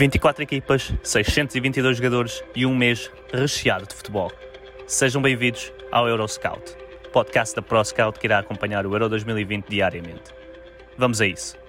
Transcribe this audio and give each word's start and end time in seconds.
24 0.00 0.42
equipas, 0.42 0.94
622 1.02 1.98
jogadores 1.98 2.42
e 2.56 2.64
um 2.64 2.74
mês 2.74 3.10
recheado 3.30 3.86
de 3.86 3.94
futebol. 3.94 4.32
Sejam 4.86 5.20
bem-vindos 5.20 5.70
ao 5.92 6.08
Euroscout, 6.08 6.74
podcast 7.12 7.54
da 7.54 7.60
ProScout 7.60 8.18
que 8.18 8.26
irá 8.26 8.38
acompanhar 8.38 8.86
o 8.86 8.94
Euro 8.94 9.10
2020 9.10 9.66
diariamente. 9.68 10.32
Vamos 10.96 11.20
a 11.20 11.26
isso. 11.26 11.59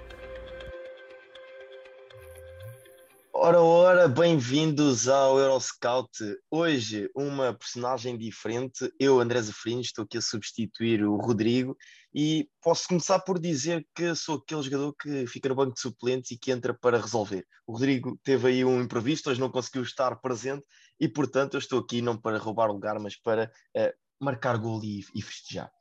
Ora, 4.02 4.10
bem-vindos 4.10 5.08
ao 5.08 5.38
Euroscout. 5.38 6.10
Hoje, 6.50 7.08
uma 7.16 7.54
personagem 7.54 8.18
diferente. 8.18 8.92
Eu, 9.00 9.20
André 9.20 9.40
Zafrino, 9.40 9.80
estou 9.80 10.06
aqui 10.06 10.18
a 10.18 10.22
substituir 10.22 11.06
o 11.06 11.18
Rodrigo 11.18 11.78
e 12.12 12.50
posso 12.64 12.88
começar 12.88 13.20
por 13.20 13.38
dizer 13.38 13.86
que 13.94 14.16
sou 14.16 14.38
aquele 14.38 14.64
jogador 14.64 14.96
que 14.96 15.28
fica 15.28 15.50
no 15.50 15.54
banco 15.54 15.76
de 15.76 15.82
suplentes 15.82 16.32
e 16.32 16.38
que 16.40 16.52
entra 16.52 16.74
para 16.74 17.00
resolver. 17.00 17.46
O 17.68 17.74
Rodrigo 17.74 18.20
teve 18.24 18.48
aí 18.48 18.66
um 18.66 18.82
imprevisto, 18.82 19.30
hoje 19.30 19.40
não 19.40 19.52
conseguiu 19.52 19.84
estar 19.84 20.16
presente 20.16 20.66
e, 21.00 21.08
portanto, 21.08 21.54
eu 21.54 21.60
estou 21.60 21.78
aqui 21.78 22.02
não 22.02 22.18
para 22.18 22.40
roubar 22.40 22.72
lugar, 22.72 23.00
mas 23.00 23.16
para 23.16 23.52
uh, 23.78 23.94
marcar 24.20 24.58
gol 24.58 24.84
e, 24.84 25.06
e 25.14 25.22
festejar. 25.22 25.72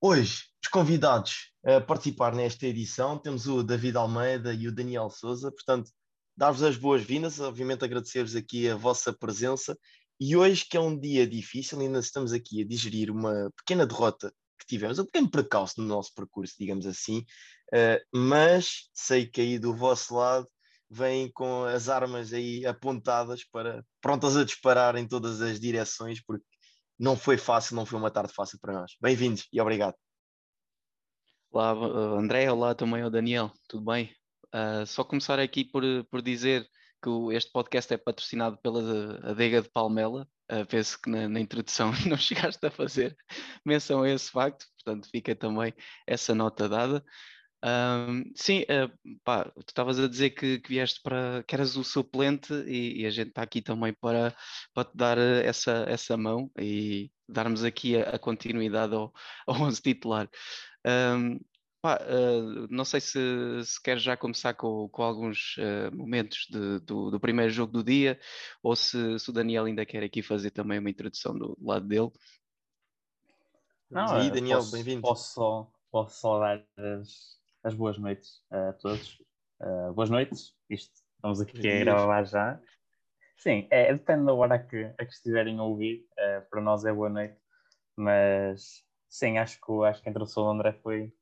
Hoje, 0.00 0.44
os 0.62 0.70
convidados 0.70 1.50
a 1.66 1.80
participar 1.80 2.36
nesta 2.36 2.68
edição 2.68 3.18
temos 3.18 3.48
o 3.48 3.64
David 3.64 3.96
Almeida 3.96 4.54
e 4.54 4.68
o 4.68 4.72
Daniel 4.72 5.10
Souza, 5.10 5.50
portanto, 5.50 5.90
dar-vos 6.38 6.62
as 6.62 6.76
boas-vindas, 6.76 7.40
obviamente 7.40 7.84
agradecer-vos 7.84 8.36
aqui 8.36 8.70
a 8.70 8.76
vossa 8.76 9.12
presença. 9.12 9.76
E 10.20 10.36
hoje, 10.36 10.64
que 10.64 10.76
é 10.76 10.80
um 10.80 10.96
dia 10.96 11.26
difícil, 11.26 11.80
ainda 11.80 11.98
estamos 11.98 12.32
aqui 12.32 12.62
a 12.62 12.64
digerir 12.64 13.10
uma 13.10 13.50
pequena 13.56 13.84
derrota 13.84 14.32
que 14.56 14.64
tivemos, 14.64 15.00
um 15.00 15.04
pequeno 15.04 15.28
precalço 15.28 15.80
no 15.80 15.86
nosso 15.88 16.14
percurso, 16.14 16.54
digamos 16.56 16.86
assim, 16.86 17.24
uh, 17.74 17.98
mas 18.16 18.88
sei 18.94 19.26
que 19.26 19.40
aí 19.40 19.58
do 19.58 19.74
vosso 19.74 20.14
lado 20.14 20.48
vêm 20.88 21.28
com 21.32 21.64
as 21.64 21.88
armas 21.88 22.32
aí 22.32 22.64
apontadas 22.64 23.44
para 23.44 23.84
prontas 24.00 24.36
a 24.36 24.44
disparar 24.44 24.94
em 24.94 25.08
todas 25.08 25.40
as 25.42 25.58
direções, 25.58 26.22
porque 26.24 26.44
não 26.96 27.16
foi 27.16 27.36
fácil, 27.36 27.74
não 27.74 27.84
foi 27.84 27.98
uma 27.98 28.12
tarde 28.12 28.32
fácil 28.32 28.60
para 28.60 28.74
nós. 28.74 28.92
Bem-vindos 29.00 29.48
e 29.52 29.60
obrigado. 29.60 29.94
Olá, 31.50 31.72
André, 31.72 32.48
olá 32.50 32.76
também 32.76 33.02
ao 33.02 33.10
Daniel, 33.10 33.52
tudo 33.68 33.84
bem? 33.84 34.17
Uh, 34.54 34.86
só 34.86 35.04
começar 35.04 35.38
aqui 35.38 35.64
por, 35.64 35.82
por 36.10 36.22
dizer 36.22 36.68
que 37.02 37.08
o, 37.08 37.32
este 37.32 37.50
podcast 37.52 37.92
é 37.92 37.96
patrocinado 37.96 38.58
pela 38.58 39.30
Adega 39.30 39.62
de 39.62 39.68
Palmela. 39.70 40.26
Uh, 40.50 40.66
penso 40.66 40.98
que 41.00 41.10
na, 41.10 41.28
na, 41.28 41.40
introdução 41.40 41.92
não 42.06 42.16
chegaste 42.16 42.64
a 42.66 42.70
fazer 42.70 43.16
menção 43.64 44.02
a 44.02 44.10
esse 44.10 44.30
facto, 44.30 44.66
portanto 44.76 45.08
fica 45.10 45.36
também 45.36 45.74
essa 46.06 46.34
nota 46.34 46.68
dada. 46.68 47.04
Um, 47.64 48.32
sim, 48.36 48.62
uh, 48.62 49.18
pá, 49.24 49.44
tu 49.44 49.68
estavas 49.68 49.98
a 49.98 50.08
dizer 50.08 50.30
que, 50.30 50.60
que, 50.60 50.68
vieste 50.68 51.00
para 51.02 51.42
que 51.42 51.54
eras 51.54 51.76
o 51.76 51.82
suplente 51.82 52.52
e, 52.66 53.02
e 53.02 53.06
a 53.06 53.10
gente 53.10 53.30
está 53.30 53.42
aqui 53.42 53.60
também 53.60 53.92
para, 54.00 54.34
para 54.72 54.84
te 54.88 54.96
dar 54.96 55.18
essa, 55.18 55.84
essa 55.88 56.16
mão 56.16 56.50
e 56.56 57.10
darmos 57.28 57.64
aqui 57.64 57.96
a, 57.96 58.10
a 58.10 58.18
continuidade 58.18 58.94
ao, 58.94 59.12
ao 59.46 59.56
11 59.62 59.82
titular. 59.82 60.28
Um, 60.86 61.40
Pá, 61.80 61.96
uh, 62.02 62.66
não 62.70 62.84
sei 62.84 63.00
se, 63.00 63.18
se 63.64 63.80
queres 63.80 64.02
já 64.02 64.16
começar 64.16 64.52
com, 64.54 64.88
com 64.88 65.02
alguns 65.02 65.56
uh, 65.58 65.96
momentos 65.96 66.48
de, 66.50 66.80
do, 66.80 67.10
do, 67.10 67.20
primeiro 67.20 67.52
jogo 67.52 67.72
do 67.72 67.84
dia 67.84 68.18
ou 68.60 68.74
se, 68.74 69.18
se, 69.20 69.30
o 69.30 69.32
Daniel 69.32 69.64
ainda 69.64 69.86
quer 69.86 70.02
aqui 70.02 70.20
fazer 70.20 70.50
também 70.50 70.80
uma 70.80 70.90
introdução 70.90 71.38
do 71.38 71.56
lado 71.60 71.86
dele. 71.86 72.10
Não, 73.88 74.12
aí, 74.12 74.28
Daniel, 74.28 74.60
bem-vindo. 74.72 75.02
Posso 75.02 75.34
só, 75.34 75.70
posso 75.90 76.20
só 76.20 76.40
dar 76.40 76.66
as, 76.76 77.38
as 77.62 77.74
boas 77.74 77.96
noites 77.96 78.42
a 78.50 78.72
todos. 78.72 79.22
Uh, 79.60 79.92
boas 79.94 80.10
noites. 80.10 80.56
Isto, 80.68 80.92
estamos 81.14 81.40
aqui 81.40 81.58
a 81.70 81.84
gravar 81.84 82.24
já. 82.24 82.60
Sim, 83.36 83.68
é, 83.70 83.92
depende 83.92 84.26
da 84.26 84.34
hora 84.34 84.58
que, 84.58 84.92
a 84.98 85.06
que 85.06 85.12
estiverem 85.12 85.60
a 85.60 85.62
ouvir. 85.62 86.04
para 86.50 86.60
nós 86.60 86.84
é 86.84 86.92
boa 86.92 87.08
noite. 87.08 87.36
Mas 87.96 88.84
sim, 89.08 89.38
acho 89.38 89.60
que, 89.60 89.72
acho 89.84 90.02
que 90.02 90.08
a 90.08 90.10
introdução 90.10 90.42
do 90.42 90.50
André 90.50 90.72
foi, 90.82 91.12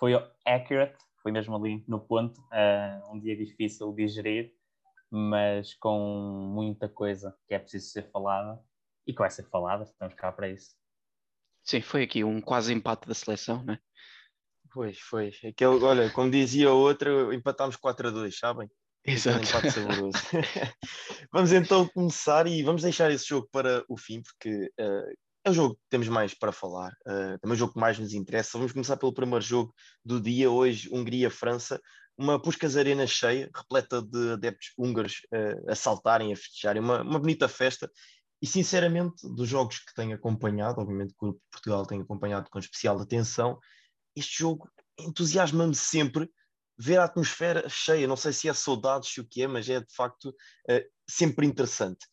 foi 0.00 0.14
accurate, 0.46 0.96
foi 1.22 1.30
mesmo 1.30 1.54
ali 1.54 1.84
no 1.86 2.00
ponto. 2.00 2.40
Uh, 2.40 3.14
um 3.14 3.20
dia 3.20 3.36
difícil 3.36 3.92
de 3.92 4.06
digerir, 4.06 4.54
mas 5.10 5.74
com 5.74 6.50
muita 6.54 6.88
coisa 6.88 7.36
que 7.46 7.54
é 7.54 7.58
preciso 7.58 7.90
ser 7.90 8.10
falada 8.10 8.58
e 9.06 9.12
que 9.12 9.18
vai 9.18 9.30
ser 9.30 9.44
falada, 9.50 9.84
estamos 9.84 10.14
cá 10.14 10.32
para 10.32 10.48
isso. 10.48 10.74
Sim, 11.62 11.82
foi 11.82 12.04
aqui 12.04 12.24
um 12.24 12.40
quase 12.40 12.72
empate 12.72 13.06
da 13.06 13.14
seleção, 13.14 13.62
né? 13.62 13.78
Pois, 14.72 14.98
foi. 14.98 15.32
Aquele, 15.44 15.84
olha, 15.84 16.10
como 16.10 16.30
dizia 16.30 16.72
o 16.72 16.78
outro, 16.78 17.32
empatámos 17.34 17.76
4 17.76 18.08
a 18.08 18.10
2, 18.10 18.38
sabem? 18.38 18.70
Exato. 19.04 19.40
Um 19.40 20.10
vamos 21.32 21.52
então 21.52 21.86
começar 21.88 22.46
e 22.46 22.62
vamos 22.62 22.82
deixar 22.82 23.10
esse 23.10 23.26
jogo 23.26 23.48
para 23.52 23.84
o 23.88 23.98
fim, 23.98 24.22
porque 24.22 24.72
uh, 24.80 25.14
é 25.44 25.50
o 25.50 25.54
jogo 25.54 25.74
que 25.74 25.80
temos 25.88 26.08
mais 26.08 26.34
para 26.34 26.52
falar, 26.52 26.92
uh, 27.06 27.38
também 27.40 27.54
o 27.54 27.58
jogo 27.58 27.72
que 27.72 27.80
mais 27.80 27.98
nos 27.98 28.12
interessa. 28.12 28.58
Vamos 28.58 28.72
começar 28.72 28.96
pelo 28.96 29.14
primeiro 29.14 29.44
jogo 29.44 29.74
do 30.04 30.20
dia, 30.20 30.50
hoje, 30.50 30.88
Hungria-França. 30.92 31.80
Uma 32.16 32.40
Puskas 32.40 32.76
Arena 32.76 33.06
cheia, 33.06 33.50
repleta 33.54 34.02
de 34.02 34.32
adeptos 34.32 34.72
húngaros 34.76 35.22
uh, 35.32 35.70
a 35.70 35.74
saltarem, 35.74 36.32
a 36.32 36.36
festejarem, 36.36 36.82
uma, 36.82 37.02
uma 37.02 37.18
bonita 37.18 37.48
festa. 37.48 37.90
E 38.42 38.46
sinceramente, 38.46 39.26
dos 39.34 39.48
jogos 39.48 39.78
que 39.78 39.94
tenho 39.94 40.14
acompanhado, 40.14 40.80
obviamente 40.80 41.14
que 41.18 41.26
o 41.26 41.40
Portugal 41.50 41.86
tem 41.86 42.00
acompanhado 42.00 42.48
com 42.50 42.58
especial 42.58 43.00
atenção, 43.00 43.58
este 44.14 44.38
jogo 44.38 44.68
entusiasma-me 44.98 45.74
sempre 45.74 46.28
ver 46.78 46.98
a 46.98 47.04
atmosfera 47.04 47.66
cheia. 47.68 48.06
Não 48.06 48.16
sei 48.16 48.32
se 48.32 48.48
é 48.48 48.52
saudades, 48.52 49.10
se 49.10 49.20
o 49.20 49.26
que 49.26 49.42
é, 49.42 49.46
mas 49.46 49.68
é 49.68 49.80
de 49.80 49.94
facto 49.94 50.28
uh, 50.28 50.84
sempre 51.08 51.46
interessante. 51.46 52.06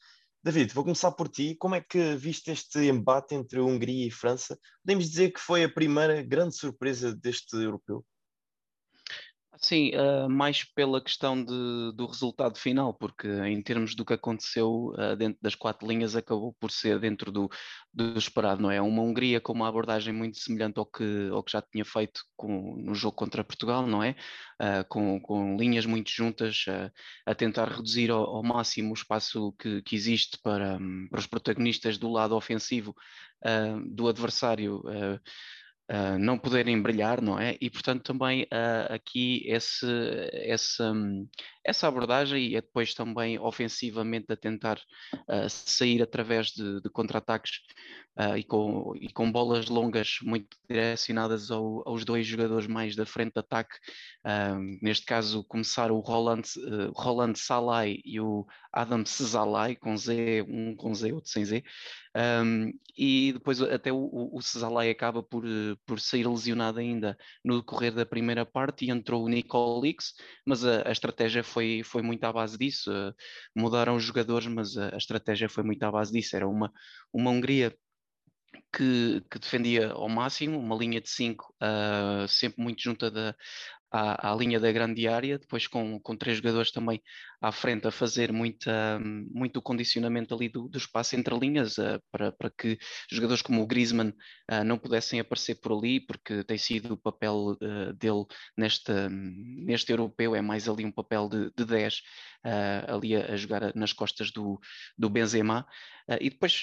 David, 0.44 0.74
vou 0.74 0.84
começar 0.84 1.12
por 1.12 1.28
ti. 1.28 1.56
Como 1.56 1.76
é 1.76 1.82
que 1.82 2.16
viste 2.16 2.52
este 2.52 2.80
embate 2.88 3.36
entre 3.36 3.60
Hungria 3.60 4.08
e 4.08 4.12
França? 4.12 4.58
Podemos 4.84 5.10
dizer 5.10 5.32
que 5.32 5.40
foi 5.40 5.64
a 5.64 5.70
primeira 5.70 6.22
grande 6.22 6.56
surpresa 6.56 7.14
deste 7.16 7.56
europeu? 7.56 8.06
Sim, 9.60 9.92
uh, 9.96 10.30
mais 10.30 10.64
pela 10.64 11.02
questão 11.02 11.44
de, 11.44 11.92
do 11.96 12.06
resultado 12.06 12.58
final, 12.58 12.94
porque 12.94 13.28
em 13.28 13.62
termos 13.62 13.96
do 13.96 14.06
que 14.06 14.14
aconteceu 14.14 14.94
uh, 14.98 15.16
dentro 15.16 15.40
das 15.42 15.56
quatro 15.56 15.88
linhas, 15.88 16.16
acabou 16.16 16.54
por 16.60 16.70
ser 16.70 17.00
dentro 17.00 17.32
do, 17.32 17.50
do, 17.92 18.18
esperado, 18.18 18.62
não 18.62 18.70
é? 18.70 18.80
Uma 18.80 19.02
Hungria 19.02 19.42
com 19.42 19.54
uma 19.54 19.68
abordagem 19.68 20.14
muito 20.14 20.38
semelhante 20.38 20.78
ao 20.78 20.86
que, 20.86 21.30
ao 21.32 21.44
que 21.44 21.52
já 21.52 21.62
tinha 21.62 21.84
feito 21.84 22.22
com, 22.36 22.76
no 22.78 22.94
jogo 22.94 23.16
contra 23.16 23.44
Portugal, 23.44 23.88
não 23.88 24.04
é? 24.04 24.16
Uh, 24.62 24.88
com, 24.88 25.20
com, 25.20 25.58
linhas 25.58 25.86
muito 25.86 26.12
juntas, 26.12 26.66
a 27.26 27.34
tentar 27.34 27.70
reduzir 27.70 28.12
ao, 28.12 28.24
ao, 28.24 28.44
máximo 28.44 28.92
o 28.92 28.94
espaço 28.94 29.54
que, 29.60 29.82
que 29.82 29.96
existe 29.96 30.38
para, 30.44 30.78
um, 30.78 31.08
para 31.10 31.20
os 31.20 31.28
protagonistas 31.28 31.98
do 31.98 32.12
lado 32.12 32.36
ofensivo 32.36 32.96
do 33.92 34.08
adversário 34.08 34.82
uh, 35.92 36.18
não 36.20 36.38
poderem 36.38 36.82
brilhar, 36.82 37.22
não 37.22 37.40
é? 37.40 37.58
E 37.60 37.70
portanto 37.70 38.04
também 38.04 38.44
uh, 38.44 38.94
aqui 38.94 39.44
esse, 39.46 39.86
esse, 40.34 40.82
um, 40.84 41.28
essa 41.64 41.88
abordagem 41.88 42.48
e 42.48 42.56
é 42.56 42.62
depois 42.62 42.94
também 42.94 43.40
ofensivamente 43.40 44.32
a 44.32 44.38
tentar 44.38 44.78
uh, 45.14 45.50
sair 45.50 46.02
através 46.02 46.48
de, 46.48 46.82
de 46.82 46.90
contra-ataques 46.90 47.60
e, 48.36 48.44
com, 48.44 48.94
e 48.96 49.14
com 49.14 49.32
bolas 49.32 49.68
longas 49.68 50.18
muito 50.24 50.58
direcionadas 50.68 51.52
ao, 51.52 51.88
aos 51.88 52.04
dois 52.04 52.26
jogadores 52.26 52.66
mais 52.66 52.96
da 52.96 53.06
frente 53.06 53.34
de 53.34 53.40
ataque, 53.40 53.78
neste 54.82 55.06
caso 55.06 55.44
começar 55.44 55.92
o 55.92 56.00
Roland, 56.00 56.42
Roland 56.96 57.36
Salai 57.36 58.00
e 58.04 58.20
o 58.20 58.44
Adam 58.74 59.06
Cesalai, 59.06 59.76
com 59.76 59.96
Z, 59.96 60.44
um 60.50 60.76
com 60.76 60.96
Z, 60.96 61.14
outro 61.14 61.30
sem 61.30 61.46
Z, 61.46 61.64
um, 62.18 62.74
e 62.98 63.34
depois 63.34 63.62
até 63.62 63.92
o, 63.92 63.98
o 64.34 64.40
acaba 64.90 65.22
por, 65.22 65.44
por 65.86 66.00
sair 66.00 66.28
lesionado 66.28 66.80
ainda 66.80 67.18
no 67.44 67.60
decorrer 67.60 67.94
da 67.94 68.06
primeira 68.06 68.46
parte 68.46 68.86
e 68.86 68.92
entrou 68.92 69.24
o 69.24 69.30
Nicolix, 69.30 70.14
mas 70.46 70.66
a, 70.66 70.88
a 70.88 70.92
estratégia 70.92 71.44
foi 71.44 71.82
foi, 71.84 72.02
muito 72.02 72.24
à 72.24 72.32
base 72.34 72.58
disso. 72.58 72.92
Uh, 72.92 73.14
mudaram 73.56 73.96
os 73.96 74.04
jogadores, 74.04 74.48
mas 74.48 74.78
a, 74.78 74.94
a, 74.94 74.98
estratégia 74.98 75.50
foi 75.50 75.64
muito 75.64 75.84
à 75.84 75.92
base 75.92 76.12
disso. 76.12 76.36
Era 76.36 76.48
uma, 76.48 76.72
uma 77.14 77.32
Hungria 77.32 77.76
que, 78.74 79.24
que, 79.30 79.40
defendia 79.40 79.92
ao 79.92 80.10
máximo, 80.10 80.60
uma 80.60 80.76
linha 80.76 81.02
de 81.02 81.10
5 81.10 81.54
uh, 81.62 82.28
sempre 82.28 82.62
muito 82.64 82.82
junta 82.82 83.10
da, 83.12 83.36
à, 83.92 84.32
à, 84.32 84.36
linha 84.36 84.60
da 84.60 84.72
grande 84.72 85.08
área, 85.08 85.38
depois 85.40 85.68
com, 85.68 86.00
com 86.00 86.16
três 86.16 86.38
jogadores 86.38 86.72
também 86.72 87.02
à 87.42 87.52
frente 87.52 87.88
a 87.88 87.92
fazer 87.92 88.32
muita, 88.32 89.00
muito 89.00 89.62
condicionamento 89.62 90.34
ali 90.34 90.50
do, 90.50 90.68
do 90.68 90.78
espaço 90.78 91.16
entre 91.16 91.38
linhas, 91.38 91.78
uh, 91.78 92.02
para, 92.12 92.32
para 92.32 92.50
que 92.50 92.78
jogadores 93.10 93.42
como 93.42 93.62
o 93.62 93.68
Griezmann 93.68 94.10
uh, 94.52 94.64
não 94.66 94.78
pudessem 94.78 95.20
aparecer 95.20 95.56
por 95.56 95.72
ali, 95.72 96.00
porque 96.00 96.44
tem 96.44 96.58
sido 96.58 96.94
o 96.94 96.98
papel 96.98 97.58
uh, 97.62 97.94
dele 97.94 98.26
neste, 98.58 98.92
neste 99.10 99.92
europeu, 99.92 100.36
é 100.36 100.42
mais 100.42 100.68
ali 100.68 100.86
um 100.86 100.92
papel 100.92 101.30
de, 101.30 101.52
de 101.56 101.66
10, 101.66 102.02
ali 102.88 103.16
a, 103.16 103.34
a, 103.34 103.36
jogar 103.36 103.76
nas 103.76 103.92
costas 103.92 104.32
do, 104.32 104.60
do 104.98 105.10
Benzema, 105.10 105.66
e 106.22 106.30
depois, 106.30 106.62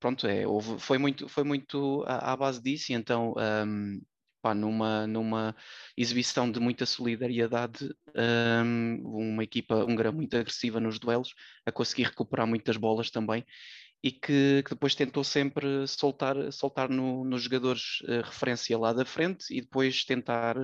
pronto, 0.00 0.26
é, 0.26 0.44
houve, 0.44 0.80
foi 0.80 0.98
muito, 0.98 1.28
foi 1.28 1.44
muito 1.44 2.02
à, 2.06 2.32
à 2.32 2.36
base 2.36 2.60
disso, 2.60 2.90
e 2.90 2.94
então 2.96 3.32
um, 3.66 4.00
pá, 4.44 4.54
numa, 4.54 5.06
numa 5.06 5.56
exibição 5.96 6.50
de 6.50 6.60
muita 6.60 6.84
solidariedade, 6.84 7.90
um, 8.14 9.00
uma 9.32 9.42
equipa 9.42 9.76
húngara 9.76 10.12
muito 10.12 10.36
agressiva 10.36 10.78
nos 10.78 10.98
duelos, 10.98 11.34
a 11.64 11.72
conseguir 11.72 12.04
recuperar 12.04 12.46
muitas 12.46 12.76
bolas 12.76 13.10
também, 13.10 13.42
e 14.02 14.12
que, 14.12 14.62
que 14.62 14.70
depois 14.74 14.94
tentou 14.94 15.24
sempre 15.24 15.86
soltar, 15.86 16.36
soltar 16.52 16.90
no, 16.90 17.24
nos 17.24 17.44
jogadores 17.44 18.02
uh, 18.02 18.20
referência 18.22 18.78
lá 18.78 18.92
da 18.92 19.06
frente 19.06 19.46
e 19.50 19.62
depois 19.62 20.04
tentar 20.04 20.56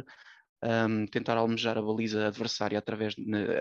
um, 0.62 1.06
tentar 1.06 1.38
almejar 1.38 1.78
a 1.78 1.82
baliza 1.82 2.26
adversária 2.26 2.78
através, 2.78 3.14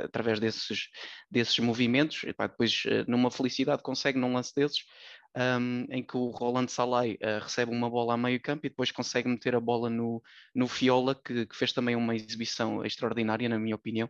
através 0.03 0.37
desses, 0.37 0.89
desses 1.31 1.57
movimentos. 1.59 2.23
E, 2.25 2.33
pá, 2.33 2.47
depois, 2.47 2.83
eh, 2.85 3.05
numa 3.07 3.31
felicidade, 3.31 3.81
consegue 3.81 4.19
num 4.19 4.33
lance 4.33 4.53
desses 4.53 4.83
um, 5.35 5.85
em 5.89 6.03
que 6.03 6.17
o 6.17 6.29
Roland 6.29 6.67
Salai 6.67 7.13
uh, 7.13 7.43
recebe 7.43 7.71
uma 7.71 7.89
bola 7.89 8.13
a 8.13 8.17
meio 8.17 8.41
campo 8.41 8.65
e 8.65 8.69
depois 8.69 8.91
consegue 8.91 9.29
meter 9.29 9.55
a 9.55 9.59
bola 9.59 9.89
no, 9.89 10.21
no 10.53 10.67
Fiola, 10.67 11.15
que, 11.15 11.45
que 11.45 11.55
fez 11.55 11.71
também 11.71 11.95
uma 11.95 12.15
exibição 12.15 12.83
extraordinária, 12.83 13.47
na 13.47 13.59
minha 13.59 13.75
opinião, 13.75 14.09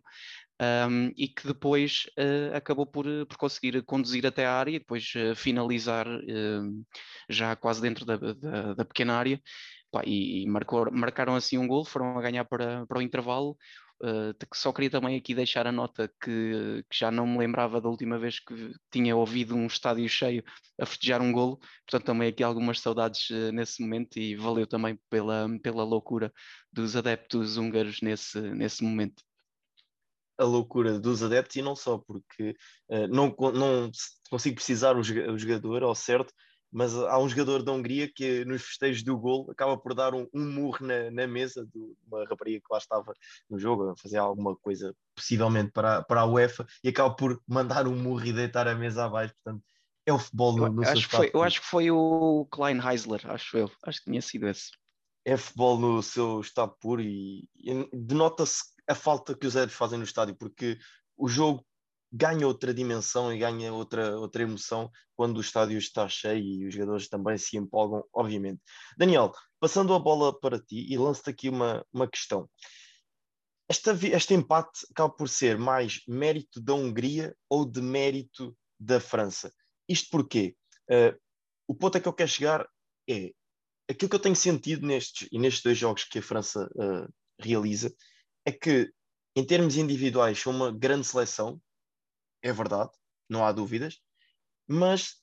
um, 0.88 1.12
e 1.16 1.28
que 1.28 1.46
depois 1.46 2.06
uh, 2.18 2.56
acabou 2.56 2.86
por, 2.86 3.04
por 3.26 3.36
conseguir 3.36 3.82
conduzir 3.82 4.26
até 4.26 4.46
a 4.46 4.52
área 4.52 4.72
e 4.72 4.78
depois 4.78 5.12
uh, 5.14 5.34
finalizar 5.34 6.06
já 7.28 7.54
quase 7.56 7.80
dentro 7.80 8.04
da, 8.04 8.16
da, 8.16 8.74
da 8.74 8.84
pequena 8.84 9.14
área. 9.14 9.40
E, 10.04 10.44
e 10.44 10.46
marcou, 10.46 10.88
marcaram 10.92 11.34
assim 11.34 11.58
um 11.58 11.66
gol, 11.66 11.84
foram 11.84 12.16
a 12.16 12.22
ganhar 12.22 12.44
para, 12.44 12.86
para 12.86 12.98
o 12.98 13.02
intervalo. 13.02 13.56
Uh, 14.02 14.34
só 14.54 14.72
queria 14.72 14.88
também 14.88 15.14
aqui 15.14 15.34
deixar 15.34 15.66
a 15.66 15.72
nota 15.72 16.10
que, 16.22 16.82
que, 16.88 16.98
já 16.98 17.10
não 17.10 17.26
me 17.26 17.36
lembrava 17.36 17.82
da 17.82 17.88
última 17.90 18.18
vez 18.18 18.40
que 18.40 18.72
tinha 18.90 19.14
ouvido 19.14 19.54
um 19.54 19.66
estádio 19.66 20.08
cheio 20.08 20.42
a 20.80 20.86
festejar 20.86 21.20
um 21.20 21.30
golo, 21.30 21.58
portanto 21.86 22.06
também 22.06 22.28
aqui 22.28 22.42
algumas 22.42 22.80
saudades 22.80 23.28
uh, 23.28 23.52
nesse 23.52 23.82
momento 23.82 24.18
e 24.18 24.34
valeu 24.36 24.66
também 24.66 24.98
pela, 25.10 25.46
pela 25.62 25.84
loucura 25.84 26.32
dos 26.72 26.96
adeptos 26.96 27.58
húngaros 27.58 28.00
nesse, 28.00 28.40
nesse 28.40 28.82
momento. 28.82 29.22
A 30.38 30.44
loucura 30.44 30.98
dos 30.98 31.22
adeptos 31.22 31.56
e 31.56 31.62
não 31.62 31.76
só, 31.76 31.98
porque 31.98 32.56
uh, 32.88 33.06
não, 33.08 33.36
não 33.52 33.90
consigo 34.30 34.54
precisar 34.54 34.96
o 34.96 35.02
jogador 35.02 35.82
ao 35.82 35.94
certo, 35.94 36.32
mas 36.72 36.94
há 36.94 37.18
um 37.18 37.28
jogador 37.28 37.62
da 37.62 37.72
Hungria 37.72 38.10
que 38.12 38.44
nos 38.44 38.62
festejos 38.62 39.02
do 39.02 39.18
gol 39.18 39.50
acaba 39.50 39.76
por 39.76 39.94
dar 39.94 40.14
um, 40.14 40.26
um 40.32 40.44
murro 40.52 40.86
na, 40.86 41.10
na, 41.10 41.26
mesa 41.26 41.66
de 41.66 41.78
uma 42.06 42.24
rapariga 42.24 42.60
que 42.60 42.72
lá 42.72 42.78
estava 42.78 43.12
no 43.48 43.58
jogo 43.58 43.90
a 43.90 43.96
fazer 43.96 44.18
alguma 44.18 44.54
coisa 44.56 44.94
possivelmente 45.14 45.72
para, 45.72 46.02
para 46.02 46.20
a 46.20 46.26
UEFA 46.26 46.66
e 46.84 46.88
acaba 46.88 47.14
por 47.14 47.40
mandar 47.46 47.88
um 47.88 47.96
murro 47.96 48.24
e 48.24 48.32
deitar 48.32 48.68
a 48.68 48.74
mesa 48.74 49.04
abaixo, 49.04 49.34
portanto 49.42 49.64
é 50.06 50.12
o 50.12 50.18
futebol 50.18 50.56
no, 50.56 50.68
no 50.68 50.82
acho 50.82 51.08
seu 51.08 51.18
foi, 51.18 51.30
Eu 51.32 51.42
acho 51.42 51.60
que 51.60 51.66
foi 51.66 51.90
o 51.90 52.46
Klein 52.50 52.80
Heisler, 52.80 53.20
acho 53.30 53.56
eu, 53.56 53.70
acho 53.84 53.98
que 53.98 54.10
tinha 54.10 54.22
sido 54.22 54.48
esse. 54.48 54.70
É 55.24 55.36
futebol 55.36 55.78
no 55.78 56.02
seu 56.02 56.40
estado 56.40 56.74
puro 56.80 57.02
e, 57.02 57.48
e 57.56 57.88
denota-se 57.92 58.62
a 58.88 58.94
falta 58.94 59.34
que 59.34 59.46
os 59.46 59.56
adeptos 59.56 59.76
fazem 59.76 59.98
no 59.98 60.04
estádio, 60.04 60.34
porque 60.34 60.78
o 61.16 61.28
jogo 61.28 61.64
ganha 62.12 62.46
outra 62.46 62.74
dimensão 62.74 63.32
e 63.32 63.38
ganha 63.38 63.72
outra, 63.72 64.18
outra 64.18 64.42
emoção 64.42 64.90
quando 65.14 65.38
o 65.38 65.40
estádio 65.40 65.78
está 65.78 66.08
cheio 66.08 66.42
e 66.42 66.66
os 66.66 66.74
jogadores 66.74 67.08
também 67.08 67.38
se 67.38 67.56
empolgam, 67.56 68.04
obviamente. 68.12 68.60
Daniel, 68.96 69.32
passando 69.60 69.94
a 69.94 69.98
bola 69.98 70.38
para 70.38 70.58
ti 70.58 70.86
e 70.90 70.96
lanço-te 70.96 71.30
aqui 71.30 71.48
uma, 71.48 71.84
uma 71.92 72.08
questão. 72.08 72.48
Esta, 73.68 73.92
este 73.92 74.34
empate 74.34 74.86
acaba 74.90 75.14
por 75.14 75.28
ser 75.28 75.56
mais 75.56 76.00
mérito 76.08 76.60
da 76.60 76.74
Hungria 76.74 77.36
ou 77.48 77.64
de 77.64 77.80
mérito 77.80 78.56
da 78.78 78.98
França? 78.98 79.52
Isto 79.88 80.10
porquê? 80.10 80.56
Uh, 80.90 81.16
o 81.68 81.74
ponto 81.74 81.96
a 81.96 82.00
que 82.00 82.08
eu 82.08 82.12
quero 82.12 82.30
chegar 82.30 82.68
é 83.08 83.30
aquilo 83.88 84.08
que 84.08 84.16
eu 84.16 84.20
tenho 84.20 84.34
sentido 84.34 84.86
nestes, 84.86 85.28
e 85.30 85.38
nestes 85.38 85.62
dois 85.62 85.78
jogos 85.78 86.04
que 86.04 86.18
a 86.18 86.22
França 86.22 86.68
uh, 86.74 87.12
realiza 87.40 87.94
é 88.44 88.50
que, 88.50 88.92
em 89.36 89.44
termos 89.44 89.76
individuais, 89.76 90.40
são 90.40 90.52
uma 90.52 90.72
grande 90.72 91.06
seleção, 91.06 91.60
é 92.42 92.52
verdade, 92.52 92.90
não 93.28 93.44
há 93.44 93.52
dúvidas, 93.52 94.00
mas 94.66 95.16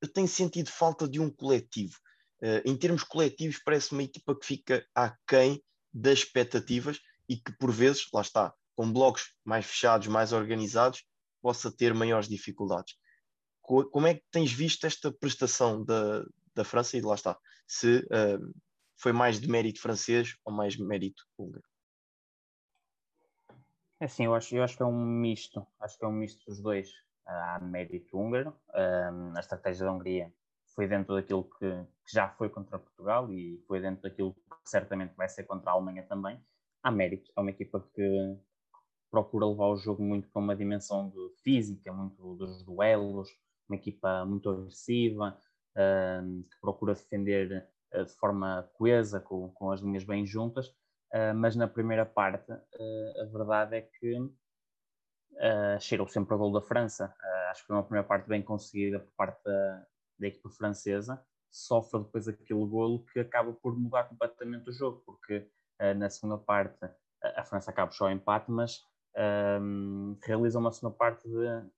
eu 0.00 0.08
tenho 0.08 0.28
sentido 0.28 0.70
falta 0.70 1.08
de 1.08 1.20
um 1.20 1.30
coletivo. 1.30 1.96
Uh, 2.42 2.60
em 2.64 2.76
termos 2.76 3.02
coletivos, 3.02 3.58
parece 3.64 3.92
uma 3.92 4.02
equipa 4.02 4.38
que 4.38 4.44
fica 4.44 4.86
aquém 4.94 5.62
das 5.92 6.18
expectativas 6.18 7.00
e 7.28 7.36
que, 7.36 7.52
por 7.56 7.72
vezes, 7.72 8.06
lá 8.12 8.20
está, 8.20 8.52
com 8.76 8.92
blocos 8.92 9.34
mais 9.44 9.64
fechados, 9.64 10.08
mais 10.08 10.32
organizados, 10.32 11.04
possa 11.40 11.70
ter 11.70 11.94
maiores 11.94 12.28
dificuldades. 12.28 12.94
Co 13.62 13.88
como 13.90 14.06
é 14.06 14.14
que 14.14 14.24
tens 14.30 14.52
visto 14.52 14.86
esta 14.86 15.12
prestação 15.12 15.84
da, 15.84 16.24
da 16.54 16.64
França? 16.64 16.96
E 16.96 17.00
lá 17.00 17.14
está, 17.14 17.38
se 17.66 17.98
uh, 17.98 18.54
foi 18.96 19.12
mais 19.12 19.40
de 19.40 19.48
mérito 19.48 19.80
francês 19.80 20.34
ou 20.44 20.52
mais 20.52 20.74
de 20.74 20.84
mérito 20.84 21.22
húngaro? 21.38 21.64
É 24.04 24.06
assim, 24.06 24.26
eu 24.26 24.34
acho, 24.34 24.54
eu 24.54 24.62
acho 24.62 24.76
que 24.76 24.82
é 24.82 24.86
um 24.86 25.02
misto, 25.02 25.66
acho 25.80 25.98
que 25.98 26.04
é 26.04 26.08
um 26.08 26.12
misto 26.12 26.44
dos 26.44 26.60
dois. 26.60 26.92
Há 27.24 27.58
mérito 27.58 28.18
húngaro, 28.18 28.54
a 28.70 29.40
estratégia 29.40 29.86
da 29.86 29.92
Hungria 29.92 30.30
foi 30.74 30.86
dentro 30.86 31.14
daquilo 31.14 31.44
que, 31.44 31.70
que, 32.04 32.12
já 32.12 32.28
foi 32.28 32.50
contra 32.50 32.78
Portugal 32.78 33.32
e 33.32 33.64
foi 33.66 33.80
dentro 33.80 34.02
daquilo 34.02 34.34
que 34.34 34.68
certamente 34.68 35.14
vai 35.16 35.26
ser 35.26 35.44
contra 35.44 35.70
a 35.70 35.72
Alemanha 35.72 36.02
também. 36.02 36.38
Há 36.82 36.90
mérito, 36.90 37.32
é 37.34 37.40
uma 37.40 37.48
equipa 37.48 37.80
que 37.94 38.36
procura 39.10 39.46
levar 39.46 39.68
o 39.68 39.76
jogo 39.78 40.02
muito 40.02 40.28
com 40.28 40.40
uma 40.40 40.54
dimensão 40.54 41.10
física, 41.42 41.90
muito 41.90 42.34
dos 42.34 42.62
duelos, 42.62 43.30
uma 43.66 43.76
equipa 43.76 44.26
muito 44.26 44.50
agressiva, 44.50 45.34
que 45.74 46.60
procura 46.60 46.92
defender 46.92 47.66
eh, 47.90 48.04
de 48.04 48.12
forma 48.16 48.68
coesa, 48.74 49.18
com, 49.18 49.48
com 49.52 49.70
as 49.70 49.80
linhas 49.80 50.04
bem 50.04 50.26
juntas, 50.26 50.74
Uh, 51.14 51.32
mas 51.32 51.54
na 51.54 51.68
primeira 51.68 52.04
parte, 52.04 52.50
uh, 52.50 53.22
a 53.22 53.24
verdade 53.26 53.76
é 53.76 53.82
que 53.82 54.18
uh, 54.18 55.80
cheirou 55.80 56.08
sempre 56.08 56.34
a 56.34 56.36
gol 56.36 56.52
da 56.52 56.60
França. 56.60 57.14
acho 57.50 57.60
que 57.60 57.68
foi 57.68 57.76
uma 57.76 57.84
primeira 57.84 58.06
parte 58.06 58.28
bem 58.28 58.42
conseguida 58.42 58.98
por 58.98 59.12
parte 59.12 59.40
da, 59.44 59.86
da 60.18 60.26
equipa 60.26 60.50
francesa. 60.50 61.24
Sofre 61.52 62.00
depois 62.00 62.26
aquele 62.26 62.66
golo 62.66 63.04
que 63.04 63.20
acaba 63.20 63.52
por 63.52 63.78
mudar 63.78 64.08
completamente 64.08 64.68
o 64.68 64.72
jogo, 64.72 65.04
porque 65.06 65.48
na 65.96 66.10
segunda 66.10 66.36
parte 66.36 66.84
a, 67.22 67.44
França 67.44 67.70
acaba 67.70 67.92
só 67.92 68.06
o 68.06 68.10
empate, 68.10 68.50
mas 68.50 68.82
realiza 70.24 70.58
uma 70.58 70.72
segunda 70.72 70.96
parte 70.96 71.28
de, 71.28 71.70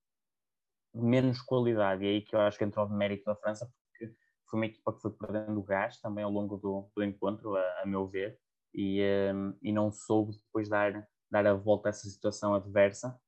menos 0.94 1.42
qualidade. 1.42 2.04
E 2.04 2.06
é 2.06 2.11
aí 2.12 2.22
que 2.22 2.34
eu 2.34 2.40
acho 2.40 2.56
que 2.56 2.64
entrou 2.64 2.87
de 2.87 2.94
mérito 2.94 3.26
da 3.26 3.37
França, 3.37 3.70
porque 3.90 4.14
foi 4.49 4.61
uma 4.61 4.66
equipa 4.66 4.94
que 4.94 5.02
foi 5.02 5.11
perdendo 5.11 5.62
gás 5.62 6.00
também 6.00 6.25
ao 6.25 6.30
longo 6.30 6.56
do, 6.56 6.90
do 6.96 7.04
encontro, 7.04 7.54
a, 7.54 7.82
a 7.82 7.87
meu 7.87 8.08
ver 8.08 8.40
e, 8.76 9.02
um, 9.35 9.56
e 9.62 9.73
não 9.73 9.90
soube 9.90 10.37
depois 10.37 10.68
dar, 10.68 11.09
dar 11.30 11.47
a 11.47 11.54
volta 11.54 11.88
a 11.88 11.90
essa 11.90 12.06
situação 12.09 12.54
adversa. 12.54 13.18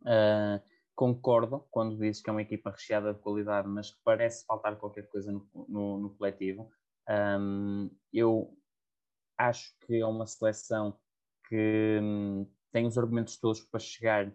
Uh, 0.00 0.60
concordo 0.96 1.66
quando 1.70 1.98
dizes 1.98 2.22
que 2.22 2.30
é 2.30 2.32
uma 2.32 2.42
equipa 2.42 2.70
recheada 2.70 3.12
de 3.12 3.20
qualidade, 3.20 3.68
mas 3.68 3.90
que 3.90 4.00
parece 4.02 4.46
faltar 4.46 4.76
qualquer 4.76 5.06
coisa 5.08 5.30
no, 5.30 5.46
no, 5.68 5.98
no 5.98 6.10
coletivo. 6.16 6.70
Um, 7.08 7.90
eu 8.12 8.56
acho 9.36 9.76
que 9.80 10.00
é 10.00 10.06
uma 10.06 10.26
seleção 10.26 10.98
que 11.48 11.98
um, 12.02 12.46
tem 12.72 12.86
os 12.86 12.96
argumentos 12.96 13.36
todos 13.36 13.60
para 13.60 13.78
chegar 13.78 14.32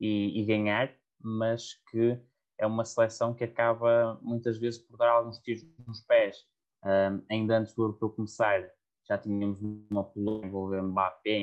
e, 0.00 0.40
e, 0.40 0.44
ganhar, 0.44 0.92
mas 1.20 1.74
que 1.90 2.20
é 2.58 2.66
uma 2.66 2.84
seleção 2.84 3.32
que 3.32 3.44
acaba 3.44 4.18
muitas 4.20 4.58
vezes 4.58 4.80
por 4.80 4.96
dar 4.98 5.10
alguns 5.10 5.38
tiros 5.38 5.64
nos 5.86 6.00
pés. 6.00 6.46
Um, 6.84 7.24
ainda 7.30 7.58
antes 7.58 7.74
do 7.74 7.84
europeu 7.84 8.10
começar, 8.10 8.68
já 9.08 9.18
tínhamos 9.18 9.60
uma 9.90 10.04
polêmica 10.04 10.46
envolver 10.46 10.82
Mbappé, 10.82 11.38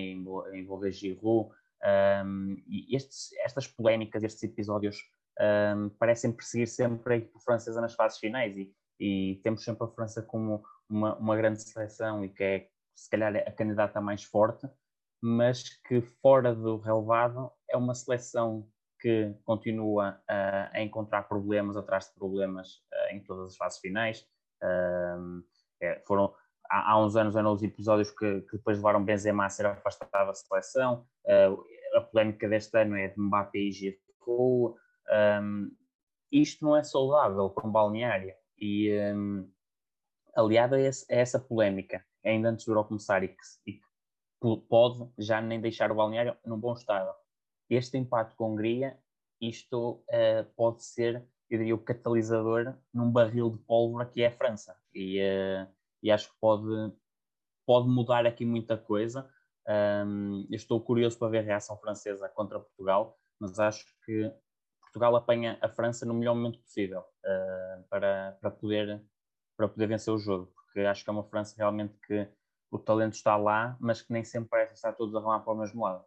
envolver 0.53 0.91
Giroud, 0.91 1.49
um, 2.25 2.55
e 2.67 2.95
estes, 2.95 3.31
estas 3.43 3.67
polémicas, 3.67 4.23
estes 4.23 4.43
episódios 4.43 4.97
um, 5.75 5.89
parecem 5.89 6.31
perseguir 6.31 6.67
sempre 6.67 7.13
a 7.13 7.17
equipe 7.17 7.43
francesa 7.43 7.81
nas 7.81 7.93
fases 7.93 8.17
finais 8.19 8.55
e, 8.55 8.73
e, 8.99 9.41
temos 9.43 9.63
sempre 9.63 9.85
a 9.85 9.89
França 9.89 10.21
como 10.21 10.63
uma, 10.89 11.15
uma 11.17 11.35
grande 11.35 11.61
seleção 11.61 12.23
e 12.23 12.29
que 12.29 12.43
é 12.43 12.67
se 12.95 13.09
calhar 13.09 13.35
a 13.35 13.51
candidata 13.51 13.99
mais 13.99 14.23
forte, 14.23 14.67
mas 15.21 15.69
que 15.85 16.01
fora 16.01 16.55
do 16.55 16.77
relevado 16.77 17.51
é 17.69 17.75
uma 17.75 17.93
seleção 17.93 18.67
que 18.99 19.35
continua 19.43 20.19
a 20.27 20.81
encontrar 20.81 21.23
problemas 21.23 21.75
atrás 21.75 22.05
de 22.07 22.13
problemas 22.15 22.77
uh, 22.91 23.13
em 23.13 23.21
todas 23.21 23.49
as 23.49 23.57
fases 23.57 23.79
finais. 23.79 24.25
Uh, 24.63 25.43
é, 25.81 26.01
foram 26.07 26.33
há, 26.69 26.91
há, 26.91 27.05
uns 27.05 27.15
anos 27.15 27.35
eram 27.35 27.53
os 27.53 27.63
episódios 27.63 28.11
que, 28.11 28.41
que 28.41 28.57
depois 28.57 28.77
levaram 28.77 29.03
Benzema 29.03 29.45
a 29.45 29.49
ser 29.49 29.65
afastado 29.65 30.27
da 30.27 30.33
seleção, 30.33 31.05
uh, 31.25 31.97
a 31.97 32.01
polémica 32.01 32.47
deste 32.47 32.77
ano 32.77 32.95
é 32.95 33.07
de 33.07 33.19
Mbappé 33.19 33.59
e 33.59 33.71
Giroud, 33.71 34.75
um, 35.41 35.71
isto 36.31 36.65
não 36.65 36.75
é 36.75 36.83
saudável 36.83 37.49
para 37.49 37.67
um 37.67 37.71
balneário. 37.71 38.33
E 38.57 38.91
um, 39.13 39.49
aliado 40.35 40.75
a, 40.75 40.81
esse, 40.81 41.11
a, 41.11 41.15
essa 41.15 41.39
polémica, 41.39 42.05
ainda 42.23 42.49
antes 42.49 42.65
do 42.65 42.71
Euro 42.71 42.85
começar 42.85 43.23
e 43.23 43.29
que, 43.29 43.35
e 43.65 43.73
que, 43.73 43.85
pode 44.69 45.09
já 45.17 45.41
nem 45.41 45.59
deixar 45.59 45.91
o 45.91 45.95
balneário 45.95 46.35
num 46.45 46.59
bom 46.59 46.73
estado. 46.73 47.11
Este 47.69 47.97
empate 47.97 48.35
com 48.35 48.45
a 48.45 48.47
Hungria, 48.49 48.99
isto 49.41 50.03
uh, 50.09 50.45
pode 50.55 50.83
ser, 50.83 51.27
eu 51.49 51.57
diria, 51.57 51.75
o 51.75 51.79
catalisador 51.79 52.75
num 52.93 53.11
barril 53.11 53.49
de 53.49 53.57
pólvora 53.59 54.05
que 54.05 54.21
é 54.21 54.27
a 54.27 54.31
França. 54.31 54.77
E, 54.93 55.19
uh, 55.19 55.67
e 56.05 56.11
acho 56.11 56.29
que 56.29 56.35
pode, 56.39 56.93
pode 57.65 57.87
mudar 57.89 58.27
aqui 58.27 58.45
muita 58.45 58.77
coisa. 58.77 59.27
Um, 59.67 60.45
estou 60.51 60.79
curioso 60.79 61.17
para 61.17 61.29
ver 61.29 61.39
a 61.39 61.41
reação 61.41 61.75
francesa 61.79 62.29
contra 62.29 62.59
Portugal, 62.59 63.19
mas 63.39 63.59
acho 63.59 63.83
que 64.05 64.31
Portugal 64.81 65.15
apanha 65.15 65.57
a 65.63 65.67
França 65.67 66.05
no 66.05 66.13
melhor 66.13 66.35
momento 66.35 66.59
possível 66.59 66.99
uh, 67.01 67.83
para, 67.89 68.37
para, 68.39 68.51
poder, 68.51 69.03
para 69.57 69.67
poder 69.67 69.87
vencer 69.87 70.13
o 70.13 70.19
jogo, 70.19 70.53
porque 70.53 70.81
acho 70.81 71.03
que 71.03 71.09
é 71.09 71.13
uma 71.13 71.23
França 71.23 71.55
realmente 71.57 71.97
que 72.05 72.29
o 72.69 72.77
talento 72.77 73.13
está 73.13 73.35
lá, 73.35 73.75
mas 73.79 74.03
que 74.03 74.13
nem 74.13 74.23
sempre 74.23 74.49
parece 74.49 74.75
estar 74.75 74.93
todos 74.93 75.15
a 75.15 75.19
ramar 75.19 75.43
para 75.43 75.53
o 75.53 75.57
mesmo 75.57 75.83
lado. 75.83 76.05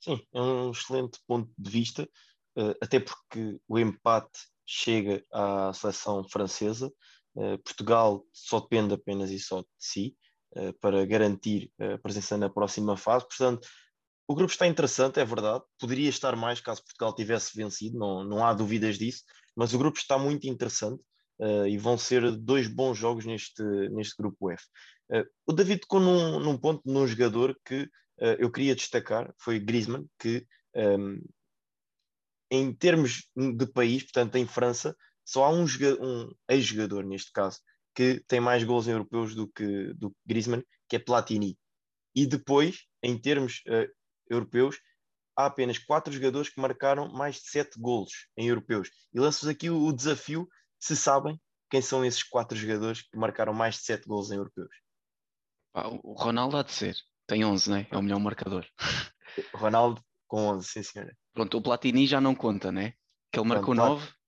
Sim, 0.00 0.26
é 0.32 0.40
um 0.40 0.70
excelente 0.70 1.20
ponto 1.26 1.52
de 1.58 1.70
vista, 1.70 2.08
uh, 2.56 2.74
até 2.80 2.98
porque 2.98 3.60
o 3.68 3.78
empate 3.78 4.50
chega 4.66 5.22
à 5.30 5.70
seleção 5.74 6.26
francesa. 6.26 6.90
Uh, 7.34 7.58
Portugal 7.58 8.24
só 8.32 8.60
depende 8.60 8.94
apenas 8.94 9.30
e 9.30 9.38
só 9.38 9.60
de 9.60 9.68
si 9.78 10.16
para 10.82 11.06
garantir 11.06 11.72
a 11.80 11.96
presença 11.96 12.36
na 12.36 12.50
próxima 12.50 12.94
fase. 12.94 13.26
Portanto, 13.26 13.66
o 14.28 14.34
grupo 14.34 14.52
está 14.52 14.66
interessante, 14.66 15.18
é 15.18 15.24
verdade. 15.24 15.64
Poderia 15.78 16.10
estar 16.10 16.36
mais 16.36 16.60
caso 16.60 16.84
Portugal 16.84 17.14
tivesse 17.14 17.56
vencido, 17.56 17.98
não, 17.98 18.22
não 18.22 18.44
há 18.44 18.52
dúvidas 18.52 18.98
disso. 18.98 19.22
Mas 19.56 19.72
o 19.72 19.78
grupo 19.78 19.96
está 19.96 20.18
muito 20.18 20.46
interessante 20.46 21.02
e 21.66 21.78
vão 21.78 21.96
ser 21.96 22.30
dois 22.36 22.68
bons 22.68 22.98
jogos 22.98 23.24
neste, 23.24 23.62
neste 23.92 24.14
grupo 24.14 24.50
F. 24.50 24.62
O 25.46 25.54
David 25.54 25.80
tocou 25.80 26.00
num, 26.00 26.38
num 26.38 26.58
ponto, 26.58 26.82
num 26.84 27.06
jogador 27.06 27.58
que 27.64 27.88
eu 28.38 28.50
queria 28.50 28.74
destacar, 28.74 29.32
foi 29.38 29.58
Griezmann, 29.58 30.06
que 30.18 30.46
ehm, 30.74 31.18
em 32.50 32.72
termos 32.74 33.26
de 33.34 33.66
país, 33.66 34.02
portanto 34.02 34.36
em 34.36 34.46
França, 34.46 34.94
só 35.32 35.44
há 35.44 35.50
um, 35.50 35.64
um 35.64 36.30
ex-jogador 36.46 37.04
neste 37.04 37.32
caso 37.32 37.58
que 37.94 38.22
tem 38.28 38.38
mais 38.38 38.62
gols 38.64 38.86
europeus 38.86 39.34
do 39.34 39.48
que, 39.48 39.94
do 39.94 40.10
que 40.10 40.16
Griezmann, 40.26 40.62
que 40.86 40.96
é 40.96 40.98
Platini. 40.98 41.58
E 42.14 42.26
depois, 42.26 42.84
em 43.02 43.18
termos 43.18 43.62
uh, 43.66 43.90
europeus, 44.28 44.78
há 45.34 45.46
apenas 45.46 45.78
quatro 45.78 46.12
jogadores 46.12 46.50
que 46.50 46.60
marcaram 46.60 47.10
mais 47.10 47.36
de 47.36 47.48
sete 47.48 47.80
golos 47.80 48.28
em 48.36 48.48
europeus. 48.48 48.90
E 49.12 49.18
lanço-vos 49.18 49.48
aqui 49.48 49.70
o, 49.70 49.86
o, 49.86 49.92
desafio, 49.92 50.46
se 50.78 50.94
sabem 50.94 51.40
quem 51.70 51.80
são 51.80 52.04
esses 52.04 52.22
quatro 52.22 52.56
jogadores 52.56 53.00
que 53.00 53.16
marcaram 53.16 53.54
mais 53.54 53.76
de 53.76 53.82
sete 53.82 54.06
golos 54.06 54.30
em 54.30 54.36
europeus. 54.36 54.74
Ah, 55.72 55.88
o 55.88 56.12
Ronaldo 56.12 56.58
há 56.58 56.62
de 56.62 56.72
ser. 56.72 56.94
Tem 57.26 57.42
11, 57.42 57.70
né? 57.70 57.86
É 57.90 57.96
o 57.96 58.02
melhor 58.02 58.20
marcador. 58.20 58.66
Ronaldo 59.54 60.02
com 60.26 60.48
11, 60.48 60.68
sim 60.68 60.82
senhora. 60.82 61.16
Pronto, 61.32 61.56
o 61.56 61.62
Platini 61.62 62.06
já 62.06 62.20
não 62.20 62.34
conta, 62.34 62.70
né? 62.70 62.92
Que 63.30 63.40
ele 63.40 63.48
marcou 63.48 63.74
Pronto, 63.74 64.00
9. 64.00 64.21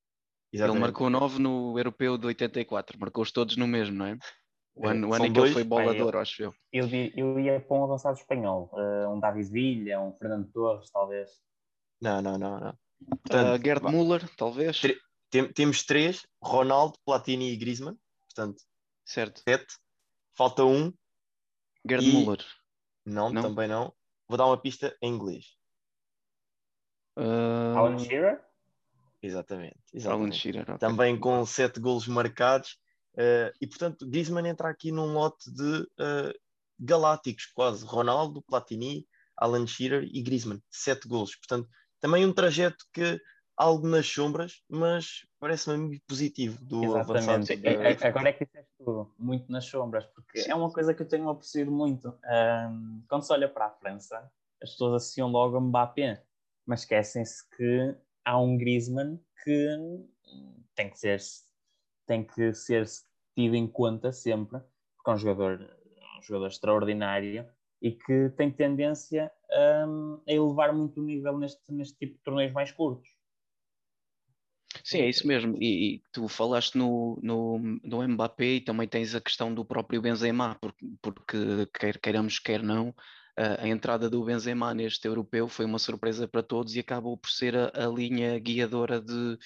Exatamente. 0.54 0.76
Ele 0.76 0.80
marcou 0.80 1.10
9 1.10 1.38
no 1.40 1.76
europeu 1.78 2.16
de 2.16 2.26
84. 2.26 2.98
Marcou-os 2.98 3.32
todos 3.32 3.56
no 3.56 3.66
mesmo, 3.66 3.96
não 3.96 4.06
é? 4.06 4.18
O 4.76 4.88
ano, 4.88 5.08
o 5.08 5.14
ano 5.14 5.26
em 5.26 5.32
que 5.32 5.40
ele 5.40 5.52
foi 5.52 5.64
bolador, 5.64 6.16
acho 6.16 6.42
eu. 6.44 6.54
Eu, 6.72 6.88
eu 7.16 7.38
ia 7.40 7.60
para 7.60 7.76
um 7.76 7.84
avançado 7.84 8.18
espanhol, 8.18 8.70
uh, 8.72 9.08
um 9.08 9.20
David 9.20 9.50
Villa, 9.50 10.00
um 10.00 10.12
Fernando 10.12 10.50
Torres, 10.52 10.90
talvez. 10.90 11.30
Não, 12.00 12.22
não, 12.22 12.38
não. 12.38 12.60
não. 12.60 12.78
Portanto, 13.22 13.60
uh, 13.60 13.64
Gerd 13.64 13.84
Müller, 13.84 14.28
talvez. 14.36 14.80
Tem, 15.30 15.52
temos 15.52 15.84
três: 15.84 16.26
Ronaldo, 16.40 16.98
Platini 17.04 17.52
e 17.52 17.56
Griezmann. 17.56 17.96
Portanto, 18.20 18.62
certo. 19.04 19.42
sete. 19.48 19.76
Falta 20.36 20.64
um. 20.64 20.92
Gerd 21.88 22.04
e... 22.04 22.12
Müller. 22.12 22.44
Não, 23.04 23.30
não, 23.30 23.42
também 23.42 23.68
não. 23.68 23.92
Vou 24.28 24.38
dar 24.38 24.46
uma 24.46 24.60
pista 24.60 24.96
em 25.02 25.12
inglês. 25.12 25.56
Uh... 27.16 27.76
Alan 27.76 27.98
Shearer? 27.98 28.40
Exatamente. 29.26 29.76
exatamente. 29.92 30.22
Alan 30.22 30.32
Shearer, 30.32 30.62
okay. 30.62 30.78
Também 30.78 31.18
com 31.18 31.44
sete 31.46 31.80
golos 31.80 32.06
marcados 32.06 32.78
Uh, 33.14 33.54
e 33.60 33.66
portanto, 33.66 34.08
Griezmann 34.08 34.48
entra 34.48 34.68
aqui 34.68 34.90
num 34.90 35.12
lote 35.12 35.50
de 35.52 35.82
uh, 35.82 36.34
galácticos, 36.78 37.46
quase. 37.46 37.86
Ronaldo, 37.86 38.42
Platini, 38.42 39.06
Alan 39.36 39.66
Shearer 39.66 40.04
e 40.04 40.20
Griezmann, 40.22 40.60
sete 40.70 41.06
golos. 41.06 41.36
Portanto, 41.36 41.68
também 42.00 42.26
um 42.26 42.32
trajeto 42.32 42.84
que 42.92 43.20
algo 43.56 43.86
nas 43.86 44.06
sombras, 44.06 44.62
mas 44.68 45.24
parece-me 45.38 45.76
muito 45.76 46.02
positivo 46.08 46.58
do 46.64 46.82
Exatamente. 46.82 47.10
avançado. 47.10 47.46
Sim, 47.46 47.60
é, 47.62 48.08
agora 48.08 48.28
é 48.30 48.32
que 48.32 48.44
disseste 48.44 48.70
tudo, 48.76 49.14
muito 49.16 49.50
nas 49.50 49.64
sombras, 49.64 50.04
porque 50.06 50.40
é 50.40 50.54
uma 50.54 50.72
coisa 50.72 50.92
que 50.92 51.02
eu 51.02 51.06
tenho 51.06 51.28
apreciado 51.28 51.70
muito. 51.70 52.08
Um, 52.08 53.04
quando 53.08 53.22
se 53.22 53.32
olha 53.32 53.48
para 53.48 53.66
a 53.66 53.70
França, 53.70 54.28
as 54.60 54.70
pessoas 54.70 55.04
associam 55.04 55.28
logo 55.28 55.56
a 55.56 55.60
Mbappé, 55.60 56.20
mas 56.66 56.80
esquecem-se 56.80 57.48
que 57.56 57.94
há 58.24 58.40
um 58.40 58.56
Griezmann 58.56 59.18
que 59.42 59.68
tem 60.74 60.90
que 60.90 60.98
ser 60.98 61.20
tem 62.06 62.24
que 62.24 62.52
ser 62.52 62.86
tido 63.34 63.54
em 63.54 63.66
conta 63.66 64.12
sempre, 64.12 64.60
porque 64.96 65.10
é 65.10 65.14
um 65.14 65.18
jogador, 65.18 65.76
um 66.18 66.22
jogador 66.22 66.48
extraordinário 66.48 67.46
e 67.80 67.92
que 67.92 68.30
tem 68.36 68.50
tendência 68.50 69.30
um, 69.86 70.20
a 70.28 70.32
elevar 70.32 70.72
muito 70.72 71.00
o 71.00 71.04
nível 71.04 71.38
neste, 71.38 71.72
neste 71.72 71.98
tipo 71.98 72.14
de 72.14 72.22
torneios 72.22 72.52
mais 72.52 72.70
curtos. 72.72 73.08
Sim, 74.82 75.00
é 75.00 75.08
isso 75.08 75.26
mesmo. 75.26 75.56
E, 75.60 75.96
e, 75.96 76.02
tu 76.12 76.28
falaste 76.28 76.76
no, 76.76 77.18
no, 77.22 77.58
no 77.58 78.08
Mbappé 78.08 78.44
e 78.44 78.60
também 78.60 78.88
tens 78.88 79.14
a 79.14 79.20
questão 79.20 79.54
do 79.54 79.64
próprio 79.64 80.02
Benzema, 80.02 80.56
porque, 80.60 80.86
porque 81.00 81.66
quer 81.78 81.98
queiramos, 81.98 82.38
quer 82.38 82.62
não, 82.62 82.94
a 83.36 83.66
entrada 83.66 84.08
do 84.08 84.24
Benzema 84.24 84.72
neste 84.74 85.08
europeu 85.08 85.48
foi 85.48 85.64
uma 85.64 85.78
surpresa 85.78 86.28
para 86.28 86.42
todos 86.42 86.76
e 86.76 86.80
acabou 86.80 87.16
por 87.16 87.30
ser 87.30 87.56
a, 87.56 87.72
a 87.74 87.88
linha 87.88 88.38
guiadora 88.38 89.00
de, 89.00 89.36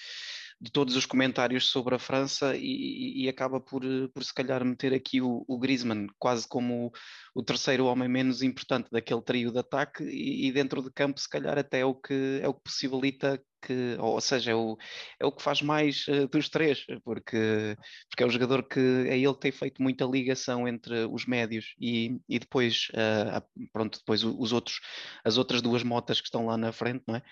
de 0.60 0.70
todos 0.70 0.96
os 0.96 1.06
comentários 1.06 1.68
sobre 1.70 1.94
a 1.94 1.98
França 1.98 2.56
e, 2.56 3.24
e 3.24 3.28
acaba 3.28 3.60
por, 3.60 3.82
por 4.12 4.24
se 4.24 4.34
calhar 4.34 4.64
meter 4.64 4.92
aqui 4.92 5.20
o, 5.22 5.44
o 5.46 5.58
Griezmann 5.58 6.08
quase 6.18 6.46
como 6.46 6.86
o, 6.86 7.40
o, 7.40 7.42
terceiro 7.42 7.86
homem 7.86 8.08
menos 8.08 8.42
importante 8.42 8.90
daquele 8.90 9.22
trio 9.22 9.52
de 9.52 9.58
ataque 9.58 10.02
e, 10.04 10.48
e, 10.48 10.52
dentro 10.52 10.82
de 10.82 10.90
campo 10.92 11.20
se 11.20 11.28
calhar 11.28 11.56
até 11.56 11.80
é 11.80 11.84
o 11.84 11.94
que 11.94 12.40
é 12.42 12.48
o 12.48 12.54
que 12.54 12.62
possibilita 12.64 13.42
que, 13.60 13.96
ou 13.98 14.20
seja, 14.20 14.52
é 14.52 14.54
o, 14.54 14.76
é 15.20 15.26
o 15.26 15.32
que 15.32 15.42
faz 15.42 15.62
mais 15.62 16.06
uh, 16.08 16.28
dos 16.28 16.48
três, 16.48 16.84
porque, 17.04 17.76
porque 18.08 18.22
é 18.22 18.26
o 18.26 18.30
jogador 18.30 18.62
que 18.62 18.80
é 19.08 19.18
ele 19.18 19.34
que 19.34 19.40
tem 19.40 19.52
feito 19.52 19.82
muita 19.82 20.04
ligação 20.04 20.66
entre 20.66 21.06
os 21.06 21.26
médios 21.26 21.74
e, 21.80 22.18
e 22.28 22.38
depois, 22.38 22.88
uh, 22.94 23.68
pronto, 23.72 23.98
depois 23.98 24.24
os 24.24 24.52
outros, 24.52 24.80
as 25.24 25.36
outras 25.36 25.62
duas 25.62 25.82
motas 25.82 26.20
que 26.20 26.26
estão 26.26 26.46
lá 26.46 26.56
na 26.56 26.72
frente, 26.72 27.02
não 27.06 27.16
é? 27.16 27.22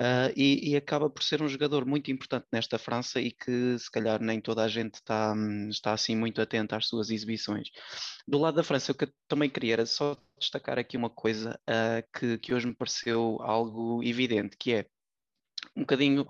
Uh, 0.00 0.32
e, 0.34 0.70
e, 0.70 0.76
acaba 0.76 1.10
por 1.10 1.22
ser 1.22 1.42
um 1.42 1.48
jogador 1.48 1.84
muito 1.84 2.10
importante 2.10 2.46
nesta 2.50 2.78
França 2.78 3.20
e 3.20 3.30
que 3.30 3.78
se 3.78 3.90
calhar 3.90 4.20
nem 4.22 4.40
toda 4.40 4.64
a 4.64 4.68
gente 4.68 4.94
está, 4.94 5.34
está 5.68 5.92
assim 5.92 6.16
muito 6.16 6.40
atenta 6.40 6.76
às 6.76 6.86
suas 6.86 7.10
exibições. 7.10 7.68
Do 8.26 8.38
lado 8.38 8.54
da 8.54 8.64
França, 8.64 8.92
o 8.92 8.94
que 8.94 9.04
eu 9.04 9.12
também 9.28 9.50
queria 9.50 9.74
era 9.74 9.86
só 9.86 10.16
destacar 10.38 10.78
aqui 10.78 10.96
uma 10.96 11.10
coisa 11.10 11.60
que, 12.18 12.38
que 12.38 12.54
hoje 12.54 12.66
me 12.66 12.74
pareceu 12.74 13.38
algo 13.42 14.02
evidente, 14.02 14.56
que 14.56 14.72
é 14.72 14.86
um 15.76 15.80
bocadinho 15.80 16.26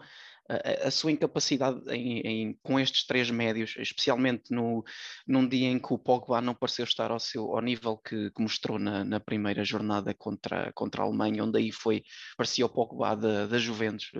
a, 0.49 0.89
a 0.89 0.91
sua 0.91 1.13
incapacidade 1.13 1.81
em, 1.91 2.21
em, 2.21 2.59
com 2.63 2.79
estes 2.79 3.07
três 3.07 3.31
médios, 3.31 3.75
especialmente 3.79 4.51
no, 4.51 4.85
num 5.27 5.49
dia 5.49 5.69
em 5.69 5.79
que 5.79 5.93
o 5.93 5.99
Pogba 5.99 6.41
não 6.41 6.55
pareceu 6.55 6.85
estar 6.85 7.11
ao, 7.11 7.21
seu, 7.21 7.55
ao 7.55 7.63
nível 7.63 7.97
que, 7.97 8.31
que 8.31 8.43
mostrou 8.43 8.79
na, 8.79 9.05
na, 9.05 9.21
primeira 9.21 9.65
jornada 9.65 10.13
contra, 10.15 10.73
contra 10.73 11.03
a 11.03 11.07
Alemanha, 11.07 11.45
onde 11.45 11.59
aí 11.59 11.73
foi, 11.73 12.03
parecia 12.37 12.67
o 12.67 12.69
Pogba 12.69 13.17
da, 13.17 13.47
da 13.47 13.59
Juventus. 13.59 14.11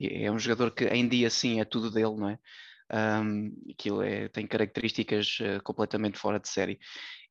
É, 0.00 0.24
é 0.24 0.32
um 0.32 0.38
jogador 0.38 0.72
que 0.72 0.84
em 0.84 1.08
dia 1.08 1.30
sim 1.30 1.60
é 1.60 1.64
tudo 1.64 1.90
dele, 1.90 2.16
não 2.16 2.30
é? 2.30 2.38
Um, 2.92 3.52
aquilo 3.72 4.00
é, 4.00 4.28
tem 4.28 4.46
características 4.46 5.38
uh, 5.40 5.62
completamente 5.62 6.18
fora 6.18 6.38
de 6.38 6.48
série. 6.48 6.78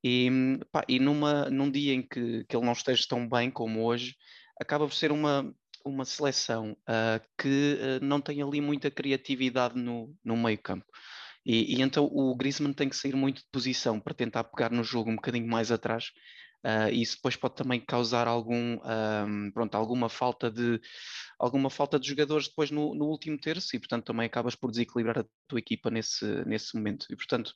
E, 0.04 0.30
pá, 0.72 0.84
e 0.88 1.00
numa, 1.00 1.50
num 1.50 1.72
dia 1.72 1.94
em 1.94 2.02
que, 2.02 2.44
que 2.44 2.56
ele 2.56 2.66
não 2.66 2.74
esteja 2.74 3.06
tão 3.08 3.28
bem 3.28 3.50
como 3.50 3.84
hoje, 3.84 4.16
acaba 4.60 4.86
por 4.86 4.94
ser 4.94 5.12
uma, 5.12 5.54
uma 5.86 6.04
seleção 6.04 6.72
uh, 6.72 7.26
que 7.38 7.78
uh, 7.80 8.04
não 8.04 8.20
tem 8.20 8.42
ali 8.42 8.60
muita 8.60 8.90
criatividade 8.90 9.80
no, 9.80 10.14
no 10.24 10.36
meio 10.36 10.58
campo. 10.58 10.86
E, 11.46 11.76
e, 11.76 11.82
então 11.82 12.06
o 12.12 12.36
Griezmann 12.36 12.74
tem 12.74 12.90
que 12.90 12.96
sair 12.96 13.16
muito 13.16 13.38
de 13.38 13.48
posição 13.52 14.00
para 14.00 14.16
tentar 14.16 14.44
pegar 14.46 14.72
no 14.72 14.84
jogo 14.84 15.12
um 15.12 15.16
bocadinho 15.16 15.48
mais 15.48 15.72
atrás. 15.72 16.12
Uh, 16.66 16.90
e 16.92 17.04
isso 17.04 17.18
depois 17.18 17.36
pode 17.36 17.56
também 17.56 17.80
causar 17.80 18.28
algum, 18.28 18.80
um, 18.80 19.52
pronto, 19.52 19.76
alguma 19.76 20.10
falta 20.10 20.50
de 20.50 20.82
alguma 21.38 21.70
falta 21.70 22.00
de 22.00 22.08
jogadores 22.08 22.48
depois 22.48 22.72
no, 22.72 22.96
no, 22.96 23.06
último 23.06 23.38
terço 23.38 23.76
e 23.76 23.80
portanto 23.80 24.06
também 24.06 24.26
acabas 24.26 24.56
por 24.56 24.72
desequilibrar 24.72 25.20
a 25.20 25.26
tua 25.48 25.60
equipa 25.60 25.92
nesse, 25.92 26.26
nesse 26.46 26.76
momento. 26.76 27.06
E 27.12 27.16
portanto 27.16 27.54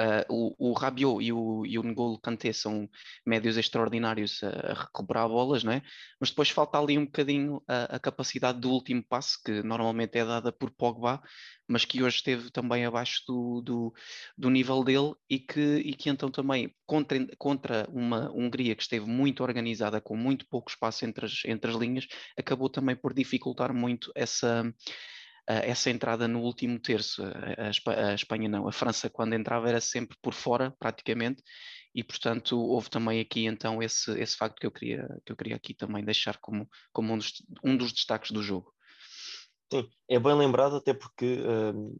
Uh, 0.00 0.54
o, 0.58 0.70
o 0.70 0.72
Rabiot 0.72 1.24
e 1.24 1.32
o, 1.32 1.64
e 1.64 1.78
o 1.78 1.82
N'Golo 1.82 2.18
Kanté 2.18 2.52
são 2.52 2.88
médios 3.24 3.56
extraordinários 3.56 4.42
a, 4.42 4.48
a, 4.48 4.74
recuperar 4.74 5.28
bolas, 5.28 5.64
não 5.64 5.72
é? 5.72 5.82
mas 6.20 6.30
depois 6.30 6.50
falta 6.50 6.78
ali 6.78 6.98
um 6.98 7.04
bocadinho 7.04 7.62
a, 7.66 7.96
a, 7.96 7.98
capacidade 7.98 8.60
do 8.60 8.70
último 8.70 9.02
passe, 9.02 9.42
que 9.42 9.62
normalmente 9.62 10.18
é 10.18 10.24
dada 10.24 10.52
por 10.52 10.70
Pogba, 10.70 11.22
mas 11.68 11.84
que 11.84 12.02
hoje 12.02 12.16
esteve 12.16 12.50
também 12.50 12.84
abaixo 12.84 13.22
do, 13.26 13.60
do, 13.60 13.94
do 14.36 14.50
nível 14.50 14.84
dele 14.84 15.14
e 15.28 15.38
que, 15.38 15.76
e 15.76 15.94
que 15.94 16.10
então 16.10 16.30
também 16.30 16.74
contra, 16.84 17.18
contra 17.38 17.88
uma 17.90 18.30
Hungria 18.32 18.74
que 18.74 18.82
esteve 18.82 19.06
muito 19.06 19.42
organizada, 19.42 20.00
com 20.00 20.16
muito 20.16 20.46
pouco 20.48 20.70
espaço 20.70 21.04
entre 21.04 21.26
as, 21.26 21.42
entre 21.44 21.70
as 21.70 21.76
linhas, 21.76 22.06
acabou 22.38 22.68
também 22.68 22.96
por 22.96 23.14
dificultar 23.14 23.72
muito 23.72 24.12
essa 24.14 24.64
essa 25.46 25.90
entrada 25.90 26.26
no 26.26 26.40
último 26.40 26.78
terço. 26.78 27.22
A, 27.24 28.14
Espanha 28.14 28.48
não, 28.48 28.68
a 28.68 28.72
França 28.72 29.08
quando 29.08 29.34
entrava 29.34 29.68
era 29.68 29.80
sempre 29.80 30.16
por 30.20 30.34
fora, 30.34 30.74
praticamente, 30.78 31.42
e 31.94 32.04
portanto 32.04 32.58
houve 32.58 32.90
também 32.90 33.20
aqui 33.20 33.46
então 33.46 33.82
esse, 33.82 34.10
esse 34.20 34.36
facto 34.36 34.58
que 34.58 34.66
eu 34.66 34.70
queria, 34.70 35.08
que 35.24 35.32
eu 35.32 35.36
queria 35.36 35.56
aqui 35.56 35.72
também 35.72 36.04
deixar 36.04 36.38
como, 36.38 36.68
como 36.92 37.12
um, 37.12 37.18
dos, 37.18 37.32
um 37.64 37.76
dos 37.76 37.92
destaques 37.92 38.30
do 38.30 38.42
jogo. 38.42 38.72
Sim, 39.72 39.88
é 40.08 40.18
bem 40.18 40.34
lembrado 40.34 40.76
até 40.76 40.94
porque 40.94 41.40
uh, 41.40 41.96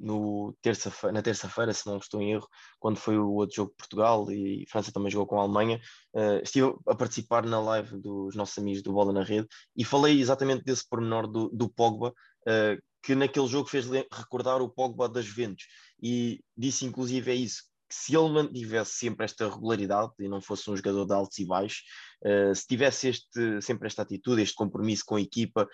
no 0.00 0.56
terça 0.62 1.12
na 1.12 1.20
terça-feira, 1.20 1.74
se 1.74 1.86
não 1.86 1.98
estou 1.98 2.22
em 2.22 2.32
erro, 2.32 2.48
quando 2.78 2.96
foi 2.96 3.18
o 3.18 3.32
outro 3.32 3.56
jogo 3.56 3.70
de 3.72 3.76
Portugal 3.76 4.30
e 4.30 4.64
França 4.70 4.90
também 4.90 5.10
jogou 5.10 5.26
com 5.26 5.38
a 5.38 5.42
Alemanha, 5.42 5.78
uh, 6.14 6.42
estive 6.42 6.74
a 6.86 6.94
participar 6.94 7.44
na 7.44 7.60
live 7.60 8.00
dos 8.00 8.34
nossos 8.34 8.56
amigos 8.56 8.82
do 8.82 8.92
Bola 8.92 9.12
na 9.12 9.22
Rede 9.22 9.46
e 9.76 9.84
falei 9.84 10.18
exatamente 10.18 10.64
desse 10.64 10.88
pormenor 10.88 11.26
do, 11.26 11.50
do 11.50 11.68
Pogba, 11.68 12.08
uh, 12.08 12.89
que 13.02 13.14
naquele 13.14 13.46
jogo 13.46 13.68
fez 13.68 13.86
recordar 14.12 14.60
o 14.60 14.68
Pogba 14.68 15.08
das 15.08 15.24
Juventus 15.24 15.66
e 16.02 16.40
disse 16.56 16.84
inclusive 16.84 17.30
é 17.30 17.34
isso 17.34 17.70
que 17.90 17.96
se 17.96 18.16
ele 18.16 18.28
mantivesse 18.28 18.92
sempre 18.92 19.24
esta 19.24 19.50
regularidade 19.50 20.12
e 20.20 20.28
não 20.28 20.40
fosse 20.40 20.70
um 20.70 20.76
jogador 20.76 21.04
de 21.06 21.12
altos 21.12 21.38
e 21.40 21.44
baixos, 21.44 21.82
uh, 22.24 22.54
se 22.54 22.64
tivesse 22.64 23.08
este, 23.08 23.60
sempre 23.60 23.88
esta 23.88 24.02
atitude, 24.02 24.40
este 24.40 24.54
compromisso 24.54 25.04
com 25.04 25.16
a 25.16 25.20
equipa, 25.20 25.68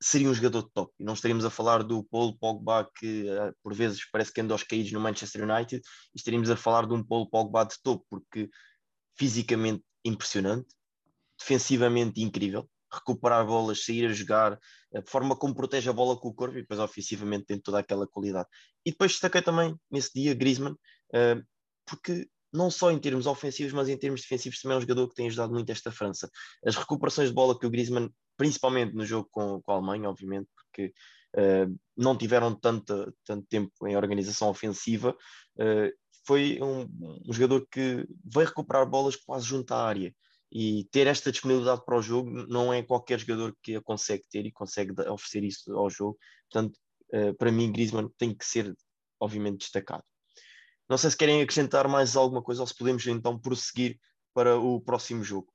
seria 0.00 0.30
um 0.30 0.34
jogador 0.34 0.62
de 0.62 0.70
top. 0.72 0.92
E 0.96 1.04
não 1.04 1.14
estaríamos 1.14 1.44
a 1.44 1.50
falar 1.50 1.82
do 1.82 2.04
Paulo 2.04 2.38
Pogba 2.38 2.88
que 2.96 3.24
uh, 3.24 3.52
por 3.64 3.74
vezes 3.74 4.08
parece 4.12 4.32
que 4.32 4.40
anda 4.40 4.54
aos 4.54 4.62
caídos 4.62 4.92
no 4.92 5.00
Manchester 5.00 5.42
United, 5.42 5.82
e 6.14 6.18
estaríamos 6.18 6.48
a 6.50 6.56
falar 6.56 6.86
de 6.86 6.94
um 6.94 7.02
Paulo 7.02 7.28
Pogba 7.28 7.64
de 7.64 7.74
topo, 7.82 8.06
porque 8.08 8.48
fisicamente 9.16 9.82
impressionante, 10.04 10.68
defensivamente 11.36 12.22
incrível, 12.22 12.70
recuperar 12.92 13.46
bolas, 13.46 13.84
sair 13.84 14.06
a 14.06 14.12
jogar, 14.12 14.58
a 14.94 15.02
forma 15.06 15.36
como 15.36 15.54
protege 15.54 15.88
a 15.90 15.92
bola 15.92 16.18
com 16.18 16.28
o 16.28 16.34
corpo 16.34 16.56
e 16.56 16.62
depois 16.62 16.80
ofensivamente 16.80 17.46
tem 17.46 17.60
toda 17.60 17.78
aquela 17.78 18.06
qualidade. 18.06 18.48
E 18.84 18.90
depois 18.90 19.12
destaquei 19.12 19.42
também 19.42 19.74
nesse 19.90 20.12
dia 20.14 20.34
Griezmann, 20.34 20.72
uh, 20.72 21.42
porque 21.84 22.28
não 22.52 22.70
só 22.70 22.90
em 22.90 22.98
termos 22.98 23.26
ofensivos, 23.26 23.72
mas 23.72 23.88
em 23.88 23.96
termos 23.96 24.22
defensivos 24.22 24.60
também 24.60 24.76
é 24.76 24.78
um 24.78 24.80
jogador 24.80 25.08
que 25.08 25.14
tem 25.14 25.26
ajudado 25.26 25.52
muito 25.52 25.70
esta 25.70 25.90
França. 25.90 26.30
As 26.64 26.76
recuperações 26.76 27.28
de 27.28 27.34
bola 27.34 27.58
que 27.58 27.66
o 27.66 27.70
Griezmann, 27.70 28.10
principalmente 28.36 28.94
no 28.94 29.04
jogo 29.04 29.28
com, 29.30 29.60
com 29.60 29.72
a 29.72 29.74
Alemanha, 29.74 30.08
obviamente, 30.08 30.48
porque 30.54 30.92
uh, 31.36 31.78
não 31.96 32.16
tiveram 32.16 32.54
tanto, 32.54 33.12
tanto 33.24 33.46
tempo 33.48 33.86
em 33.86 33.96
organização 33.96 34.48
ofensiva, 34.48 35.14
uh, 35.58 35.92
foi 36.26 36.58
um, 36.60 36.82
um, 36.82 37.32
jogador 37.32 37.66
que 37.70 38.06
veio 38.24 38.46
recuperar 38.46 38.88
bolas 38.88 39.16
quase 39.16 39.46
junto 39.46 39.72
à 39.72 39.86
área 39.86 40.14
e 40.58 40.84
ter 40.90 41.06
esta 41.06 41.30
disponibilidade 41.30 41.84
para 41.84 41.98
o 41.98 42.00
jogo 42.00 42.30
não 42.30 42.72
é 42.72 42.82
qualquer 42.82 43.20
jogador 43.20 43.54
que 43.62 43.76
a 43.76 43.82
consegue 43.82 44.24
ter 44.30 44.46
e 44.46 44.50
consegue 44.50 44.90
oferecer 45.02 45.44
isso 45.44 45.76
ao 45.76 45.90
jogo. 45.90 46.18
Portanto, 46.50 46.78
uh, 47.12 47.34
para 47.34 47.52
mim, 47.52 47.70
Griezmann 47.70 48.08
tem 48.16 48.34
que 48.34 48.42
ser, 48.42 48.74
obviamente, 49.20 49.58
destacado. 49.58 50.02
Não 50.88 50.96
sei 50.96 51.10
se 51.10 51.16
querem 51.18 51.42
acrescentar 51.42 51.86
mais 51.88 52.16
alguma 52.16 52.42
coisa 52.42 52.62
ou 52.62 52.66
se 52.66 52.74
podemos 52.74 53.06
então 53.06 53.38
prosseguir 53.38 54.00
para 54.32 54.58
o 54.58 54.80
próximo 54.80 55.22
jogo. 55.22 55.52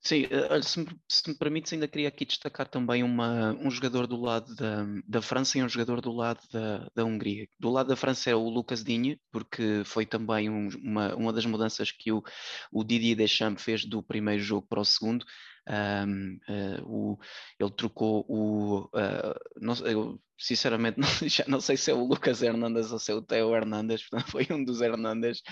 Sim, 0.00 0.26
eh, 0.30 0.62
se 0.62 0.80
me, 0.80 0.86
se 1.08 1.28
me 1.28 1.36
permites, 1.36 1.72
ainda 1.72 1.88
queria 1.88 2.08
aqui 2.08 2.24
destacar 2.24 2.68
também 2.68 3.02
uma, 3.02 3.52
um 3.54 3.70
jogador 3.70 4.06
do 4.06 4.20
lado 4.20 4.54
da, 4.54 4.86
da 5.06 5.20
França 5.20 5.58
e 5.58 5.62
um 5.62 5.68
jogador 5.68 6.00
do 6.00 6.12
lado 6.12 6.40
da, 6.52 6.88
da 6.94 7.04
Hungria. 7.04 7.48
Do 7.58 7.68
lado 7.70 7.88
da 7.88 7.96
França 7.96 8.30
é 8.30 8.34
o 8.34 8.48
Lucas 8.48 8.84
Digne, 8.84 9.20
porque 9.32 9.82
foi 9.84 10.06
também 10.06 10.48
um, 10.48 10.68
uma, 10.82 11.14
uma 11.14 11.32
das 11.32 11.44
mudanças 11.44 11.90
que 11.90 12.12
o, 12.12 12.22
o 12.72 12.84
Didier 12.84 13.16
Deschamps 13.16 13.62
fez 13.62 13.84
do 13.84 14.02
primeiro 14.02 14.42
jogo 14.42 14.66
para 14.68 14.80
o 14.80 14.84
segundo. 14.84 15.26
Um, 15.68 16.36
uh, 16.36 16.38
eh, 16.48 16.80
o, 16.84 17.18
ele 17.58 17.70
trocou 17.72 18.24
o. 18.26 18.84
Uh, 18.86 19.34
não, 19.60 19.74
eu, 19.86 20.20
sinceramente, 20.38 20.96
não, 21.00 21.28
já 21.28 21.44
não 21.46 21.60
sei 21.60 21.76
se 21.76 21.90
é 21.90 21.94
o 21.94 22.06
Lucas 22.06 22.40
Hernandes 22.40 22.90
ou 22.90 22.98
se 22.98 23.12
é 23.12 23.14
o 23.14 23.20
Theo 23.20 23.54
Hernandes, 23.54 24.02
foi 24.30 24.46
um 24.50 24.64
dos 24.64 24.80
Hernandes. 24.80 25.42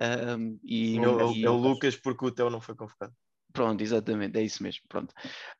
Um, 0.00 0.58
e, 0.64 0.96
é, 0.96 1.08
o, 1.08 1.32
e, 1.32 1.44
é 1.44 1.50
o 1.50 1.56
Lucas 1.56 1.94
porque 1.94 2.24
o 2.24 2.32
Theo 2.32 2.50
não 2.50 2.60
foi 2.60 2.74
convocado. 2.74 3.12
Pronto, 3.52 3.82
exatamente, 3.82 4.38
é 4.38 4.42
isso 4.42 4.62
mesmo. 4.62 4.82
Pronto. 4.88 5.12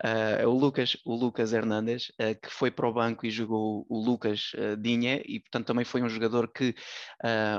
Uh, 0.03 0.49
o 0.49 0.59
Lucas, 0.59 0.97
o 1.05 1.15
Lucas 1.15 1.53
Hernandes, 1.53 2.09
uh, 2.11 2.41
que 2.41 2.51
foi 2.51 2.71
para 2.71 2.89
o 2.89 2.93
banco 2.93 3.27
e 3.27 3.31
jogou 3.31 3.85
o 3.89 4.03
Lucas 4.03 4.53
uh, 4.55 4.77
Dinha, 4.77 5.21
e 5.27 5.41
portanto 5.41 5.67
também 5.67 5.85
foi 5.85 6.03
um 6.03 6.09
jogador 6.09 6.51
que 6.51 6.75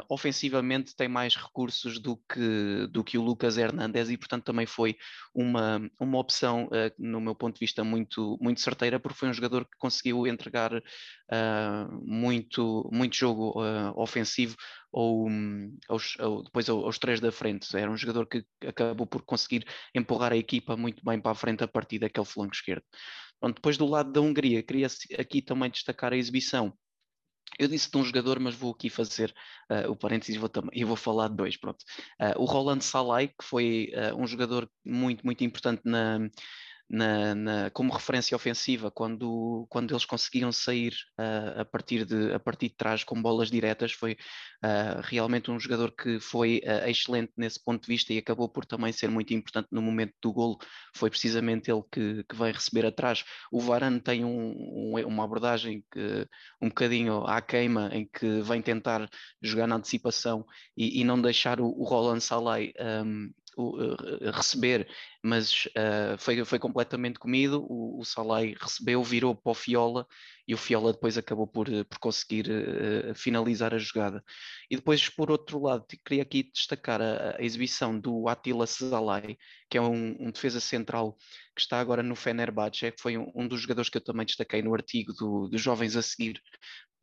ofensivamente 0.10 0.96
tem 0.96 1.08
mais 1.08 1.36
recursos 1.36 2.00
do 2.00 2.18
que, 2.18 2.88
do 2.92 3.04
que 3.04 3.18
o 3.18 3.22
Lucas 3.22 3.58
Hernandes, 3.58 4.10
e 4.10 4.18
portanto 4.18 4.44
também 4.44 4.66
foi 4.66 4.98
uma, 5.34 5.82
uma 6.00 6.18
opção, 6.18 6.70
no 6.98 7.22
meu 7.22 7.34
ponto 7.34 7.56
de 7.56 7.60
vista, 7.60 7.84
muito, 7.84 8.38
muito 8.42 8.60
certeira, 8.60 9.00
porque 9.00 9.18
foi 9.18 9.30
um 9.30 9.34
jogador 9.34 9.66
que 9.66 9.78
conseguiu 9.78 10.28
entregar 10.28 10.72
muito, 12.02 12.90
muito 12.92 13.16
jogo 13.16 13.54
ofensivo 13.96 14.56
ou, 14.92 15.28
aos, 15.90 16.18
ou 16.20 16.44
depois 16.44 16.70
aos 16.70 17.00
três 17.00 17.20
da 17.20 17.32
frente. 17.32 17.76
Era 17.76 17.90
um 17.90 17.98
jogador 17.98 18.28
que 18.28 18.46
acabou 18.66 19.08
por 19.08 19.24
conseguir 19.24 19.66
empurrar 19.94 20.32
a 20.34 20.38
equipa 20.38 20.76
muito 20.76 21.04
bem 21.04 21.20
para 21.20 21.32
a 21.32 21.36
frente 21.36 21.64
a 21.64 21.68
partir 21.68 22.00
daquele 22.00 22.26
flanco 22.26 22.54
esquerdo. 22.54 22.84
Pronto, 23.40 23.56
depois 23.56 23.78
do 23.78 23.86
lado 23.86 24.12
da 24.12 24.22
Hungria, 24.22 24.64
queria 24.64 24.88
aqui 25.18 25.42
também 25.42 25.70
destacar 25.70 26.14
a 26.14 26.18
exibição 26.18 26.74
eu 27.60 27.68
disse 27.68 27.90
de 27.90 27.98
um 27.98 28.04
jogador, 28.04 28.40
mas 28.40 28.56
vou 28.56 28.72
aqui 28.72 28.90
fazer 28.90 29.34
uh, 29.70 29.90
o 29.90 29.96
parênteses 29.96 30.36
e 30.36 30.40
vou, 30.40 30.50
e 30.72 30.84
vou 30.84 30.96
falar 30.96 31.28
de 31.28 31.36
dois. 31.36 31.58
Pronto. 31.58 31.84
Uh, 32.20 32.42
o 32.42 32.46
Roland 32.46 32.82
Salai, 32.82 33.28
que 33.28 33.44
foi 33.44 33.92
uh, 33.94 34.16
um 34.20 34.26
jogador 34.26 34.70
muito, 34.84 35.26
muito 35.26 35.44
importante 35.44 35.82
na, 35.86 36.20
na, 36.94 37.34
na, 37.34 37.70
como 37.72 37.92
referência 37.92 38.36
ofensiva 38.36 38.92
quando, 38.92 39.66
quando 39.68 39.92
eles 39.92 40.06
conseguiam 40.06 40.52
sair 40.52 40.94
uh, 41.20 41.62
a, 41.62 41.66
partir 41.66 42.06
de, 42.06 42.32
a 42.32 42.40
partir 42.40 42.70
de 42.70 42.76
trás 42.76 43.04
com 43.04 43.20
bolas 43.20 43.50
diretas. 43.50 43.94
Foi 43.94 44.12
uh, 44.14 45.02
realmente 45.02 45.50
um 45.50 45.60
jogador 45.60 45.92
que 45.92 46.20
foi 46.20 46.62
uh, 46.64 46.88
excelente 46.88 47.34
nesse 47.36 47.62
ponto 47.64 47.82
de 47.82 47.88
vista 47.88 48.14
e 48.14 48.20
acabou 48.20 48.48
por 48.48 48.64
também 48.64 48.92
ser 48.92 49.10
muito 49.10 49.34
importante 49.34 49.70
no 49.72 49.82
momento 49.82 50.14
do 50.22 50.32
golo. 50.32 50.60
Foi 50.96 51.10
precisamente 51.10 51.72
ele 51.72 51.82
que, 51.92 52.24
que 52.26 52.36
vai 52.36 52.52
receber 52.52 52.86
atrás. 52.86 53.26
O 53.52 53.60
Varane 53.60 54.00
tem 54.00 54.24
um, 54.24 54.52
um, 54.52 55.08
uma 55.08 55.24
abordagem 55.24 55.84
que, 55.92 56.28
um 56.62 56.68
bocadinho 56.68 57.26
à 57.26 57.42
queima, 57.42 57.90
em 57.92 58.06
que 58.06 58.42
vem 58.44 58.62
tentar 58.62 59.10
jogar 59.42 59.66
na 59.66 59.78
antecipação 59.78 60.46
e, 60.78 61.02
e 61.02 61.04
não 61.04 61.20
deixar 61.20 61.60
o, 61.60 61.66
o 61.66 61.84
Roland 61.86 62.20
Salai 62.20 62.72
um, 63.04 63.32
uh, 63.58 64.32
receber, 64.32 64.88
mas 65.24 65.66
uh, 65.68 66.18
foi, 66.18 66.44
foi 66.46 66.60
completamente 66.60 67.20
comido. 67.20 67.66
O, 67.70 68.00
o 68.00 68.06
Salai 68.06 68.56
recebeu, 68.60 69.04
virou 69.04 69.36
para 69.36 69.52
o 69.52 69.56
Fiola 69.56 70.08
e 70.48 70.54
o 70.54 70.58
Fiola 70.58 70.92
depois 70.92 71.18
acabou 71.18 71.48
por, 71.48 71.70
eh, 71.70 71.84
por 71.86 72.00
conseguir 72.00 72.48
uh, 72.50 73.16
finalizar 73.16 73.74
a 73.74 73.78
jogada. 73.78 74.24
E 74.70 74.76
depois, 74.76 75.08
por 75.10 75.32
outro 75.32 75.62
lado, 75.62 75.86
queria 76.06 76.24
aqui 76.24 76.44
destacar 76.44 77.02
a, 77.02 77.38
a 77.38 77.44
exibição 77.44 77.98
do 77.98 78.28
Attila 78.28 78.68
Salai, 78.68 79.38
que 79.70 79.78
é 79.78 79.82
um, 79.82 80.16
um, 80.20 80.32
defesa 80.32 80.60
central 80.60 81.18
que 81.56 81.62
está 81.62 81.80
agora 81.80 82.04
no 82.04 82.16
Fenerbahçe, 82.16 82.92
que 82.92 83.02
foi 83.02 83.18
um, 83.18 83.32
um, 83.36 83.48
dos 83.48 83.62
jogadores 83.62 83.90
que 83.90 83.98
eu 83.98 84.04
também 84.04 84.26
destaquei 84.26 84.62
no 84.62 84.74
artigo 84.74 85.14
do, 85.14 85.48
dos 85.48 85.62
jovens 85.62 85.96
a 85.96 86.02
seguir 86.02 86.42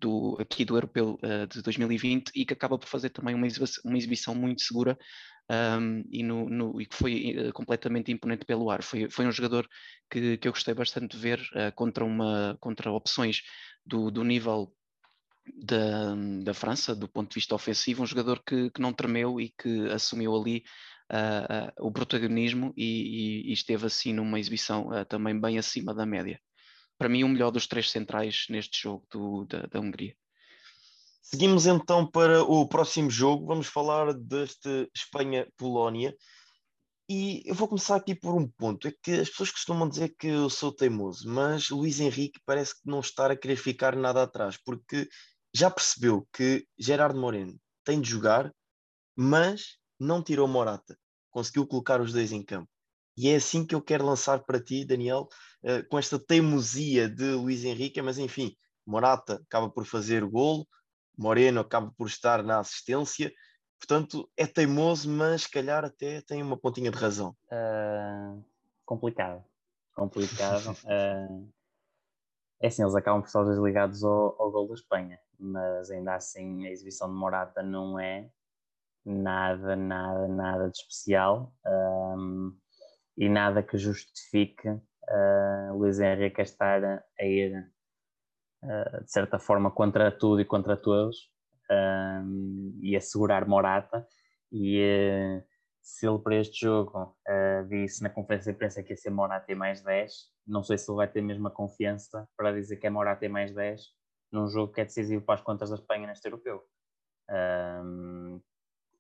do, 0.01 0.37
aqui 0.41 0.65
do 0.65 0.77
Europeu 0.77 1.19
uh, 1.23 1.47
de 1.47 1.63
2020 1.63 2.33
e 2.35 2.45
que 2.45 2.55
acaba 2.55 2.79
por 2.79 2.89
fazer 2.89 3.11
também 3.11 3.35
uma 3.35 3.47
exibição, 3.47 3.83
uma 3.85 3.99
exibição 3.99 4.35
muito 4.35 4.63
segura 4.63 4.99
um, 5.51 6.05
e, 6.11 6.23
no, 6.23 6.49
no, 6.49 6.81
e, 6.81 6.87
que 6.87 6.95
foi 6.95 7.35
uh, 7.37 7.53
completamente 7.53 8.13
imponente 8.13 8.45
pelo 8.45 8.71
ar. 8.71 8.83
Foi, 8.83 9.11
foi 9.11 9.27
um 9.27 9.33
jogador 9.33 9.69
que, 10.09 10.39
que 10.39 10.47
eu 10.47 10.53
gostei 10.53 10.75
bastante 10.75 11.17
de 11.17 11.19
ver 11.23 11.41
uh, 11.41 11.75
contra, 11.75 12.05
uma, 12.05 12.57
contra 12.61 12.93
opções 12.93 13.43
do, 13.85 14.11
do 14.11 14.23
nível 14.23 14.73
da, 15.65 16.15
da 16.45 16.55
França, 16.55 16.95
do 16.95 17.09
ponto 17.09 17.31
de 17.31 17.35
vista 17.35 17.55
ofensivo, 17.55 18.03
um 18.03 18.07
jogador 18.07 18.43
que, 18.45 18.71
que 18.71 18.81
não 18.81 18.93
tremeu 18.93 19.41
e 19.41 19.51
que 19.51 19.89
assumiu 19.91 20.37
ali 20.37 20.63
uh, 21.11 21.87
o 21.87 21.91
protagonismo 21.91 22.73
e, 22.77 22.85
e, 22.85 23.51
e, 23.51 23.53
esteve 23.53 23.87
assim 23.87 24.13
numa 24.13 24.39
exibição 24.39 24.89
também 25.09 25.39
bem 25.39 25.59
acima 25.59 25.93
da 25.93 26.07
média. 26.07 26.41
Para 26.97 27.09
mim, 27.09 27.25
o 27.25 27.29
melhor 27.29 27.51
dos 27.51 27.67
três 27.67 27.91
centrais 27.91 28.47
neste 28.49 28.83
jogo 28.83 29.05
do, 29.11 29.47
da, 29.47 29.63
da 29.63 29.81
Hungria. 29.81 30.15
Seguimos 31.21 31.67
então 31.67 32.09
para 32.09 32.43
o 32.43 32.67
próximo 32.69 33.11
jogo. 33.11 33.47
Vamos 33.47 33.67
falar 33.67 34.13
deste 34.15 34.91
Espanha-Polónia. 34.95 36.15
E 37.09 37.43
eu 37.45 37.55
vou 37.55 37.69
começar 37.69 37.97
aqui 37.97 38.15
por 38.15 38.35
um 38.35 38.49
ponto: 38.49 38.89
é 38.89 38.93
que 39.03 39.13
as 39.13 39.29
pessoas 39.29 39.51
costumam 39.51 39.89
dizer 39.89 40.15
que 40.19 40.29
eu 40.29 40.49
sou 40.49 40.75
teimoso, 40.75 41.29
mas 41.29 41.71
Luís 41.71 42.01
Henrique 42.01 42.41
parece 42.47 42.75
que 42.75 42.89
não 42.89 43.01
está 43.01 43.27
a 43.27 43.37
querer 43.37 43.57
ficar 43.57 43.97
nada 43.97 44.23
atrás, 44.23 44.57
porque 44.57 45.09
já 45.55 45.71
percebeu 45.71 46.27
que 46.33 46.67
Gerardo 46.79 47.19
Moreno 47.19 47.59
tem 47.85 48.01
de 48.01 48.09
jogar 48.11 48.53
mas 49.23 49.77
não 49.99 50.23
tirou 50.23 50.49
Morata, 50.49 50.99
conseguiu 51.31 51.67
colocar 51.67 52.01
os 52.01 52.11
dois 52.11 52.33
em 52.33 52.43
campo. 52.43 52.71
E 53.19 53.29
é 53.29 53.37
assim 53.37 53.67
que 53.67 53.75
eu 53.75 53.83
quero 53.83 54.07
lançar 54.07 54.45
para 54.45 54.59
ti, 54.59 54.83
Daniel, 54.83 55.29
uh, 55.63 55.87
com 55.91 55.99
esta 55.99 56.19
teimosia 56.19 57.07
de 57.07 57.33
Luís 57.33 57.65
Henrique, 57.65 58.01
mas 58.01 58.17
enfim, 58.17 58.57
Morata 58.87 59.43
acaba 59.47 59.69
por 59.69 59.85
fazer 59.85 60.25
o 60.25 60.31
golo, 60.31 60.67
Moreno 61.21 61.61
acaba 61.61 61.93
por 61.99 62.07
estar 62.07 62.43
na 62.43 62.61
assistência, 62.61 63.31
portanto 63.79 64.27
é 64.39 64.47
teimoso, 64.47 65.11
mas 65.11 65.43
se 65.43 65.51
calhar 65.51 65.85
até 65.85 66.23
tem 66.23 66.43
uma 66.43 66.57
pontinha 66.57 66.91
de 66.91 66.97
razão. 66.97 67.37
Uh, 67.53 68.43
complicado, 68.87 69.45
complicado. 69.95 70.71
uh, 70.71 71.53
é 72.63 72.69
assim, 72.69 72.83
eles 72.83 72.95
acabam 72.95 73.21
por 73.21 73.27
estar 73.27 73.45
desligados 73.45 74.03
ao, 74.03 74.41
ao 74.41 74.51
gol 74.51 74.69
da 74.69 74.75
Espanha, 74.75 75.21
mas 75.39 75.91
ainda 75.91 76.15
assim 76.15 76.67
a 76.67 76.71
exibição 76.71 77.09
de 77.09 77.15
Morata 77.15 77.63
não 77.63 78.01
é 78.01 78.31
nada, 79.05 79.77
nada, 79.77 80.27
nada 80.27 80.71
de 80.71 80.79
especial 80.79 81.55
um, 81.67 82.57
e 83.15 83.29
nada 83.29 83.63
que 83.63 83.77
justifique 83.77 84.71
uh, 84.71 85.77
Luís 85.77 86.01
Henrique 86.01 86.41
a 86.41 86.45
estar 86.45 86.83
a 86.83 87.25
ir 87.25 87.71
uh, 88.63 89.05
de 89.05 89.11
certa 89.11 89.39
forma 89.39 89.71
contra 89.71 90.11
tudo 90.11 90.41
e 90.41 90.45
contra 90.45 90.77
todos 90.77 91.31
um, 91.71 92.79
e 92.83 92.97
assegurar 92.97 93.47
Morata 93.47 94.07
e 94.53 94.81
uh, 94.81 95.51
se 95.83 96.07
ele 96.07 96.19
para 96.19 96.37
este 96.37 96.67
jogo 96.67 97.17
disse 97.69 98.03
na 98.03 98.11
conferência 98.11 98.53
de 98.53 98.57
imprensa 98.57 98.83
que 98.83 98.93
ia 98.93 98.97
ser 98.97 99.11
Morata 99.11 99.51
e 99.51 99.55
mais 99.55 99.83
10 99.83 100.13
não 100.47 100.63
sei 100.63 100.77
se 100.77 100.91
ele 100.91 100.97
vai 100.97 101.09
ter 101.09 101.21
a 101.21 101.23
mesma 101.23 101.51
confiança 101.51 102.29
para 102.37 102.53
dizer 102.53 102.77
que 102.77 102.87
é 102.87 102.91
Morata 102.91 103.25
e 103.25 103.29
mais 103.29 103.55
10 103.55 103.81
num 104.31 104.47
jogo 104.47 104.73
que 104.73 104.83
é 104.83 104.85
decisivo 104.85 105.25
para 105.25 105.37
as 105.37 105.41
contas 105.41 105.71
da 105.71 105.77
Espanha 105.77 106.07
neste 106.07 106.27
europeu 106.27 106.63
um, 107.31 108.41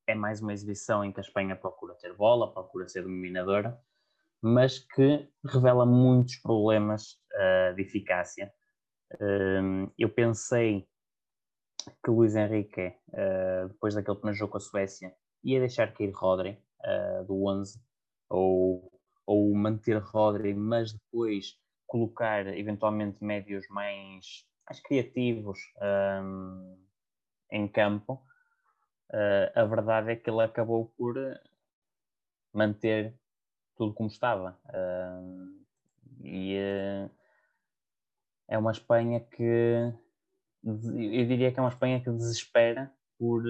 é 0.07 0.15
mais 0.15 0.41
uma 0.41 0.53
exibição 0.53 1.05
em 1.05 1.13
que 1.13 1.21
a 1.21 1.23
Espanha 1.23 1.57
procura 1.57 1.95
ter 1.95 2.15
bola, 2.15 2.53
procura 2.53 2.89
ser 2.89 3.03
dominadora, 3.03 3.79
mas 4.43 4.79
que 4.79 5.29
revela 5.45 5.85
muitos 5.87 6.37
problemas 6.37 7.13
uh, 7.35 7.75
de 7.75 7.83
eficácia. 7.83 8.53
Eu 9.99 10.09
pensei 10.11 10.87
que 12.05 12.11
Luís 12.11 12.35
Henrique, 12.37 12.95
uh, 13.09 13.69
depois 13.69 13.95
daquele 13.95 14.17
primeiro 14.17 14.39
jogo 14.39 14.53
com 14.53 14.59
a 14.59 14.61
Suécia, 14.61 15.15
ia 15.43 15.59
deixar 15.59 15.93
cair 15.93 16.13
Rodri 16.13 16.63
do 17.27 17.47
11, 17.47 17.79
ou, 18.29 18.91
ou 19.27 19.55
manter 19.55 19.99
Rodri, 19.99 20.55
mas 20.55 20.93
depois 20.93 21.59
colocar 21.87 22.47
eventualmente 22.47 23.23
médios 23.23 23.67
mais, 23.69 24.47
mais 24.67 24.81
criativos 24.81 25.59
em 27.51 27.69
campo 27.69 28.23
uh, 29.13 29.59
a 29.59 29.65
verdade 29.65 30.13
é 30.13 30.17
que 30.17 30.31
ele 30.31 30.43
acabou 30.43 30.93
por 30.97 31.17
manter 32.53 33.15
tudo 33.77 33.95
como 33.95 34.09
estava. 34.09 34.59
E 36.23 36.57
é 38.51 38.59
uma 38.59 38.73
Espanha 38.73 39.21
que 39.21 39.95
eu 40.63 40.77
diria 40.77 41.51
que 41.51 41.59
é 41.59 41.63
uma 41.63 41.71
Espanha 41.71 42.03
que 42.03 42.11
desespera 42.11 42.93
por, 43.17 43.45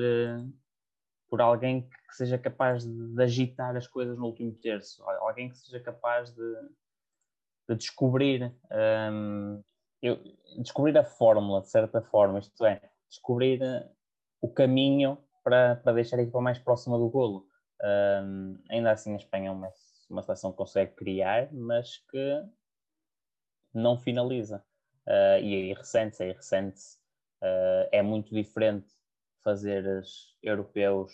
por 1.29 1.41
alguém 1.41 1.89
que 1.89 2.15
seja 2.15 2.39
capaz 2.39 2.85
de 2.85 3.23
agitar 3.23 3.75
as 3.75 3.89
coisas 3.89 4.17
no 4.17 4.27
último 4.27 4.53
terço, 4.53 5.03
alguém 5.21 5.49
que 5.49 5.57
seja 5.57 5.81
capaz 5.81 6.31
de, 6.31 6.55
de 7.69 7.77
descobrir 7.77 8.55
um, 9.11 9.63
eu, 10.03 10.19
descobrir 10.59 10.97
a 10.97 11.05
fórmula 11.05 11.63
de 11.63 11.71
certa 11.71 12.03
forma, 12.03 12.39
isto 12.39 12.65
é, 12.65 12.81
descobrir 13.09 13.61
o 14.41 14.49
caminho 14.49 15.19
para, 15.43 15.77
para 15.77 15.93
deixar 15.93 16.19
a 16.19 16.23
equipa 16.23 16.41
mais 16.41 16.59
próxima 16.59 16.99
do 16.99 17.09
golo. 17.09 17.47
Um, 17.83 18.63
ainda 18.69 18.91
assim, 18.91 19.15
a 19.15 19.17
Espanha 19.17 19.49
é 19.49 19.53
uma, 19.53 19.71
uma 20.11 20.23
seleção 20.23 20.51
que 20.51 20.59
consegue 20.59 20.95
criar, 20.95 21.51
mas 21.53 21.97
que 22.11 22.45
não 23.73 23.99
finaliza. 23.99 24.63
Uh, 25.07 25.41
e 25.43 25.55
aí 25.55 25.73
recente, 25.73 26.23
aí 26.23 26.33
recente. 26.33 26.81
Uh, 27.43 27.89
é 27.91 28.03
muito 28.03 28.35
diferente 28.35 28.89
fazer 29.43 29.87
os 29.87 30.37
europeus 30.43 31.13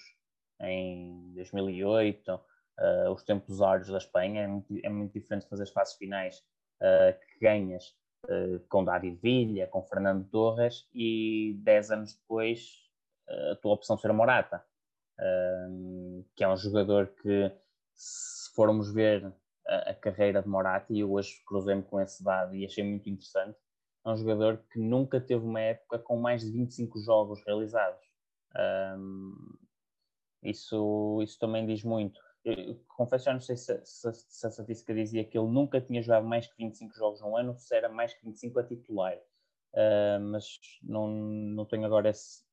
em 0.60 1.32
2008, 1.34 2.34
uh, 2.34 2.40
ah, 2.78 3.10
os 3.10 3.22
tempos 3.22 3.60
áureos 3.60 3.88
da 3.88 3.98
Espanha, 3.98 4.42
é 4.42 4.46
muito, 4.46 4.74
é 4.82 4.88
muito 4.88 5.12
diferente 5.12 5.48
fazer 5.48 5.62
as 5.62 5.70
fases 5.70 5.94
finais 5.94 6.42
que 6.78 7.40
ganhas 7.40 7.96
com 8.68 8.84
David 8.84 9.18
Villa, 9.22 9.66
com 9.68 9.82
Fernando 9.82 10.28
Torres 10.28 10.86
e 10.92 11.58
10 11.62 11.90
anos 11.90 12.14
depois 12.14 12.90
a 13.26 13.56
tua 13.56 13.72
opção 13.72 13.96
ser 13.96 14.12
Morata, 14.12 14.62
que 16.34 16.44
é 16.44 16.48
um 16.48 16.56
jogador 16.56 17.14
que, 17.22 17.50
se 17.94 18.54
formos 18.54 18.92
ver 18.92 19.32
a, 19.66 19.90
a 19.90 19.94
carreira 19.94 20.42
de 20.42 20.48
Morata, 20.48 20.92
e 20.92 21.00
eu 21.00 21.10
hoje 21.12 21.42
cruzei-me 21.46 21.82
com 21.82 21.98
esse 21.98 22.22
dado 22.22 22.54
e 22.54 22.66
achei 22.66 22.84
muito 22.84 23.08
interessante, 23.08 23.58
é 24.06 24.12
um 24.12 24.16
jogador 24.16 24.62
que 24.72 24.78
nunca 24.78 25.20
teve 25.20 25.44
uma 25.44 25.60
época 25.60 25.98
com 25.98 26.16
mais 26.16 26.42
de 26.42 26.50
25 26.52 27.00
jogos 27.00 27.42
realizados. 27.44 28.00
Um, 28.98 29.34
isso, 30.42 31.20
isso 31.22 31.38
também 31.38 31.66
diz 31.66 31.82
muito. 31.82 32.20
Eu, 32.44 32.80
confesso, 32.86 33.24
já 33.24 33.32
não 33.32 33.40
sei 33.40 33.56
se, 33.56 33.84
se, 33.84 34.12
se, 34.12 34.46
a 34.46 34.48
estatística 34.48 34.94
dizia 34.94 35.24
que 35.24 35.36
ele 35.36 35.48
nunca 35.48 35.80
tinha 35.80 36.00
jogado 36.00 36.24
mais 36.24 36.46
que 36.46 36.56
25 36.56 36.94
jogos 36.94 37.20
num 37.20 37.36
ano, 37.36 37.58
se 37.58 37.74
era 37.74 37.88
mais 37.88 38.14
que 38.14 38.24
25 38.24 38.60
a 38.60 38.64
titular. 38.64 39.16
Uh, 39.74 40.20
mas 40.30 40.58
não, 40.82 41.08
não 41.08 41.64
tenho 41.66 41.84
agora 41.84 42.08
esse, 42.08 42.44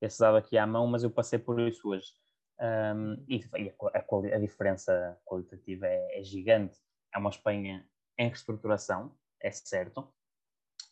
esse 0.00 0.18
dado 0.18 0.38
aqui 0.38 0.56
à 0.56 0.66
mão, 0.66 0.86
mas 0.86 1.04
eu 1.04 1.10
passei 1.10 1.38
por 1.38 1.60
isso 1.60 1.88
hoje. 1.88 2.12
Um, 2.58 3.22
e 3.28 3.44
a, 3.92 3.98
a, 3.98 4.36
a, 4.36 4.38
diferença 4.38 5.20
qualitativa 5.24 5.86
é, 5.86 6.20
é, 6.20 6.22
gigante. 6.22 6.78
É 7.14 7.18
uma 7.18 7.30
Espanha 7.30 7.86
em 8.18 8.28
reestruturação, 8.28 9.14
é 9.40 9.50
certo. 9.50 10.08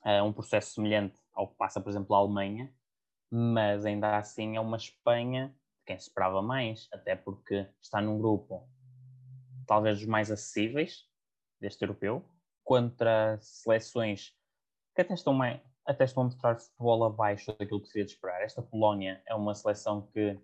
É 0.05 0.23
um 0.23 0.33
processo 0.33 0.75
semelhante 0.75 1.21
ao 1.33 1.49
que 1.49 1.57
passa, 1.57 1.81
por 1.81 1.91
exemplo, 1.91 2.15
a 2.15 2.19
Alemanha, 2.19 2.73
mas 3.31 3.85
ainda 3.85 4.17
assim 4.17 4.57
é 4.57 4.61
uma 4.61 4.77
Espanha 4.77 5.55
quem 5.85 5.99
se 5.99 6.09
esperava 6.09 6.41
mais, 6.41 6.89
até 6.93 7.17
porque 7.17 7.69
está 7.81 8.01
num 8.01 8.19
grupo 8.19 8.69
talvez 9.67 9.99
dos 9.99 10.07
mais 10.07 10.31
acessíveis 10.31 11.05
deste 11.61 11.83
europeu, 11.83 12.25
contra 12.65 13.39
seleções 13.41 14.33
que 14.95 15.03
até 15.03 15.15
estão 15.15 15.33
mais, 15.33 15.61
até 15.87 16.05
estão 16.05 16.23
a 16.23 16.27
mostrar 16.27 16.59
futebol 16.59 17.05
abaixo 17.05 17.53
daquilo 17.59 17.81
que 17.81 17.89
seria 17.89 18.05
de 18.05 18.13
esperar. 18.13 18.43
Esta 18.43 18.63
Polónia 18.63 19.23
é 19.27 19.35
uma 19.35 19.55
seleção 19.55 20.07
que, 20.09 20.39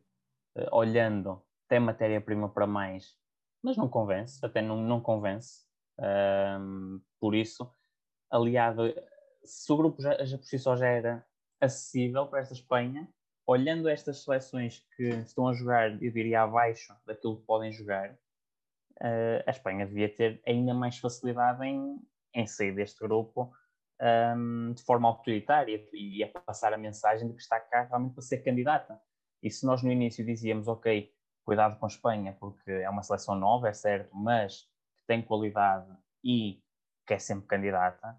eh, 0.57 0.68
olhando, 0.73 1.42
tem 1.68 1.79
matéria-prima 1.79 2.49
para 2.49 2.66
mais, 2.66 3.16
mas 3.62 3.77
não 3.77 3.88
convence, 3.88 4.44
até 4.44 4.62
não, 4.62 4.77
não 4.77 5.01
convence. 5.01 5.66
Por 7.21 7.35
isso, 7.35 7.68
aliado, 8.31 8.83
se 9.49 9.73
o 9.73 9.77
grupo 9.77 10.01
já, 10.03 10.25
já 10.25 10.37
por 10.37 10.45
si 10.45 10.59
só 10.59 10.77
já 10.77 10.87
era 10.87 11.27
acessível 11.61 12.27
para 12.27 12.41
esta 12.41 12.55
Espanha, 12.55 13.09
olhando 13.47 13.89
estas 13.89 14.23
seleções 14.23 14.87
que 14.97 15.09
estão 15.09 15.49
a 15.49 15.55
jogar, 15.55 15.91
eu 16.03 16.13
diria, 16.13 16.43
abaixo 16.43 16.95
daquilo 17.07 17.39
que 17.39 17.47
podem 17.47 17.73
jogar, 17.73 18.13
uh, 19.01 19.43
a 19.47 19.51
Espanha 19.51 19.87
devia 19.87 20.15
ter 20.15 20.43
ainda 20.47 20.75
mais 20.75 20.99
facilidade 20.99 21.65
em, 21.65 21.99
em 22.35 22.47
sair 22.47 22.75
deste 22.75 23.01
grupo 23.01 23.53
um, 24.37 24.73
de 24.73 24.83
forma 24.83 25.09
autoritária 25.09 25.85
e 25.93 26.23
a 26.23 26.29
passar 26.29 26.73
a 26.73 26.79
mensagem 26.79 27.27
de 27.27 27.35
que 27.35 27.41
está 27.41 27.59
cá 27.59 27.85
realmente 27.85 28.15
para 28.15 28.23
ser 28.23 28.39
candidata. 28.39 29.01
E 29.43 29.51
se 29.51 29.65
nós 29.65 29.83
no 29.83 29.91
início 29.91 30.25
dizíamos, 30.25 30.69
ok, 30.69 31.13
cuidado 31.45 31.79
com 31.79 31.87
a 31.87 31.89
Espanha, 31.89 32.37
porque 32.39 32.71
é 32.71 32.91
uma 32.91 33.03
seleção 33.03 33.35
nova, 33.35 33.69
é 33.69 33.73
certo, 33.73 34.15
mas 34.15 34.63
que 34.99 35.07
tem 35.07 35.23
qualidade 35.23 35.91
e 36.23 36.63
que 37.07 37.15
é 37.15 37.19
sempre 37.19 37.47
candidata, 37.47 38.19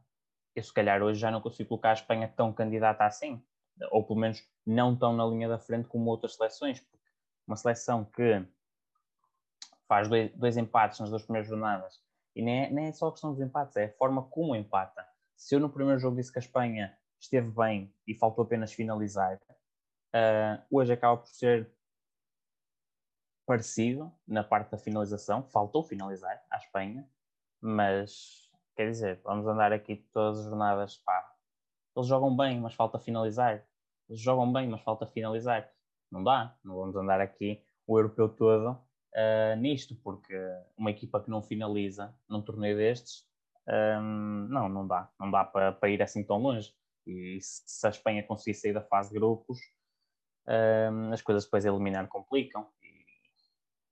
eu 0.55 0.63
se 0.63 0.73
calhar 0.73 1.01
hoje 1.01 1.19
já 1.19 1.31
não 1.31 1.41
consigo 1.41 1.69
colocar 1.69 1.91
a 1.91 1.93
Espanha 1.93 2.33
tão 2.35 2.53
candidata 2.53 3.05
assim, 3.05 3.43
ou 3.91 4.05
pelo 4.05 4.19
menos 4.19 4.43
não 4.65 4.95
tão 4.95 5.15
na 5.15 5.25
linha 5.25 5.47
da 5.47 5.59
frente 5.59 5.87
como 5.87 6.09
outras 6.09 6.35
seleções, 6.35 6.79
porque 6.79 6.97
uma 7.47 7.55
seleção 7.55 8.05
que 8.05 8.45
faz 9.87 10.07
dois, 10.07 10.31
dois 10.35 10.57
empates 10.57 10.99
nas 10.99 11.09
duas 11.09 11.23
primeiras 11.23 11.49
jornadas, 11.49 12.01
e 12.35 12.41
nem 12.41 12.65
é, 12.65 12.69
nem 12.69 12.87
é 12.87 12.91
só 12.91 13.07
a 13.07 13.11
questão 13.11 13.31
dos 13.31 13.41
empates, 13.41 13.75
é 13.75 13.85
a 13.85 13.93
forma 13.93 14.23
como 14.23 14.55
empata 14.55 15.05
se 15.39 15.55
eu 15.55 15.59
no 15.59 15.69
primeiro 15.69 15.99
jogo 15.99 16.17
disse 16.17 16.31
que 16.31 16.37
a 16.37 16.41
Espanha 16.41 16.95
esteve 17.17 17.49
bem 17.49 17.95
e 18.05 18.13
faltou 18.13 18.43
apenas 18.43 18.73
finalizar, 18.73 19.37
uh, 19.37 20.61
hoje 20.69 20.91
acaba 20.91 21.15
por 21.15 21.29
ser 21.29 21.71
parecido 23.45 24.13
na 24.27 24.43
parte 24.43 24.69
da 24.69 24.77
finalização. 24.77 25.47
Faltou 25.49 25.81
finalizar 25.81 26.43
à 26.51 26.57
Espanha, 26.57 27.09
mas 27.61 28.48
quer 28.79 28.91
dizer, 28.91 29.19
vamos 29.25 29.45
andar 29.45 29.73
aqui 29.73 29.97
todas 30.13 30.39
as 30.39 30.45
jornadas. 30.45 30.95
Pá, 30.95 31.35
eles 31.93 32.07
jogam 32.07 32.33
bem, 32.33 32.61
mas 32.61 32.73
falta 32.73 32.97
finalizar. 32.97 33.61
Eles 34.07 34.21
jogam 34.21 34.53
bem, 34.53 34.69
mas 34.69 34.79
falta 34.79 35.05
finalizar. 35.05 35.69
Não 36.09 36.23
dá, 36.23 36.57
não 36.63 36.77
vamos 36.77 36.95
andar 36.95 37.19
aqui 37.19 37.61
o 37.85 37.99
europeu 37.99 38.29
todo 38.29 38.71
uh, 38.71 39.55
nisto, 39.57 39.97
porque 39.97 40.33
uma 40.77 40.91
equipa 40.91 41.19
que 41.19 41.29
não 41.29 41.41
finaliza 41.43 42.15
num 42.29 42.41
torneio 42.41 42.77
destes 42.77 43.27
um, 43.67 44.47
não, 44.47 44.69
não 44.69 44.87
dá. 44.87 45.11
Não 45.19 45.29
dá 45.29 45.43
para, 45.43 45.73
para 45.73 45.89
ir 45.89 46.01
assim 46.01 46.23
tão 46.23 46.37
longe. 46.37 46.73
E 47.05 47.37
se 47.41 47.85
a 47.85 47.89
Espanha 47.89 48.23
conseguir 48.23 48.53
sair 48.53 48.71
da 48.71 48.81
fase 48.81 49.09
de 49.09 49.19
grupos, 49.19 49.59
um, 50.47 51.11
as 51.11 51.21
coisas 51.21 51.43
depois 51.43 51.65
a 51.65 51.69
eliminar 51.69 52.07
complicam. 52.07 52.65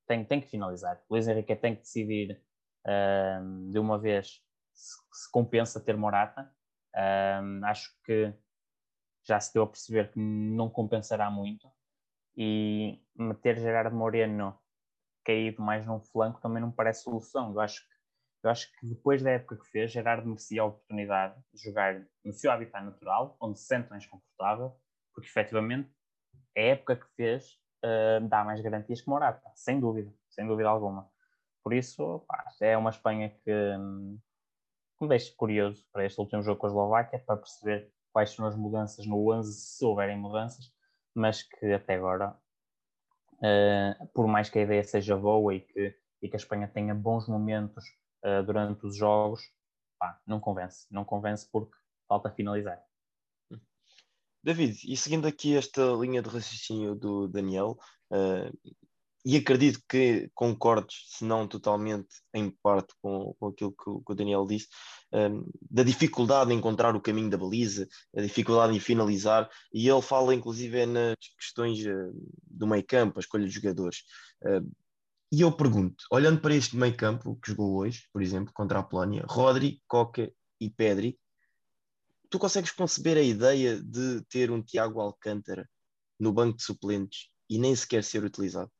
tem, 0.08 0.23
tem 0.23 0.39
que 0.39 0.47
finalizar. 0.47 1.04
Luís 1.10 1.28
Henrique 1.28 1.58
tem 1.58 1.76
que 1.76 1.82
decidir 1.82 2.41
uh, 2.86 3.69
de 3.69 3.80
uma 3.80 4.00
vez 4.00 4.46
se, 4.77 4.95
se 5.11 5.31
compensa 5.31 5.83
ter 5.83 5.97
Morata. 5.97 6.53
Uh, 6.95 7.65
acho 7.65 7.91
que 8.03 8.33
já 9.25 9.39
se 9.39 9.53
deu 9.53 9.63
a 9.63 9.67
perceber 9.67 10.11
que 10.11 10.19
não 10.19 10.69
compensará 10.69 11.29
muito 11.29 11.69
e 12.35 13.01
meter 13.15 13.57
Gerardo 13.59 13.95
Moreno 13.95 14.57
caído 15.25 15.61
mais 15.61 15.85
num 15.85 15.99
flanco 15.99 16.39
também 16.39 16.61
não 16.61 16.71
parece 16.71 17.03
solução. 17.03 17.51
Eu 17.51 17.59
acho 17.59 17.81
que, 17.81 17.95
eu 18.43 18.49
acho 18.49 18.71
que 18.77 18.87
depois 18.87 19.21
da 19.21 19.31
época 19.31 19.57
que 19.57 19.65
fez, 19.69 19.91
Gerardo 19.91 20.25
merecia 20.27 20.61
a 20.61 20.65
oportunidade 20.65 21.35
de 21.53 21.61
jogar 21.61 22.01
no 22.23 22.31
seu 22.31 22.51
habitat 22.51 22.85
natural, 22.85 23.35
onde 23.41 23.59
se 23.59 23.65
sente 23.65 23.89
mais 23.89 24.05
confortável, 24.05 24.79
porque 25.13 25.27
efetivamente 25.27 25.91
a 26.55 26.61
época 26.61 26.95
que 26.95 27.07
fez 27.15 27.59
uh, 27.83 28.25
dá 28.29 28.43
mais 28.43 28.61
garantias 28.61 29.01
que 29.01 29.09
Morata, 29.09 29.41
sem 29.55 29.79
dúvida, 29.79 30.13
sem 30.29 30.47
dúvida 30.47 30.69
alguma. 30.69 31.09
Por 31.63 31.73
isso, 31.73 32.23
pá, 32.27 32.45
é 32.61 32.77
uma 32.77 32.91
Espanha 32.91 33.29
que, 33.43 33.51
hum, 33.51 34.17
me 34.99 35.07
deixa 35.07 35.33
curioso 35.36 35.86
para 35.91 36.05
este 36.05 36.19
último 36.19 36.41
jogo 36.41 36.60
com 36.60 36.67
a 36.67 36.69
Eslováquia, 36.69 37.19
para 37.19 37.38
perceber 37.38 37.91
quais 38.12 38.31
são 38.31 38.45
as 38.45 38.55
mudanças 38.55 39.05
no 39.05 39.31
11, 39.31 39.53
se 39.53 39.86
houverem 39.86 40.17
mudanças, 40.17 40.73
mas 41.13 41.43
que 41.43 41.73
até 41.73 41.95
agora, 41.95 42.36
uh, 43.33 44.07
por 44.13 44.27
mais 44.27 44.49
que 44.49 44.60
a 44.60 44.63
ideia 44.63 44.83
seja 44.83 45.15
boa 45.15 45.53
e 45.53 45.62
que, 45.62 45.95
e 46.21 46.29
que 46.29 46.36
a 46.36 46.39
Espanha 46.39 46.67
tenha 46.67 46.95
bons 46.95 47.27
momentos 47.27 47.83
uh, 48.25 48.43
durante 48.43 48.86
os 48.86 48.95
jogos, 48.95 49.41
pá, 49.99 50.19
não 50.25 50.39
convence. 50.39 50.88
Não 50.91 51.05
convence 51.05 51.47
porque 51.51 51.75
falta 52.07 52.31
finalizar. 52.31 52.81
David, 54.43 54.79
e 54.91 54.95
seguindo 54.95 55.27
aqui 55.27 55.57
esta 55.57 55.81
linha 55.93 56.21
de 56.21 56.29
raciocínio 56.29 56.95
do 56.95 57.27
Daniel, 57.27 57.77
uh, 58.12 58.75
e 59.25 59.36
acredito 59.36 59.82
que 59.89 60.30
concordes, 60.34 61.03
se 61.10 61.25
não 61.25 61.47
totalmente, 61.47 62.08
em 62.34 62.49
parte 62.49 62.93
com, 63.01 63.36
com 63.39 63.47
aquilo 63.47 63.71
que 63.71 63.89
o, 63.89 64.01
que 64.01 64.12
o 64.12 64.15
Daniel 64.15 64.45
disse, 64.45 64.67
um, 65.13 65.45
da 65.69 65.84
dificuldade 65.84 66.53
em 66.53 66.58
encontrar 66.58 66.95
o 66.95 67.01
caminho 67.01 67.30
da 67.30 67.38
baliza, 67.38 67.88
a 68.15 68.21
dificuldade 68.21 68.75
em 68.75 68.80
finalizar, 68.80 69.49
e 69.73 69.89
ele 69.89 70.01
fala 70.01 70.34
inclusive 70.34 70.86
nas 70.86 71.15
questões 71.38 71.80
uh, 71.86 72.13
do 72.45 72.67
meio 72.67 72.86
campo, 72.86 73.19
a 73.19 73.21
escolha 73.21 73.45
de 73.45 73.51
jogadores. 73.51 74.03
Uh, 74.41 74.69
e 75.32 75.41
eu 75.41 75.51
pergunto, 75.51 76.06
olhando 76.10 76.39
para 76.39 76.56
este 76.56 76.77
meio 76.77 76.95
campo 76.95 77.38
que 77.43 77.51
jogou 77.51 77.75
hoje, 77.80 78.08
por 78.13 78.21
exemplo, 78.21 78.53
contra 78.53 78.80
a 78.80 78.84
Polónia, 78.84 79.25
Rodri, 79.27 79.82
Coca 79.88 80.32
e 80.60 80.69
Pedri, 80.69 81.19
tu 82.30 82.39
consegues 82.39 82.71
conceber 82.71 83.17
a 83.17 83.21
ideia 83.21 83.82
de 83.82 84.21
ter 84.30 84.51
um 84.51 84.62
Tiago 84.62 85.01
Alcântara 85.01 85.69
no 86.17 86.32
banco 86.32 86.58
de 86.58 86.63
suplentes 86.63 87.30
e 87.49 87.58
nem 87.58 87.75
sequer 87.75 88.03
ser 88.03 88.23
utilizado? 88.23 88.71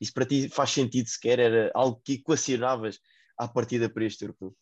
Isso 0.00 0.12
para 0.12 0.26
ti 0.26 0.48
faz 0.48 0.70
sentido 0.70 1.08
sequer? 1.08 1.38
Era 1.38 1.70
algo 1.74 2.00
que 2.04 2.14
equacionavas 2.14 2.98
à 3.36 3.46
partida 3.48 3.88
para 3.88 4.04
este 4.04 4.24
europeu? 4.24 4.56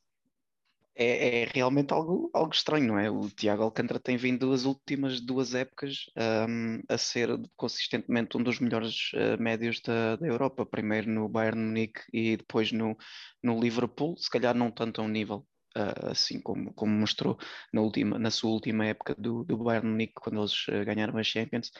É, 1.01 1.42
é, 1.42 1.48
realmente 1.55 1.92
algo, 1.92 2.29
algo 2.35 2.53
estranho, 2.53 2.88
não 2.88 2.98
é? 2.98 3.09
O 3.09 3.31
Tiago 3.31 3.62
Alcântara 3.62 4.01
tem 4.01 4.16
vindo 4.16 4.53
as 4.53 4.64
últimas 4.64 5.20
duas 5.20 5.55
épocas 5.55 6.07
um, 6.48 6.83
a 6.88 6.98
ser 6.98 7.29
consistentemente 7.57 8.37
um 8.37 8.42
dos 8.42 8.59
melhores 8.59 9.12
uh, 9.14 9.40
médios 9.40 9.81
da, 9.81 10.16
da 10.16 10.27
Europa, 10.27 10.66
primeiro 10.66 11.09
no 11.09 11.29
Bayern 11.29 11.61
Munique 11.61 12.01
e 12.12 12.37
depois 12.37 12.72
no, 12.72 12.96
no 13.40 13.61
Liverpool, 13.61 14.16
se 14.16 14.29
calhar 14.29 14.57
não 14.57 14.72
tanto 14.72 15.01
a 15.01 15.05
um 15.05 15.09
nível 15.09 15.46
uh, 15.77 16.11
assim 16.11 16.40
como, 16.40 16.74
como 16.74 16.92
mostrou 16.92 17.38
na, 17.72 17.81
última, 17.81 18.18
na 18.18 18.33
sua 18.33 18.51
última 18.51 18.85
época 18.85 19.14
do, 19.16 19.44
do 19.44 19.57
Bayern 19.57 19.88
Munique, 19.88 20.14
quando 20.14 20.40
eles 20.40 20.66
uh, 20.66 20.85
ganharam 20.85 21.16
a 21.16 21.22
Champions. 21.22 21.70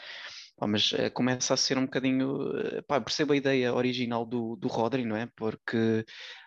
Mas 0.67 0.93
uh, 0.93 1.11
começa 1.13 1.55
a 1.55 1.57
ser 1.57 1.79
um 1.79 1.85
bocadinho. 1.85 2.51
Uh, 2.79 2.83
pá, 2.85 3.01
percebo 3.01 3.33
a 3.33 3.37
ideia 3.37 3.73
original 3.75 4.25
do, 4.27 4.57
do 4.57 4.69
Rodri, 4.69 5.05
não 5.05 5.17
é? 5.17 5.27
Porque 5.37 6.05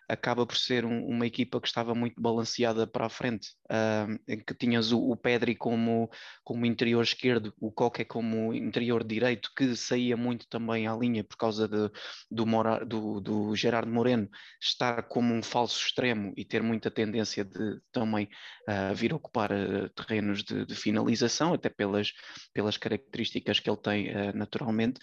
acaba 0.08 0.46
por 0.46 0.58
ser 0.58 0.86
um, 0.86 1.06
uma 1.06 1.26
equipa 1.26 1.60
que 1.62 1.68
estava 1.68 1.96
muito 1.96 2.22
balanceada 2.22 2.86
para 2.86 3.06
a 3.06 3.10
frente, 3.10 3.52
uh, 3.72 4.20
em 4.28 4.40
que 4.40 4.54
tinhas 4.54 4.92
o, 4.92 5.00
o, 5.00 5.16
Pedri 5.16 5.56
como, 5.56 6.10
como 6.44 6.66
interior 6.66 7.02
esquerdo, 7.02 7.54
o 7.60 7.72
Coque 7.72 8.04
como 8.04 8.54
interior 8.54 9.04
direito, 9.04 9.52
que 9.56 9.76
saía 9.76 10.18
muito 10.18 10.48
também 10.48 10.88
à 10.88 10.96
linha 10.96 11.24
por 11.24 11.38
causa 11.38 11.68
de, 11.68 11.90
do, 12.30 12.46
Mora, 12.46 12.86
do, 12.86 13.22
do 13.22 13.56
Gerardo 13.56 13.92
Moreno 13.92 14.30
estar 14.62 15.04
como 15.04 15.34
um 15.34 15.42
falso 15.42 15.80
extremo 15.86 16.34
e 16.36 16.44
ter 16.44 16.62
muita 16.62 16.92
tendência 16.92 17.46
de 17.46 17.80
também 17.92 18.28
uh, 18.68 18.94
vir 18.94 19.14
ocupar 19.14 19.52
uh, 19.52 19.90
terrenos 19.90 20.44
de, 20.44 20.66
de, 20.66 20.76
finalização, 20.76 21.54
até 21.54 21.70
pelas, 21.70 22.12
pelas 22.54 22.78
características 22.78 23.60
que 23.60 23.70
ele 23.70 23.78
tem 23.78 24.10
uh, 24.10 24.36
naturalmente. 24.36 25.00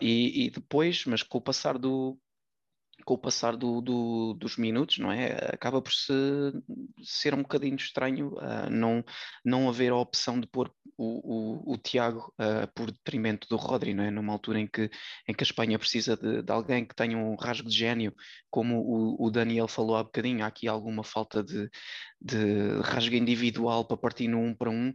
e, 0.00 0.46
e, 0.46 0.50
depois, 0.50 1.04
mas 1.06 1.22
com 1.22 1.38
o 1.38 1.42
passar 1.42 1.78
do, 1.78 2.18
com 3.04 3.14
o 3.14 3.18
passar 3.18 3.56
do, 3.56 3.80
do, 3.80 4.34
dos 4.34 4.56
minutos, 4.56 4.98
não 4.98 5.12
é? 5.12 5.32
Acaba 5.52 5.80
por 5.82 5.92
se, 5.92 6.12
ser 7.02 7.34
um 7.34 7.42
bocadinho 7.42 7.76
estranho 7.76 8.34
uh, 8.34 8.70
não, 8.70 9.04
não 9.44 9.68
haver 9.68 9.92
a 9.92 9.96
opção 9.96 10.40
de 10.40 10.46
pôr 10.46 10.72
o, 10.96 11.68
o, 11.68 11.74
o 11.74 11.78
Tiago 11.78 12.32
uh, 12.38 12.66
por 12.74 12.90
detrimento 12.90 13.48
do 13.48 13.56
Rodri, 13.56 13.94
não 13.94 14.04
é? 14.04 14.10
Numa 14.10 14.32
altura 14.32 14.60
em 14.60 14.66
que, 14.66 14.90
em 15.28 15.34
que 15.34 15.42
a 15.42 15.46
Espanha 15.46 15.78
precisa 15.78 16.16
de, 16.16 16.42
de 16.42 16.52
alguém 16.52 16.84
que 16.84 16.94
tenha 16.94 17.18
um 17.18 17.34
rasgo 17.36 17.68
de 17.68 17.76
gênio, 17.76 18.14
como 18.50 18.80
o, 18.80 19.26
o, 19.26 19.30
Daniel 19.30 19.68
falou 19.68 19.96
há 19.96 20.02
bocadinho, 20.02 20.44
há 20.44 20.46
aqui 20.46 20.68
alguma 20.68 21.04
falta 21.04 21.42
de, 21.42 21.68
de 22.20 22.80
rasgo 22.82 23.14
individual 23.14 23.84
para 23.84 23.96
partir 23.96 24.28
no 24.28 24.38
um 24.38 24.54
para 24.54 24.70
um, 24.70 24.94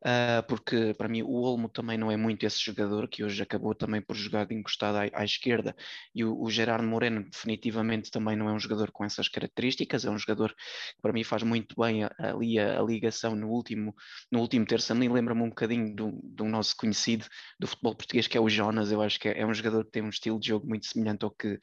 Uh, 0.00 0.42
porque 0.48 0.94
para 0.94 1.08
mim 1.08 1.22
o 1.22 1.42
Olmo 1.42 1.68
também 1.68 1.98
não 1.98 2.10
é 2.10 2.16
muito 2.16 2.46
esse 2.46 2.58
jogador 2.58 3.06
que 3.06 3.22
hoje 3.22 3.42
acabou 3.42 3.74
também 3.74 4.00
por 4.00 4.16
jogar 4.16 4.50
encostado 4.50 4.96
à, 4.96 5.20
à 5.20 5.24
esquerda. 5.24 5.76
E 6.14 6.24
o, 6.24 6.40
o, 6.40 6.50
Gerardo 6.50 6.86
Moreno 6.86 7.22
definitivamente 7.30 8.10
também 8.10 8.34
não 8.34 8.48
é 8.48 8.52
um 8.52 8.58
jogador 8.58 8.90
com 8.90 9.04
essas 9.04 9.28
características, 9.28 10.06
é 10.06 10.10
um 10.10 10.18
jogador 10.18 10.54
que 10.54 11.02
para 11.02 11.12
mim 11.12 11.22
faz 11.22 11.42
muito 11.42 11.74
bem 11.78 12.04
ali 12.18 12.58
a, 12.58 12.80
a, 12.80 12.82
ligação 12.82 13.36
no 13.36 13.48
último, 13.50 13.94
no 14.32 14.40
último 14.40 14.64
terço, 14.64 14.92
a 14.92 14.96
lembra-me 14.96 15.42
um 15.42 15.50
bocadinho 15.50 15.94
do, 15.94 16.18
do 16.22 16.44
nosso 16.44 16.76
conhecido 16.76 17.26
do 17.58 17.66
futebol 17.66 17.94
português 17.94 18.26
que 18.26 18.38
é 18.38 18.40
o 18.40 18.48
Jonas, 18.48 18.90
eu 18.90 19.02
acho 19.02 19.20
que 19.20 19.28
é, 19.28 19.40
é 19.40 19.46
um 19.46 19.52
jogador 19.52 19.84
que 19.84 19.90
tem 19.90 20.02
um 20.02 20.08
estilo 20.08 20.40
de 20.40 20.48
jogo 20.48 20.66
muito 20.66 20.86
semelhante 20.86 21.24
ao 21.24 21.30
que 21.30 21.58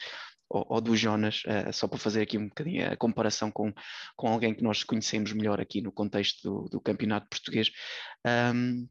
ou, 0.49 0.65
ou 0.69 0.81
do 0.81 0.95
Jonas, 0.95 1.43
uh, 1.45 1.71
só 1.73 1.87
para 1.87 1.97
fazer 1.97 2.21
aqui 2.21 2.37
um 2.37 2.47
bocadinho 2.47 2.91
a 2.91 2.95
comparação 2.95 3.51
com, 3.51 3.73
com 4.15 4.27
alguém 4.27 4.53
que 4.53 4.63
nós 4.63 4.83
conhecemos 4.83 5.33
melhor 5.33 5.59
aqui 5.59 5.81
no 5.81 5.91
contexto 5.91 6.41
do, 6.43 6.69
do 6.69 6.81
campeonato 6.81 7.27
português. 7.29 7.71
Um, 8.25 8.87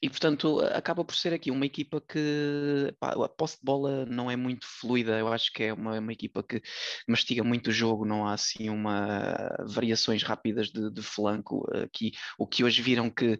e 0.00 0.08
portanto 0.08 0.60
acaba 0.60 1.04
por 1.04 1.14
ser 1.14 1.32
aqui 1.32 1.50
uma 1.50 1.66
equipa 1.66 2.00
que 2.00 2.94
pá, 2.98 3.10
a 3.10 3.28
posse 3.28 3.58
de 3.58 3.64
bola 3.64 4.06
não 4.06 4.30
é 4.30 4.36
muito 4.36 4.66
fluida, 4.66 5.18
eu 5.18 5.28
acho 5.32 5.52
que 5.52 5.64
é 5.64 5.72
uma, 5.72 5.98
uma 5.98 6.12
equipa 6.12 6.42
que 6.42 6.62
mastiga 7.06 7.42
muito 7.42 7.68
o 7.68 7.72
jogo, 7.72 8.04
não 8.04 8.26
há 8.26 8.34
assim 8.34 8.68
uma 8.68 9.36
variações 9.66 10.22
rápidas 10.22 10.68
de, 10.68 10.90
de 10.90 11.02
flanco 11.02 11.66
aqui, 11.76 12.12
o 12.38 12.46
que 12.46 12.64
hoje 12.64 12.80
viram 12.80 13.10
que 13.10 13.38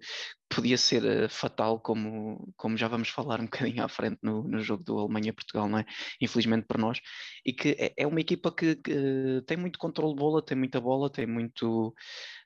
podia 0.55 0.77
ser 0.77 1.03
uh, 1.05 1.29
fatal, 1.29 1.81
como, 1.81 2.53
como 2.57 2.77
já 2.77 2.89
vamos 2.89 3.09
falar 3.09 3.41
um 3.41 3.45
bocadinho 3.47 3.85
à 3.85 3.89
frente 3.89 4.19
no, 4.23 4.43
no 4.43 4.61
jogo 4.61 4.85
do 4.85 4.99
Alemanha-Portugal, 4.99 5.69
não 5.69 5.79
é? 5.79 5.87
Infelizmente 6.21 6.67
para 6.67 6.81
nós, 6.81 7.01
e 7.45 7.53
que 7.53 7.71
é, 7.79 7.95
é 7.97 8.07
uma 8.07 8.21
equipa 8.21 8.53
que, 8.53 8.77
que, 8.77 9.43
tem 9.47 9.57
muito 9.57 9.79
controle 9.79 10.15
de 10.15 10.21
bola, 10.21 10.45
tem 10.45 10.57
muita 10.57 10.81
bola, 10.81 11.11
tem 11.11 11.27
muito, 11.27 11.95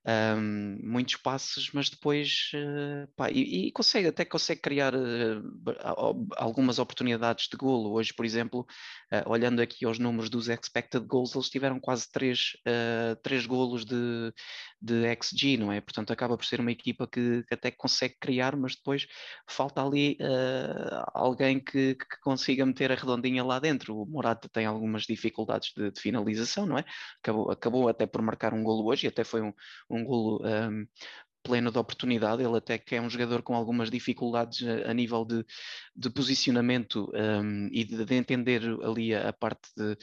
um, 0.06 0.78
muitos 0.82 1.16
passes, 1.16 1.70
mas 1.72 1.90
depois 1.90 2.50
uh, 2.54 3.08
pá, 3.16 3.30
e, 3.30 3.68
e, 3.68 3.72
consegue, 3.72 4.08
até 4.08 4.24
consegue 4.24 4.60
criar 4.60 4.94
uh, 4.94 6.26
algumas 6.36 6.78
oportunidades 6.78 7.48
de 7.48 7.56
golo. 7.56 7.92
Hoje, 7.92 8.12
por 8.14 8.24
exemplo, 8.24 8.66
olhando 9.26 9.60
aqui 9.60 9.84
aos 9.84 9.98
números 9.98 10.30
dos 10.30 10.48
expected 10.48 11.04
goals, 11.06 11.34
eles 11.34 11.48
tiveram 11.48 11.78
quase 11.78 12.10
três, 12.10 12.56
três 13.22 13.46
golos 13.46 13.84
de, 13.84 14.32
de 14.80 15.04
XG, 15.16 15.56
não 15.56 15.72
é? 15.72 15.80
Portanto, 15.80 16.12
acaba 16.12 16.36
por 16.36 16.44
ser 16.44 16.60
uma 16.60 16.70
equipa 16.70 17.06
que, 17.06 17.42
que 17.44 17.54
até 17.54 17.70
consegue 17.70 18.16
criar, 18.20 18.56
mas 18.56 18.76
depois 18.76 19.06
falta 19.48 19.82
ali 19.82 20.18
uh, 20.20 21.04
alguém 21.14 21.58
que, 21.60 21.94
que, 21.94 22.20
consiga 22.22 22.66
meter 22.66 22.92
a 22.92 22.94
redondinha 22.94 23.42
lá 23.44 23.58
dentro. 23.58 23.96
O 23.96 24.06
Morata 24.06 24.48
tem 24.48 24.66
algumas 24.66 25.02
dificuldades 25.04 25.72
de, 25.76 25.90
de 25.90 26.00
finalização, 26.00 26.66
não 26.66 26.78
é? 26.78 26.84
Acabou, 27.22 27.50
acabou, 27.50 27.88
até 27.88 28.06
por 28.06 28.22
marcar 28.22 28.54
um 28.54 28.62
golo 28.62 28.86
hoje, 28.88 29.06
até 29.06 29.24
foi 29.24 29.42
um, 29.42 29.52
um 29.90 30.04
golo 30.04 30.42
um, 30.42 30.46
ehm, 30.46 30.86
pleno 31.46 31.70
de 31.70 31.78
oportunidade. 31.78 32.42
Ele 32.42 32.56
até 32.56 32.76
que 32.76 32.96
é 32.96 33.00
um 33.00 33.08
jogador 33.08 33.42
com 33.42 33.54
algumas 33.54 33.88
dificuldades 33.88 34.66
a, 34.66 34.90
a 34.90 34.94
nível 34.94 35.24
de, 35.24 35.44
de 35.94 36.10
posicionamento 36.10 37.10
um, 37.14 37.68
e 37.70 37.84
de, 37.84 38.04
de, 38.04 38.14
entender 38.14 38.62
ali 38.82 39.14
a, 39.14 39.28
a 39.28 39.32
parte 39.32 39.68
de, 39.76 39.96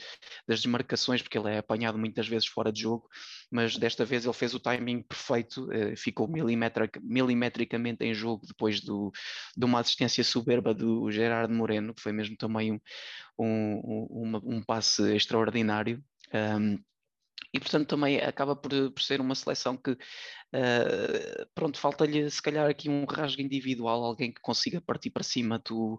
das 0.48 0.60
desmarcações, 0.60 1.20
porque 1.20 1.36
ele 1.36 1.50
é 1.50 1.58
apanhado 1.58 1.98
muitas 1.98 2.26
vezes 2.26 2.48
fora 2.48 2.72
de 2.72 2.80
jogo, 2.80 3.06
mas 3.50 3.76
desta 3.76 4.04
vez 4.04 4.24
ele 4.24 4.32
fez 4.32 4.54
o 4.54 4.60
timing 4.60 5.02
perfeito, 5.02 5.68
uh, 5.68 5.96
ficou 5.96 6.26
milimetric, 6.26 6.98
milimetricamente 7.02 8.04
em 8.04 8.14
jogo 8.14 8.46
depois 8.46 8.80
do, 8.80 9.12
de 9.56 9.64
uma 9.64 9.80
assistência 9.80 10.24
soberba 10.24 10.72
do 10.72 11.10
Gerardo 11.10 11.52
Moreno, 11.52 11.94
que 11.94 12.02
foi 12.02 12.12
mesmo 12.12 12.36
também 12.36 12.72
um, 12.72 12.80
um, 13.38 14.08
um, 14.10 14.56
um 14.56 14.62
passe 14.62 15.14
extraordinário. 15.14 16.02
Um, 16.32 16.78
e 17.54 17.60
portanto 17.60 17.86
também 17.86 18.20
acaba 18.20 18.56
por, 18.56 18.70
por 18.90 19.02
ser 19.02 19.20
uma 19.20 19.36
seleção 19.36 19.76
que 19.76 19.92
uh, 19.92 21.46
pronto, 21.54 21.78
falta-lhe 21.78 22.28
se 22.28 22.42
calhar 22.42 22.68
aqui 22.68 22.90
um 22.90 23.04
rasgo 23.04 23.40
individual, 23.40 24.04
alguém 24.04 24.32
que 24.32 24.40
consiga 24.40 24.80
partir 24.80 25.10
para 25.10 25.22
cima 25.22 25.60
do, 25.60 25.96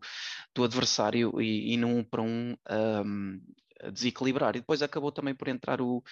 do 0.54 0.66
adversário 0.66 1.42
e, 1.42 1.74
e 1.74 1.78
num 1.78 2.04
para 2.04 2.22
um, 2.22 2.58
um 2.70 3.40
desequilibrar. 3.92 4.56
E 4.56 4.60
depois 4.60 4.82
acabou 4.82 5.12
também 5.12 5.34
por 5.34 5.48
entrar 5.48 5.82
o, 5.82 6.04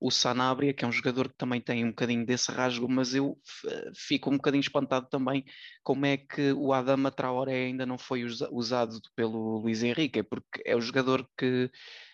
o 0.00 0.10
Sanabria, 0.10 0.72
que 0.72 0.84
é 0.84 0.88
um 0.88 0.92
jogador 0.92 1.28
que 1.28 1.36
também 1.36 1.60
tem 1.60 1.84
um 1.84 1.88
bocadinho 1.88 2.24
desse 2.24 2.52
rasgo, 2.52 2.88
mas 2.88 3.14
eu 3.14 3.36
fico 3.94 4.30
um 4.30 4.36
bocadinho 4.36 4.60
espantado 4.60 5.08
também 5.08 5.44
como 5.82 6.06
é 6.06 6.16
que 6.16 6.52
o 6.52 6.72
Adama 6.72 7.10
Traoré 7.10 7.64
ainda 7.66 7.86
não 7.86 7.98
foi 7.98 8.24
usado 8.24 9.00
pelo 9.16 9.58
Luiz 9.58 9.82
Henrique, 9.82 10.22
porque 10.22 10.62
é 10.64 10.76
o 10.76 10.80
jogador 10.80 11.28
que 11.36 11.70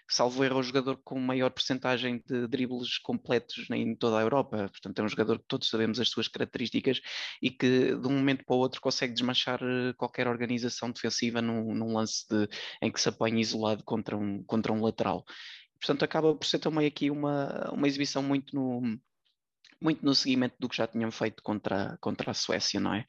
salvo 0.08 0.44
erro, 0.44 0.56
é 0.56 0.60
o 0.60 0.62
jogador 0.62 0.96
com 1.04 1.18
maior 1.18 1.50
percentagem 1.50 2.22
de 2.26 2.46
dribles 2.48 2.98
completos 2.98 3.66
em 3.70 3.94
toda 3.94 4.18
a 4.18 4.22
Europa. 4.22 4.68
Portanto, 4.68 4.98
é 4.98 5.02
um 5.02 5.08
jogador 5.08 5.38
que 5.38 5.46
todos 5.46 5.68
sabemos 5.68 6.00
as 6.00 6.08
suas 6.08 6.28
características 6.28 7.00
e 7.42 7.50
que 7.50 7.94
de 7.94 8.06
um 8.08 8.12
momento 8.12 8.44
para 8.44 8.56
o 8.56 8.58
outro 8.58 8.80
consegue 8.80 9.12
desmanchar 9.12 9.60
eh, 9.62 9.92
qualquer 9.96 10.26
organização 10.26 10.90
defensiva 10.90 11.42
num, 11.42 11.74
num 11.74 11.92
lance 11.94 12.26
de, 12.28 12.48
em 12.82 12.90
que 12.90 13.00
se 13.00 13.08
apanha 13.08 13.40
isolado 13.40 13.84
contra 13.84 14.16
um, 14.16 14.42
contra 14.44 14.72
um 14.72 14.82
lateral. 14.82 15.24
Portanto, 15.80 16.02
acaba 16.02 16.34
por 16.34 16.46
ser 16.46 16.58
também 16.58 16.86
aqui 16.86 17.10
uma, 17.10 17.70
uma 17.72 17.86
exibição 17.86 18.22
muito 18.22 18.54
no, 18.54 18.98
muito 19.80 20.04
no 20.04 20.14
seguimento 20.14 20.56
do 20.58 20.68
que 20.68 20.76
já 20.76 20.86
tinham 20.86 21.10
feito 21.10 21.42
contra, 21.42 21.96
contra 22.00 22.30
a 22.30 22.34
Suécia, 22.34 22.80
não 22.80 22.94
é? 22.94 23.06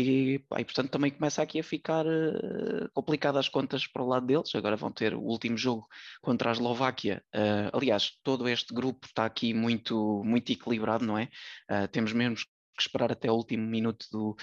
E, 0.00 0.34
e, 0.34 0.64
portanto 0.64 0.90
também 0.90 1.10
começa 1.10 1.42
aqui 1.42 1.58
a 1.58 1.64
ficar 1.64 2.06
uh, 2.06 2.88
complicadas 2.94 3.40
as 3.40 3.48
contas 3.48 3.86
para 3.86 4.02
o 4.02 4.06
lado 4.06 4.26
deles. 4.26 4.54
Agora 4.54 4.76
vão 4.76 4.92
ter 4.92 5.14
o 5.14 5.20
último 5.20 5.56
jogo 5.56 5.86
contra 6.22 6.50
a 6.50 6.52
Eslováquia. 6.52 7.22
Uh, 7.34 7.76
aliás, 7.76 8.12
todo 8.22 8.48
este 8.48 8.72
grupo 8.72 9.06
está 9.06 9.24
aqui 9.24 9.52
muito, 9.52 10.22
muito 10.24 10.52
equilibrado, 10.52 11.04
não 11.04 11.18
é? 11.18 11.28
Uh, 11.70 11.88
temos 11.88 12.12
mesmo 12.12 12.36
que 12.36 12.82
esperar 12.82 13.10
até 13.10 13.30
o 13.30 13.34
último 13.34 13.66
minuto 13.66 14.06
do, 14.12 14.36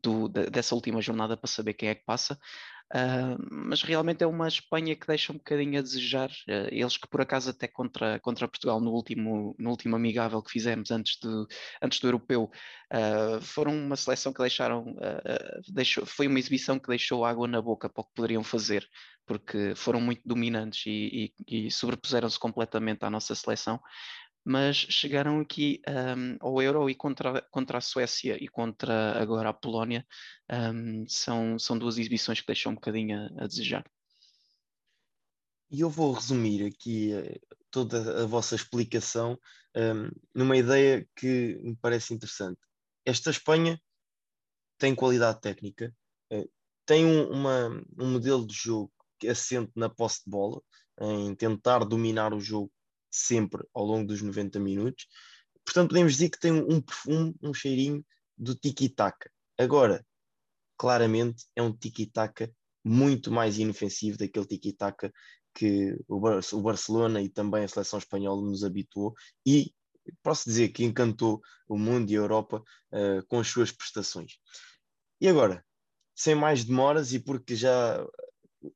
do, 0.00 0.28
dessa 0.28 0.74
última 0.76 1.02
jornada 1.02 1.36
para 1.36 1.50
saber 1.50 1.74
quem 1.74 1.88
é 1.88 1.94
que 1.94 2.04
passa. 2.04 2.38
Uh, 2.92 3.38
mas 3.52 3.82
realmente 3.82 4.24
é 4.24 4.26
uma 4.26 4.48
Espanha 4.48 4.96
que 4.96 5.06
deixa 5.06 5.32
um 5.32 5.36
bocadinho 5.36 5.78
a 5.78 5.82
desejar. 5.82 6.28
Uh, 6.48 6.68
eles 6.72 6.96
que 6.96 7.08
por 7.08 7.20
acaso 7.20 7.50
até 7.50 7.68
contra, 7.68 8.18
contra 8.18 8.48
Portugal 8.48 8.80
no 8.80 8.90
último, 8.90 9.54
no 9.58 9.70
último 9.70 9.94
amigável 9.94 10.42
que 10.42 10.50
fizemos 10.50 10.90
antes, 10.90 11.16
de, 11.20 11.28
antes 11.80 12.00
do 12.00 12.08
europeu, 12.08 12.50
uh, 12.92 13.40
foram 13.40 13.72
uma 13.76 13.94
seleção 13.94 14.32
que 14.32 14.40
deixaram, 14.40 14.96
deixou, 15.68 16.04
foi 16.04 16.26
uma 16.26 16.38
exibição 16.38 16.78
que 16.78 16.88
deixou 16.88 17.24
água 17.24 17.46
na 17.46 17.62
boca 17.62 17.88
para 17.88 18.00
o 18.00 18.04
que 18.04 18.14
poderiam 18.14 18.42
fazer, 18.42 18.88
porque 19.24 19.74
foram 19.76 20.00
muito 20.00 20.22
dominantes 20.26 20.84
e, 20.86 21.32
e, 21.46 21.66
e 21.66 21.70
sobrepuseram-se 21.70 22.38
completamente 22.38 23.04
à 23.04 23.10
nossa 23.10 23.34
seleção 23.36 23.80
mas 24.44 24.76
chegaram 24.76 25.40
aqui 25.40 25.82
um, 25.88 26.36
ao 26.40 26.62
Euro 26.62 26.88
e 26.88 26.94
contra, 26.94 27.42
contra 27.50 27.78
a 27.78 27.80
Suécia 27.80 28.42
e 28.42 28.48
contra 28.48 29.20
agora 29.20 29.50
a 29.50 29.54
Polónia 29.54 30.06
um, 30.50 31.06
são, 31.06 31.58
são 31.58 31.78
duas 31.78 31.98
exibições 31.98 32.40
que 32.40 32.46
deixam 32.46 32.72
um 32.72 32.74
bocadinho 32.74 33.18
a, 33.18 33.44
a 33.44 33.46
desejar. 33.46 33.84
E 35.70 35.80
eu 35.80 35.90
vou 35.90 36.12
resumir 36.12 36.66
aqui 36.66 37.12
uh, 37.14 37.56
toda 37.70 38.22
a 38.22 38.26
vossa 38.26 38.54
explicação 38.54 39.38
um, 39.76 40.10
numa 40.34 40.56
ideia 40.56 41.06
que 41.14 41.58
me 41.62 41.76
parece 41.76 42.14
interessante. 42.14 42.58
Esta 43.04 43.30
Espanha 43.30 43.80
tem 44.78 44.94
qualidade 44.94 45.40
técnica, 45.40 45.94
uh, 46.32 46.50
tem 46.86 47.04
um, 47.04 47.30
uma, 47.30 47.68
um 47.98 48.10
modelo 48.10 48.46
de 48.46 48.54
jogo 48.54 48.92
que 49.18 49.28
assente 49.28 49.70
na 49.76 49.88
posse 49.88 50.24
de 50.24 50.30
bola, 50.30 50.60
em 51.00 51.34
tentar 51.34 51.84
dominar 51.84 52.34
o 52.34 52.40
jogo 52.40 52.72
sempre 53.10 53.66
ao 53.74 53.84
longo 53.84 54.06
dos 54.06 54.22
90 54.22 54.58
minutos. 54.58 55.06
Portanto, 55.64 55.88
podemos 55.88 56.12
dizer 56.12 56.30
que 56.30 56.40
tem 56.40 56.52
um 56.52 56.80
perfume, 56.80 57.34
um 57.42 57.52
cheirinho 57.52 58.04
do 58.36 58.54
tiki-taka. 58.54 59.30
Agora, 59.58 60.04
claramente, 60.76 61.46
é 61.54 61.62
um 61.62 61.72
tiki-taka 61.72 62.50
muito 62.84 63.30
mais 63.30 63.58
inofensivo 63.58 64.16
daquele 64.16 64.46
tiki-taka 64.46 65.12
que 65.54 65.96
o, 66.08 66.20
Bar 66.20 66.40
o 66.52 66.60
Barcelona 66.60 67.20
e 67.20 67.28
também 67.28 67.64
a 67.64 67.68
seleção 67.68 67.98
espanhola 67.98 68.40
nos 68.42 68.64
habituou 68.64 69.14
e 69.44 69.74
posso 70.22 70.48
dizer 70.48 70.70
que 70.70 70.84
encantou 70.84 71.40
o 71.68 71.76
mundo 71.76 72.10
e 72.10 72.16
a 72.16 72.20
Europa 72.20 72.62
uh, 72.92 73.26
com 73.26 73.40
as 73.40 73.48
suas 73.48 73.70
prestações. 73.70 74.38
E 75.20 75.28
agora, 75.28 75.64
sem 76.14 76.34
mais 76.34 76.64
demoras 76.64 77.12
e 77.12 77.18
porque 77.18 77.54
já 77.54 78.04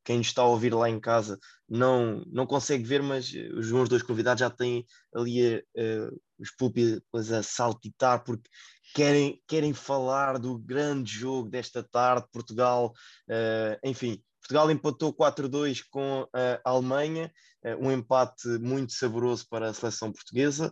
quem 0.03 0.21
está 0.21 0.41
a 0.41 0.47
ouvir 0.47 0.73
lá 0.73 0.89
em 0.89 0.99
casa 0.99 1.39
não, 1.67 2.23
não 2.27 2.45
consegue 2.45 2.83
ver, 2.83 3.01
mas 3.01 3.27
os 3.27 3.71
meus 3.71 3.89
dois 3.89 4.03
convidados 4.03 4.39
já 4.39 4.49
têm 4.49 4.85
ali 5.13 5.57
uh, 5.57 6.21
os 6.37 6.51
púlpitos 6.51 7.31
a 7.31 7.41
saltitar 7.41 8.23
porque 8.23 8.49
querem, 8.93 9.41
querem 9.47 9.73
falar 9.73 10.37
do 10.37 10.57
grande 10.57 11.11
jogo 11.11 11.49
desta 11.49 11.83
tarde, 11.83 12.27
Portugal, 12.31 12.93
uh, 13.29 13.79
enfim. 13.83 14.21
Portugal 14.41 14.69
empatou 14.69 15.11
4-2 15.11 15.83
com 15.89 16.27
a 16.31 16.61
Alemanha, 16.63 17.31
uh, 17.65 17.83
um 17.83 17.91
empate 17.91 18.47
muito 18.59 18.93
saboroso 18.93 19.47
para 19.49 19.69
a 19.69 19.73
seleção 19.73 20.11
portuguesa. 20.11 20.71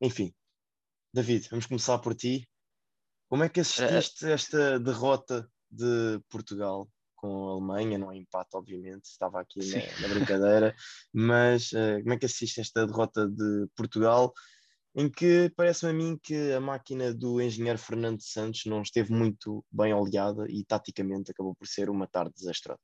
Enfim, 0.00 0.34
David, 1.14 1.46
vamos 1.50 1.66
começar 1.66 1.98
por 1.98 2.14
ti. 2.14 2.48
Como 3.28 3.44
é 3.44 3.48
que 3.48 3.60
assististe 3.60 4.26
a 4.26 4.30
esta 4.30 4.80
derrota 4.80 5.48
de 5.70 6.20
Portugal? 6.28 6.88
Com 7.22 7.48
a 7.48 7.52
Alemanha, 7.52 7.96
não 7.96 8.10
é 8.10 8.16
empate, 8.16 8.50
obviamente, 8.54 9.04
estava 9.04 9.40
aqui 9.40 9.60
na, 9.70 10.08
na, 10.08 10.14
brincadeira, 10.14 10.74
mas 11.14 11.70
uh, 11.70 12.00
como 12.02 12.14
é 12.14 12.18
que 12.18 12.26
assiste 12.26 12.60
esta 12.60 12.84
derrota 12.84 13.28
de 13.28 13.68
Portugal, 13.76 14.32
em 14.96 15.08
que 15.08 15.50
parece-me 15.56 15.92
a 15.92 15.94
mim 15.94 16.18
que 16.20 16.52
a 16.52 16.60
máquina 16.60 17.14
do 17.14 17.40
engenheiro 17.40 17.78
Fernando 17.78 18.20
Santos 18.20 18.64
não 18.66 18.82
esteve 18.82 19.12
muito 19.12 19.64
bem 19.70 19.94
oleada 19.94 20.44
e 20.48 20.64
taticamente 20.64 21.30
acabou 21.30 21.54
por 21.54 21.68
ser 21.68 21.88
uma 21.88 22.08
tarde 22.08 22.34
desastrosa. 22.34 22.80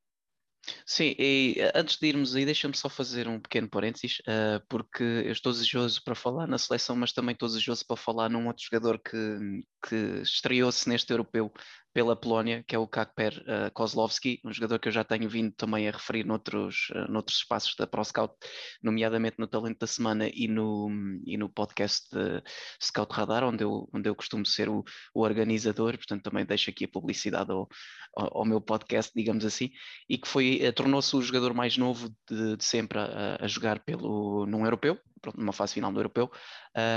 Sim, 0.87 1.14
e 1.18 1.57
eh, 1.59 1.72
antes 1.74 1.96
de 1.98 2.07
irmos 2.07 2.35
aí, 2.35 2.44
deixa-me 2.44 2.77
só 2.77 2.88
fazer 2.88 3.29
um 3.29 3.40
pequeno 3.40 3.68
parênteses, 3.68 4.18
uh, 4.20 4.64
porque 4.68 5.03
eu 5.03 5.33
estou 5.33 5.53
desejoso 5.53 6.03
para 6.05 6.14
falar 6.14 6.46
na 6.46 6.59
seleção, 6.59 6.96
mas 6.96 7.12
também 7.12 7.33
estou 7.33 7.48
desejoso 7.48 7.85
para 7.87 7.96
falar 7.96 8.29
num 8.29 8.46
outro 8.46 8.64
jogador 8.64 8.98
que, 8.98 9.62
que 9.88 10.22
estreou-se 10.22 10.88
neste 10.88 11.11
europeu 11.12 11.53
pela 11.92 12.14
Polónia, 12.14 12.64
que 12.66 12.74
é 12.74 12.79
o 12.79 12.87
Kakper 12.87 13.42
uh, 13.42 13.72
Kozlowski, 13.72 14.40
um 14.44 14.53
jogador 14.53 14.79
que 14.79 14.88
eu 14.88 14.92
já 14.92 15.03
tenho 15.03 15.29
vindo 15.29 15.53
também 15.53 15.88
a 15.88 15.90
referir 15.90 16.24
noutros, 16.24 16.90
uh, 16.94 17.11
noutros 17.11 17.38
espaços 17.38 17.74
da 17.77 17.87
ProScout, 17.87 18.35
nomeadamente 18.83 19.37
no 19.38 19.46
Talento 19.46 19.79
da 19.79 19.87
Semana 19.87 20.29
e 20.33 20.46
no, 20.46 20.88
e 21.24 21.37
no 21.37 21.48
podcast 21.48 22.09
de 22.12 22.42
Scout 22.83 23.12
Radar, 23.12 23.44
onde 23.44 23.64
eu, 23.64 23.88
onde 23.92 24.09
eu 24.09 24.14
costumo 24.14 24.44
ser 24.44 24.68
o, 24.68 24.85
o 25.14 25.22
organizador, 25.22 25.96
portanto 25.96 26.22
também 26.22 26.44
deixo 26.44 26.70
aqui 26.70 26.85
a 26.85 26.88
publicidade 26.88 27.51
ao, 27.51 27.68
ao, 28.16 28.38
ao 28.38 28.44
meu 28.44 28.61
podcast, 28.61 29.12
digamos 29.14 29.44
assim, 29.44 29.70
e 30.09 30.18
que 30.18 30.29
foi, 30.29 30.61
uh, 30.68 30.72
tornou-se 30.72 31.14
o 31.16 31.22
jogador 31.22 31.55
mais 31.55 31.77
novo 31.77 32.11
de, 32.31 32.57
de 32.57 32.64
sempre 32.64 32.98
a, 32.98 33.38
a, 33.40 33.46
jogar 33.48 33.81
pelo, 33.81 34.46
num 34.46 34.64
europeu, 34.64 34.98
pronto, 35.20 35.38
numa 35.38 35.52
fase 35.52 35.74
final 35.74 35.92
do 35.92 35.98
europeu, 35.98 36.31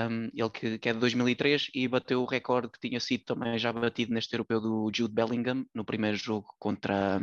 um, 0.10 0.29
ele 0.34 0.49
que, 0.49 0.77
que, 0.77 0.89
é 0.89 0.93
de 0.93 0.99
2003 0.99 1.69
e 1.73 1.88
bateu 1.88 2.21
o 2.21 2.25
recorde 2.25 2.69
que 2.69 2.79
tinha 2.79 2.99
sido 2.99 3.25
também 3.25 3.57
já 3.57 3.71
batido 3.71 4.13
neste 4.13 4.34
europeu 4.34 4.60
do 4.60 4.91
Jude 4.93 5.13
Bellingham 5.13 5.65
no 5.73 5.86
primeiro 5.86 6.17
jogo 6.17 6.53
contra 6.60 7.19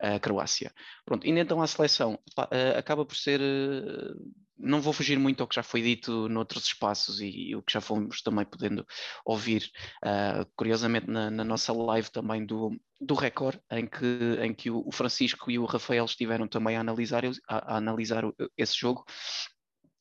a 0.00 0.18
Croácia. 0.18 0.72
Pronto, 1.04 1.26
indo 1.26 1.38
então 1.38 1.60
à 1.60 1.66
seleção, 1.66 2.18
uh, 2.38 2.78
acaba 2.78 3.04
por 3.04 3.16
ser. 3.16 3.40
Uh, 3.40 4.50
não 4.62 4.80
vou 4.80 4.92
fugir 4.92 5.18
muito 5.18 5.42
ao 5.42 5.48
que 5.48 5.54
já 5.54 5.62
foi 5.62 5.80
dito 5.80 6.28
noutros 6.28 6.64
espaços 6.64 7.18
e, 7.20 7.48
e 7.48 7.56
o 7.56 7.62
que 7.62 7.72
já 7.72 7.80
fomos 7.80 8.20
também 8.20 8.44
podendo 8.44 8.86
ouvir, 9.24 9.70
uh, 10.04 10.44
curiosamente, 10.54 11.06
na, 11.06 11.30
na, 11.30 11.42
nossa 11.42 11.72
live 11.72 12.10
também 12.10 12.44
do, 12.44 12.78
do 13.00 13.14
Record, 13.14 13.58
em 13.70 13.86
que, 13.86 14.38
em 14.42 14.52
que 14.52 14.70
o 14.70 14.92
Francisco 14.92 15.50
e 15.50 15.58
o 15.58 15.64
Rafael 15.64 16.04
estiveram 16.04 16.46
também 16.46 16.76
a 16.76 16.80
analisar, 16.80 17.24
a, 17.48 17.74
a 17.74 17.76
analisar 17.78 18.22
esse 18.54 18.78
jogo 18.78 19.04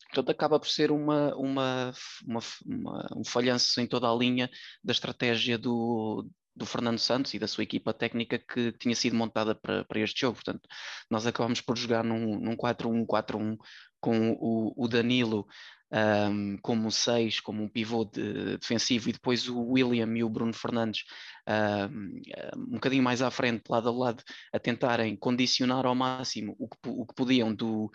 Portanto, 0.10 0.30
acaba 0.32 0.60
por 0.60 0.68
ser 0.68 0.92
uma, 0.92 1.36
uma, 1.36 1.94
uma, 2.26 2.40
uma, 2.66 3.08
um 3.16 3.24
falhanço 3.24 3.80
em 3.80 3.88
toda 3.88 4.10
a 4.10 4.16
linha 4.16 4.50
da 4.84 4.92
estratégia 4.92 5.58
do, 5.58 6.28
do 6.56 6.66
Fernando 6.66 6.98
Santos 6.98 7.34
e 7.34 7.40
da 7.40 7.48
sua 7.48 7.64
equipa 7.64 7.94
técnica 7.94 8.40
que 8.40 8.72
tinha 8.74 8.96
sido 8.96 9.16
montada 9.16 9.54
para, 9.54 9.86
para 9.86 10.00
este 10.00 10.22
jogo. 10.22 10.36
Portanto, 10.36 10.68
nós 11.10 11.28
acabamos 11.28 11.62
por 11.62 11.78
jogar 11.78 12.04
num, 12.04 12.40
num 12.40 12.56
4-1-4-1 12.56 13.58
com 14.02 14.32
o, 14.40 14.74
o 14.76 14.88
Danilo 14.88 15.46
um, 15.92 16.58
como 16.62 16.92
6, 16.92 17.40
como 17.40 17.64
um 17.64 17.70
pivô 17.70 18.06
de, 18.06 18.58
defensivo, 18.58 19.10
e 19.10 19.14
depois 19.14 19.48
o 19.48 19.60
William 19.72 20.12
e 20.16 20.24
o 20.24 20.30
Bruno 20.30 20.54
Fernandes 20.54 21.04
um, 21.48 22.22
um 22.58 22.72
bocadinho 22.74 23.04
mais 23.04 23.22
à 23.22 23.32
frente, 23.32 23.64
lado 23.70 23.90
a 23.90 23.92
lado, 23.92 24.24
a 24.54 24.60
tentarem 24.60 25.16
condicionar 25.16 25.86
ao 25.86 25.96
máximo 25.96 26.56
o 26.60 26.68
que, 26.68 26.78
o 26.86 27.06
que 27.06 27.16
podiam 27.16 27.54
do 27.54 27.92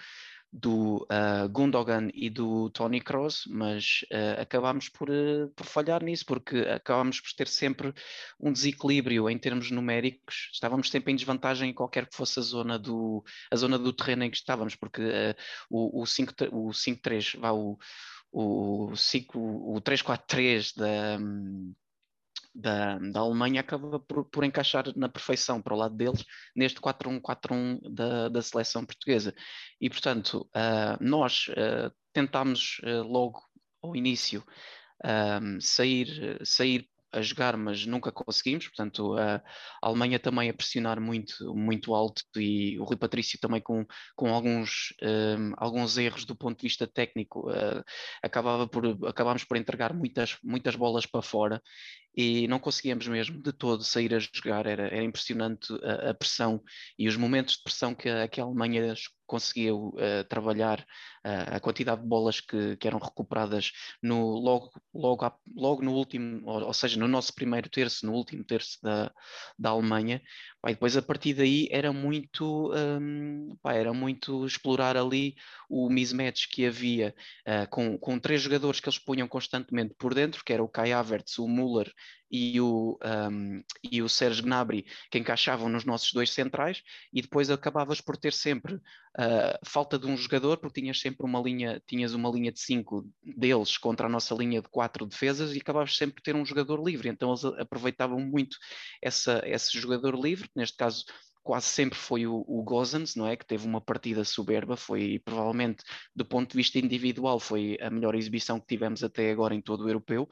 do 0.56 1.04
uh, 1.10 1.48
Gundogan 1.50 2.10
e 2.14 2.30
do 2.30 2.70
Tony 2.70 3.00
Kroos, 3.00 3.42
mas 3.48 4.04
uh, 4.12 4.40
acabámos 4.40 4.88
por, 4.88 5.10
uh, 5.10 5.48
por, 5.56 5.66
falhar 5.66 6.00
nisso, 6.00 6.24
porque 6.24 6.58
acabámos 6.58 7.20
por 7.20 7.32
ter 7.32 7.48
sempre 7.48 7.92
um 8.38 8.52
desequilíbrio 8.52 9.28
em 9.28 9.36
termos 9.36 9.72
numéricos, 9.72 10.50
estávamos 10.52 10.88
sempre 10.90 11.12
em 11.12 11.16
desvantagem 11.16 11.70
em 11.70 11.74
qualquer 11.74 12.06
que 12.06 12.14
fosse 12.14 12.38
a 12.38 12.42
zona 12.42 12.78
do, 12.78 13.24
a 13.50 13.56
zona 13.56 13.76
do 13.76 13.92
terreno 13.92 14.22
em 14.22 14.30
que 14.30 14.36
estávamos, 14.36 14.76
porque 14.76 15.02
o, 15.68 16.02
o 16.02 16.04
5-3, 16.04 17.36
o, 17.52 17.76
o, 18.30 18.92
o 18.92 19.80
3-4-3 19.80 20.76
da, 20.76 21.18
da, 22.54 22.98
da 22.98 23.20
Alemanha 23.20 23.60
acaba 23.60 23.98
por, 23.98 24.24
por, 24.26 24.44
encaixar 24.44 24.84
na 24.96 25.08
perfeição 25.08 25.60
para 25.60 25.74
o 25.74 25.76
lado 25.76 25.96
deles 25.96 26.24
neste 26.54 26.80
4-1-4-1 26.80 27.80
da, 27.92 28.28
da 28.28 28.42
seleção 28.42 28.86
portuguesa. 28.86 29.34
E, 29.80 29.90
portanto, 29.90 30.48
uh, 30.54 31.04
nós 31.04 31.48
uh, 31.48 31.92
tentámos 32.12 32.80
uh, 32.84 33.02
logo 33.02 33.40
ao 33.82 33.96
início 33.96 34.44
sair, 35.60 36.40
sair 36.44 36.88
a 37.12 37.20
jogar, 37.20 37.58
mas 37.58 37.84
nunca 37.84 38.10
conseguimos. 38.10 38.66
Portanto, 38.68 39.14
a 39.18 39.42
Alemanha 39.82 40.18
também 40.18 40.48
a 40.48 40.54
pressionar 40.54 40.98
muito, 40.98 41.54
muito 41.54 41.94
alto 41.94 42.22
e 42.36 42.78
o 42.78 42.84
Rui 42.84 42.96
Patrício 42.96 43.38
também 43.38 43.60
com, 43.60 43.84
com 44.16 44.32
alguns, 44.32 44.94
alguns 45.58 45.98
erros 45.98 46.24
do 46.24 46.34
ponto 46.34 46.58
de 46.58 46.62
vista 46.62 46.86
técnico, 46.86 47.50
uh, 47.50 47.84
acabava 48.22 48.66
por, 48.66 48.86
acabámos 49.06 49.44
por 49.44 49.58
entregar 49.58 49.92
muitas, 49.92 50.38
muitas 50.42 50.74
bolas 50.74 51.04
para 51.04 51.20
fora 51.20 51.60
e 52.16 52.46
não 52.46 52.58
conseguíamos 52.58 53.06
mesmo 53.08 53.42
de 53.42 53.52
todo 53.52 53.82
sair 53.82 54.14
a 54.14 54.18
jogar, 54.18 54.66
era, 54.66 54.86
era 54.86 55.02
impressionante 55.02 55.72
a, 55.82 56.10
a 56.10 56.14
pressão 56.14 56.62
e 56.98 57.08
os 57.08 57.16
momentos 57.16 57.56
de 57.56 57.62
pressão 57.62 57.94
que 57.94 58.08
a, 58.08 58.24
a 58.24 58.42
Alemanha 58.42 58.94
conseguiu 59.26 59.88
uh, 59.88 60.24
trabalhar, 60.28 60.80
uh, 61.24 61.56
a 61.56 61.60
quantidade 61.60 62.02
de 62.02 62.06
bolas 62.06 62.40
que, 62.40 62.76
que 62.76 62.86
eram 62.86 62.98
recuperadas 62.98 63.72
no, 64.02 64.38
logo, 64.38 64.70
logo, 64.92 65.40
logo 65.56 65.82
no 65.82 65.92
último, 65.92 66.42
ou, 66.44 66.62
ou, 66.64 66.74
seja, 66.74 66.98
no 66.98 67.08
nosso 67.08 67.34
primeiro 67.34 67.68
terço, 67.68 68.06
no 68.06 68.12
último 68.12 68.44
terço 68.44 68.78
da, 68.82 69.12
da 69.58 69.70
Alemanha, 69.70 70.22
pá, 70.64 70.70
depois 70.70 70.96
a 70.96 71.02
partir 71.02 71.34
daí 71.34 71.68
era 71.70 71.92
muito, 71.92 72.72
um, 72.72 73.54
pá, 73.62 73.74
era 73.74 73.92
muito 73.92 74.46
explorar 74.46 74.96
ali 74.96 75.34
o 75.68 75.90
mismatch 75.90 76.48
que 76.50 76.64
havia 76.64 77.14
uh, 77.46 77.68
com, 77.68 77.98
com 77.98 78.18
três 78.18 78.40
jogadores 78.40 78.80
que 78.80 78.88
eles 78.88 78.98
punham 78.98 79.28
constantemente 79.28 79.94
por 79.98 80.14
dentro, 80.14 80.42
que 80.42 80.54
era 80.54 80.64
o 80.64 80.68
Kai 80.68 80.92
Havertz, 80.92 81.38
o 81.38 81.46
Müller 81.46 81.92
e 82.30 82.60
o, 82.60 82.98
um, 83.30 83.62
e 83.80 84.02
o 84.02 84.08
Sérgio 84.08 84.42
Gnabry, 84.42 84.84
que 85.08 85.18
encaixavam 85.18 85.68
nos 85.68 85.84
nossos 85.84 86.12
dois 86.12 86.30
centrais, 86.30 86.82
e 87.12 87.22
depois 87.22 87.48
acabavas 87.48 88.00
por 88.00 88.16
ter 88.16 88.32
sempre 88.32 88.74
uh, 88.74 89.58
falta 89.64 89.96
de 89.96 90.06
um 90.06 90.16
jogador, 90.16 90.56
porque 90.56 90.80
tinhas 90.80 90.98
sempre 90.98 91.24
uma 91.24 91.40
linha, 91.40 91.80
tinhas 91.86 92.12
uma 92.12 92.28
linha 92.30 92.50
de 92.50 92.58
cinco 92.58 93.08
deles 93.22 93.78
contra 93.78 94.06
a 94.06 94.10
nossa 94.10 94.34
linha 94.34 94.60
de 94.60 94.68
quatro 94.68 95.06
defesas, 95.06 95.54
e 95.54 95.58
acabavas 95.58 95.96
sempre 95.96 96.16
por 96.16 96.22
ter 96.22 96.34
um 96.34 96.44
jogador 96.44 96.82
livre, 96.84 97.08
então 97.08 97.30
eles 97.30 97.44
aproveitavam 97.44 98.18
muito 98.18 98.56
essa, 99.00 99.40
esse 99.46 99.78
jogador 99.78 100.18
livre, 100.18 100.48
neste 100.54 100.76
caso 100.76 101.04
quase 101.44 101.66
sempre 101.66 101.98
foi 101.98 102.26
o, 102.26 102.42
o 102.48 102.62
Gozans, 102.62 103.14
não 103.14 103.26
é? 103.26 103.36
Que 103.36 103.44
teve 103.44 103.66
uma 103.66 103.80
partida 103.80 104.24
soberba, 104.24 104.76
foi 104.76 105.18
provavelmente 105.18 105.84
do 106.16 106.24
ponto 106.24 106.50
de 106.50 106.56
vista 106.56 106.78
individual, 106.78 107.38
foi 107.38 107.76
a 107.82 107.90
melhor 107.90 108.14
exibição 108.14 108.58
que 108.58 108.66
tivemos 108.66 109.04
até 109.04 109.30
agora 109.30 109.54
em 109.54 109.60
todo 109.60 109.84
o 109.84 109.88
europeu. 109.88 110.26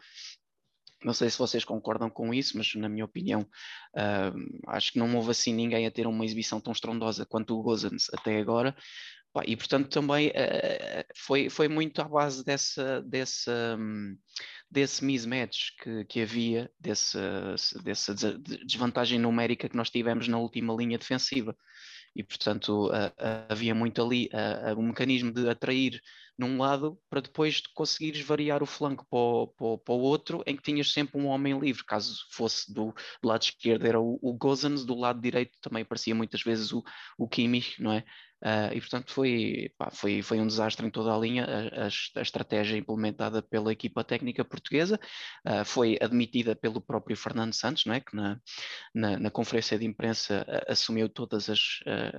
Não 1.05 1.13
sei 1.13 1.29
se 1.29 1.39
vocês 1.39 1.65
concordam 1.65 2.09
com 2.09 2.33
isso, 2.33 2.57
mas 2.57 2.75
na 2.77 2.89
minha 2.89 3.05
opinião, 3.05 3.43
uh, 3.43 4.69
acho 4.69 4.93
que 4.93 4.99
não 4.99 5.15
houve 5.17 5.33
assim 5.33 5.53
ninguém 5.53 5.87
a 5.87 5.91
ter 5.91 6.07
uma 6.07 6.25
exibição 6.25 6.61
tão 6.61 6.73
estrondosa 6.73 7.27
quanto 7.27 7.59
o 7.59 7.63
Gozans 7.63 8.07
até 8.15 8.39
agora. 8.39 8.75
E 9.47 9.57
portanto 9.57 9.89
também 9.89 10.29
uh, 10.29 11.05
foi, 11.17 11.49
foi 11.49 11.69
muito 11.69 12.01
à 12.03 12.05
base 12.05 12.45
dessa, 12.45 13.01
dessa, 13.03 13.77
um, 13.79 14.17
desse 14.71 15.05
mismatch 15.05 15.71
que, 15.83 16.05
que 16.05 16.21
havia, 16.21 16.71
desse, 16.79 17.19
dessa 17.83 18.15
desvantagem 18.65 19.19
numérica 19.19 19.69
que 19.69 19.77
nós 19.77 19.89
tivemos 19.91 20.29
na 20.29 20.39
última 20.39 20.75
linha 20.75 20.99
defensiva. 20.99 21.57
E 22.15 22.23
portanto 22.23 22.91
havia 23.49 23.75
muito 23.75 24.03
ali 24.05 24.29
o 24.77 24.83
mecanismo 24.83 25.33
de 25.33 25.49
atrair 25.49 25.99
num 26.39 26.59
lado 26.59 26.99
para 27.11 27.21
depois 27.21 27.61
conseguires 27.75 28.21
variar 28.23 28.63
o 28.63 28.67
flanco 28.67 29.07
para 29.09 29.95
o, 29.95 30.01
outro 30.01 30.43
em 30.47 30.57
que 30.57 30.63
tinhas 30.63 30.93
sempre 30.93 31.21
um 31.21 31.27
homem 31.27 31.59
livre, 31.59 31.85
caso 31.85 32.17
fosse 32.31 32.73
do, 32.73 32.95
do 33.23 33.29
lado 33.29 33.43
esquerdo 33.43 33.87
era 33.87 34.01
o, 34.01 34.19
o 34.23 34.33
Gozans, 34.33 34.85
do 34.85 34.95
lado 34.95 35.21
direito 35.21 35.53
também 35.61 35.83
aparecia 35.83 36.15
muitas 36.15 36.43
vezes 36.43 36.73
o, 36.73 36.83
o 37.19 37.29
Kimmich, 37.29 37.81
não 37.83 37.93
é? 37.93 38.05
Uh, 38.43 38.75
e 38.75 38.81
portanto 38.81 39.13
foi, 39.13 39.71
pá, 39.79 39.89
foi, 39.93 40.21
foi 40.21 40.41
um 40.41 40.47
desastre 40.49 40.85
em 40.85 40.91
toda 40.91 41.15
a 41.15 41.19
linha 41.19 41.45
a, 41.45 41.85
a, 41.85 41.87
a 41.87 42.23
estratégia 42.23 42.77
implementada 42.77 43.41
pela 43.41 43.71
equipa 43.71 44.03
técnica 44.03 44.45
portuguesa 44.45 44.99
uh, 45.47 45.65
foi 45.65 45.97
admitida 46.01 46.57
pelo 46.57 46.81
próprio 46.81 47.17
Fernando 47.17 47.55
Santos, 47.55 47.85
não 47.87 47.95
é? 47.95 48.01
que 48.01 48.17
na, 48.17 48.41
na, 48.93 49.17
na 49.17 49.31
conferência 49.31 49.79
de 49.79 49.87
imprensa 49.87 50.45
uh, 50.49 50.73
assumiu 50.73 51.09
todas 51.09 51.49
as, 51.49 51.61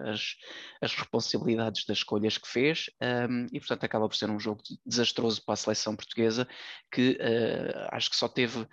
as, 0.05 0.35
as, 0.81 0.95
responsabilidades 0.95 1.83
das 1.85 1.97
escolhas 1.97 2.37
que 2.37 2.47
fez 2.47 2.85
um, 3.29 3.47
e 3.51 3.59
portanto 3.59 3.83
acaba 3.83 4.02
por 4.07 4.15
ser 4.15 4.29
um 4.29 4.39
jogo 4.39 4.61
desastroso 4.85 5.43
para 5.43 5.53
a 5.53 5.57
seleção 5.57 5.95
portuguesa 5.95 6.47
que 6.91 7.17
acho 7.91 8.09
que 8.09 8.15
só 8.15 8.27
teve 8.27 8.67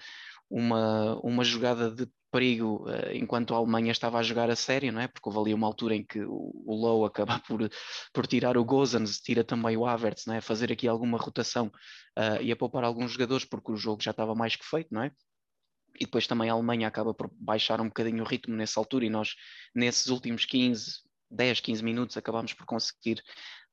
uma, 0.51 1.18
uma 1.20 1.45
jogada 1.45 1.91
de 1.91 2.09
perigo 2.31 2.89
uh, 2.89 3.12
enquanto 3.12 3.55
a 3.55 3.57
Alemanha 3.57 3.93
estava 3.93 4.18
a 4.18 4.22
jogar 4.22 4.49
a 4.51 4.57
sério, 4.57 4.93
não 4.93 5.01
é? 5.01 5.09
Porque 5.09 5.28
houve 5.28 5.41
ali 5.41 5.55
uma 5.55 5.66
altura 5.66 5.97
em 5.97 6.05
que 6.05 6.20
o, 6.20 6.53
o 6.64 6.74
Low 6.74 7.05
acaba 7.05 7.39
por, 7.47 7.68
por 8.12 8.26
tirar 8.26 8.57
o 8.57 8.64
Gozans, 8.64 9.20
tira 9.20 9.45
também 9.45 9.76
o 9.76 9.87
Havertz, 9.87 10.26
não 10.26 10.35
é? 10.35 10.41
Fazer 10.41 10.72
aqui 10.72 10.87
alguma 10.87 11.18
rotação 11.18 11.66
uh, 12.18 12.41
e 12.41 12.53
a 12.53 12.57
poupar 12.57 12.85
alguns 12.85 13.12
jogadores 13.12 13.45
porque 13.45 13.72
o 13.72 13.76
jogo 13.76 14.03
já 14.03 14.12
estava 14.12 14.35
mais 14.35 14.57
que 14.57 14.64
feito, 14.64 14.93
não 14.93 15.03
é? 15.03 15.11
E 15.97 16.05
depois 16.05 16.26
também 16.26 16.49
a 16.49 16.53
Alemanha 16.53 16.87
acaba 16.87 17.12
por 17.12 17.31
baixar 17.35 17.81
um 17.81 17.89
bocadinho 17.89 18.22
o 18.22 18.26
ritmo 18.26 18.55
nessa 18.55 18.78
altura 18.78 19.05
e 19.05 19.11
nós, 19.11 19.35
nesses 19.74 20.07
últimos 20.07 20.45
15, 20.47 21.01
10, 21.31 21.61
15 21.61 21.85
minutos, 21.85 22.16
acabámos 22.16 22.55
por 22.55 22.64
conseguir 22.64 23.22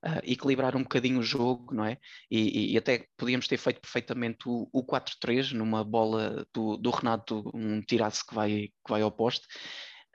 uh, 0.06 0.22
equilibrar 0.24 0.76
um 0.76 0.84
bocadinho 0.84 1.20
o 1.20 1.24
jogo, 1.24 1.74
não 1.74 1.86
é? 1.86 1.98
E, 2.30 2.74
e 2.74 2.78
até 2.78 3.08
podíamos 3.18 3.48
ter 3.48 3.58
feito 3.58 3.82
perfeitamente 3.82 4.48
o, 4.48 4.70
o 4.72 4.84
4-3 4.86 5.54
numa 5.54 5.84
bola 5.84 6.45
do, 6.54 6.78
do 6.78 6.89
Renato, 6.89 7.50
um 7.54 7.82
tirasse 7.82 8.26
que 8.26 8.34
vai, 8.34 8.50
que 8.68 8.89
vai 8.89 9.02
ao 9.02 9.12
poste. 9.12 9.48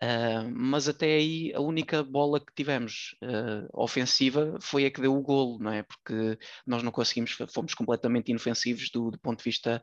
Uh, 0.02 0.50
mas 0.52 0.88
até 0.88 1.06
aí 1.06 1.52
a 1.54 1.60
única 1.60 2.02
bola 2.02 2.40
que 2.40 2.52
tivemos 2.56 3.14
uh, 3.22 3.68
ofensiva 3.72 4.58
foi 4.60 4.84
a 4.84 4.90
que 4.90 5.00
deu 5.00 5.14
o 5.14 5.22
golo, 5.22 5.60
não 5.60 5.70
é? 5.70 5.84
Porque 5.84 6.36
nós 6.66 6.82
não 6.82 6.90
conseguimos, 6.90 7.38
fomos 7.54 7.72
completamente 7.72 8.28
inofensivos 8.32 8.90
do, 8.90 9.12
do 9.12 9.18
ponto 9.20 9.38
de 9.38 9.44
vista 9.44 9.80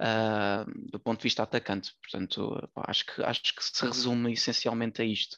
uh, 0.00 0.90
do 0.92 1.00
ponto 1.00 1.18
de 1.18 1.24
vista 1.24 1.42
atacante. 1.42 1.90
Portanto, 2.00 2.70
pá, 2.72 2.84
acho 2.86 3.06
que 3.06 3.20
acho 3.24 3.42
que 3.42 3.64
se 3.64 3.84
resume 3.84 4.32
essencialmente 4.34 5.02
a 5.02 5.04
isto. 5.04 5.36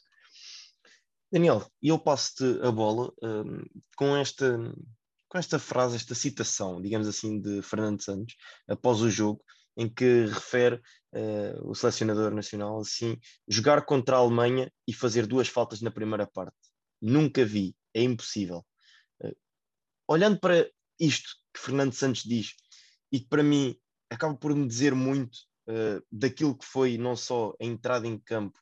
Daniel, 1.31 1.63
eu 1.81 1.99
passo-te 1.99 2.59
a 2.63 2.71
bola 2.71 3.13
um, 3.21 3.63
com, 3.95 4.17
esta, 4.17 4.57
com 5.27 5.37
esta 5.37 5.59
frase, 5.59 5.95
esta 5.95 6.15
citação, 6.15 6.81
digamos 6.81 7.07
assim, 7.07 7.39
de 7.39 7.61
Fernando 7.61 8.01
Santos, 8.01 8.35
após 8.67 9.01
o 9.01 9.11
jogo, 9.11 9.43
em 9.77 9.87
que 9.87 10.25
refere 10.25 10.81
uh, 11.13 11.69
o 11.69 11.75
selecionador 11.75 12.33
nacional 12.33 12.79
assim: 12.79 13.15
jogar 13.47 13.85
contra 13.85 14.15
a 14.15 14.19
Alemanha 14.19 14.71
e 14.87 14.93
fazer 14.93 15.27
duas 15.27 15.47
faltas 15.47 15.81
na 15.81 15.91
primeira 15.91 16.25
parte. 16.25 16.57
Nunca 16.99 17.45
vi, 17.45 17.75
é 17.93 18.01
impossível. 18.01 18.65
Uh, 19.23 19.35
olhando 20.07 20.39
para 20.39 20.67
isto 20.99 21.29
que 21.53 21.61
Fernando 21.61 21.93
Santos 21.93 22.23
diz, 22.23 22.55
e 23.11 23.19
que 23.19 23.27
para 23.27 23.43
mim 23.43 23.75
acaba 24.09 24.35
por 24.35 24.55
me 24.55 24.67
dizer 24.67 24.95
muito 24.95 25.35
uh, 25.69 26.03
daquilo 26.11 26.57
que 26.57 26.65
foi 26.65 26.97
não 26.97 27.15
só 27.15 27.53
a 27.61 27.63
entrada 27.63 28.07
em 28.07 28.17
campo, 28.17 28.59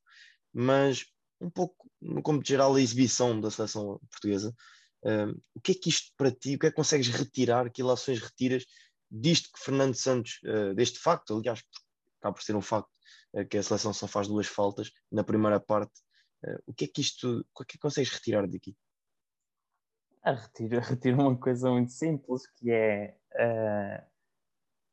mas 0.53 1.05
um 1.39 1.49
pouco 1.49 1.89
no 2.01 2.21
campo 2.21 2.45
geral 2.45 2.75
a 2.75 2.81
exibição 2.81 3.39
da 3.39 3.51
seleção 3.51 3.99
portuguesa. 4.09 4.55
Uh, 5.03 5.39
o 5.53 5.61
que 5.61 5.73
é 5.73 5.75
que 5.75 5.89
isto 5.89 6.11
para 6.17 6.31
ti, 6.31 6.55
o 6.55 6.59
que 6.59 6.67
é 6.67 6.69
que 6.69 6.75
consegues 6.75 7.07
retirar, 7.07 7.69
que 7.71 7.81
ilações 7.81 8.19
retiras 8.19 8.65
disto 9.09 9.49
que 9.53 9.59
Fernando 9.59 9.95
Santos, 9.95 10.39
uh, 10.43 10.73
deste 10.73 10.99
facto, 10.99 11.37
aliás, 11.37 11.63
acaba 12.19 12.33
por 12.33 12.43
ser 12.43 12.55
um 12.55 12.61
facto 12.61 12.91
uh, 13.33 13.45
que 13.47 13.57
a 13.57 13.63
seleção 13.63 13.93
só 13.93 14.07
faz 14.07 14.27
duas 14.27 14.47
faltas 14.47 14.91
na 15.11 15.23
primeira 15.23 15.59
parte, 15.59 16.01
o 16.67 16.73
que 16.73 16.85
é 16.85 16.87
que 16.87 17.01
isto, 17.01 17.39
o 17.39 17.63
que 17.63 17.63
é 17.63 17.65
que 17.65 17.79
consegues 17.79 18.11
retirar 18.11 18.47
daqui? 18.47 18.77
Ah, 20.21 20.33
retiro, 20.33 20.79
retiro 20.85 21.19
uma 21.19 21.35
coisa 21.35 21.71
muito 21.71 21.91
simples 21.91 22.45
que 22.45 22.71
é 22.71 23.17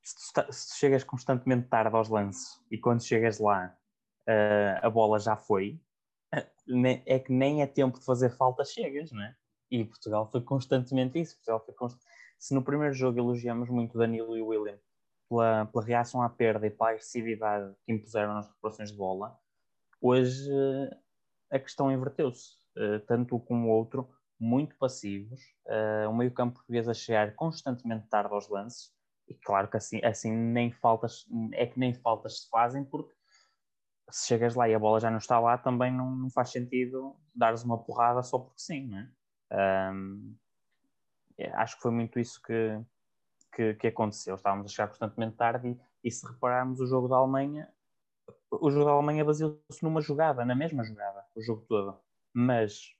se, 0.02 0.14
tu 0.14 0.20
está, 0.22 0.50
se 0.50 0.68
tu 0.68 0.78
chegas 0.78 1.04
constantemente 1.04 1.68
tarde 1.68 1.94
aos 1.94 2.08
lances 2.08 2.58
e 2.70 2.78
quando 2.78 3.04
chegas 3.04 3.38
lá 3.38 3.76
a 4.82 4.88
bola 4.88 5.18
já 5.18 5.36
foi, 5.36 5.78
é 7.06 7.18
que 7.18 7.32
nem 7.32 7.62
é 7.62 7.66
tempo 7.66 7.98
de 7.98 8.04
fazer 8.04 8.30
falta 8.36 8.64
chegas, 8.64 9.10
não 9.12 9.22
é? 9.22 9.34
E 9.70 9.84
Portugal 9.84 10.30
foi 10.30 10.40
constantemente 10.40 11.20
isso. 11.20 11.36
Portugal 11.36 11.64
foi 11.64 11.74
const... 11.74 11.98
Se 12.38 12.54
no 12.54 12.62
primeiro 12.62 12.94
jogo 12.94 13.18
elogiamos 13.18 13.68
muito 13.68 13.98
Danilo 13.98 14.36
e 14.36 14.42
William 14.42 14.78
pela, 15.28 15.66
pela 15.66 15.84
reação 15.84 16.22
à 16.22 16.28
perda 16.28 16.66
e 16.66 16.70
pela 16.70 16.90
agressividade 16.90 17.74
que 17.84 17.92
impuseram 17.92 18.34
nas 18.34 18.46
recuperações 18.46 18.90
de 18.90 18.96
bola, 18.96 19.36
hoje 20.00 20.50
a 21.50 21.58
questão 21.58 21.90
inverteu-se. 21.90 22.64
Eh, 22.76 22.98
tanto 23.00 23.36
um 23.36 23.40
como 23.40 23.68
o 23.68 23.70
outro, 23.70 24.08
muito 24.38 24.76
passivos, 24.76 25.40
uh, 25.66 26.10
o 26.10 26.14
meio-campo 26.14 26.54
português 26.54 26.88
a 26.88 26.94
chegar 26.94 27.34
constantemente 27.36 28.08
tarde 28.08 28.34
aos 28.34 28.48
lances, 28.48 28.92
e 29.28 29.34
claro 29.34 29.68
que 29.70 29.76
assim, 29.76 30.04
assim 30.04 30.32
nem 30.32 30.72
faltas, 30.72 31.24
é 31.52 31.66
que 31.66 31.78
nem 31.78 31.94
faltas 31.94 32.42
se 32.42 32.48
fazem, 32.50 32.84
porque 32.84 33.14
se 34.10 34.28
chegas 34.28 34.54
lá 34.54 34.68
e 34.68 34.74
a 34.74 34.78
bola 34.78 35.00
já 35.00 35.10
não 35.10 35.18
está 35.18 35.38
lá, 35.40 35.56
também 35.58 35.92
não, 35.92 36.14
não 36.14 36.30
faz 36.30 36.50
sentido 36.50 37.16
dares 37.34 37.64
uma 37.64 37.78
porrada 37.78 38.22
só 38.22 38.38
porque 38.38 38.60
sim, 38.60 38.88
não 38.88 38.98
é? 38.98 39.92
Um, 39.92 40.36
é, 41.38 41.50
acho 41.54 41.76
que 41.76 41.82
foi 41.82 41.90
muito 41.90 42.18
isso 42.18 42.40
que, 42.42 42.80
que, 43.52 43.74
que 43.74 43.86
aconteceu. 43.88 44.34
Estávamos 44.36 44.66
a 44.66 44.68
chegar 44.68 44.88
constantemente 44.88 45.36
tarde 45.36 45.68
e, 45.68 46.08
e 46.08 46.10
se 46.10 46.26
repararmos 46.26 46.80
o 46.80 46.86
jogo 46.86 47.08
da 47.08 47.16
Alemanha, 47.16 47.72
o 48.50 48.70
jogo 48.70 48.84
da 48.84 48.92
Alemanha 48.92 49.24
baseou-se 49.24 49.82
numa 49.82 50.00
jogada, 50.00 50.44
na 50.44 50.54
mesma 50.54 50.84
jogada, 50.84 51.24
o 51.34 51.42
jogo 51.42 51.64
todo. 51.68 51.98
Mas 52.32 52.94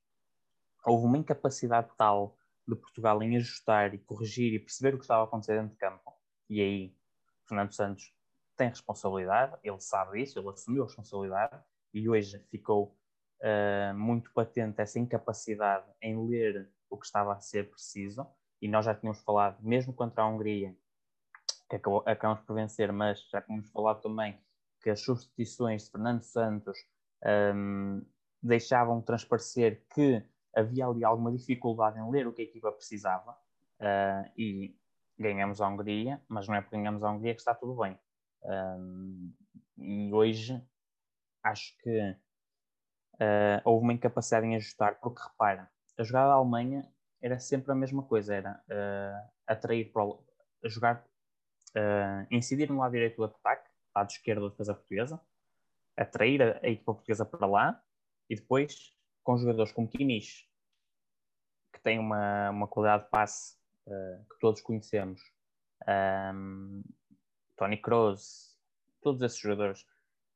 houve 0.84 1.06
uma 1.06 1.18
incapacidade 1.18 1.88
tal 1.96 2.36
de 2.66 2.74
Portugal 2.74 3.22
em 3.22 3.36
ajustar 3.36 3.94
e 3.94 3.98
corrigir 3.98 4.54
e 4.54 4.58
perceber 4.58 4.94
o 4.94 4.98
que 4.98 5.04
estava 5.04 5.22
a 5.22 5.24
acontecer 5.24 5.54
dentro 5.54 5.74
de 5.74 5.76
campo. 5.76 6.12
E 6.48 6.60
aí, 6.60 6.96
Fernando 7.46 7.72
Santos 7.72 8.13
tem 8.56 8.68
responsabilidade, 8.68 9.56
ele 9.62 9.80
sabe 9.80 10.22
isso, 10.22 10.38
ele 10.38 10.48
assumiu 10.48 10.82
a 10.82 10.86
responsabilidade 10.86 11.62
e 11.92 12.08
hoje 12.08 12.38
ficou 12.50 12.96
uh, 13.40 13.94
muito 13.94 14.32
patente 14.32 14.80
essa 14.80 14.98
incapacidade 14.98 15.86
em 16.02 16.26
ler 16.28 16.70
o 16.90 16.96
que 16.96 17.06
estava 17.06 17.34
a 17.34 17.40
ser 17.40 17.70
preciso. 17.70 18.26
E 18.60 18.68
nós 18.68 18.84
já 18.84 18.94
tínhamos 18.94 19.22
falado, 19.22 19.58
mesmo 19.62 19.92
contra 19.92 20.22
a 20.22 20.28
Hungria, 20.28 20.74
que 21.68 21.76
acabou, 21.76 22.02
acabamos 22.06 22.44
por 22.44 22.54
vencer, 22.54 22.92
mas 22.92 23.20
já 23.30 23.42
tínhamos 23.42 23.70
falado 23.70 24.00
também 24.00 24.38
que 24.82 24.90
as 24.90 25.00
substituições 25.00 25.84
de 25.84 25.90
Fernando 25.90 26.22
Santos 26.22 26.78
um, 27.54 28.02
deixavam 28.42 29.00
transparecer 29.00 29.84
que 29.94 30.22
havia 30.54 30.86
ali 30.86 31.04
alguma 31.04 31.32
dificuldade 31.32 31.98
em 31.98 32.10
ler 32.10 32.26
o 32.26 32.32
que 32.32 32.42
a 32.42 32.44
equipa 32.44 32.70
precisava 32.70 33.32
uh, 33.32 34.30
e 34.36 34.76
ganhamos 35.18 35.60
a 35.60 35.68
Hungria, 35.68 36.20
mas 36.28 36.46
não 36.48 36.54
é 36.54 36.60
porque 36.60 36.76
ganhamos 36.76 37.02
a 37.02 37.10
Hungria 37.10 37.34
que 37.34 37.40
está 37.40 37.54
tudo 37.54 37.74
bem. 37.76 37.98
Um, 38.44 39.32
e 39.78 40.12
hoje 40.12 40.62
acho 41.42 41.76
que 41.78 42.16
uh, 43.14 43.60
houve 43.64 43.84
uma 43.84 43.92
incapacidade 43.92 44.46
em 44.46 44.56
ajustar, 44.56 44.98
porque 45.00 45.22
repara, 45.22 45.70
a 45.98 46.02
jogada 46.02 46.28
da 46.28 46.34
Alemanha 46.34 46.88
era 47.20 47.38
sempre 47.38 47.72
a 47.72 47.74
mesma 47.74 48.02
coisa, 48.02 48.34
era 48.34 48.62
uh, 48.68 49.30
atrair 49.46 49.90
para 49.92 50.04
o, 50.04 50.24
a 50.62 50.68
jogar, 50.68 51.04
uh, 51.76 52.26
incidir 52.30 52.70
no 52.70 52.78
lado 52.78 52.92
direito 52.92 53.16
do 53.16 53.24
ataque, 53.24 53.70
lado 53.94 54.10
esquerdo 54.10 54.42
da 54.42 54.48
defesa 54.50 54.74
portuguesa, 54.74 55.20
atrair 55.96 56.42
a, 56.42 56.60
a 56.62 56.68
equipa 56.68 56.94
portuguesa 56.94 57.24
para 57.24 57.46
lá 57.46 57.82
e 58.28 58.36
depois 58.36 58.94
com 59.22 59.38
jogadores 59.38 59.72
como 59.72 59.88
Kimmich, 59.88 60.48
que 61.72 61.80
tem 61.80 61.98
uma, 61.98 62.50
uma 62.50 62.68
qualidade 62.68 63.04
de 63.04 63.10
passe 63.10 63.56
que 63.86 64.38
todos 64.40 64.62
conhecemos, 64.62 65.20
um, 65.86 66.82
Tony 67.56 67.76
Kroos, 67.76 68.58
todos 69.00 69.22
esses 69.22 69.38
jogadores, 69.38 69.86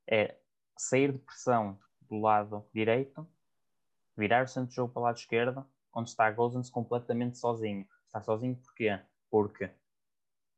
é 0.07 0.37
sair 0.77 1.11
de 1.11 1.19
pressão 1.19 1.79
do 2.01 2.19
lado 2.19 2.65
direito, 2.73 3.27
virar 4.17 4.45
o 4.45 4.47
centro 4.47 4.69
de 4.69 4.75
jogo 4.75 4.93
para 4.93 4.99
o 5.01 5.03
lado 5.03 5.17
esquerdo, 5.17 5.65
onde 5.93 6.09
está 6.09 6.29
Gozens 6.31 6.69
completamente 6.69 7.37
sozinho. 7.37 7.87
Está 8.05 8.21
sozinho 8.21 8.55
porquê? 8.55 8.99
Porque 9.29 9.71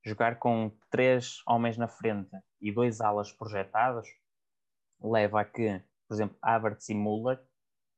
jogar 0.03 0.39
com 0.39 0.72
três 0.89 1.41
homens 1.47 1.78
na 1.78 1.88
frente 1.88 2.36
e 2.59 2.72
dois 2.72 3.01
alas 3.01 3.32
projetados 3.32 4.07
leva 5.01 5.41
a 5.41 5.45
que, 5.45 5.82
por 6.07 6.16
exemplo, 6.16 6.38
Havertz 6.41 6.89
e 6.89 6.93
Müller 6.93 7.39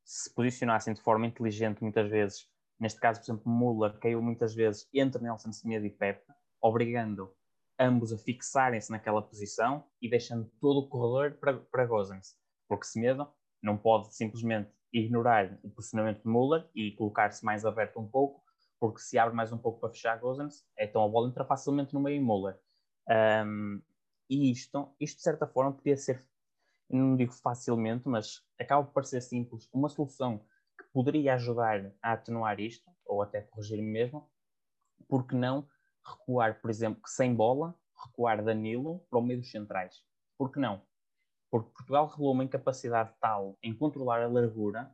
se 0.03 0.33
posicionassem 0.33 0.93
de 0.93 1.01
forma 1.01 1.27
inteligente 1.27 1.81
muitas 1.81 2.09
vezes. 2.09 2.49
Neste 2.79 2.99
caso, 2.99 3.19
por 3.19 3.25
exemplo, 3.25 3.51
Müller 3.51 3.97
caiu 3.99 4.21
muitas 4.21 4.53
vezes 4.53 4.87
entre 4.93 5.21
Nelson 5.21 5.51
Semedo 5.51 5.85
e 5.85 5.89
Pepe, 5.89 6.25
obrigando 6.61 7.33
ambos 7.79 8.13
a 8.13 8.17
fixarem-se 8.17 8.91
naquela 8.91 9.21
posição 9.21 9.85
e 10.01 10.09
deixando 10.09 10.49
todo 10.59 10.79
o 10.79 10.89
corredor 10.89 11.37
para, 11.39 11.57
para 11.57 11.85
Gozens. 11.85 12.35
Porque 12.67 12.85
Semedo 12.85 13.27
não 13.61 13.77
pode 13.77 14.13
simplesmente 14.15 14.71
ignorar 14.91 15.57
o 15.63 15.69
posicionamento 15.69 16.21
de 16.21 16.29
Müller 16.29 16.69
e 16.75 16.91
colocar-se 16.91 17.43
mais 17.43 17.65
aberto 17.65 17.99
um 17.99 18.07
pouco, 18.07 18.43
porque 18.79 18.99
se 18.99 19.17
abre 19.17 19.35
mais 19.35 19.51
um 19.51 19.57
pouco 19.57 19.79
para 19.79 19.89
fechar 19.89 20.19
Gozens, 20.19 20.65
então 20.77 21.03
a 21.03 21.07
bola 21.07 21.29
entra 21.29 21.45
facilmente 21.45 21.93
no 21.93 21.99
meio 21.99 22.21
em 22.21 22.25
Müller. 22.25 22.59
Um, 23.09 23.81
e 24.29 24.51
isto, 24.51 24.93
isto 24.99 25.17
de 25.17 25.23
certa 25.23 25.47
forma 25.47 25.73
podia 25.73 25.97
ser, 25.97 26.25
não 26.89 27.15
digo 27.15 27.33
facilmente, 27.33 28.07
mas 28.07 28.41
acaba 28.59 28.83
por 28.83 28.93
parecer 28.93 29.21
simples, 29.21 29.69
uma 29.73 29.89
solução 29.89 30.45
que 30.77 30.85
poderia 30.93 31.35
ajudar 31.35 31.91
a 32.01 32.13
atenuar 32.13 32.59
isto, 32.59 32.89
ou 33.05 33.21
até 33.21 33.41
corrigir 33.41 33.81
mesmo, 33.81 34.29
porque 35.07 35.35
não 35.35 35.67
recuar, 36.05 36.59
por 36.61 36.69
exemplo, 36.69 37.01
sem 37.05 37.33
bola, 37.33 37.75
recuar 38.05 38.43
Danilo 38.43 39.05
para 39.09 39.19
o 39.19 39.21
meio 39.21 39.39
dos 39.39 39.51
centrais. 39.51 40.03
Por 40.37 40.51
que 40.51 40.59
não? 40.59 40.81
Porque 41.49 41.71
Portugal 41.71 42.07
revelou 42.07 42.33
uma 42.33 42.43
incapacidade 42.43 43.13
tal 43.19 43.57
em 43.61 43.73
controlar 43.73 44.21
a 44.21 44.27
largura, 44.27 44.91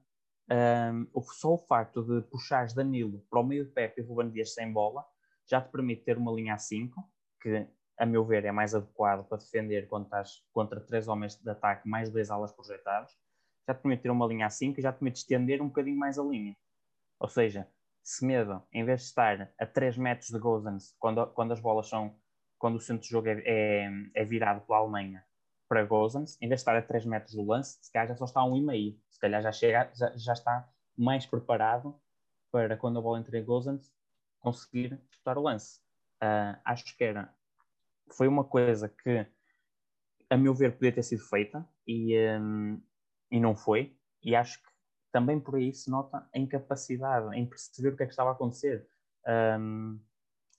um, 0.51 1.21
só 1.21 1.53
o 1.53 1.57
facto 1.57 2.03
de 2.03 2.21
puxares 2.27 2.73
Danilo 2.73 3.25
para 3.29 3.39
o 3.39 3.43
meio 3.43 3.65
de 3.65 3.71
Pepe 3.71 4.01
e 4.01 4.03
Ruben 4.03 4.29
Dias 4.29 4.53
sem 4.53 4.71
bola 4.71 5.05
já 5.49 5.59
te 5.59 5.71
permite 5.71 6.03
ter 6.03 6.17
uma 6.17 6.31
linha 6.31 6.53
a 6.53 6.57
5, 6.57 7.03
que 7.41 7.67
a 7.97 8.05
meu 8.05 8.23
ver 8.23 8.45
é 8.45 8.51
mais 8.51 8.75
adequado 8.75 9.27
para 9.27 9.39
defender 9.39 9.87
quando 9.87 10.05
estás 10.05 10.43
contra 10.53 10.79
três 10.79 11.07
homens 11.07 11.35
de 11.35 11.49
ataque 11.49 11.89
mais 11.89 12.09
dois 12.09 12.29
alas 12.29 12.51
projetados, 12.51 13.17
já 13.67 13.73
te 13.73 13.81
permite 13.81 14.03
ter 14.03 14.11
uma 14.11 14.25
linha 14.27 14.45
a 14.45 14.49
5 14.49 14.79
e 14.79 14.83
já 14.83 14.93
te 14.93 14.99
permite 14.99 15.17
estender 15.17 15.61
um 15.61 15.67
bocadinho 15.67 15.97
mais 15.97 16.17
a 16.17 16.23
linha. 16.23 16.55
Ou 17.19 17.27
seja, 17.27 17.67
Semedo, 18.09 18.63
em 18.73 18.83
vez 18.83 19.01
de 19.01 19.05
estar 19.05 19.53
a 19.59 19.65
3 19.67 19.95
metros 19.95 20.31
de 20.31 20.39
Gozens, 20.39 20.95
quando, 20.97 21.27
quando 21.27 21.51
as 21.51 21.59
bolas 21.59 21.87
são, 21.87 22.19
quando 22.57 22.77
o 22.77 22.79
centro 22.79 23.03
de 23.03 23.09
jogo 23.09 23.27
é, 23.27 23.39
é, 23.45 23.87
é 24.15 24.25
virado 24.25 24.61
pela 24.61 24.79
Alemanha 24.79 25.23
para 25.67 25.85
Gozens, 25.85 26.35
em 26.41 26.47
vez 26.47 26.61
de 26.61 26.61
estar 26.61 26.75
a 26.75 26.81
3 26.81 27.05
metros 27.05 27.35
do 27.35 27.45
lance, 27.45 27.77
se 27.79 27.91
calhar 27.91 28.07
já 28.07 28.15
só 28.15 28.25
está 28.25 28.41
a 28.41 28.45
1,5. 28.45 28.97
Se 29.11 29.19
calhar 29.19 29.43
já, 29.43 29.51
chega, 29.51 29.91
já, 29.93 30.11
já 30.17 30.33
está 30.33 30.67
mais 30.97 31.27
preparado 31.27 32.01
para 32.51 32.75
quando 32.75 32.97
a 32.97 33.01
bola 33.01 33.19
entra 33.19 33.37
em 33.37 33.45
Gozens 33.45 33.93
conseguir 34.39 34.99
chutar 35.11 35.37
o 35.37 35.43
lance. 35.43 35.79
Uh, 36.15 36.57
acho 36.65 36.97
que 36.97 37.03
era, 37.03 37.31
foi 38.11 38.27
uma 38.27 38.43
coisa 38.43 38.89
que, 38.89 39.23
a 40.31 40.35
meu 40.35 40.55
ver, 40.55 40.71
podia 40.71 40.91
ter 40.91 41.03
sido 41.03 41.21
feita 41.25 41.63
e, 41.85 42.17
um, 42.39 42.81
e 43.29 43.39
não 43.39 43.55
foi. 43.55 43.95
E 44.23 44.35
acho 44.35 44.59
também 45.11 45.39
por 45.39 45.55
aí 45.55 45.73
se 45.73 45.89
nota 45.89 46.27
a 46.33 46.39
incapacidade 46.39 47.35
em 47.35 47.45
perceber 47.45 47.89
o 47.89 47.97
que 47.97 48.03
é 48.03 48.05
que 48.05 48.11
estava 48.11 48.29
a 48.29 48.33
acontecer. 48.33 48.87
Um, 49.27 49.99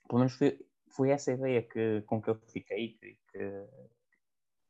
pelo 0.09 0.19
menos 0.19 0.35
foi, 0.35 0.59
foi 0.89 1.11
essa 1.11 1.33
ideia 1.33 1.63
que, 1.63 2.03
com 2.03 2.21
que 2.21 2.31
eu 2.31 2.35
fiquei, 2.49 2.99
que, 2.99 3.19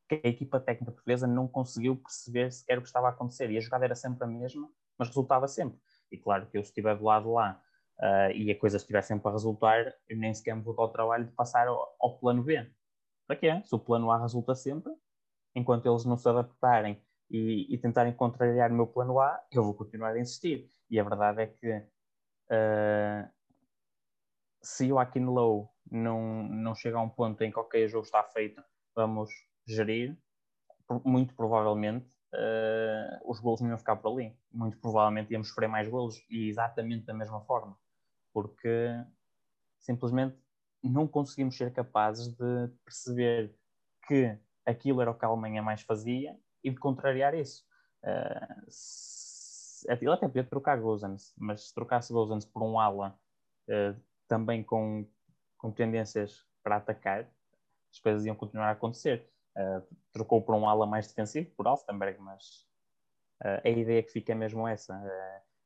que, 0.08 0.20
a 0.24 0.28
equipa 0.28 0.60
técnica 0.60 0.92
portuguesa 0.92 1.26
não 1.26 1.46
conseguiu 1.46 1.96
perceber 1.96 2.52
sequer 2.52 2.78
o 2.78 2.82
que 2.82 2.88
estava 2.88 3.06
a 3.06 3.10
acontecer. 3.10 3.50
E 3.50 3.56
a 3.56 3.60
jogada 3.60 3.84
era 3.84 3.94
sempre 3.94 4.24
a 4.24 4.26
mesma, 4.26 4.68
mas 4.98 5.08
resultava 5.08 5.48
sempre. 5.48 5.78
E 6.10 6.18
claro 6.18 6.46
que 6.46 6.56
eu 6.56 6.62
estiver 6.62 6.96
do 6.96 7.04
lado 7.04 7.32
lá 7.32 7.62
uh, 7.98 8.32
e 8.32 8.50
a 8.50 8.58
coisa 8.58 8.76
estiver 8.76 9.02
sempre 9.02 9.28
a 9.28 9.32
resultar, 9.32 9.94
eu 10.08 10.16
nem 10.16 10.34
sequer 10.34 10.54
me 10.56 10.62
vou 10.62 10.74
ao 10.78 10.90
trabalho 10.90 11.24
de 11.24 11.32
passar 11.32 11.68
ao, 11.68 11.96
ao 12.00 12.18
plano 12.18 12.42
B. 12.42 12.68
Para 13.26 13.36
quê? 13.36 13.62
Se 13.64 13.74
o 13.74 13.78
plano 13.78 14.10
A 14.10 14.20
resulta 14.20 14.54
sempre, 14.54 14.92
enquanto 15.54 15.86
eles 15.86 16.04
não 16.04 16.16
se 16.16 16.28
adaptarem 16.28 17.00
e, 17.30 17.72
e 17.72 17.78
tentarem 17.78 18.12
contrariar 18.12 18.72
o 18.72 18.74
meu 18.74 18.86
plano 18.86 19.20
A, 19.20 19.40
eu 19.52 19.62
vou 19.62 19.74
continuar 19.74 20.12
a 20.12 20.18
insistir. 20.18 20.68
E 20.90 20.98
a 20.98 21.04
verdade 21.04 21.42
é 21.42 21.46
que 21.46 21.72
uh, 21.76 23.30
se 24.60 24.90
o 24.92 24.98
Akinlow 24.98 25.72
não, 25.90 26.42
não 26.42 26.74
chega 26.74 26.98
a 26.98 27.02
um 27.02 27.08
ponto 27.08 27.42
em 27.42 27.48
que 27.48 27.54
qualquer 27.54 27.88
jogo 27.88 28.04
está 28.04 28.22
feito, 28.24 28.62
vamos 28.94 29.30
gerir, 29.64 30.18
muito 31.04 31.34
provavelmente 31.36 32.08
uh, 32.34 33.30
os 33.30 33.38
golos 33.38 33.60
não 33.60 33.68
iam 33.68 33.78
ficar 33.78 33.94
por 33.96 34.12
ali. 34.12 34.36
Muito 34.52 34.76
provavelmente 34.78 35.32
íamos 35.32 35.48
sofrer 35.48 35.68
mais 35.68 35.88
golos 35.88 36.20
e 36.28 36.48
exatamente 36.48 37.06
da 37.06 37.14
mesma 37.14 37.40
forma. 37.42 37.78
Porque 38.32 38.88
simplesmente 39.78 40.36
não 40.82 41.06
conseguimos 41.06 41.56
ser 41.56 41.72
capazes 41.72 42.28
de 42.34 42.68
perceber 42.84 43.54
que 44.08 44.36
aquilo 44.66 45.00
era 45.00 45.10
o 45.10 45.14
que 45.14 45.24
a 45.24 45.28
Alemanha 45.28 45.62
mais 45.62 45.82
fazia 45.82 46.36
e 46.62 46.70
de 46.70 46.76
contrariar 46.76 47.34
isso. 47.34 47.64
Uh, 48.02 48.70
ele 49.88 50.11
até 50.11 50.26
podia 50.26 50.44
trocar 50.44 50.78
Gozans, 50.78 51.34
mas 51.38 51.68
se 51.68 51.74
trocasse 51.74 52.12
Gozans 52.12 52.44
por 52.44 52.62
um 52.62 52.78
ala 52.78 53.18
uh, 53.68 54.00
também 54.28 54.62
com, 54.62 55.06
com 55.58 55.72
tendências 55.72 56.44
para 56.62 56.76
atacar, 56.76 57.26
as 57.90 57.98
coisas 57.98 58.24
iam 58.24 58.36
continuar 58.36 58.68
a 58.68 58.72
acontecer. 58.72 59.28
Uh, 59.56 59.82
trocou 60.12 60.42
por 60.42 60.54
um 60.54 60.68
ala 60.68 60.86
mais 60.86 61.08
defensivo, 61.08 61.50
por 61.56 61.66
Alstenberg, 61.66 62.20
mas 62.20 62.68
a 63.64 63.70
ideia 63.70 64.02
que 64.02 64.12
fica 64.12 64.32
é 64.32 64.34
mesmo 64.34 64.68
essa. 64.68 64.94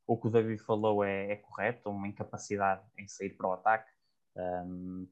o 0.06 0.16
que 0.16 0.28
o 0.28 0.30
David 0.30 0.62
falou 0.62 1.02
é, 1.02 1.32
é, 1.32 1.36
correto, 1.36 1.90
uma 1.90 2.06
incapacidade 2.06 2.84
em 2.96 3.08
sair 3.08 3.30
para 3.30 3.48
o 3.48 3.52
ataque. 3.52 3.90
Um, 4.36 5.08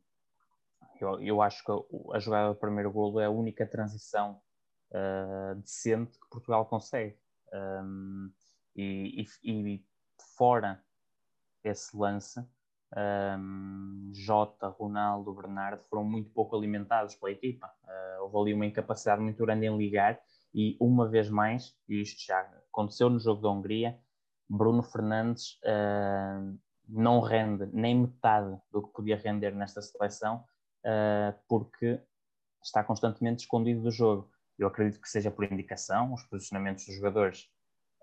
eu, 1.01 1.21
eu 1.21 1.43
acho 1.43 1.65
que 1.65 1.73
a 2.15 2.21
jogada 2.21 2.51
do 2.51 2.55
primeiro 2.55 2.93
golo 2.93 3.19
é 3.19 3.25
a 3.25 3.31
única 3.31 3.67
transição 3.67 4.41
uh, 4.93 5.55
decente 5.57 6.19
que 6.19 6.29
Portugal 6.31 6.67
consegue. 6.67 7.17
Um, 7.53 8.33
e, 8.75 9.27
e, 9.43 9.53
e, 9.53 9.87
fora 10.37 10.83
esse 11.63 11.97
lance, 11.97 12.41
um, 12.97 14.11
Jota, 14.15 14.69
Ronaldo, 14.69 15.35
Bernardo 15.35 15.83
foram 15.85 16.05
muito 16.05 16.31
pouco 16.31 16.57
alimentados 16.57 17.15
pela 17.15 17.33
equipa. 17.33 17.71
Uh, 17.85 18.23
houve 18.23 18.39
ali 18.39 18.55
uma 18.55 18.67
incapacidade 18.67 19.23
muito 19.23 19.45
grande 19.45 19.67
em 19.67 19.77
ligar 19.77 20.21
e 20.55 20.77
uma 20.81 21.09
vez 21.09 21.31
mais, 21.31 21.75
e 21.89 22.03
isto 22.03 22.25
já 22.27 22.41
aconteceu 22.69 23.09
no 23.09 23.19
jogo 23.19 23.41
da 23.41 23.51
Hungria, 23.51 23.99
Bruno 24.49 24.83
Fernandes 24.83 25.59
uh, 25.65 26.59
não 26.87 27.21
rende 27.21 27.67
nem 27.73 27.99
metade 27.99 28.61
do 28.71 28.83
que 28.83 28.93
podia 28.93 29.17
render 29.17 29.53
nesta 29.53 29.81
seleção 29.81 30.45
uh, 30.85 31.39
porque 31.49 32.01
está 32.63 32.85
constantemente 32.85 33.45
escondido 33.45 33.83
do 33.83 33.91
jogo. 33.91 34.31
Eu 34.63 34.69
acredito 34.69 35.01
que 35.01 35.09
seja 35.09 35.31
por 35.31 35.45
indicação, 35.45 36.13
os 36.13 36.23
posicionamentos 36.25 36.87
dos 36.87 36.95
jogadores 36.95 37.49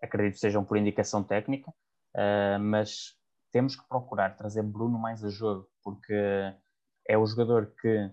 acredito 0.02 0.36
que 0.36 0.40
sejam 0.40 0.64
por 0.64 0.78
indicação 0.78 1.24
técnica, 1.24 1.72
uh, 1.72 2.60
mas 2.60 3.16
temos 3.52 3.76
que 3.76 3.88
procurar 3.88 4.36
trazer 4.36 4.64
Bruno 4.64 4.98
mais 4.98 5.24
a 5.24 5.30
jogo, 5.30 5.68
porque 5.84 6.14
é 7.08 7.18
o 7.18 7.26
jogador 7.26 7.74
que 7.80 8.12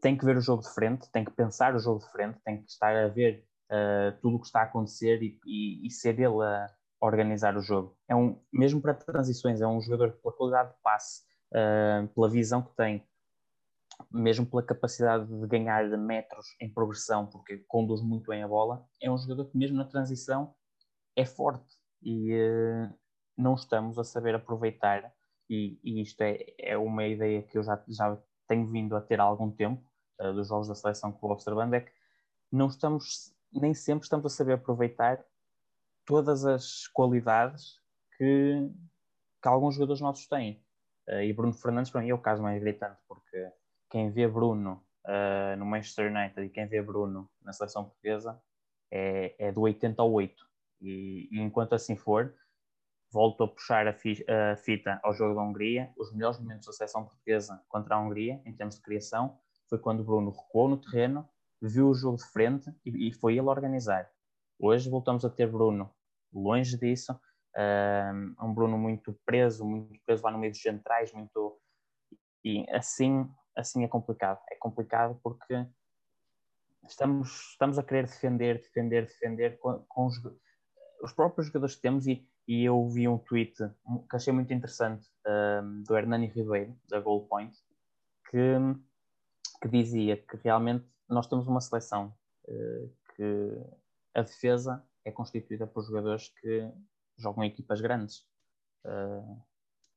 tem 0.00 0.16
que 0.16 0.24
ver 0.24 0.36
o 0.36 0.40
jogo 0.40 0.62
de 0.62 0.74
frente, 0.74 1.10
tem 1.10 1.24
que 1.24 1.30
pensar 1.30 1.74
o 1.74 1.78
jogo 1.78 2.00
de 2.00 2.10
frente, 2.10 2.38
tem 2.44 2.62
que 2.62 2.70
estar 2.70 2.94
a 2.94 3.08
ver 3.08 3.46
uh, 3.70 4.18
tudo 4.20 4.36
o 4.36 4.40
que 4.40 4.46
está 4.46 4.60
a 4.60 4.64
acontecer 4.64 5.22
e, 5.22 5.40
e, 5.46 5.86
e, 5.86 5.90
ser 5.90 6.18
ele 6.18 6.44
a 6.44 6.70
organizar 7.00 7.56
o 7.56 7.60
jogo. 7.60 7.96
É 8.08 8.14
um, 8.14 8.40
mesmo 8.52 8.80
para 8.80 8.94
transições, 8.94 9.60
é 9.60 9.66
um 9.66 9.80
jogador 9.80 10.12
pela 10.12 10.34
qualidade 10.34 10.70
de 10.70 10.80
passe, 10.82 11.22
uh, 11.52 12.06
pela 12.08 12.28
visão 12.28 12.62
que 12.62 12.74
tem, 12.76 13.06
mesmo 14.12 14.46
pela 14.46 14.62
capacidade 14.62 15.26
de 15.26 15.46
ganhar 15.46 15.84
metros 15.98 16.46
em 16.60 16.72
progressão, 16.72 17.26
porque 17.26 17.58
conduz 17.68 18.02
muito 18.02 18.28
bem 18.28 18.42
a 18.42 18.48
bola, 18.48 18.84
é 19.00 19.10
um 19.10 19.18
jogador 19.18 19.46
que 19.46 19.56
mesmo 19.56 19.76
na 19.76 19.84
transição 19.84 20.54
é 21.16 21.24
forte 21.24 21.76
e 22.02 22.34
uh, 22.34 22.94
não 23.36 23.54
estamos 23.54 23.98
a 23.98 24.04
saber 24.04 24.34
aproveitar 24.34 25.12
e, 25.48 25.78
e 25.84 26.00
isto 26.00 26.20
é, 26.22 26.38
é, 26.58 26.78
uma 26.78 27.06
ideia 27.06 27.42
que 27.42 27.58
eu 27.58 27.62
já, 27.62 27.82
já 27.88 28.18
tenho 28.48 28.66
vindo 28.66 28.96
a 28.96 29.00
ter 29.00 29.20
há 29.20 29.24
algum 29.24 29.50
tempo 29.50 29.82
uh, 30.20 30.32
dos 30.32 30.48
jogos 30.48 30.68
da 30.68 30.74
seleção 30.74 31.12
que 31.12 31.20
vou 31.20 31.30
observando, 31.30 31.74
é 31.74 31.80
que 31.80 31.92
não 32.50 32.68
estamos, 32.68 33.34
nem 33.52 33.74
sempre 33.74 34.04
estamos 34.04 34.26
a 34.26 34.28
saber 34.28 34.54
aproveitar 34.54 35.22
todas 36.06 36.44
as 36.44 36.86
qualidades 36.88 37.80
que, 38.16 38.70
que 39.42 39.48
alguns 39.48 39.74
jogadores 39.74 40.00
nossos 40.00 40.26
têm. 40.26 40.64
Uh, 41.08 41.22
e 41.22 41.32
Bruno 41.32 41.52
Fernandes, 41.52 41.90
para 41.90 42.00
mim, 42.00 42.10
é 42.10 42.14
o 42.14 42.18
caso 42.18 42.42
mais 42.42 42.60
gritante, 42.60 43.00
porque 43.06 43.36
quem 43.92 44.10
vê 44.10 44.26
Bruno 44.26 44.82
uh, 45.04 45.54
no 45.58 45.66
Manchester 45.66 46.10
United 46.10 46.40
e 46.40 46.48
quem 46.48 46.66
vê 46.66 46.80
Bruno 46.80 47.30
na 47.42 47.52
seleção 47.52 47.84
portuguesa 47.84 48.42
é, 48.90 49.34
é 49.38 49.52
do 49.52 49.60
80 49.60 50.00
ao 50.00 50.10
8. 50.10 50.34
E, 50.80 51.28
e 51.30 51.38
enquanto 51.38 51.74
assim 51.74 51.94
for, 51.94 52.34
volto 53.10 53.44
a 53.44 53.48
puxar 53.48 53.86
a, 53.86 53.92
fi, 53.92 54.24
a, 54.26 54.56
fita 54.56 54.98
ao 55.02 55.12
jogo 55.12 55.34
da 55.34 55.42
Hungria. 55.42 55.92
Os 55.98 56.10
melhores 56.10 56.40
momentos 56.40 56.66
da 56.66 56.72
seleção 56.72 57.04
portuguesa 57.04 57.62
contra 57.68 57.94
a 57.94 58.00
Hungria, 58.00 58.40
em 58.46 58.56
termos 58.56 58.76
de 58.76 58.80
criação, 58.80 59.38
foi 59.68 59.78
quando 59.78 60.02
Bruno 60.02 60.30
recuou 60.30 60.70
no 60.70 60.78
terreno, 60.78 61.28
viu 61.60 61.90
o 61.90 61.94
jogo 61.94 62.16
de 62.16 62.24
frente 62.24 62.74
e, 62.86 63.08
e 63.08 63.12
foi 63.12 63.34
ele 63.36 63.42
organizar. 63.48 64.10
Hoje 64.58 64.88
voltamos 64.88 65.22
a 65.22 65.28
ter 65.28 65.46
Bruno 65.46 65.94
longe 66.32 66.78
disso, 66.78 67.14
um, 67.54 68.46
um 68.46 68.54
Bruno 68.54 68.78
muito 68.78 69.12
preso, 69.26 69.66
muito 69.66 70.00
preso 70.06 70.24
lá 70.24 70.30
no 70.30 70.38
meio 70.38 70.50
dos 70.50 70.62
centrais, 70.62 71.12
muito 71.12 71.58
e 72.44 72.66
assim 72.70 73.30
assim 73.56 73.84
é 73.84 73.88
complicado. 73.88 74.40
É 74.50 74.56
complicado 74.56 75.18
porque 75.22 75.66
estamos, 76.86 77.50
estamos 77.50 77.78
a 77.78 77.82
querer 77.82 78.06
defender, 78.06 78.58
defender, 78.58 79.06
defender 79.06 79.58
com, 79.58 79.84
com 79.88 80.06
os, 80.06 80.16
os, 81.02 81.12
próprios 81.12 81.46
jogadores 81.46 81.76
que 81.76 81.82
temos 81.82 82.06
e, 82.06 82.26
e 82.46 82.64
eu 82.64 82.88
vi 82.88 83.06
um 83.08 83.18
tweet 83.18 83.54
que 83.56 84.16
achei 84.16 84.32
muito 84.32 84.52
interessante 84.52 85.08
um, 85.26 85.82
do 85.82 85.96
Hernani 85.96 86.26
Ribeiro, 86.26 86.76
da 86.88 87.00
Goal 87.00 87.26
Point, 87.26 87.56
que, 88.30 88.56
que 89.60 89.68
dizia 89.68 90.16
que 90.16 90.36
realmente 90.38 90.86
nós 91.08 91.26
temos 91.26 91.46
uma 91.46 91.60
seleção 91.60 92.14
uh, 92.48 92.96
que 93.14 93.60
a 94.14 94.22
defesa 94.22 94.84
é 95.04 95.10
constituída 95.10 95.66
por 95.66 95.84
jogadores 95.84 96.28
que 96.40 96.70
jogam 97.18 97.44
em 97.44 97.48
equipas 97.48 97.80
grandes. 97.80 98.26
Uh, 98.84 99.40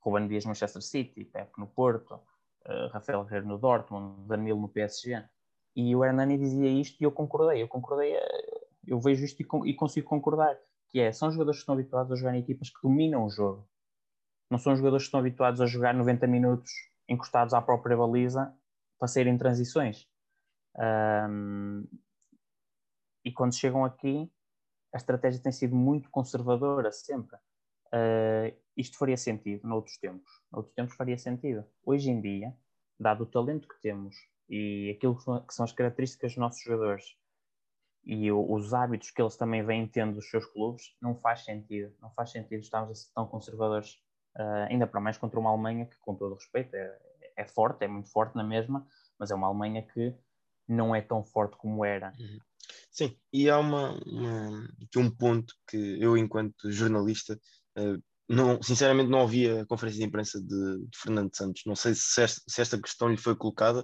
Ruben 0.02 0.28
Dias 0.28 0.46
Manchester 0.46 0.84
City, 0.84 1.26
Pep 1.26 1.52
no 1.58 1.66
Porto, 1.66 2.22
uh, 2.68 2.88
Rafael 2.92 3.24
Guerreiro 3.24 3.48
no 3.48 3.58
Dortmund, 3.58 4.28
Danilo 4.28 4.60
no 4.60 4.70
PSG. 4.70 5.24
E 5.76 5.96
o 5.96 6.04
Hernani 6.04 6.38
dizia 6.38 6.70
isto 6.70 7.02
e 7.02 7.04
eu 7.04 7.12
concordei. 7.12 7.62
Eu 7.62 7.68
concordei, 7.68 8.16
uh, 8.16 8.66
eu 8.88 9.00
vejo 9.00 9.24
isto 9.24 9.42
e, 9.42 9.74
consigo 9.74 10.08
concordar. 10.08 10.58
Que 10.90 11.00
é, 11.00 11.12
são 11.12 11.32
jogadores 11.32 11.60
que 11.60 11.64
estão 11.64 11.76
habituados 11.76 12.12
a 12.12 12.16
jogar 12.16 12.36
em 12.36 12.40
equipas 12.40 12.70
que 12.70 12.82
dominam 12.82 13.26
o 13.26 13.30
jogo. 13.30 13.68
Não 14.50 14.58
são 14.58 14.76
jogadores 14.76 15.04
que 15.04 15.08
estão 15.08 15.20
habituados 15.20 15.60
a 15.60 15.66
jogar 15.66 15.94
90 15.94 16.28
minutos 16.28 16.72
encostados 17.08 17.54
à 17.54 17.62
própria 17.62 17.98
baliza 17.98 18.54
para 18.98 19.08
saírem 19.08 19.38
transições. 19.38 20.08
Um, 20.78 21.86
e 23.24 23.32
quando 23.32 23.56
chegam 23.56 23.84
aqui, 23.84 24.32
a 24.94 24.98
estratégia 24.98 25.42
tem 25.42 25.52
sido 25.52 25.76
muito 25.76 26.10
conservadora 26.10 26.92
sempre. 26.92 27.36
Uh, 27.88 28.56
isto 28.76 28.98
faria 28.98 29.18
sentido 29.18 29.68
noutros 29.68 29.98
tempos. 29.98 30.30
Noutros 30.52 30.74
tempos 30.76 30.96
faria 30.96 31.18
sentido. 31.18 31.66
Hoje 31.86 32.10
em 32.10 32.22
dia, 32.22 32.56
dado 33.00 33.24
o 33.24 33.28
talento 33.28 33.68
que 33.68 33.82
temos 33.82 34.16
e 34.50 34.94
aquilo 34.96 35.16
que 35.16 35.54
são 35.54 35.64
as 35.64 35.72
características 35.72 36.32
dos 36.32 36.38
nossos 36.38 36.62
jogadores 36.62 37.18
e 38.06 38.32
os 38.32 38.74
hábitos 38.74 39.10
que 39.10 39.20
eles 39.20 39.36
também 39.36 39.66
vêm 39.66 39.88
tendo 39.88 40.14
dos 40.14 40.30
seus 40.30 40.46
clubes, 40.46 40.96
não 41.02 41.16
faz 41.16 41.44
sentido. 41.44 41.92
Não 42.00 42.12
faz 42.12 42.32
sentido 42.32 42.62
estarmos 42.62 42.92
a 42.92 42.96
ser 42.96 43.12
tão 43.16 43.26
conservadores, 43.26 43.94
uh, 44.38 44.70
ainda 44.70 44.86
para 44.86 45.02
mais 45.02 45.18
contra 45.18 45.40
uma 45.40 45.50
Alemanha 45.50 45.88
que, 45.88 45.98
com 46.00 46.14
todo 46.14 46.36
respeito, 46.36 46.76
é, 46.76 47.00
é, 47.36 47.46
forte, 47.46 47.84
é 47.84 47.88
muito 47.88 48.12
forte 48.12 48.36
na 48.36 48.44
mesma, 48.44 48.86
mas 49.18 49.32
é 49.32 49.36
uma 49.36 49.48
Alemanha 49.48 49.82
que 49.82 50.14
não 50.68 50.96
é 50.96 51.02
tão 51.02 51.24
forte 51.24 51.58
como 51.58 51.84
era. 51.84 52.14
Uhum. 52.20 52.40
Sim, 52.92 53.18
e 53.34 53.50
há 53.50 53.58
uma, 53.58 53.92
uma, 54.06 54.70
um 54.98 55.10
ponto 55.10 55.54
que 55.68 56.00
eu, 56.00 56.16
enquanto 56.16 56.72
jornalista, 56.72 57.40
uh, 57.78 58.02
não, 58.28 58.62
sinceramente 58.62 59.10
não 59.10 59.20
ouvi 59.20 59.50
a 59.50 59.66
conferência 59.66 60.00
de 60.00 60.06
imprensa 60.06 60.42
de, 60.42 60.80
de 60.80 60.98
Fernando 60.98 61.36
Santos. 61.36 61.62
Não 61.66 61.76
sei 61.76 61.94
se 61.96 62.22
esta, 62.22 62.42
se 62.48 62.62
esta, 62.62 62.82
questão 62.82 63.10
lhe 63.10 63.18
foi 63.18 63.36
colocada, 63.36 63.84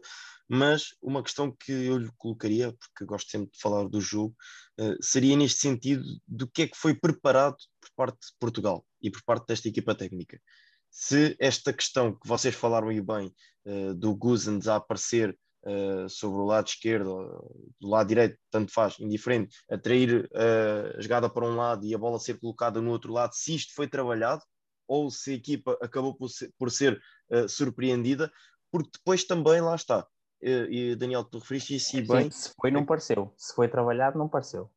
mas 0.50 0.96
uma 1.02 1.24
questão 1.24 1.52
que 1.52 1.72
eu 1.72 1.98
lhe 1.98 2.10
colocaria, 2.18 2.74
porque 2.74 3.06
gosto 3.06 3.30
sempre 3.30 3.52
de 3.52 3.60
falar 3.60 3.88
do 3.88 4.02
jogo, 4.02 4.36
uh, 4.80 4.96
seria 5.02 5.36
neste 5.38 5.62
sentido 5.62 6.04
do 6.28 6.48
que 6.48 6.64
é 6.64 6.68
que 6.68 6.78
foi 6.78 6.94
preparado 6.96 7.56
por 7.80 7.90
parte 7.96 8.18
de 8.20 8.34
Portugal 8.40 8.86
e 9.02 9.12
por 9.12 9.24
parte 9.24 9.48
desta 9.48 9.68
equipa 9.68 9.96
técnica. 9.96 10.42
Se 10.90 11.36
esta 11.40 11.72
questão 11.72 12.14
que 12.14 12.28
vocês 12.28 12.56
falaram 12.56 12.90
aí 12.90 13.02
bem, 13.02 13.34
uh, 13.66 13.94
do 13.94 14.16
Guzens 14.16 14.68
a 14.68 14.78
aparecer 14.78 15.38
uh, 15.66 16.10
sobre 16.10 16.40
o 16.40 16.46
lado 16.46 16.68
esquerdo, 16.68 17.44
do 17.80 17.88
lado 17.88 18.08
direito, 18.08 18.38
tanto 18.50 18.72
faz, 18.72 19.00
indiferente, 19.00 19.56
atrair 19.70 20.30
uh, 20.32 20.98
a 20.98 21.02
jogada 21.02 21.30
para 21.30 21.46
um 21.46 21.56
lado 21.56 21.86
e 21.86 21.94
a 21.94 21.98
bola 21.98 22.20
ser 22.20 22.40
colocada 22.40 22.82
no 22.82 22.92
outro 22.92 23.12
lado, 23.12 23.34
se 23.34 23.56
isto 23.56 23.74
foi 23.74 23.88
trabalhado 23.88 24.44
ou 24.88 25.10
se 25.10 25.32
a 25.32 25.36
equipa 25.36 25.78
acabou 25.82 26.16
por 26.16 26.30
ser, 26.30 26.54
por 26.58 26.72
ser 26.72 27.02
uh, 27.32 27.48
surpreendida, 27.48 28.32
porque 28.72 28.90
depois 28.94 29.24
também 29.24 29.62
lá 29.62 29.76
está. 29.76 30.06
E 30.44 30.96
Daniel, 30.96 31.24
tu 31.24 31.38
referiste 31.38 31.76
isso 31.76 31.98
e 31.98 32.02
bem. 32.02 32.32
se 32.32 32.52
foi, 32.60 32.72
não 32.72 32.84
pareceu. 32.84 33.32
Se 33.38 33.54
foi 33.54 33.68
trabalhado, 33.68 34.18
não 34.18 34.28
pareceu. 34.28 34.72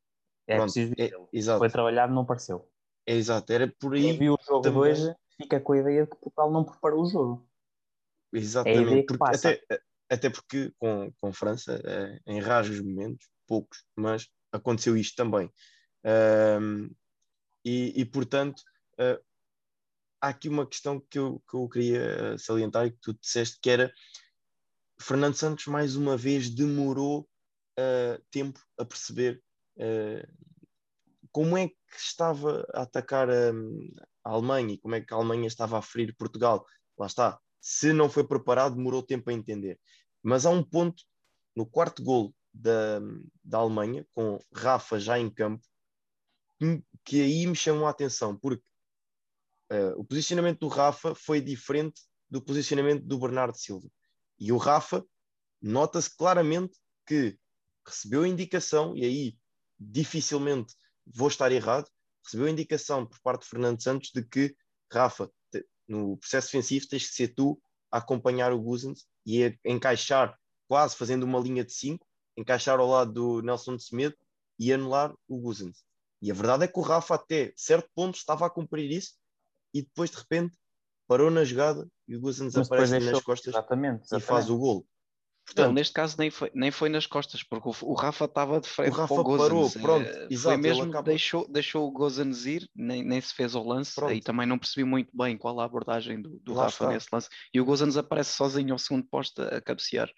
É 0.47 0.57
Pronto, 0.57 0.71
preciso 0.71 0.93
é, 0.99 1.09
exato. 1.33 1.57
Se 1.57 1.59
foi 1.59 1.69
trabalhado, 1.71 2.13
não 2.13 2.23
pareceu. 2.23 2.69
É 3.07 3.15
exato, 3.15 3.51
era 3.51 3.73
por 3.79 3.95
aí. 3.95 4.03
Quem 4.03 4.17
viu 4.19 4.33
o 4.35 4.45
jogo 4.45 4.61
também... 4.61 4.93
de 4.93 5.01
hoje 5.01 5.15
fica 5.37 5.59
com 5.59 5.73
a 5.73 5.77
ideia 5.79 6.03
de 6.03 6.09
que 6.11 6.17
Portugal 6.17 6.51
não 6.51 6.63
preparou 6.63 7.03
o 7.03 7.09
jogo. 7.09 7.49
Exatamente. 8.31 8.77
É 8.77 8.79
a 8.79 8.83
ideia 8.83 9.05
que 9.05 9.17
passa. 9.17 9.49
Até, 9.49 9.79
até 10.09 10.29
porque 10.29 10.71
com, 10.77 11.11
com 11.19 11.33
França, 11.33 11.81
é, 11.83 12.19
em 12.27 12.39
raros 12.39 12.79
momentos, 12.79 13.27
poucos, 13.47 13.83
mas 13.95 14.27
aconteceu 14.51 14.95
isto 14.97 15.15
também. 15.15 15.51
Um, 16.61 16.89
e, 17.63 17.93
e, 17.99 18.05
portanto, 18.05 18.61
uh, 18.99 19.23
há 20.21 20.29
aqui 20.29 20.47
uma 20.47 20.67
questão 20.67 20.99
que 20.99 21.17
eu, 21.17 21.41
que 21.49 21.55
eu 21.55 21.67
queria 21.67 22.37
salientar 22.37 22.85
e 22.85 22.91
que 22.91 22.99
tu 23.01 23.13
disseste 23.13 23.57
que 23.61 23.69
era 23.69 23.91
Fernando 24.99 25.35
Santos 25.35 25.65
mais 25.65 25.95
uma 25.95 26.15
vez 26.15 26.49
demorou 26.49 27.27
uh, 27.79 28.23
tempo 28.31 28.59
a 28.77 28.85
perceber 28.85 29.41
uh, 29.77 30.55
como 31.31 31.57
é 31.57 31.67
que 31.67 31.75
estava 31.97 32.65
a 32.73 32.83
atacar 32.83 33.29
a, 33.29 33.51
a 34.23 34.29
Alemanha 34.29 34.75
e 34.75 34.77
como 34.77 34.95
é 34.95 35.01
que 35.01 35.13
a 35.13 35.17
Alemanha 35.17 35.47
estava 35.47 35.77
a 35.77 35.81
ferir 35.81 36.15
Portugal. 36.15 36.65
Lá 36.97 37.07
está, 37.07 37.39
se 37.67 37.91
não 37.91 38.07
foi 38.07 38.23
preparado, 38.23 38.75
demorou 38.75 39.01
tempo 39.01 39.27
a 39.27 39.33
entender. 39.33 39.79
Mas 40.21 40.45
há 40.45 40.51
um 40.51 40.61
ponto 40.61 41.03
no 41.55 41.65
quarto 41.65 42.03
gol 42.03 42.31
da, 42.53 42.99
da 43.43 43.57
Alemanha, 43.57 44.05
com 44.13 44.39
Rafa 44.53 44.99
já 44.99 45.17
em 45.17 45.31
campo, 45.31 45.65
que 47.03 47.23
aí 47.23 47.47
me 47.47 47.55
chamou 47.55 47.87
a 47.87 47.89
atenção, 47.89 48.37
porque 48.37 48.63
uh, 49.71 49.99
o 49.99 50.05
posicionamento 50.05 50.59
do 50.59 50.67
Rafa 50.67 51.15
foi 51.15 51.41
diferente 51.41 52.03
do 52.29 52.39
posicionamento 52.39 53.03
do 53.03 53.17
Bernardo 53.17 53.57
Silva. 53.57 53.89
E 54.37 54.51
o 54.51 54.57
Rafa, 54.57 55.03
nota-se 55.59 56.15
claramente 56.15 56.77
que 57.03 57.35
recebeu 57.83 58.21
a 58.21 58.27
indicação, 58.27 58.95
e 58.95 59.03
aí 59.03 59.37
dificilmente 59.79 60.75
vou 61.03 61.29
estar 61.29 61.51
errado, 61.51 61.89
recebeu 62.23 62.45
a 62.45 62.51
indicação 62.51 63.07
por 63.07 63.19
parte 63.21 63.41
de 63.41 63.49
Fernando 63.49 63.81
Santos 63.81 64.11
de 64.13 64.23
que 64.23 64.55
Rafa, 64.91 65.31
no 65.87 66.17
processo 66.17 66.47
defensivo 66.47 66.87
tens 66.87 67.07
que 67.07 67.15
ser 67.15 67.29
tu 67.29 67.59
a 67.91 67.99
acompanhar 67.99 68.51
o 68.51 68.59
Guzens 68.59 69.05
e 69.25 69.45
a 69.45 69.53
encaixar, 69.65 70.37
quase 70.67 70.95
fazendo 70.95 71.23
uma 71.23 71.39
linha 71.39 71.63
de 71.63 71.73
5, 71.73 72.05
encaixar 72.37 72.79
ao 72.79 72.87
lado 72.87 73.13
do 73.13 73.41
Nelson 73.41 73.75
de 73.75 73.83
Semedo 73.83 74.15
e 74.59 74.73
anular 74.73 75.13
o 75.27 75.39
Guzens. 75.39 75.83
E 76.21 76.31
a 76.31 76.33
verdade 76.33 76.63
é 76.63 76.67
que 76.67 76.79
o 76.79 76.81
Rafa 76.81 77.15
até 77.15 77.53
certo 77.55 77.89
ponto 77.93 78.15
estava 78.15 78.45
a 78.45 78.49
cumprir 78.49 78.91
isso 78.91 79.13
e 79.73 79.81
depois 79.81 80.09
de 80.09 80.17
repente 80.17 80.57
parou 81.07 81.29
na 81.29 81.43
jogada 81.43 81.87
e 82.07 82.15
o 82.15 82.21
Gozans 82.21 82.55
aparece 82.55 82.99
nas 82.99 83.21
costas 83.21 83.53
exatamente, 83.53 84.03
exatamente. 84.05 84.23
e 84.23 84.27
faz 84.27 84.49
o 84.49 84.57
gol. 84.57 84.87
Portanto, 85.45 85.67
não, 85.67 85.73
neste 85.73 85.93
caso 85.93 86.15
nem 86.17 86.31
foi, 86.31 86.51
nem 86.55 86.71
foi 86.71 86.89
nas 86.89 87.05
costas, 87.05 87.43
porque 87.43 87.69
o, 87.69 87.75
o 87.83 87.93
Rafa 87.93 88.25
estava 88.25 88.59
de 88.59 88.67
frente 88.67 88.93
o 88.93 88.95
Rafa 88.95 89.13
para 89.13 89.21
o 89.21 89.23
Gozans. 89.23 89.73
Parou, 89.75 89.81
pronto, 89.81 90.09
é, 90.09 90.27
exato, 90.29 90.55
foi 90.55 90.57
mesmo, 90.57 90.83
acaba... 90.83 91.03
deixou, 91.03 91.47
deixou 91.47 91.87
o 91.87 91.91
Gozans 91.91 92.45
ir, 92.47 92.67
nem, 92.75 93.03
nem 93.03 93.21
se 93.21 93.33
fez 93.33 93.53
o 93.53 93.63
lance, 93.63 93.93
pronto. 93.93 94.13
e 94.13 94.21
também 94.21 94.47
não 94.47 94.57
percebi 94.57 94.83
muito 94.83 95.15
bem 95.15 95.37
qual 95.37 95.59
a 95.59 95.65
abordagem 95.65 96.19
do, 96.19 96.39
do 96.39 96.53
Rafa 96.53 96.85
está. 96.85 96.89
nesse 96.89 97.07
lance. 97.13 97.29
E 97.53 97.61
o 97.61 97.65
Gozans 97.65 97.95
aparece 97.95 98.33
sozinho 98.33 98.73
ao 98.73 98.79
segundo 98.79 99.05
posto 99.05 99.41
a 99.43 99.61
cabecear. 99.61 100.09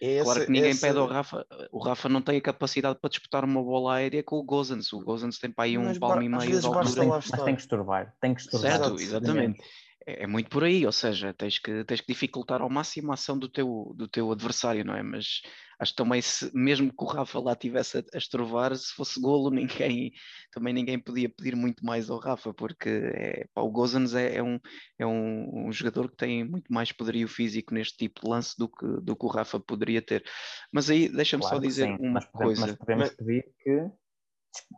Essa, 0.00 0.24
claro 0.24 0.44
que 0.44 0.52
ninguém 0.52 0.70
essa... 0.70 0.86
pede 0.86 0.98
ao 0.98 1.06
Rafa, 1.06 1.46
o 1.72 1.78
Rafa 1.78 2.08
não 2.10 2.20
tem 2.20 2.36
a 2.36 2.42
capacidade 2.42 2.98
para 3.00 3.08
disputar 3.08 3.44
uma 3.44 3.62
bola 3.62 3.94
aérea 3.94 4.22
com 4.22 4.36
o 4.36 4.42
Gozans. 4.42 4.92
O 4.92 5.00
Gozans 5.00 5.38
tem 5.38 5.50
para 5.50 5.64
aí 5.64 5.78
um 5.78 5.98
palmo 5.98 6.20
e 6.22 6.28
meio 6.28 6.60
de 6.60 6.66
altura. 6.66 7.06
Mas 7.06 7.30
tem 7.30 7.54
que 7.54 7.62
esturbar, 7.62 8.14
tem 8.20 8.34
que 8.34 8.42
esturbar. 8.42 8.72
Certo, 8.72 9.00
exatamente. 9.00 9.58
É, 10.06 10.22
é 10.22 10.26
muito 10.26 10.48
por 10.48 10.62
aí, 10.62 10.86
ou 10.86 10.92
seja, 10.92 11.34
tens 11.34 11.58
que, 11.58 11.84
tens 11.84 12.00
que 12.00 12.12
dificultar 12.12 12.62
ao 12.62 12.70
máximo 12.70 13.10
a 13.10 13.14
ação 13.14 13.36
do 13.36 13.48
teu, 13.48 13.92
do 13.96 14.06
teu 14.06 14.30
adversário, 14.30 14.84
não 14.84 14.94
é? 14.94 15.02
Mas 15.02 15.42
acho 15.80 15.92
que 15.92 15.96
também, 15.96 16.22
se, 16.22 16.50
mesmo 16.54 16.90
que 16.90 17.04
o 17.04 17.06
Rafa 17.06 17.40
lá 17.40 17.56
tivesse 17.56 17.98
a, 17.98 18.04
a 18.14 18.18
estrovar, 18.18 18.74
se 18.76 18.94
fosse 18.94 19.20
golo, 19.20 19.50
ninguém, 19.90 20.12
também 20.52 20.72
ninguém 20.72 20.98
podia 20.98 21.28
pedir 21.28 21.56
muito 21.56 21.84
mais 21.84 22.08
ao 22.08 22.18
Rafa, 22.18 22.54
porque 22.54 22.88
é, 22.88 23.46
pá, 23.52 23.62
o 23.62 23.70
Gozans 23.70 24.14
é, 24.14 24.36
é, 24.36 24.42
um, 24.42 24.60
é 24.98 25.04
um, 25.04 25.66
um, 25.66 25.72
jogador 25.72 26.08
que 26.08 26.16
tem 26.16 26.44
muito 26.44 26.72
mais 26.72 26.92
poderio 26.92 27.26
físico 27.26 27.74
neste 27.74 27.96
tipo 27.96 28.20
de 28.22 28.30
lance 28.30 28.54
do 28.56 28.68
que, 28.68 28.86
do 29.02 29.16
que 29.16 29.26
o 29.26 29.28
Rafa 29.28 29.58
poderia 29.58 30.00
ter. 30.00 30.24
Mas 30.72 30.88
aí, 30.88 31.08
deixa-me 31.08 31.42
claro 31.42 31.56
só 31.56 31.62
dizer 31.62 31.86
sim, 31.86 31.96
uma 31.98 32.12
mas 32.12 32.26
coisa. 32.26 32.66
Mas 32.66 32.76
podemos 32.76 33.10
pedir 33.10 33.44
que 33.60 33.90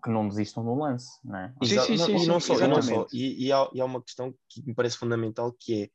que 0.03 0.11
não 0.11 0.29
desistam 0.29 0.64
do 0.64 0.74
lance, 0.74 1.09
não 1.24 1.39
é? 1.39 1.55
Sim, 1.62 1.79
sim, 1.81 1.99
sim, 1.99 2.16
e 2.16 2.26
não 2.26 2.41
só, 2.41 2.55
e, 2.55 2.66
não 2.66 2.83
só. 2.83 3.07
E, 3.12 3.47
e, 3.47 3.53
há, 3.53 3.68
e 3.72 3.81
há 3.81 3.85
uma 3.85 4.03
questão 4.03 4.35
que 4.49 4.66
me 4.66 4.74
parece 4.74 4.97
fundamental 4.97 5.55
que 5.59 5.85
é 5.85 5.91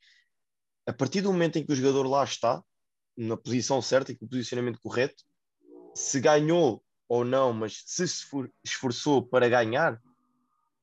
a 0.86 0.94
partir 0.94 1.22
do 1.22 1.32
momento 1.32 1.58
em 1.58 1.66
que 1.66 1.72
o 1.72 1.76
jogador 1.76 2.06
lá 2.08 2.24
está, 2.24 2.62
na 3.18 3.38
posição 3.38 3.82
certa 3.82 4.12
e 4.12 4.18
com 4.18 4.26
o 4.26 4.30
posicionamento 4.30 4.80
correto, 4.82 5.24
se 5.96 6.20
ganhou 6.20 6.84
ou 7.08 7.24
não, 7.24 7.54
mas 7.54 7.84
se 7.86 8.08
se 8.08 8.26
esforçou 8.64 9.26
para 9.26 9.48
ganhar, 9.48 10.02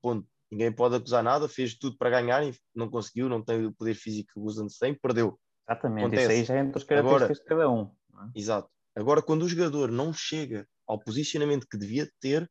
ponto. 0.00 0.26
Ninguém 0.50 0.72
pode 0.72 0.96
acusar 0.96 1.22
nada, 1.22 1.48
fez 1.48 1.78
tudo 1.78 1.96
para 1.96 2.10
ganhar 2.10 2.44
e 2.44 2.52
não 2.74 2.90
conseguiu, 2.90 3.28
não 3.28 3.40
tem 3.40 3.66
o 3.66 3.72
poder 3.72 3.94
físico 3.94 4.32
que 4.32 4.40
o 4.40 4.42
Guzan 4.42 4.66
tem, 4.80 4.92
perdeu. 4.92 5.38
Exatamente, 5.68 6.06
Acontece. 6.06 6.22
isso 6.22 6.32
aí 6.32 6.44
já 6.44 6.54
é 6.56 6.58
entre 6.58 6.78
os 6.78 6.84
características 6.84 7.38
de 7.38 7.44
cada 7.44 7.70
um. 7.70 7.82
É? 7.84 8.38
Exato. 8.38 8.68
Agora, 8.96 9.22
quando 9.22 9.42
o 9.42 9.48
jogador 9.48 9.92
não 9.92 10.12
chega 10.12 10.66
ao 10.88 10.98
posicionamento 10.98 11.68
que 11.70 11.78
devia 11.78 12.10
ter, 12.20 12.50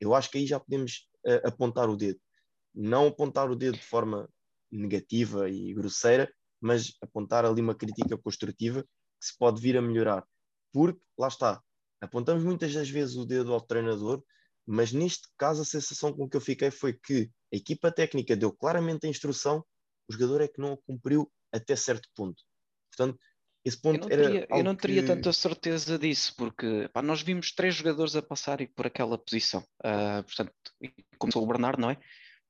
eu 0.00 0.14
acho 0.14 0.30
que 0.30 0.38
aí 0.38 0.46
já 0.46 0.58
podemos 0.58 1.08
uh, 1.26 1.46
apontar 1.46 1.88
o 1.88 1.96
dedo. 1.96 2.18
Não 2.74 3.08
apontar 3.08 3.50
o 3.50 3.56
dedo 3.56 3.76
de 3.76 3.84
forma 3.84 4.28
negativa 4.70 5.48
e 5.50 5.74
grosseira, 5.74 6.32
mas 6.60 6.94
apontar 7.02 7.44
ali 7.44 7.60
uma 7.60 7.74
crítica 7.74 8.16
construtiva 8.16 8.82
que 8.82 9.26
se 9.26 9.36
pode 9.36 9.60
vir 9.60 9.76
a 9.76 9.82
melhorar. 9.82 10.24
Porque, 10.72 11.00
lá 11.18 11.28
está, 11.28 11.60
apontamos 12.00 12.44
muitas 12.44 12.72
das 12.72 12.88
vezes 12.88 13.16
o 13.16 13.26
dedo 13.26 13.52
ao 13.52 13.60
treinador, 13.60 14.22
mas 14.66 14.92
neste 14.92 15.28
caso 15.36 15.62
a 15.62 15.64
sensação 15.64 16.12
com 16.12 16.28
que 16.28 16.36
eu 16.36 16.40
fiquei 16.40 16.70
foi 16.70 16.92
que 16.92 17.30
a 17.52 17.56
equipa 17.56 17.90
técnica 17.90 18.36
deu 18.36 18.52
claramente 18.52 19.06
a 19.06 19.10
instrução, 19.10 19.64
o 20.08 20.12
jogador 20.12 20.40
é 20.40 20.48
que 20.48 20.60
não 20.60 20.74
a 20.74 20.76
cumpriu 20.76 21.30
até 21.52 21.74
certo 21.74 22.08
ponto. 22.14 22.42
Portanto, 22.90 23.18
esse 23.64 23.80
ponto 23.80 24.08
eu 24.08 24.16
não 24.16 24.26
teria, 24.26 24.46
eu 24.50 24.64
não 24.64 24.74
teria 24.74 25.02
que... 25.02 25.08
tanta 25.08 25.32
certeza 25.32 25.98
disso, 25.98 26.34
porque 26.36 26.88
pá, 26.92 27.02
nós 27.02 27.22
vimos 27.22 27.52
três 27.52 27.74
jogadores 27.74 28.16
a 28.16 28.22
passarem 28.22 28.66
por 28.66 28.86
aquela 28.86 29.18
posição. 29.18 29.62
Uh, 29.84 30.22
portanto, 30.24 30.52
começou 31.18 31.42
o 31.42 31.46
Bernardo, 31.46 31.80
não 31.80 31.90
é? 31.90 31.98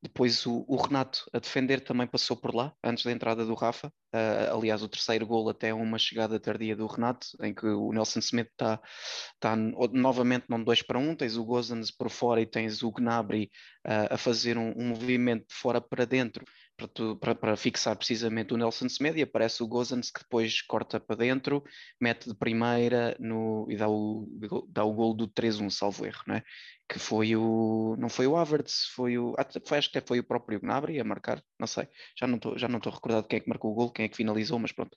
Depois 0.02 0.46
o, 0.46 0.64
o, 0.66 0.76
Renato 0.76 1.28
a 1.30 1.38
defender 1.38 1.80
também 1.80 2.06
passou 2.06 2.34
por 2.34 2.54
lá, 2.54 2.72
antes 2.82 3.04
da 3.04 3.12
entrada 3.12 3.44
do 3.44 3.52
Rafa. 3.52 3.88
Uh, 4.14 4.56
aliás, 4.56 4.82
o 4.82 4.88
terceiro 4.88 5.26
gol 5.26 5.50
até 5.50 5.74
uma 5.74 5.98
chegada 5.98 6.40
tardia 6.40 6.74
do 6.74 6.86
Renato, 6.86 7.26
em 7.42 7.52
que 7.52 7.66
o 7.66 7.92
Nelson 7.92 8.20
Smith 8.20 8.48
está 8.48 8.80
tá 9.38 9.54
novamente 9.54 10.46
num 10.48 10.64
2 10.64 10.82
para 10.82 10.98
1, 10.98 11.10
um, 11.10 11.14
tens 11.14 11.36
o 11.36 11.44
Gozans 11.44 11.90
por 11.90 12.08
fora 12.08 12.40
e 12.40 12.46
tens 12.46 12.82
o 12.82 12.90
Gnabry 12.90 13.50
uh, 13.86 14.14
a 14.14 14.16
fazer 14.16 14.56
um, 14.56 14.72
um, 14.74 14.88
movimento 14.88 15.48
de 15.48 15.54
fora 15.54 15.82
para 15.82 16.06
dentro, 16.06 16.46
para, 16.80 16.88
tu, 16.88 17.16
para, 17.16 17.34
para, 17.34 17.56
fixar 17.56 17.94
precisamente 17.96 18.54
o 18.54 18.56
Nelson 18.56 18.88
Semedo 18.88 19.18
e 19.18 19.22
aparece 19.22 19.62
o 19.62 19.66
Gozans 19.66 20.10
que 20.10 20.20
depois 20.20 20.62
corta 20.62 20.98
para 20.98 21.16
dentro, 21.16 21.62
mete 22.00 22.28
de 22.28 22.34
primeira 22.34 23.14
no, 23.20 23.66
e 23.68 23.76
dá 23.76 23.88
o, 23.88 24.26
dá 24.68 24.84
o 24.84 24.92
gol 24.92 25.14
do 25.14 25.28
3-1, 25.28 25.70
salvo 25.70 26.06
erro, 26.06 26.22
não 26.26 26.36
é? 26.36 26.42
Que 26.88 26.98
foi 26.98 27.36
o. 27.36 27.96
Não 27.98 28.08
foi 28.08 28.26
o 28.26 28.36
Havertz, 28.36 28.86
foi 28.94 29.18
o. 29.18 29.34
Foi, 29.64 29.78
acho 29.78 29.90
que 29.90 29.98
até 29.98 30.06
foi 30.06 30.18
o 30.18 30.24
próprio 30.24 30.60
Gnabry 30.60 30.98
a 30.98 31.04
marcar, 31.04 31.42
não 31.58 31.66
sei, 31.66 31.86
já 32.18 32.26
não 32.26 32.36
estou 32.36 32.58
já 32.58 32.66
não 32.68 32.78
estou 32.78 32.92
recordado 32.92 33.28
quem 33.28 33.36
é 33.36 33.40
que 33.40 33.48
marcou 33.48 33.72
o 33.72 33.74
gol, 33.74 33.92
quem 33.92 34.06
é 34.06 34.08
que 34.08 34.16
finalizou, 34.16 34.58
mas 34.58 34.72
pronto. 34.72 34.96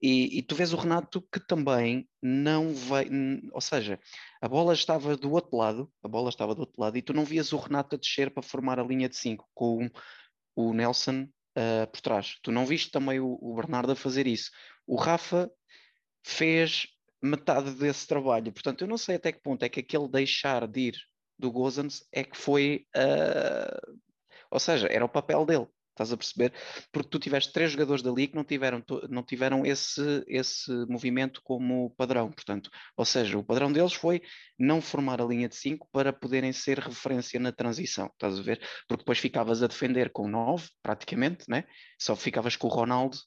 E, 0.00 0.38
e, 0.38 0.42
tu 0.42 0.54
vês 0.54 0.72
o 0.72 0.76
Renato 0.76 1.20
que 1.22 1.40
também 1.40 2.08
não 2.22 2.72
vai, 2.72 3.08
ou 3.52 3.60
seja, 3.60 3.98
a 4.40 4.48
bola 4.48 4.72
estava 4.72 5.16
do 5.16 5.32
outro 5.32 5.56
lado, 5.56 5.90
a 6.04 6.08
bola 6.08 6.28
estava 6.28 6.54
do 6.54 6.60
outro 6.60 6.80
lado, 6.80 6.96
e 6.96 7.02
tu 7.02 7.12
não 7.12 7.24
vias 7.24 7.52
o 7.52 7.56
Renato 7.56 7.96
a 7.96 7.98
descer 7.98 8.30
para 8.30 8.42
formar 8.42 8.78
a 8.78 8.84
linha 8.84 9.08
de 9.08 9.16
5 9.16 9.44
com 9.52 9.90
o 10.58 10.74
Nelson 10.74 11.22
uh, 11.56 11.86
por 11.92 12.00
trás. 12.00 12.36
Tu 12.42 12.50
não 12.50 12.66
viste 12.66 12.90
também 12.90 13.20
o, 13.20 13.38
o, 13.40 13.54
Bernardo 13.54 13.92
a 13.92 13.96
fazer 13.96 14.26
isso. 14.26 14.50
O 14.84 14.96
Rafa 14.96 15.48
fez 16.24 16.88
metade 17.22 17.70
desse 17.74 18.08
trabalho. 18.08 18.52
Portanto, 18.52 18.82
eu 18.82 18.88
não 18.88 18.98
sei 18.98 19.14
até 19.14 19.30
que 19.30 19.40
ponto 19.40 19.62
é 19.62 19.68
que 19.68 19.78
aquele 19.78 20.08
deixar 20.08 20.66
de 20.66 20.80
ir 20.80 20.96
do 21.38 21.52
Gozans 21.52 22.04
é 22.10 22.24
que 22.24 22.36
foi. 22.36 22.86
Uh, 22.96 23.98
ou 24.50 24.58
seja, 24.58 24.88
era 24.90 25.04
o 25.04 25.08
papel 25.08 25.46
dele. 25.46 25.68
Estás 25.98 26.12
a 26.12 26.16
perceber? 26.16 26.52
Porque 26.92 27.08
tu 27.08 27.18
tiveste 27.18 27.52
três 27.52 27.72
jogadores 27.72 28.02
dali 28.02 28.28
que 28.28 28.36
não 28.36 28.44
tiveram, 28.44 28.84
não 29.10 29.22
tiveram 29.24 29.66
esse, 29.66 30.24
esse 30.28 30.70
movimento 30.88 31.42
como 31.42 31.90
padrão. 31.96 32.30
Portanto, 32.30 32.70
ou 32.96 33.04
seja, 33.04 33.36
o 33.36 33.42
padrão 33.42 33.72
deles 33.72 33.92
foi 33.92 34.22
não 34.56 34.80
formar 34.80 35.20
a 35.20 35.24
linha 35.24 35.48
de 35.48 35.56
cinco 35.56 35.88
para 35.90 36.12
poderem 36.12 36.52
ser 36.52 36.78
referência 36.78 37.40
na 37.40 37.50
transição. 37.50 38.06
Estás 38.06 38.38
a 38.38 38.42
ver? 38.42 38.60
Porque 38.86 39.02
depois 39.02 39.18
ficavas 39.18 39.60
a 39.60 39.66
defender 39.66 40.10
com 40.12 40.28
nove, 40.28 40.68
praticamente, 40.82 41.44
né? 41.48 41.64
só 41.98 42.14
ficavas 42.14 42.54
com 42.54 42.68
o 42.68 42.70
Ronaldo 42.70 43.18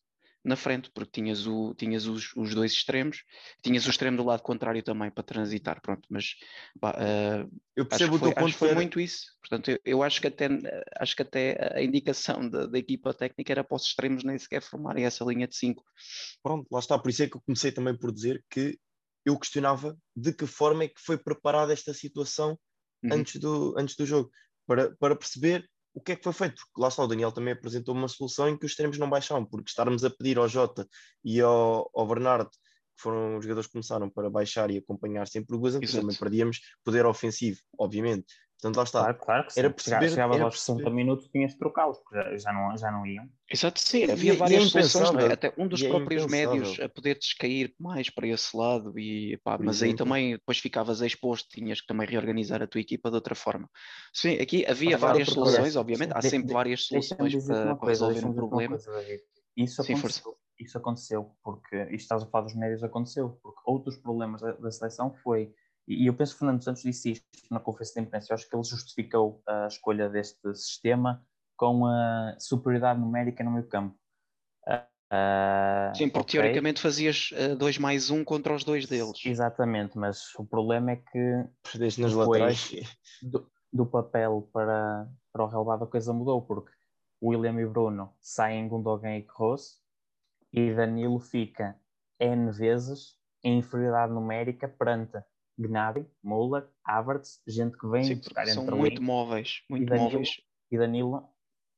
na 0.44 0.56
frente, 0.56 0.90
porque 0.94 1.22
tinhas, 1.22 1.46
o, 1.46 1.74
tinhas 1.76 2.06
os, 2.06 2.36
os 2.36 2.56
dois 2.56 2.72
extremos, 2.72 3.24
tinhas 3.64 3.86
o 3.86 3.90
extremo 3.90 4.18
do 4.18 4.24
lado 4.24 4.42
contrário 4.42 4.82
também 4.82 5.12
para 5.12 5.24
transitar, 5.24 5.82
pronto, 5.82 6.08
mas 6.10 6.36
uh, 6.84 7.50
eu 7.76 7.86
percebo 7.86 8.16
acho 8.16 8.24
que 8.24 8.34
foi, 8.34 8.44
acho 8.44 8.54
que 8.54 8.60
foi 8.60 8.74
muito 8.74 9.00
isso, 9.00 9.26
portanto 9.40 9.70
eu, 9.70 9.80
eu, 9.86 10.04
acho, 10.04 10.20
que 10.20 10.28
até, 10.28 10.50
acho 10.98 11.16
que 11.16 11.22
até 11.22 11.74
a 11.76 11.82
indicação 11.82 12.50
da, 12.50 12.66
da, 12.66 12.78
equipa 12.78 13.14
técnica 13.14 13.52
era 13.52 13.64
para 13.64 13.76
os 13.76 13.84
extremos 13.84 14.24
nem 14.24 14.38
sequer 14.38 14.62
formarem 14.62 15.06
essa 15.06 15.24
linha 15.24 15.48
de 15.48 15.56
5. 15.56 15.84
Pronto, 16.42 16.68
lá 16.72 16.80
está, 16.80 16.98
por 16.98 17.10
isso 17.10 17.24
é 17.24 17.28
que 17.30 17.38
eu 17.38 17.42
comecei 17.42 17.72
também 17.72 17.96
por 17.96 18.12
dizer 18.12 18.44
que 18.50 18.80
eu 19.24 19.38
questionava 19.38 19.96
de 20.16 20.34
que 20.34 20.48
forma 20.48 20.86
é 20.86 20.88
que 20.88 21.00
foi 21.00 21.18
preparada 21.18 21.72
esta 21.72 21.94
situação 21.94 22.58
uhum. 23.04 23.14
antes, 23.14 23.40
do, 23.40 23.76
antes 23.78 23.96
do 23.96 24.06
jogo, 24.06 24.32
para, 24.66 24.96
para 24.98 25.16
perceber 25.16 25.70
o 25.94 26.02
que 26.02 26.14
é 26.14 26.16
que 26.16 26.24
foi 26.24 26.34
feito? 26.34 26.56
Porque 26.68 26.82
lá 26.82 26.88
está, 26.88 27.04
o 27.04 27.08
Daniel 27.08 27.32
também 27.32 27.54
apresentou 27.54 27.94
uma 27.94 28.08
solução 28.08 28.48
em 28.50 28.58
que 28.58 28.66
os 28.66 28.72
extremos 28.72 28.98
não 28.98 29.10
baixavam, 29.10 29.46
porque 29.46 29.70
estarmos 29.70 30.04
a 30.04 30.10
pedir 30.10 30.38
ao 30.38 30.48
Jota 30.48 30.88
e 31.24 31.42
ao, 31.42 31.90
ao 31.94 32.08
Bernardo, 32.08 32.50
que 32.50 33.02
foram 33.02 33.38
os 33.38 33.44
jogadores 33.44 33.68
que 33.68 33.74
começaram 33.74 34.10
para 34.10 34.30
baixar 34.30 34.72
e 34.72 34.78
acompanhar 34.78 35.28
sempre 35.28 35.56
o 35.56 35.60
Guzan, 35.60 35.80
também 35.80 36.16
perdíamos 36.16 36.60
poder 36.84 37.06
ofensivo, 37.06 37.60
obviamente. 37.78 38.34
Portanto, 38.62 38.78
lá 38.78 38.84
está. 38.84 39.00
Claro, 39.00 39.18
claro 39.18 39.48
que 39.48 39.54
sim. 39.54 39.60
Era 39.60 39.70
perceber, 39.72 40.10
Chegava 40.10 40.36
era 40.36 40.44
aos 40.44 40.62
60 40.62 40.90
minutos 40.92 41.28
tinhas 41.30 41.54
de 41.54 41.58
trocá-los, 41.58 41.98
porque 41.98 42.16
já, 42.16 42.38
já, 42.38 42.54
não, 42.54 42.78
já 42.78 42.92
não 42.92 43.08
iam. 43.08 43.28
Exato, 43.50 43.80
sim. 43.80 44.04
Havia 44.04 44.34
e, 44.34 44.38
várias 44.38 44.64
e 44.72 44.78
é 44.78 44.84
soluções, 44.84 45.24
é? 45.24 45.34
até 45.34 45.54
um 45.58 45.68
dos 45.68 45.82
é 45.82 45.90
próprios 45.90 46.28
médios 46.28 46.80
a 46.80 46.88
poder 46.88 47.18
descair 47.18 47.74
mais 47.80 48.12
para 48.12 48.28
esse 48.28 48.56
lado, 48.56 48.98
e, 49.00 49.36
pá, 49.44 49.58
mas 49.58 49.78
exemplo. 49.78 49.92
aí 49.92 49.98
também 49.98 50.32
depois 50.34 50.60
ficavas 50.60 51.02
exposto, 51.02 51.50
tinhas 51.50 51.82
que 51.82 51.88
também 51.88 52.08
reorganizar 52.08 52.62
a 52.62 52.68
tua 52.68 52.80
equipa 52.80 53.10
de 53.10 53.16
outra 53.16 53.34
forma. 53.34 53.68
Sim, 54.14 54.36
aqui 54.36 54.64
havia 54.68 54.96
várias 54.96 55.30
soluções, 55.30 55.76
obviamente, 55.76 56.12
há 56.14 56.22
sempre 56.22 56.54
várias 56.54 56.86
soluções 56.86 57.44
para, 57.44 57.76
para 57.76 57.90
resolver 57.90 58.26
um 58.26 58.34
problema. 58.34 58.78
Coisa, 58.78 58.92
isso 59.58 59.84
sim, 59.84 59.94
aconteceu, 59.96 60.38
isso 60.60 60.78
aconteceu, 60.78 61.32
porque 61.44 61.78
isto 61.86 61.96
estás 61.96 62.22
a 62.22 62.28
falar 62.28 62.44
dos 62.44 62.56
médios 62.56 62.84
aconteceu, 62.84 63.40
porque 63.42 63.60
outros 63.66 63.98
problemas 63.98 64.40
da, 64.40 64.52
da 64.52 64.70
seleção 64.70 65.12
foi 65.24 65.52
e 65.88 66.08
eu 66.08 66.14
penso 66.14 66.34
que 66.34 66.40
Fernando 66.40 66.64
Santos 66.64 66.84
disse 66.84 67.12
isto 67.12 67.26
na 67.50 67.60
conferência 67.60 68.02
de 68.02 68.08
imprensa. 68.08 68.32
Eu 68.32 68.36
acho 68.36 68.50
que 68.50 68.56
ele 68.56 68.64
justificou 68.64 69.42
a 69.48 69.68
escolha 69.68 70.10
deste 70.10 70.54
sistema 70.56 71.24
com 71.58 71.86
a 71.86 72.36
superioridade 72.40 73.00
numérica 73.00 73.44
no 73.44 73.52
meio 73.52 73.68
campo. 73.68 73.96
Uh, 75.12 75.94
Sim, 75.94 76.08
porque 76.08 76.38
okay. 76.38 76.40
teoricamente 76.40 76.80
fazias 76.80 77.32
2 77.58 77.78
uh, 77.78 77.82
mais 77.82 78.10
1 78.10 78.16
um 78.16 78.24
contra 78.24 78.56
os 78.56 78.64
dois 78.64 78.88
deles. 78.88 79.20
Exatamente, 79.26 79.98
mas 79.98 80.34
o 80.36 80.46
problema 80.46 80.92
é 80.92 80.96
que 80.96 81.46
Perdeste 81.70 82.00
nas 82.00 82.14
laterais. 82.14 82.74
Do, 83.22 83.46
do, 83.74 83.86
papel 83.86 84.50
para, 84.54 85.06
para 85.34 85.44
o 85.44 85.48
relevado 85.48 85.84
a 85.84 85.88
coisa 85.88 86.14
mudou, 86.14 86.42
porque 86.42 86.72
William 87.22 87.60
e 87.60 87.66
Bruno 87.66 88.16
saem 88.22 88.70
Gundogan 88.70 89.18
e 89.18 89.24
Kroos 89.24 89.82
e 90.54 90.74
Danilo 90.74 91.20
fica 91.20 91.78
N 92.18 92.50
vezes 92.54 93.18
em 93.44 93.58
inferioridade 93.58 94.14
numérica 94.14 94.70
perante 94.70 95.22
Gnabry, 95.62 96.08
Muller, 96.24 96.68
Havertz, 96.84 97.42
gente 97.48 97.78
que 97.78 97.88
vem 97.88 98.18
buscar 98.18 98.46
são 98.48 98.66
muito 98.66 99.02
móveis, 99.02 99.64
muito 99.70 99.84
e 99.84 99.86
Danilo, 99.86 100.12
móveis. 100.12 100.42
E 100.72 100.78
Danilo 100.78 101.30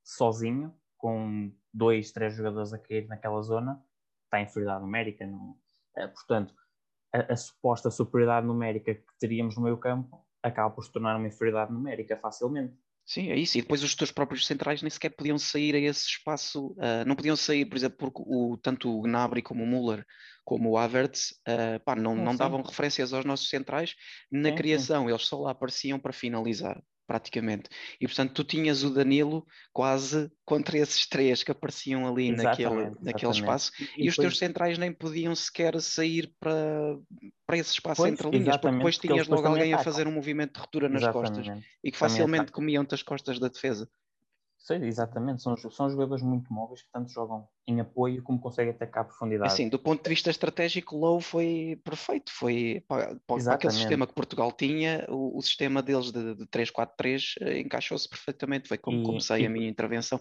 sozinho, 0.04 0.74
com 0.98 1.52
dois, 1.74 2.12
três 2.12 2.36
jogadores 2.36 2.74
a 2.74 2.78
cair 2.78 3.08
naquela 3.08 3.42
zona, 3.42 3.84
está 4.26 4.40
em 4.40 4.44
inferioridade 4.44 4.84
numérica. 4.84 5.26
Não, 5.26 5.58
é, 5.96 6.08
portanto, 6.08 6.54
a, 7.14 7.34
a, 7.34 7.36
suposta 7.36 7.92
superioridade 7.92 8.46
numérica 8.46 8.96
que 8.96 9.18
teríamos 9.20 9.56
no 9.56 9.64
meio 9.64 9.78
campo 9.78 10.26
acaba 10.42 10.74
por 10.74 10.84
se 10.84 10.92
tornar 10.92 11.16
uma 11.16 11.28
inferioridade 11.28 11.72
numérica 11.72 12.18
facilmente. 12.18 12.76
Sim, 13.06 13.32
é 13.32 13.38
isso. 13.38 13.58
E 13.58 13.62
depois 13.62 13.84
os 13.84 13.96
teus 13.96 14.12
próprios 14.12 14.46
centrais 14.46 14.82
nem 14.82 14.90
sequer 14.90 15.10
podiam 15.10 15.38
sair 15.38 15.76
a 15.76 15.80
esse 15.80 16.06
espaço. 16.06 16.68
Uh, 16.72 17.06
não 17.06 17.16
podiam 17.16 17.36
sair, 17.36 17.66
por 17.66 17.76
exemplo, 17.76 17.98
porque 17.98 18.24
o, 18.26 18.58
tanto 18.58 18.90
o 18.90 19.02
Gnabry 19.02 19.42
como 19.42 19.64
o 19.64 19.68
Müller, 19.68 20.06
como 20.46 20.72
o 20.72 20.78
Havertz, 20.78 21.32
uh, 21.48 21.84
pá, 21.84 21.96
não, 21.96 22.16
não 22.16 22.36
davam 22.36 22.62
referências 22.62 23.14
aos 23.14 23.26
nossos 23.26 23.50
centrais 23.50 23.96
na 24.32 24.50
sim, 24.50 24.56
criação. 24.56 25.04
Sim. 25.06 25.10
Eles 25.10 25.26
só 25.28 25.38
lá 25.40 25.52
apareciam 25.52 26.00
para 26.00 26.14
finalizar 26.14 26.82
praticamente. 27.06 27.70
E 28.00 28.08
portanto 28.08 28.34
tu 28.34 28.44
tinhas 28.44 28.84
o 28.84 28.90
Danilo 28.90 29.46
quase 29.72 30.32
contra 30.46 30.78
esses 30.78 31.08
três 31.08 31.44
que 31.44 31.52
apareciam 31.52 32.08
ali 32.08 32.32
naquele, 32.32 32.70
exatamente. 32.70 33.04
naquele 33.04 33.32
espaço 33.32 33.72
e, 33.98 34.06
e, 34.06 34.10
os 34.10 34.16
teus 34.16 34.38
centrais 34.38 34.78
nem 34.78 34.92
podiam 34.92 35.36
sequer 35.36 35.80
sair 35.82 36.34
para, 36.40 36.98
para 37.46 37.58
esse 37.58 37.72
espaço 37.72 38.02
pois, 38.02 38.14
entre 38.14 38.30
linhas, 38.30 38.58
porque 38.58 38.78
depois 38.78 38.98
tinhas 38.98 39.28
logo 39.28 39.48
alguém 39.48 39.74
a 39.74 39.80
fazer 39.80 40.08
um 40.08 40.12
movimento 40.12 40.54
de 40.54 40.62
ruptura 40.62 40.90
nas 40.90 41.02
exatamente. 41.02 41.36
costas 41.36 41.64
e 41.84 41.92
que 41.92 41.98
facilmente 41.98 42.52
comiam-te 42.52 42.96
as 42.96 43.04
costas 43.04 43.40
da 43.40 43.48
defesa. 43.48 43.90
Sim, 44.64 44.76
exatamente, 44.86 45.42
são, 45.42 45.58
são 45.58 45.90
jogadores 45.90 46.24
muito 46.24 46.52
móveis 46.52 46.82
que 46.82 46.90
tanto 46.90 47.12
jogam 47.12 47.50
em 47.68 47.82
apoio 47.82 48.24
como 48.24 48.40
conseguem 48.40 48.74
atacar 48.74 49.02
a 49.02 49.08
profundidade. 49.08 49.52
Assim, 49.52 49.68
do 49.68 49.78
ponto 49.78 50.02
de 50.02 50.10
vista 50.10 50.30
estratégico, 50.30 50.96
Low 50.96 51.20
foi 51.20 51.82
perfeito, 51.84 52.32
foi 52.32 52.82
para, 52.88 53.20
para 53.28 53.54
aquele 53.56 53.74
sistema 53.74 54.08
que 54.08 54.14
Portugal 54.14 54.54
tinha, 54.54 55.06
o, 55.10 55.38
o 55.38 55.42
sistema 55.42 55.84
deles 55.84 56.14
de, 56.14 56.36
de 56.36 56.46
3-4-3 56.46 57.34
eh, 57.42 57.60
encaixou-se 57.60 58.08
perfeitamente, 58.08 58.70
foi 58.70 58.78
como 58.78 59.02
e, 59.02 59.04
comecei 59.04 59.42
e, 59.42 59.46
a 59.46 59.50
minha 59.50 59.68
intervenção. 59.68 60.18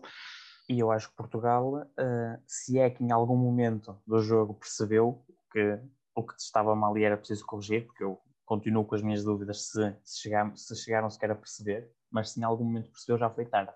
E 0.69 0.81
eu 0.81 0.91
acho 0.91 1.09
que 1.11 1.15
Portugal, 1.15 1.75
uh, 1.75 2.43
se 2.45 2.81
é 2.81 2.91
que 2.91 3.05
em 3.05 3.13
algum 3.13 3.37
momento 3.37 3.97
do 4.05 4.19
jogo 4.19 4.55
percebeu 4.55 5.25
que 5.53 5.79
o 6.17 6.25
que 6.25 6.35
estava 6.37 6.75
mal 6.75 6.99
e 6.99 7.05
era 7.05 7.17
preciso 7.17 7.47
corrigir, 7.47 7.87
porque 7.87 8.03
eu 8.03 8.21
continuo 8.45 8.85
com 8.85 8.97
as 8.97 9.03
minhas 9.03 9.23
dúvidas 9.23 9.69
se, 9.71 9.97
se, 10.03 10.21
chegaram, 10.21 10.57
se 10.57 10.75
chegaram 10.83 11.09
sequer 11.09 11.31
a 11.31 11.37
perceber, 11.37 11.89
mas 12.11 12.31
se 12.31 12.41
em 12.41 12.43
algum 12.43 12.65
momento 12.65 12.91
percebeu 12.91 13.17
já 13.17 13.31
foi 13.31 13.47
tarde 13.47 13.73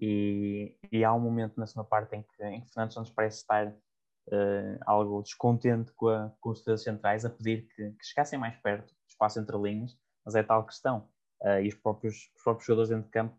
e, 0.00 0.76
e, 0.90 1.04
há 1.04 1.14
um 1.14 1.20
momento 1.20 1.58
na 1.58 1.66
segunda 1.66 1.88
parte 1.88 2.16
em 2.16 2.22
que, 2.22 2.44
em 2.44 2.60
que 2.62 2.72
Fernando 2.72 2.92
Santos 2.92 3.12
parece 3.12 3.38
estar 3.38 3.68
uh, 3.68 4.78
algo 4.86 5.22
descontente 5.22 5.92
com, 5.92 6.08
a, 6.08 6.32
com 6.40 6.50
os 6.50 6.58
defesas 6.58 6.82
centrais, 6.82 7.24
a 7.24 7.30
pedir 7.30 7.68
que, 7.68 7.90
que, 7.92 8.04
chegassem 8.04 8.38
mais 8.38 8.56
perto 8.56 8.92
do 8.92 9.08
espaço 9.08 9.38
entre 9.38 9.56
linhas, 9.56 9.96
mas 10.24 10.34
é 10.34 10.42
tal 10.42 10.66
questão. 10.66 11.08
Uh, 11.40 11.60
e 11.62 11.68
os 11.68 11.74
próprios, 11.74 12.30
os 12.34 12.42
próprios 12.42 12.66
jogadores 12.66 12.88
dentro 12.88 13.04
de 13.04 13.10
campo 13.10 13.38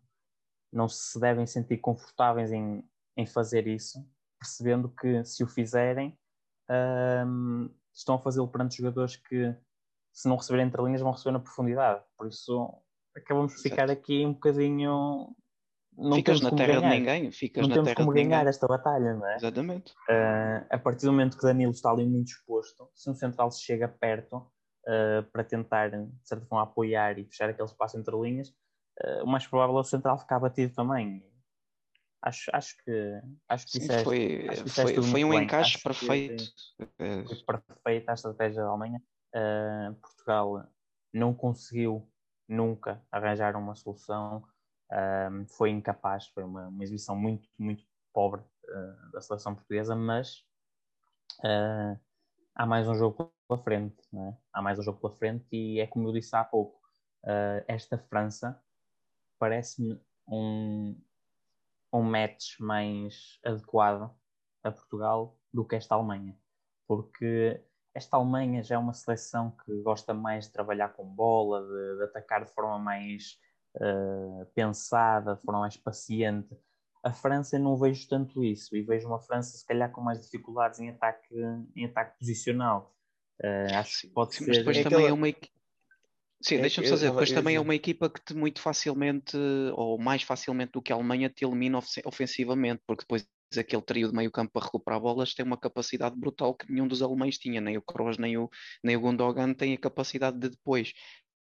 não 0.72 0.88
se 0.88 1.20
devem 1.20 1.46
sentir 1.46 1.78
confortáveis 1.78 2.52
em, 2.52 2.88
em 3.18 3.26
fazer 3.26 3.68
isso, 3.68 4.06
percebendo 4.40 4.90
que 4.90 5.24
se 5.26 5.44
o 5.44 5.48
fizerem, 5.48 6.18
uh, 6.70 7.74
estão 7.94 8.16
a 8.16 8.20
fazê-lo 8.20 8.48
perante 8.48 8.78
jogadores 8.78 9.16
que, 9.16 9.56
se 10.14 10.28
não 10.28 10.36
receberem 10.36 10.68
entre 10.68 10.82
linhas, 10.84 11.02
vão 11.02 11.12
receber 11.12 11.32
na 11.32 11.40
profundidade. 11.40 12.04
Por 12.18 12.28
isso, 12.28 12.74
acabamos 13.16 13.56
de 13.56 13.62
ficar 13.62 13.90
aqui 13.90 14.26
um 14.26 14.34
bocadinho 14.34 15.36
não 15.98 16.18
ficas 16.18 16.42
na 16.42 16.52
terra 16.52 16.80
ganhar. 16.80 16.90
de 16.90 17.00
ninguém, 17.00 17.32
ficas 17.32 17.62
não 17.62 17.70
na 17.70 17.76
temos 17.76 17.88
terra 17.88 17.98
como 17.98 18.12
ganhar 18.12 18.38
ninguém. 18.38 18.50
esta 18.50 18.68
batalha, 18.68 19.14
não 19.14 19.28
é? 19.28 19.36
Exatamente. 19.36 19.92
Uh, 20.10 20.66
a 20.70 20.78
partir 20.78 21.06
do 21.06 21.12
momento 21.12 21.38
que 21.38 21.44
Danilo 21.44 21.72
está 21.72 21.92
ali 21.92 22.06
muito 22.06 22.28
exposto, 22.28 22.90
se 22.94 23.10
um 23.10 23.16
central 23.16 23.50
se 23.52 23.64
chega 23.64 23.88
perto 23.88 24.38
uh, 24.38 25.24
para 25.32 25.44
tentar, 25.44 25.90
de 25.90 26.08
certa 26.24 26.46
forma, 26.46 26.64
apoiar 26.64 27.18
e 27.18 27.26
fechar 27.26 27.50
aquele 27.50 27.68
espaço 27.68 27.98
entre 27.98 28.16
linhas, 28.18 28.50
uh, 28.50 29.24
o 29.24 29.28
mais 29.28 29.48
provável 29.48 29.78
é 29.78 29.80
o 29.80 29.84
central 29.84 30.18
ficar 30.18 30.40
batido 30.40 30.74
também. 30.74 31.24
Acho, 32.22 32.50
acho 32.54 32.76
que 32.84 33.22
acho 33.48 33.66
que 33.68 33.72
Sim, 33.74 33.86
isso 33.86 34.04
foi, 34.04 34.48
é, 34.48 34.56
foi, 34.56 35.02
foi 35.04 35.24
um 35.24 35.30
bem. 35.30 35.44
encaixe 35.44 35.76
acho 35.76 35.84
perfeito. 35.84 36.44
Foi 36.98 37.60
perfeita 37.60 38.12
a 38.12 38.16
estratégia 38.16 38.64
da 38.64 38.70
Alemanha. 38.70 39.00
Portugal 40.02 40.68
não 41.14 41.36
conseguiu 41.36 42.10
nunca 42.50 43.00
arranjar 43.12 43.56
uma 43.56 43.76
solução 43.76 44.44
um, 44.92 45.48
foi 45.48 45.70
incapaz, 45.70 46.28
foi 46.28 46.44
uma, 46.44 46.68
uma, 46.68 46.84
exibição 46.84 47.16
muito, 47.16 47.50
muito 47.58 47.84
pobre 48.14 48.42
uh, 48.42 49.12
da 49.12 49.22
seleção 49.22 49.56
portuguesa, 49.56 49.96
mas 49.96 50.46
uh, 51.40 52.00
há 52.54 52.66
mais 52.66 52.88
um 52.88 52.96
jogo 52.96 53.32
pela 53.48 53.62
frente, 53.62 53.96
é? 54.14 54.34
há 54.54 54.62
mais 54.62 54.80
um 54.80 54.84
jogo 54.84 55.00
pela 55.00 55.14
frente 55.14 55.46
e 55.52 55.80
é 55.80 55.88
como 55.88 56.08
eu 56.08 56.14
disse 56.14 56.36
há 56.36 56.44
pouco, 56.44 56.80
uh, 57.24 57.64
esta 57.68 57.98
França 57.98 58.62
parece-me 59.40 60.00
um, 60.28 61.00
um 61.92 62.02
match 62.02 62.60
mais 62.60 63.40
adequado 63.44 64.16
a 64.64 64.72
Portugal 64.72 65.38
do 65.54 65.66
que 65.66 65.76
esta 65.76 65.96
Alemanha, 65.96 66.38
porque 66.88 67.62
esta 67.94 68.18
Alemanha 68.18 68.62
já 68.62 68.76
é 68.76 68.78
uma 68.78 68.94
seleção 68.94 69.52
que 69.52 69.82
gosta 69.82 70.14
mais 70.14 70.46
de 70.46 70.52
trabalhar 70.52 70.90
com 70.90 71.06
bola, 71.06 71.62
de, 71.62 71.98
de 71.98 72.04
atacar 72.04 72.44
de 72.44 72.52
forma 72.52 72.78
mais 72.78 73.40
uh, 73.76 74.46
pensada, 74.54 75.36
de 75.36 75.42
forma 75.42 75.62
mais 75.62 75.78
paciente. 75.78 76.56
A 77.04 77.14
França 77.14 77.60
não 77.60 77.78
vejo 77.78 78.08
tanto 78.08 78.44
isso 78.44 78.76
e 78.76 78.82
vejo 78.82 79.08
uma 79.08 79.20
França 79.20 79.58
se 79.58 79.66
calhar 79.66 79.92
com 79.92 80.02
mais 80.02 80.22
dificuldades 80.22 80.80
em 80.80 80.90
ataque, 80.90 81.36
em 81.76 81.86
ataque 81.86 82.18
posicional. 82.18 82.96
Uh, 83.44 83.76
acho 83.76 84.02
que 84.02 84.08
pode 84.08 84.36
Sim, 84.36 84.46
ser. 84.46 84.50
Mas 84.50 84.58
depois 84.60 84.78
é 84.78 84.84
também 84.84 84.98
aquela... 84.98 85.10
é 85.10 85.14
uma 85.14 85.28
Sim, 86.42 86.58
é, 86.58 86.62
deixa-me 86.62 86.88
dizer, 86.88 87.10
depois 87.10 87.30
eu, 87.30 87.36
também 87.36 87.56
eu... 87.56 87.60
é 87.60 87.64
uma 87.64 87.76
equipa 87.76 88.10
que 88.10 88.24
te 88.24 88.36
muito 88.36 88.62
facilmente, 88.62 89.36
ou 89.74 89.98
mais 89.98 90.22
facilmente 90.22 90.74
do 90.74 90.82
que 90.82 90.92
a 90.92 90.96
Alemanha, 90.96 91.30
te 91.30 91.44
elimina 91.46 91.80
ofensivamente, 92.06 92.84
porque 92.86 93.04
depois 93.04 93.28
aquele 93.58 93.82
trio 93.82 94.10
de 94.10 94.16
meio 94.16 94.32
campo 94.32 94.52
para 94.52 94.66
recuperar 94.66 95.00
bolas 95.00 95.34
tem 95.34 95.46
uma 95.46 95.58
capacidade 95.58 96.16
brutal 96.16 96.54
que 96.54 96.72
nenhum 96.72 96.88
dos 96.88 97.02
alemães 97.02 97.38
tinha, 97.38 97.62
nem 97.62 97.78
o 97.78 97.82
Kroos 97.82 98.18
nem 98.18 98.38
o, 98.38 98.50
nem 98.84 98.98
o 98.98 99.00
Gundogan 99.00 99.54
têm 99.54 99.74
a 99.74 99.78
capacidade 99.78 100.38
de 100.38 100.50
depois 100.50 100.94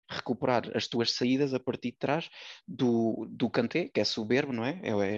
recuperar 0.09 0.69
as 0.75 0.87
tuas 0.87 1.11
saídas 1.11 1.53
a 1.53 1.59
partir 1.59 1.91
de 1.91 1.97
trás 1.97 2.29
do, 2.67 3.27
do 3.29 3.49
Kanté, 3.49 3.89
que 3.89 3.99
é 3.99 4.05
soberbo, 4.05 4.53
não 4.53 4.63
é? 4.63 4.79
É, 4.83 4.91
é 4.91 5.17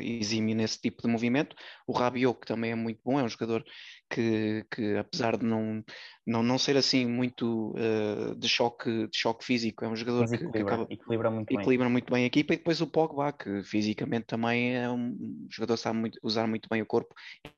exímio 0.00 0.54
nesse 0.54 0.80
tipo 0.80 1.02
de 1.02 1.08
movimento. 1.08 1.56
O 1.86 1.92
Rabiot, 1.92 2.38
que 2.40 2.46
também 2.46 2.70
é 2.70 2.74
muito 2.74 3.00
bom, 3.04 3.18
é 3.18 3.22
um 3.22 3.28
jogador 3.28 3.64
que, 4.08 4.64
que 4.70 4.96
apesar 4.96 5.36
de 5.36 5.44
não, 5.44 5.82
não, 6.26 6.42
não 6.42 6.58
ser 6.58 6.76
assim 6.76 7.06
muito 7.06 7.74
uh, 7.76 8.34
de, 8.36 8.48
choque, 8.48 9.08
de 9.08 9.18
choque 9.18 9.44
físico, 9.44 9.84
é 9.84 9.88
um 9.88 9.96
jogador 9.96 10.28
que, 10.28 10.34
equilibra, 10.34 10.52
que 10.52 10.62
acaba, 10.62 10.86
equilibra, 10.90 11.30
muito, 11.30 11.50
equilibra 11.52 11.86
bem. 11.86 11.92
muito 11.92 12.12
bem 12.12 12.24
a 12.24 12.26
equipa. 12.26 12.54
E 12.54 12.56
depois 12.56 12.80
o 12.80 12.86
Pogba, 12.86 13.32
que 13.32 13.62
fisicamente 13.64 14.26
também 14.26 14.76
é 14.76 14.90
um 14.90 15.46
jogador 15.50 15.74
que 15.74 15.80
sabe 15.80 15.98
muito, 15.98 16.18
usar 16.22 16.46
muito 16.46 16.68
bem 16.68 16.82
o 16.82 16.86
corpo 16.86 17.14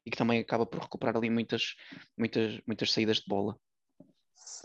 e 0.07 0.11
que 0.11 0.17
também 0.17 0.41
acaba 0.41 0.65
por 0.65 0.81
recuperar 0.81 1.17
ali 1.17 1.31
muitas, 1.31 1.75
muitas, 2.17 2.61
muitas 2.67 2.93
saídas 2.93 3.19
de 3.19 3.27
bola 3.27 3.57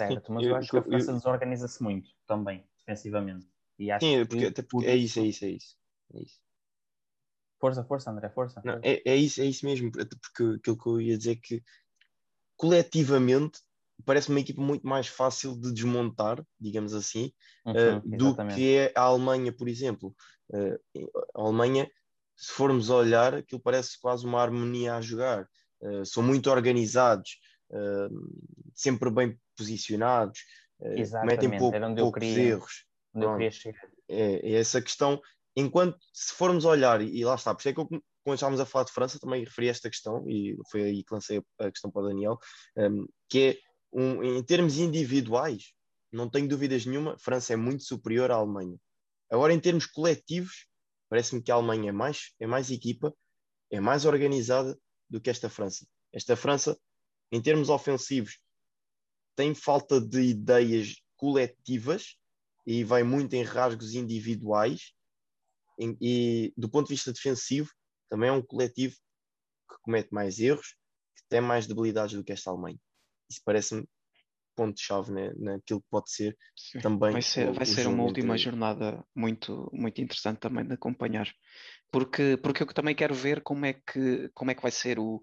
certo, 0.08 0.32
mas 0.32 0.43
eu, 0.43 0.50
eu 0.50 0.56
acho 0.56 0.72
que 0.72 0.78
a 0.78 0.84
França 0.84 1.14
desorganiza-se 1.14 1.84
muito 1.84 2.10
também, 2.26 2.64
defensivamente. 2.78 3.47
E 3.78 3.91
acho 3.91 4.06
Sim, 4.06 4.26
porque, 4.26 4.52
que, 4.52 4.64
porque 4.64 4.88
é 4.88 4.95
isso, 4.95 5.20
é 5.20 5.24
isso, 5.24 5.45
é 5.45 5.50
isso. 5.50 5.78
É 6.14 6.22
isso. 6.22 6.39
Força, 7.60 7.84
força, 7.84 8.12
André, 8.12 8.30
força. 8.30 8.62
Não, 8.64 8.80
é, 8.84 9.02
é, 9.06 9.16
isso, 9.16 9.41
é 9.41 9.45
isso 9.45 9.66
mesmo, 9.66 9.91
porque 9.91 10.60
aquilo 10.60 10.78
que 10.78 10.88
eu 10.88 11.02
ia 11.02 11.18
dizer 11.18 11.32
é 11.32 11.36
que 11.36 11.64
coletivamente 12.56 13.60
parece 14.06 14.30
uma 14.30 14.39
equipa 14.39 14.62
muito 14.62 14.88
mais 14.88 15.08
fácil 15.08 15.60
de 15.60 15.74
desmontar, 15.74 16.43
digamos 16.60 16.93
assim, 16.93 17.32
uhum, 17.66 17.97
uh, 17.97 18.18
do 18.18 18.36
que 18.47 18.78
é 18.78 18.93
a 18.95 19.02
Alemanha, 19.02 19.52
por 19.52 19.68
exemplo. 19.68 20.16
Uh, 20.50 20.80
a 21.36 21.41
Alemanha, 21.41 21.89
se 22.36 22.52
formos 22.54 22.89
olhar, 22.89 23.36
aquilo 23.36 23.62
parece 23.62 24.00
quase 24.00 24.26
uma 24.26 24.41
harmonia 24.41 24.95
a 24.95 25.02
jogar. 25.02 25.47
Uh, 25.82 26.06
são 26.06 26.24
muito 26.24 26.50
organizados, 26.50 27.39
sempre 28.74 29.12
bem 29.12 29.39
posicionados, 29.60 30.39
uh, 30.80 31.20
cometem 31.20 31.57
pouco, 31.57 31.78
poucos 31.95 32.20
queria, 32.20 32.43
erros. 32.43 32.86
Onde 33.14 33.26
eu 33.26 33.34
queria 33.34 33.51
chegar. 33.51 33.89
É, 34.07 34.51
é, 34.51 34.53
essa 34.53 34.82
questão. 34.82 35.22
Enquanto, 35.55 35.97
se 36.14 36.34
formos 36.34 36.64
olhar, 36.64 37.01
e, 37.01 37.26
lá 37.26 37.36
está, 37.36 37.53
por 37.53 37.60
isso 37.60 37.70
é 37.70 37.74
que 37.74 37.80
eu, 37.80 37.88
quando 38.24 38.36
estávamos 38.36 38.62
a 38.62 38.66
falar 38.66 38.86
de 38.86 38.91
França, 38.91 39.20
também 39.20 39.43
referi 39.43 39.68
a 39.68 39.72
esta 39.72 39.89
questão, 39.89 40.24
e 40.30 40.57
foi 40.72 40.84
aí 40.84 41.03
que 41.03 41.14
lancei 41.14 41.41
a 41.60 41.72
questão 41.72 41.91
para 41.91 42.03
o 42.03 42.07
Daniel, 42.07 42.38
um, 42.78 42.82
ehm, 42.82 43.05
que 43.28 43.39
é, 43.39 43.57
um, 43.91 44.24
em 44.24 44.43
termos 44.43 44.78
individuais, 44.78 45.74
não 46.12 46.30
tenho 46.30 46.47
dúvidas 46.47 46.86
nenhuma, 46.86 47.18
França 47.20 47.53
é 47.53 47.55
muito 47.55 47.84
superior 47.84 48.32
à 48.32 48.36
Alemanha. 48.36 48.78
Agora, 49.30 49.53
em 49.53 49.60
termos 49.60 49.86
coletivos, 49.86 50.68
parece-me 51.10 51.41
que 51.41 51.51
a 51.51 51.55
Alemanha 51.55 51.89
é 51.89 51.91
mais, 51.91 52.34
é 52.39 52.47
mais 52.47 52.72
equipa, 52.72 53.14
é 53.72 53.80
mais 53.80 54.05
organizada 54.05 54.78
do 55.10 55.20
que 55.20 55.30
esta 55.30 55.49
França. 55.49 55.86
Esta 56.14 56.36
França, 56.36 56.78
em 57.32 57.41
termos 57.41 57.70
ofensivos, 57.70 58.39
tem 59.39 59.55
falta 59.55 60.01
de 60.01 60.19
ideias 60.19 60.95
coletivas 61.15 62.17
e 62.67 62.83
vai 62.83 63.03
muito 63.03 63.33
em 63.35 63.41
rasgos 63.41 63.93
individuais. 63.93 64.91
E, 65.79 65.95
e 66.01 66.53
do 66.57 66.67
ponto 66.67 66.87
de 66.87 66.93
vista 66.95 67.13
defensivo, 67.13 67.69
também 68.09 68.27
é 68.27 68.33
um 68.33 68.41
coletivo 68.41 68.95
que 68.95 69.77
comete 69.81 70.09
mais 70.11 70.41
erros, 70.41 70.75
que 71.15 71.23
tem 71.29 71.39
mais 71.39 71.65
debilidades 71.65 72.17
do 72.17 72.23
que 72.23 72.33
esta 72.33 72.51
Alemanha. 72.51 72.77
Isso 73.31 73.39
parece-me 73.45 73.87
ponto-chave 74.57 75.13
né, 75.13 75.31
naquilo 75.37 75.79
que 75.79 75.87
pode 75.89 76.11
ser 76.11 76.37
Sim, 76.53 76.79
também. 76.81 77.13
Vai 77.13 77.21
ser, 77.21 77.53
vai 77.53 77.65
ser 77.65 77.87
uma 77.87 78.03
última 78.03 78.33
entre... 78.33 78.43
jornada 78.43 79.05
muito, 79.15 79.69
muito 79.71 80.01
interessante 80.01 80.39
também 80.39 80.67
de 80.67 80.73
acompanhar, 80.73 81.33
porque, 81.89 82.35
porque 82.43 82.63
eu 82.63 82.67
também 82.67 82.93
quero 82.93 83.15
ver 83.15 83.41
como 83.41 83.65
é 83.65 83.71
que, 83.71 84.29
como 84.33 84.51
é 84.51 84.55
que 84.55 84.61
vai 84.61 84.71
ser 84.71 84.99
o, 84.99 85.21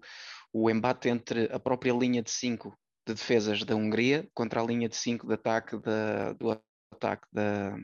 o 0.51 0.71
embate 0.71 1.07
entre 1.07 1.53
a 1.53 1.59
própria 1.59 1.93
linha 1.93 2.23
de 2.23 2.31
5 2.31 2.75
de 3.07 3.13
defesas 3.13 3.63
da 3.63 3.75
Hungria 3.75 4.27
contra 4.33 4.61
a 4.61 4.65
linha 4.65 4.89
de 4.89 4.95
5 4.95 5.25
de 5.27 5.33
ataque 5.33 5.77
da, 5.77 6.33
do 6.33 6.51
ataque 6.93 7.27
da, 7.31 7.77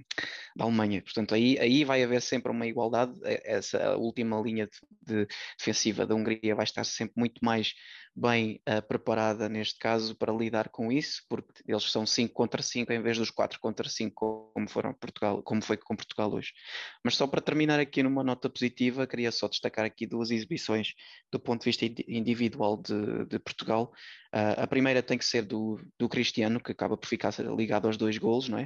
da 0.55 0.65
Alemanha. 0.65 1.01
Portanto, 1.01 1.33
aí, 1.33 1.57
aí 1.59 1.85
vai 1.85 2.03
haver 2.03 2.21
sempre 2.21 2.51
uma 2.51 2.67
igualdade. 2.67 3.13
Essa 3.23 3.95
última 3.95 4.39
linha 4.41 4.67
de, 4.67 5.23
de 5.23 5.27
defensiva 5.57 6.05
da 6.05 6.15
Hungria 6.15 6.55
vai 6.55 6.65
estar 6.65 6.83
sempre 6.83 7.13
muito 7.17 7.43
mais 7.43 7.73
bem 8.15 8.61
uh, 8.69 8.81
preparada 8.87 9.49
neste 9.49 9.79
caso 9.79 10.15
para 10.15 10.31
lidar 10.31 10.69
com 10.69 10.91
isso, 10.91 11.23
porque 11.27 11.63
eles 11.67 11.83
são 11.91 12.05
5 12.05 12.33
contra 12.33 12.61
5 12.61 12.93
em 12.93 13.01
vez 13.01 13.17
dos 13.17 13.31
4 13.31 13.59
contra 13.59 13.89
5 13.89 14.51
como 14.53 14.69
foram 14.69 14.93
Portugal, 14.93 15.41
como 15.41 15.63
foi 15.63 15.77
com 15.77 15.95
Portugal 15.95 16.31
hoje. 16.31 16.53
Mas 17.03 17.15
só 17.15 17.25
para 17.25 17.41
terminar 17.41 17.79
aqui 17.79 18.03
numa 18.03 18.23
nota 18.23 18.49
positiva, 18.49 19.07
queria 19.07 19.31
só 19.31 19.47
destacar 19.47 19.85
aqui 19.85 20.05
duas 20.05 20.29
exibições 20.29 20.93
do 21.31 21.39
ponto 21.39 21.61
de 21.61 21.65
vista 21.65 21.85
individual 22.07 22.77
de, 22.77 23.25
de 23.25 23.39
Portugal. 23.39 23.91
Uh, 24.33 24.61
a 24.61 24.67
primeira 24.67 25.01
tem 25.01 25.17
que 25.17 25.25
ser 25.25 25.43
do, 25.43 25.79
do 25.97 26.07
Cristiano, 26.07 26.59
que 26.59 26.71
acaba 26.71 26.95
por 26.95 27.07
ficar 27.07 27.33
ligado 27.55 27.87
aos 27.87 27.97
dois 27.97 28.17
golos, 28.17 28.47
não 28.47 28.59
é? 28.59 28.63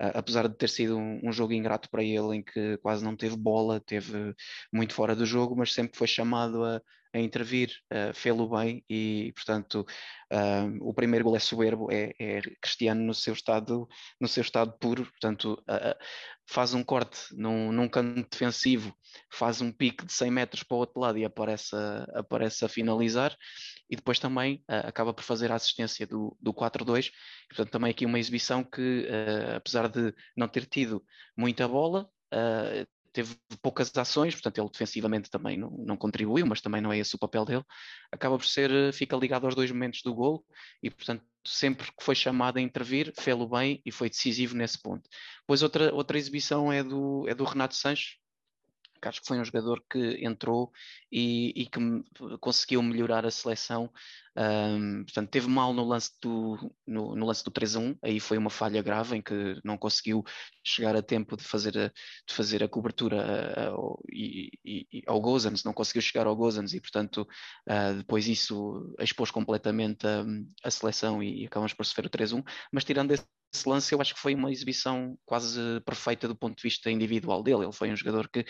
Uh, 0.00 0.12
apesar 0.14 0.46
de 0.46 0.56
ter 0.56 0.68
sido 0.68 0.98
um, 0.98 1.20
um, 1.24 1.32
jogo 1.32 1.52
ingrato 1.54 1.88
para 1.90 2.02
ele, 2.02 2.36
em 2.36 2.42
que 2.42 2.76
quase 2.78 3.02
não 3.02 3.16
teve 3.16 3.36
bola, 3.36 3.80
teve 3.80 4.34
muito 4.72 4.94
fora 4.94 5.16
do 5.16 5.24
jogo, 5.24 5.56
mas 5.56 5.72
sempre 5.72 5.96
foi 5.96 6.06
chamado 6.06 6.64
a, 6.64 6.80
a 7.12 7.18
intervir, 7.18 7.70
uh, 7.92 8.14
fê-lo 8.14 8.48
bem 8.48 8.84
e, 8.88 9.32
portanto, 9.34 9.86
uh, 10.32 10.88
o 10.88 10.94
primeiro 10.94 11.24
gol 11.24 11.36
é 11.36 11.40
soberbo, 11.40 11.90
é, 11.90 12.12
é, 12.18 12.40
Cristiano 12.60 13.02
no 13.02 13.14
seu 13.14 13.34
estado, 13.34 13.88
no 14.20 14.28
seu 14.28 14.42
estado 14.42 14.72
puro, 14.78 15.04
portanto, 15.04 15.54
uh, 15.68 16.04
faz 16.48 16.74
um 16.74 16.82
corte 16.82 17.18
num, 17.32 17.72
num 17.72 17.88
canto 17.88 18.28
defensivo, 18.30 18.94
faz 19.32 19.60
um 19.60 19.72
pique 19.72 20.04
de 20.04 20.12
100 20.12 20.30
metros 20.30 20.62
para 20.62 20.76
o 20.76 20.78
outro 20.78 21.00
lado 21.00 21.18
e 21.18 21.24
aparece 21.24 21.74
a, 21.74 22.20
aparece 22.20 22.64
a 22.64 22.68
finalizar 22.68 23.36
e 23.88 23.96
depois 23.96 24.18
também 24.18 24.62
acaba 24.68 25.12
por 25.12 25.24
fazer 25.24 25.50
a 25.50 25.56
assistência 25.56 26.06
do, 26.06 26.36
do 26.40 26.54
4-2. 26.54 27.10
Portanto, 27.48 27.70
também 27.70 27.90
aqui 27.90 28.06
uma 28.06 28.18
exibição 28.18 28.62
que, 28.62 29.08
uh, 29.08 29.56
apesar 29.56 29.88
de 29.88 30.14
não 30.36 30.46
ter 30.46 30.66
tido 30.66 31.04
muita 31.36 31.66
bola, 31.66 32.08
uh, 32.32 32.86
teve 33.12 33.36
poucas 33.62 33.94
ações, 33.96 34.34
portanto 34.34 34.58
ele 34.58 34.70
defensivamente 34.70 35.30
também 35.30 35.56
não, 35.56 35.70
não, 35.70 35.96
contribuiu, 35.96 36.46
mas 36.46 36.60
também 36.60 36.80
não 36.80 36.92
é 36.92 36.98
esse 36.98 37.14
o 37.16 37.18
papel 37.18 37.44
dele, 37.44 37.64
acaba 38.12 38.36
por 38.38 38.46
ser, 38.46 38.70
eh, 38.70 38.92
fica 38.92 39.16
ligado 39.16 39.44
aos 39.46 39.54
dois 39.54 39.70
momentos 39.70 40.02
do 40.02 40.14
gol 40.14 40.44
e 40.82 40.90
portanto 40.90 41.24
sempre 41.46 41.86
que 41.86 42.04
foi 42.04 42.14
chamado 42.14 42.58
a 42.58 42.60
intervir, 42.60 43.12
fê-lo 43.18 43.48
bem 43.48 43.80
e 43.84 43.90
foi 43.90 44.08
decisivo 44.10 44.54
nesse 44.54 44.80
ponto. 44.80 45.08
Depois 45.40 45.62
outra, 45.62 45.92
outra 45.94 46.18
exibição 46.18 46.72
é 46.72 46.82
do, 46.84 47.26
é 47.28 47.34
do 47.34 47.44
Renato 47.44 47.74
Sanches, 47.74 48.16
que 49.00 49.08
acho 49.08 49.20
que 49.20 49.26
foi 49.26 49.38
um 49.38 49.44
jogador 49.44 49.82
que 49.88 50.24
entrou 50.24 50.72
e, 51.10 51.52
e 51.56 51.66
que 51.66 51.80
conseguiu 52.40 52.82
melhorar 52.82 53.24
a 53.24 53.30
seleção. 53.30 53.90
Um, 54.36 55.02
portanto, 55.04 55.30
teve 55.30 55.48
mal 55.48 55.72
no 55.72 55.84
lance 55.84 56.12
do, 56.22 56.56
no, 56.86 57.16
no 57.16 57.26
lance 57.26 57.42
do 57.44 57.50
3 57.50 57.76
a 57.76 57.78
1, 57.80 57.98
aí 58.02 58.20
foi 58.20 58.38
uma 58.38 58.50
falha 58.50 58.80
grave 58.82 59.16
em 59.16 59.22
que 59.22 59.60
não 59.64 59.76
conseguiu 59.76 60.22
chegar 60.64 60.94
a 60.94 61.02
tempo 61.02 61.36
de 61.36 61.42
fazer 61.42 61.76
a, 61.76 61.88
de 61.88 62.34
fazer 62.34 62.62
a 62.62 62.68
cobertura 62.68 63.70
ao, 63.70 64.00
e, 64.12 64.50
e, 64.64 65.02
ao 65.06 65.20
Gozans, 65.20 65.64
não 65.64 65.72
conseguiu 65.72 66.02
chegar 66.02 66.26
ao 66.26 66.36
Gozans 66.36 66.72
e, 66.74 66.80
portanto, 66.80 67.26
uh, 67.68 67.94
depois 67.96 68.28
isso 68.28 68.94
expôs 69.00 69.30
completamente 69.30 70.06
a, 70.06 70.24
a 70.64 70.70
seleção 70.70 71.22
e, 71.22 71.42
e 71.42 71.46
acabamos 71.46 71.74
por 71.74 71.84
sofrer 71.84 72.06
o 72.06 72.10
3 72.10 72.32
a 72.32 72.36
1. 72.36 72.42
Mas 72.72 72.84
tirando 72.84 73.12
esse 73.12 73.26
esse 73.52 73.68
lance 73.68 73.92
eu 73.92 74.00
acho 74.00 74.14
que 74.14 74.20
foi 74.20 74.34
uma 74.34 74.52
exibição 74.52 75.18
quase 75.26 75.80
perfeita 75.84 76.28
do 76.28 76.36
ponto 76.36 76.56
de 76.56 76.62
vista 76.62 76.90
individual 76.90 77.42
dele. 77.42 77.64
Ele 77.64 77.72
foi 77.72 77.90
um 77.90 77.96
jogador 77.96 78.28
que 78.28 78.44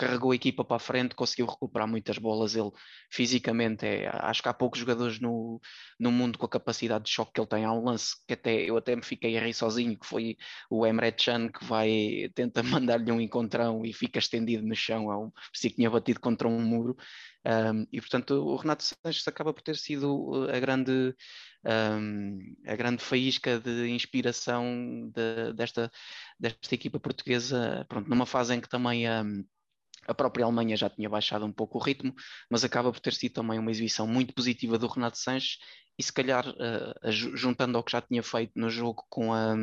carregou 0.00 0.32
a 0.32 0.34
equipa 0.34 0.64
para 0.64 0.76
a 0.76 0.80
frente, 0.80 1.14
conseguiu 1.14 1.44
recuperar 1.44 1.86
muitas 1.86 2.16
bolas. 2.16 2.56
Ele 2.56 2.70
fisicamente 3.10 3.84
é, 3.84 4.08
acho 4.08 4.42
que 4.42 4.48
há 4.48 4.54
poucos 4.54 4.80
jogadores 4.80 5.20
no, 5.20 5.60
no 5.98 6.10
mundo 6.10 6.38
com 6.38 6.46
a 6.46 6.48
capacidade 6.48 7.04
de 7.04 7.10
choque 7.10 7.32
que 7.34 7.40
ele 7.40 7.46
tem. 7.46 7.64
Há 7.66 7.72
um 7.72 7.84
lance 7.84 8.14
que 8.26 8.32
até 8.32 8.62
eu 8.62 8.78
até 8.78 8.96
me 8.96 9.02
fiquei 9.04 9.36
a 9.36 9.44
rir 9.44 9.52
sozinho, 9.52 9.98
que 9.98 10.06
foi 10.06 10.38
o 10.70 10.86
Emre 10.86 11.12
Can 11.12 11.48
que 11.48 11.62
vai, 11.66 12.30
tenta 12.34 12.62
mandar-lhe 12.62 13.12
um 13.12 13.20
encontrão 13.20 13.84
e 13.84 13.92
fica 13.92 14.18
estendido 14.18 14.66
no 14.66 14.74
chão, 14.74 15.12
é 15.12 15.16
um, 15.18 15.30
que 15.52 15.70
tinha 15.70 15.90
batido 15.90 16.18
contra 16.20 16.48
um 16.48 16.60
muro. 16.62 16.96
Um, 17.44 17.86
e 17.92 18.00
portanto 18.00 18.32
o 18.32 18.56
Renato 18.56 18.84
Sanches 18.84 19.26
acaba 19.26 19.52
por 19.52 19.62
ter 19.62 19.76
sido 19.76 20.46
a 20.50 20.60
grande 20.60 21.14
um, 21.64 22.38
a 22.66 22.76
grande 22.76 23.02
faísca 23.02 23.58
de 23.60 23.88
inspiração 23.88 25.10
de, 25.14 25.52
desta, 25.54 25.90
desta 26.38 26.74
equipa 26.74 26.98
portuguesa, 26.98 27.84
pronto, 27.88 28.08
numa 28.08 28.26
fase 28.26 28.54
em 28.54 28.60
que 28.60 28.68
também 28.68 29.08
um, 29.10 29.44
a 30.06 30.14
própria 30.14 30.44
Alemanha 30.44 30.76
já 30.76 30.88
tinha 30.88 31.08
baixado 31.08 31.44
um 31.44 31.52
pouco 31.52 31.78
o 31.78 31.80
ritmo, 31.80 32.14
mas 32.50 32.64
acaba 32.64 32.90
por 32.90 33.00
ter 33.00 33.12
sido 33.12 33.32
também 33.32 33.58
uma 33.58 33.70
exibição 33.70 34.06
muito 34.06 34.34
positiva 34.34 34.78
do 34.78 34.86
Renato 34.86 35.18
Sanches 35.18 35.58
e 35.98 36.02
se 36.02 36.12
calhar 36.12 36.48
uh, 36.48 37.10
juntando 37.12 37.76
ao 37.76 37.84
que 37.84 37.92
já 37.92 38.00
tinha 38.00 38.22
feito 38.22 38.52
no 38.56 38.70
jogo 38.70 39.04
com 39.10 39.34
a, 39.34 39.54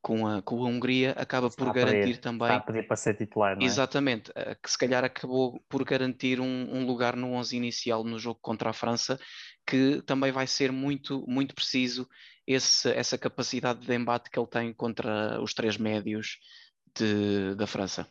com 0.00 0.24
a, 0.24 0.40
com 0.40 0.64
a 0.64 0.68
Hungria, 0.68 1.10
acaba 1.12 1.48
está 1.48 1.64
por 1.64 1.74
garantir 1.74 2.18
também. 2.18 2.46
Está 2.46 2.56
a 2.56 2.60
pedir 2.60 2.86
para 2.86 2.96
ser 2.96 3.14
titular, 3.14 3.56
não 3.56 3.62
é? 3.62 3.64
Exatamente, 3.64 4.30
uh, 4.30 4.56
que 4.62 4.70
se 4.70 4.78
calhar 4.78 5.02
acabou 5.02 5.60
por 5.68 5.84
garantir 5.84 6.40
um, 6.40 6.76
um, 6.76 6.86
lugar 6.86 7.16
no 7.16 7.32
11 7.32 7.56
inicial 7.56 8.04
no 8.04 8.16
jogo 8.16 8.38
contra 8.40 8.70
a 8.70 8.72
França, 8.72 9.18
que 9.66 10.00
também 10.02 10.30
vai 10.30 10.46
ser 10.46 10.70
muito, 10.70 11.24
muito 11.26 11.52
preciso 11.52 12.08
esse, 12.46 12.88
essa 12.92 13.18
capacidade 13.18 13.84
de 13.84 13.92
embate 13.92 14.30
que 14.30 14.38
ele 14.38 14.46
tem 14.46 14.72
contra 14.72 15.42
os 15.42 15.52
três 15.52 15.76
médios 15.76 16.38
de, 16.96 17.56
da 17.56 17.66
França 17.66 18.08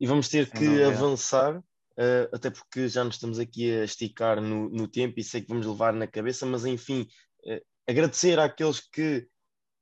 e 0.00 0.06
vamos 0.06 0.28
ter 0.28 0.50
que 0.50 0.82
avançar, 0.82 1.58
uh, 1.58 2.28
até 2.32 2.50
porque 2.50 2.88
já 2.88 3.02
nos 3.02 3.16
estamos 3.16 3.38
aqui 3.38 3.70
a 3.70 3.84
esticar 3.84 4.40
no, 4.40 4.68
no, 4.68 4.86
tempo 4.86 5.18
e 5.18 5.24
sei 5.24 5.40
que 5.40 5.48
vamos 5.48 5.66
levar 5.66 5.92
na 5.92 6.06
cabeça, 6.06 6.46
mas 6.46 6.64
enfim, 6.64 7.06
uh, 7.46 7.60
agradecer 7.88 8.38
àqueles 8.38 8.80
que 8.80 9.26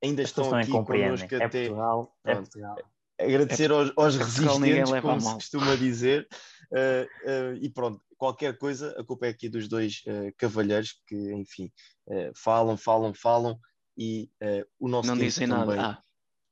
ainda 0.03 0.23
As 0.23 0.29
estão 0.29 0.55
aqui 0.55 0.71
connosco 0.71 1.35
é 1.35 1.45
até. 1.45 1.67
Portugal, 1.69 2.17
é 2.25 2.35
Portugal. 2.35 2.77
Agradecer 3.19 3.71
aos, 3.71 3.93
aos 3.97 4.15
resistentes, 4.17 5.01
como 5.01 5.21
se 5.21 5.35
costuma 5.35 5.75
dizer, 5.75 6.29
uh, 6.73 7.57
e 7.61 7.71
pronto, 7.71 8.01
qualquer 8.17 8.57
coisa, 8.59 8.95
a 8.99 9.05
culpa 9.05 9.27
é 9.27 9.31
aqui 9.31 9.49
dos 9.49 9.69
dois 9.69 10.03
cavalheiros 10.37 11.01
que, 11.07 11.33
enfim, 11.33 11.71
falam, 12.35 12.77
falam, 12.77 13.15
falam 13.15 13.59
e 13.97 14.31
o 14.79 14.89
nosso 14.89 15.09
não 15.09 15.17
dizem 15.17 15.47
nada. 15.47 15.81
Ah. 15.81 16.06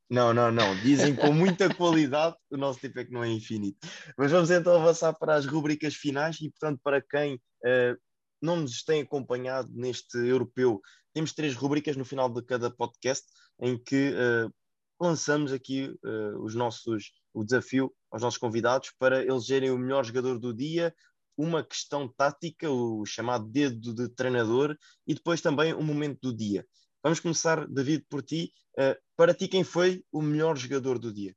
Não, 0.08 0.34
não, 0.34 0.52
não. 0.52 0.76
Dizem 0.76 1.14
com 1.14 1.32
muita 1.32 1.68
qualidade, 1.74 2.36
o 2.50 2.56
nosso 2.56 2.80
tempo 2.80 2.98
é 2.98 3.04
que 3.04 3.12
não 3.12 3.24
é 3.24 3.28
infinito. 3.28 3.78
Mas 4.16 4.30
vamos 4.30 4.50
então 4.50 4.74
avançar 4.74 5.12
para 5.14 5.34
as 5.34 5.46
rubricas 5.46 5.94
finais 5.94 6.36
e, 6.40 6.50
portanto, 6.50 6.80
para 6.82 7.00
quem 7.00 7.34
uh, 7.36 7.98
não 8.40 8.56
nos 8.56 8.82
tem 8.84 9.02
acompanhado 9.02 9.70
neste 9.72 10.18
europeu, 10.18 10.80
temos 11.14 11.32
três 11.32 11.54
rubricas 11.54 11.96
no 11.96 12.04
final 12.04 12.28
de 12.28 12.42
cada 12.42 12.70
podcast 12.70 13.24
em 13.60 13.78
que 13.78 14.10
uh, 14.10 14.52
lançamos 15.00 15.52
aqui 15.52 15.94
uh, 16.04 16.42
os 16.42 16.54
nossos, 16.54 17.12
o 17.32 17.44
desafio 17.44 17.92
aos 18.10 18.22
nossos 18.22 18.38
convidados 18.38 18.92
para 18.98 19.24
elegerem 19.24 19.70
o 19.70 19.78
melhor 19.78 20.04
jogador 20.04 20.38
do 20.38 20.52
dia, 20.52 20.94
uma 21.36 21.64
questão 21.64 22.08
tática, 22.08 22.70
o 22.70 23.04
chamado 23.04 23.46
dedo 23.46 23.94
de 23.94 24.08
treinador, 24.08 24.76
e 25.06 25.14
depois 25.14 25.40
também 25.40 25.74
um 25.74 25.82
momento 25.82 26.20
do 26.20 26.36
dia. 26.36 26.64
Vamos 27.04 27.20
começar, 27.20 27.66
David, 27.68 28.06
por 28.08 28.22
ti. 28.22 28.50
Uh, 28.78 28.96
para 29.14 29.34
ti, 29.34 29.46
quem 29.46 29.62
foi 29.62 30.02
o 30.10 30.22
melhor 30.22 30.56
jogador 30.56 30.98
do 30.98 31.12
dia? 31.12 31.36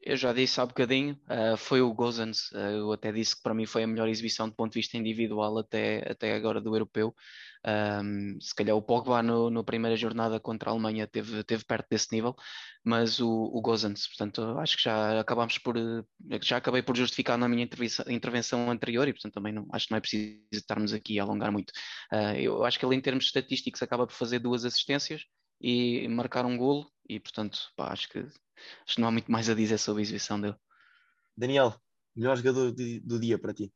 Eu 0.00 0.16
já 0.16 0.32
disse 0.32 0.60
há 0.60 0.66
bocadinho, 0.66 1.18
uh, 1.24 1.56
foi 1.56 1.80
o 1.82 1.92
Gozans. 1.92 2.50
Uh, 2.52 2.78
eu 2.78 2.92
até 2.92 3.12
disse 3.12 3.36
que 3.36 3.42
para 3.42 3.54
mim 3.54 3.66
foi 3.66 3.82
a 3.82 3.86
melhor 3.86 4.08
exibição 4.08 4.48
do 4.48 4.54
ponto 4.54 4.72
de 4.72 4.78
vista 4.78 4.96
individual 4.96 5.58
até, 5.58 6.08
até 6.10 6.34
agora 6.34 6.60
do 6.60 6.74
europeu. 6.74 7.14
Um, 7.66 8.40
se 8.40 8.54
calhar 8.54 8.76
o 8.76 8.82
Pogba 8.82 9.22
no, 9.22 9.50
na 9.50 9.64
primeira 9.64 9.96
jornada 9.96 10.38
contra 10.38 10.70
a 10.70 10.72
Alemanha 10.72 11.06
teve, 11.06 11.42
teve 11.42 11.64
perto 11.64 11.88
desse 11.90 12.08
nível, 12.12 12.36
mas 12.84 13.18
o, 13.20 13.28
o 13.28 13.60
Gozans, 13.60 14.06
portanto, 14.06 14.42
acho 14.60 14.76
que 14.76 14.84
já 14.84 15.18
acabámos 15.20 15.58
por 15.58 15.74
já 16.40 16.56
acabei 16.58 16.82
por 16.82 16.96
justificar 16.96 17.36
na 17.36 17.48
minha 17.48 17.68
intervenção 18.08 18.70
anterior 18.70 19.08
e 19.08 19.12
portanto 19.12 19.34
também 19.34 19.52
não, 19.52 19.66
acho 19.72 19.86
que 19.86 19.90
não 19.90 19.98
é 19.98 20.00
preciso 20.00 20.38
estarmos 20.52 20.92
aqui 20.92 21.18
a 21.18 21.24
alongar 21.24 21.50
muito. 21.50 21.70
Uh, 22.12 22.36
eu 22.38 22.64
acho 22.64 22.78
que 22.78 22.86
ele 22.86 22.94
em 22.94 23.00
termos 23.00 23.24
estatísticos 23.24 23.82
acaba 23.82 24.06
por 24.06 24.14
fazer 24.14 24.38
duas 24.38 24.64
assistências 24.64 25.22
e 25.60 26.06
marcar 26.08 26.44
um 26.44 26.56
golo 26.56 26.90
e 27.08 27.18
portanto 27.18 27.58
pá, 27.76 27.92
acho 27.92 28.08
que 28.08 28.18
acho 28.18 28.94
que 28.94 29.00
não 29.00 29.08
há 29.08 29.10
muito 29.10 29.30
mais 29.30 29.48
a 29.48 29.54
dizer 29.54 29.78
sobre 29.78 30.00
a 30.00 30.04
exibição 30.04 30.40
dele. 30.40 30.56
Daniel, 31.36 31.74
melhor 32.14 32.36
jogador 32.36 32.72
do, 32.72 33.00
do 33.00 33.20
dia 33.20 33.38
para 33.38 33.54
ti? 33.54 33.72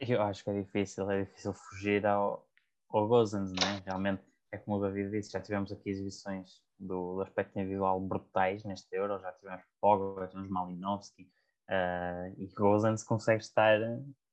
Eu 0.00 0.20
acho 0.22 0.44
que 0.44 0.50
é 0.50 0.62
difícil, 0.62 1.10
é 1.10 1.24
difícil 1.24 1.54
fugir 1.54 2.04
ao, 2.04 2.46
ao 2.90 3.08
Gozans, 3.08 3.52
né? 3.52 3.82
Realmente, 3.86 4.22
é 4.52 4.58
como 4.58 4.76
o 4.76 4.80
David 4.80 5.10
disse, 5.10 5.30
já 5.32 5.40
tivemos 5.40 5.72
aqui 5.72 5.88
exibições 5.88 6.60
do, 6.78 7.14
do 7.14 7.22
aspecto 7.22 7.58
individual 7.58 8.00
brutais 8.00 8.62
neste 8.64 8.94
Euro, 8.94 9.18
já 9.20 9.32
tivemos 9.32 9.64
Pogba, 9.80 10.26
tivemos 10.26 10.50
Malinowski, 10.50 11.30
uh, 11.70 12.34
e 12.36 12.46
Gozans 12.54 13.02
consegue 13.02 13.42
estar 13.42 13.78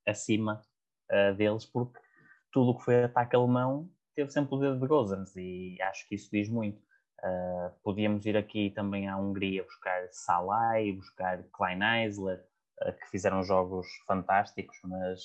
acima 0.06 0.62
uh, 1.12 1.36
deles 1.36 1.66
porque 1.66 2.00
tudo 2.52 2.72
o 2.72 2.78
que 2.78 2.86
foi 2.86 3.04
ataque 3.04 3.36
alemão 3.36 3.90
teve 4.16 4.32
sempre 4.32 4.56
o 4.56 4.60
dedo 4.60 4.80
de 4.80 4.88
Gozans 4.88 5.36
e 5.36 5.78
acho 5.82 6.08
que 6.08 6.16
isso 6.16 6.30
diz 6.32 6.50
muito. 6.50 6.82
Uh, 7.24 7.72
podíamos 7.84 8.26
ir 8.26 8.36
aqui 8.36 8.70
também 8.72 9.08
à 9.08 9.18
Hungria 9.18 9.64
buscar 9.64 10.10
Salai, 10.12 10.92
buscar 10.92 11.42
Klein 11.54 11.80
Eisler, 11.82 12.46
uh, 12.82 12.94
que 12.94 13.10
fizeram 13.10 13.44
jogos 13.44 13.88
fantásticos, 14.06 14.78
mas 14.84 15.22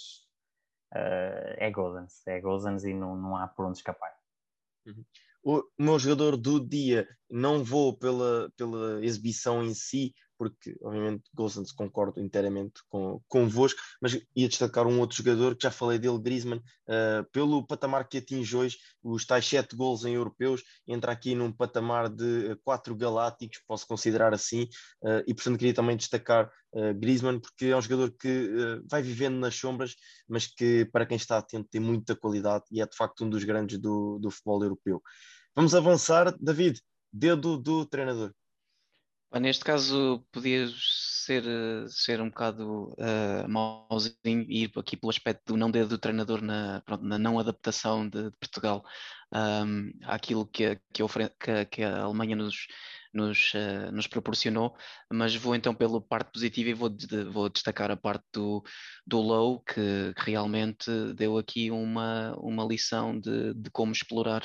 uh, 0.95 1.57
é 1.57 1.70
Gozans, 1.70 2.24
é 2.26 2.41
Gozans 2.41 2.84
e 2.84 2.95
não, 2.95 3.16
não 3.16 3.36
há 3.36 3.49
por 3.49 3.66
onde 3.66 3.78
escapar. 3.78 4.14
Uhum. 4.86 5.05
O 5.43 5.62
meu 5.78 5.99
jogador 5.99 6.36
do 6.36 6.61
dia, 6.61 7.09
não 7.30 7.64
vou 7.64 7.97
pela, 7.97 8.51
pela 8.57 9.05
exibição 9.05 9.62
em 9.62 9.74
si, 9.74 10.14
porque 10.39 10.76
obviamente 10.82 11.24
Gosens 11.34 11.72
concordo 11.72 12.20
inteiramente 12.20 12.80
com, 12.89 13.20
convosco, 13.26 13.80
mas 14.01 14.18
ia 14.34 14.49
destacar 14.49 14.86
um 14.86 15.01
outro 15.01 15.16
jogador 15.16 15.57
que 15.57 15.64
já 15.64 15.70
falei 15.70 15.99
dele, 15.99 16.18
Griezmann, 16.18 16.59
uh, 16.61 17.28
pelo 17.32 17.66
patamar 17.66 18.09
que 18.09 18.18
atinge 18.18 18.57
hoje, 18.57 18.78
os 19.03 19.26
tais 19.26 19.47
7 19.47 19.74
gols 19.74 20.05
em 20.05 20.14
europeus, 20.14 20.62
entra 20.86 21.12
aqui 21.12 21.34
num 21.34 21.53
patamar 21.53 22.09
de 22.09 22.57
4 22.64 22.95
galácticos, 22.95 23.61
posso 23.66 23.86
considerar 23.86 24.32
assim, 24.32 24.62
uh, 25.03 25.22
e 25.26 25.34
portanto 25.34 25.59
queria 25.59 25.74
também 25.74 25.97
destacar 25.97 26.51
uh, 26.72 26.95
Griezmann, 26.95 27.41
porque 27.41 27.66
é 27.66 27.76
um 27.76 27.82
jogador 27.82 28.12
que 28.12 28.49
vai 28.89 29.03
vivendo 29.03 29.39
nas 29.39 29.55
sombras, 29.55 29.95
mas 30.28 30.47
que 30.47 30.84
para 30.93 31.05
quem 31.05 31.16
está 31.16 31.39
atento 31.39 31.68
tem 31.70 31.80
muita 31.80 32.14
qualidade 32.14 32.64
e 32.70 32.80
é 32.80 32.86
de 32.86 32.97
facto 32.97 33.24
um 33.24 33.30
dos 33.30 33.43
grandes 33.45 33.78
do, 33.78 34.18
do 34.18 34.30
futebol 34.30 34.62
europeu. 34.62 35.03
Vamos 35.55 35.74
avançar, 35.74 36.34
David, 36.39 36.80
dedo 37.12 37.59
do 37.59 37.84
treinador. 37.84 38.32
Neste 39.31 39.62
caso, 39.62 40.24
podia 40.33 40.66
ser, 41.29 41.45
ser 41.89 42.20
um 42.22 42.31
bocado 42.31 42.95
uh, 42.95 43.47
mauzinho 43.47 44.47
e 44.49 44.64
ir 44.64 44.72
aqui 44.74 44.97
pelo 44.97 45.11
aspecto 45.11 45.53
do 45.53 45.57
não 45.57 45.70
dedo 45.70 45.91
do 45.91 45.99
treinador 45.99 46.41
na, 46.41 46.81
pronto, 46.87 47.05
na 47.05 47.18
não 47.18 47.39
adaptação 47.39 48.09
de, 48.09 48.31
de 48.31 48.37
Portugal. 48.39 48.83
Um, 49.31 49.93
àquilo 50.05 50.47
que, 50.47 50.81
que, 50.95 51.03
que, 51.39 51.64
que, 51.66 51.83
a 51.83 52.05
Alemanha 52.05 52.35
nos, 52.35 52.66
nos, 53.12 53.53
uh, 53.53 53.93
nos 53.93 54.07
proporcionou, 54.07 54.74
mas 55.12 55.35
vou 55.35 55.55
então 55.55 55.74
pela 55.74 56.01
parte 56.01 56.33
positiva 56.33 56.70
e 56.70 56.74
vou, 56.74 56.89
de, 56.89 57.24
vou 57.24 57.51
destacar 57.51 57.91
a 57.91 57.97
parte 57.97 58.24
do, 58.33 58.64
do 59.07 59.20
Low, 59.20 59.61
que, 59.61 60.14
que 60.14 60.31
realmente 60.31 60.91
deu 61.14 61.37
aqui 61.37 61.70
uma, 61.70 62.35
uma 62.39 62.64
lição 62.64 63.20
de, 63.20 63.53
de 63.53 63.70
como 63.70 63.93
explorar 63.93 64.43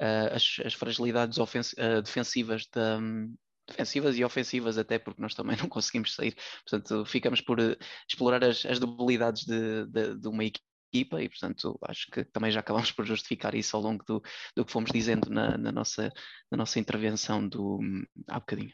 uh, 0.00 0.34
as, 0.36 0.58
as, 0.64 0.74
fragilidades 0.74 1.38
uh, 1.38 2.02
defensivas 2.02 2.68
da, 2.72 3.00
defensivas 3.68 4.16
e 4.16 4.24
ofensivas 4.24 4.78
até, 4.78 4.98
porque 4.98 5.20
nós 5.20 5.34
também 5.34 5.56
não 5.64 5.68
conseguimos 5.68 6.14
sair. 6.14 6.36
Portanto, 6.64 7.04
ficamos 7.04 7.40
por 7.40 7.58
uh, 7.60 7.76
explorar 8.08 8.44
as, 8.44 8.64
as 8.66 8.78
debilidades 8.78 9.44
de, 9.44 9.86
de, 9.86 10.16
de, 10.16 10.28
uma 10.28 10.44
equipa 10.44 11.22
e, 11.22 11.28
portanto, 11.28 11.78
acho 11.82 12.10
que 12.10 12.24
também 12.24 12.50
já 12.50 12.60
acabamos 12.60 12.90
por 12.92 13.04
justificar 13.04 13.54
isso 13.54 13.76
ao 13.76 13.82
longo 13.82 14.04
do, 14.04 14.22
do 14.56 14.64
que 14.64 14.72
fomos 14.72 14.90
dizendo 14.90 15.30
na, 15.30 15.56
na 15.56 15.72
nossa, 15.72 16.12
na 16.50 16.58
nossa 16.58 16.78
intervenção 16.78 17.46
do, 17.46 17.80
há 18.28 18.40
bocadinho. 18.40 18.72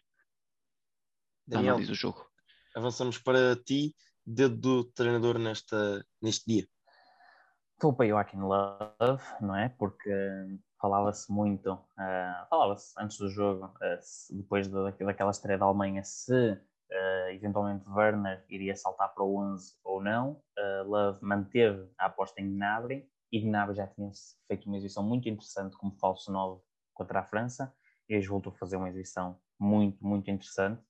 Daniel, 1.47 1.79
do 1.79 1.95
jogo. 1.95 2.27
avançamos 2.75 3.19
para 3.19 3.55
ti, 3.55 3.95
dedo 4.27 4.57
do 4.57 4.85
treinador 4.85 5.39
nesta, 5.39 6.05
neste 6.21 6.45
dia. 6.47 6.69
Estou 7.77 7.93
para 7.93 8.07
Joaquim 8.07 8.39
Love, 8.39 9.23
não 9.39 9.55
é? 9.55 9.69
Porque 9.69 10.11
falava-se 10.81 11.31
muito, 11.31 11.75
uh, 11.75 12.49
falava-se 12.49 12.95
antes 12.99 13.19
do 13.19 13.29
jogo, 13.29 13.67
uh, 13.67 13.99
se, 14.01 14.35
depois 14.35 14.67
da, 14.67 14.91
daquela 14.91 15.31
estreia 15.31 15.59
da 15.59 15.67
Alemanha, 15.67 16.03
se 16.03 16.53
uh, 16.53 17.29
eventualmente 17.29 17.87
Werner 17.87 18.43
iria 18.49 18.75
saltar 18.75 19.13
para 19.13 19.23
o 19.23 19.37
11 19.37 19.75
ou 19.85 20.03
não. 20.03 20.41
Love 20.87 21.19
manteve 21.21 21.87
a 21.99 22.07
aposta 22.07 22.41
em 22.41 22.51
Gnabry 22.51 23.07
e 23.31 23.41
Gnabry 23.43 23.75
já 23.75 23.87
tinha 23.87 24.11
feito 24.49 24.67
uma 24.67 24.79
exibição 24.79 25.03
muito 25.03 25.29
interessante 25.29 25.77
como 25.77 25.95
falso 25.99 26.33
9 26.33 26.63
contra 26.95 27.21
a 27.21 27.25
França 27.25 27.75
e 28.09 28.17
hoje 28.17 28.27
voltou 28.27 28.55
a 28.55 28.57
fazer 28.57 28.79
uma 28.79 28.89
exibição 28.89 29.39
muito, 29.61 30.03
muito 30.03 30.31
interessante 30.31 30.83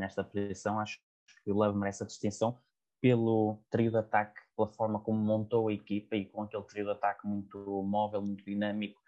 nesta 0.00 0.24
posição. 0.24 0.80
Acho 0.80 0.98
que 1.44 1.52
o 1.52 1.54
Love 1.54 1.78
merece 1.78 2.02
a 2.02 2.06
distinção 2.06 2.58
pelo 3.00 3.62
trio 3.70 3.92
de 3.92 3.98
ataque, 3.98 4.40
pela 4.58 4.68
forma 4.68 4.98
como 4.98 5.18
montou 5.18 5.68
a 5.68 5.72
equipa 5.72 6.16
e 6.16 6.24
com 6.24 6.42
aquele 6.42 6.64
trio 6.64 6.84
de 6.84 6.90
ataque 6.90 7.24
muito 7.28 7.56
móvel, 7.84 8.20
muito 8.20 8.44
dinâmico, 8.44 9.00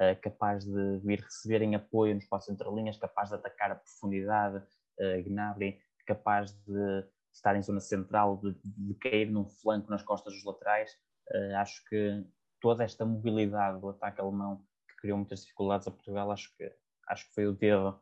uh, 0.00 0.18
capaz 0.22 0.64
de 0.64 0.98
vir 1.00 1.20
receber 1.20 1.60
em 1.60 1.74
apoio 1.74 2.14
no 2.14 2.20
espaço 2.20 2.50
entre 2.50 2.66
linhas, 2.70 2.96
capaz 2.96 3.28
de 3.28 3.34
atacar 3.34 3.70
a 3.70 3.74
profundidade, 3.74 4.64
uh, 4.98 5.22
Gnabry, 5.22 5.78
capaz 6.06 6.52
de 6.52 7.04
estar 7.30 7.54
em 7.54 7.62
zona 7.62 7.80
central, 7.80 8.38
de, 8.38 8.56
de 8.64 8.94
cair 8.94 9.30
num 9.30 9.44
flanco 9.44 9.90
nas 9.90 10.02
costas 10.02 10.32
dos 10.32 10.44
laterais. 10.44 10.90
Uh, 11.30 11.56
acho 11.56 11.84
que 11.84 12.24
toda 12.62 12.82
esta 12.82 13.04
mobilidade 13.04 13.80
do 13.80 13.90
ataque 13.90 14.22
alemão 14.22 14.64
que 14.88 14.96
criou 15.02 15.18
muitas 15.18 15.42
dificuldades 15.42 15.86
a 15.86 15.90
Portugal, 15.90 16.30
acho 16.30 16.56
que, 16.56 16.72
acho 17.08 17.28
que 17.28 17.34
foi 17.34 17.46
o 17.46 17.52
dedo 17.52 18.00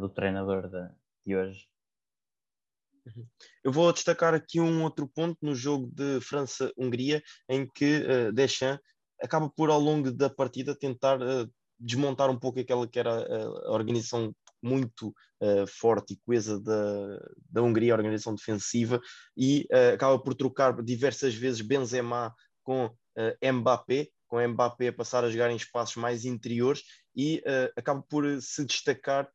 do 0.00 0.08
treinador 0.08 0.68
de, 0.68 0.90
de 1.24 1.36
hoje. 1.36 1.68
Uhum. 3.06 3.26
Eu 3.64 3.72
vou 3.72 3.92
destacar 3.92 4.34
aqui 4.34 4.60
um 4.60 4.82
outro 4.82 5.08
ponto 5.08 5.38
no 5.42 5.54
jogo 5.54 5.90
de 5.92 6.20
França-Hungria, 6.20 7.22
em 7.48 7.66
que 7.66 8.02
uh, 8.02 8.32
Deschamps 8.32 8.82
acaba 9.22 9.50
por, 9.50 9.70
ao 9.70 9.80
longo 9.80 10.10
da 10.10 10.30
partida, 10.30 10.74
tentar 10.74 11.20
uh, 11.20 11.50
desmontar 11.78 12.30
um 12.30 12.38
pouco 12.38 12.60
aquela 12.60 12.86
que 12.86 12.98
era 12.98 13.10
a 13.10 13.72
organização 13.72 14.34
muito 14.62 15.08
uh, 15.40 15.66
forte 15.66 16.14
e 16.14 16.16
coesa 16.18 16.60
da, 16.60 17.18
da 17.50 17.62
Hungria, 17.62 17.94
a 17.94 17.96
organização 17.96 18.34
defensiva, 18.34 19.00
e 19.36 19.66
uh, 19.72 19.94
acaba 19.94 20.18
por 20.18 20.34
trocar 20.34 20.82
diversas 20.82 21.34
vezes 21.34 21.60
Benzema 21.60 22.34
com 22.62 22.86
uh, 22.86 23.52
Mbappé, 23.52 24.08
com 24.28 24.46
Mbappé 24.46 24.88
a 24.88 24.92
passar 24.92 25.24
a 25.24 25.30
jogar 25.30 25.50
em 25.50 25.56
espaços 25.56 25.96
mais 25.96 26.24
interiores 26.24 26.84
e 27.16 27.42
acaba 27.76 28.00
por 28.00 28.24
se 28.40 28.64
destacar 28.64 29.28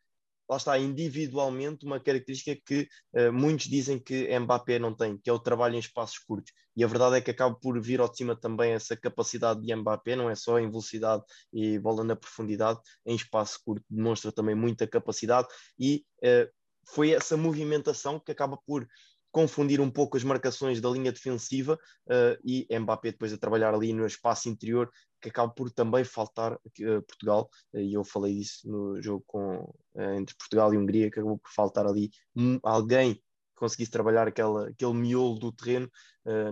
lá 0.49 0.57
está, 0.57 0.77
individualmente, 0.77 1.85
uma 1.85 1.99
característica 1.99 2.59
que 2.65 2.87
uh, 3.15 3.33
muitos 3.33 3.67
dizem 3.67 3.99
que 3.99 4.37
Mbappé 4.39 4.79
não 4.79 4.95
tem, 4.95 5.17
que 5.17 5.29
é 5.29 5.33
o 5.33 5.39
trabalho 5.39 5.75
em 5.75 5.79
espaços 5.79 6.19
curtos. 6.19 6.53
E 6.75 6.83
a 6.83 6.87
verdade 6.87 7.17
é 7.17 7.21
que 7.21 7.31
acaba 7.31 7.55
por 7.55 7.81
vir 7.81 7.99
ao 7.99 8.09
de 8.09 8.17
cima 8.17 8.35
também 8.35 8.73
essa 8.73 8.95
capacidade 8.95 9.61
de 9.61 9.75
Mbappé, 9.75 10.15
não 10.15 10.29
é 10.29 10.35
só 10.35 10.59
em 10.59 10.69
velocidade 10.69 11.23
e 11.53 11.79
bola 11.79 12.03
na 12.03 12.15
profundidade, 12.15 12.79
em 13.05 13.15
espaço 13.15 13.59
curto 13.65 13.85
demonstra 13.89 14.31
também 14.31 14.55
muita 14.55 14.85
capacidade 14.87 15.47
e 15.79 16.03
uh, 16.23 16.49
foi 16.87 17.11
essa 17.11 17.35
movimentação 17.35 18.19
que 18.19 18.31
acaba 18.31 18.57
por 18.65 18.87
confundir 19.35 19.81
um 19.81 19.91
pouco 19.91 20.15
as 20.15 20.23
marcações 20.23 20.79
da 20.79 20.89
linha 20.89 21.11
defensiva 21.11 21.77
uh, 22.07 22.39
e 22.41 22.65
Mbappé 22.79 23.11
depois 23.11 23.33
a 23.33 23.37
trabalhar 23.37 23.73
ali 23.73 23.91
no 23.91 24.07
espaço 24.07 24.47
interior 24.47 24.89
que 25.21 25.27
acaba 25.27 25.51
por 25.51 25.69
também 25.69 26.05
faltar 26.05 26.53
uh, 26.53 27.01
Portugal 27.05 27.49
uh, 27.73 27.79
e 27.81 27.95
eu 27.95 28.05
falei 28.05 28.33
disso 28.33 28.65
no 28.65 29.01
jogo 29.01 29.25
com, 29.27 29.75
entre 30.15 30.33
Portugal 30.37 30.73
e 30.73 30.77
Hungria 30.77 31.11
que 31.11 31.19
acabou 31.19 31.37
por 31.37 31.51
faltar 31.51 31.85
ali 31.85 32.11
um, 32.33 32.57
alguém 32.63 33.15
que 33.15 33.21
conseguisse 33.57 33.91
trabalhar 33.91 34.25
aquela, 34.25 34.69
aquele 34.69 34.93
miolo 34.93 35.37
do 35.37 35.51
terreno 35.51 35.89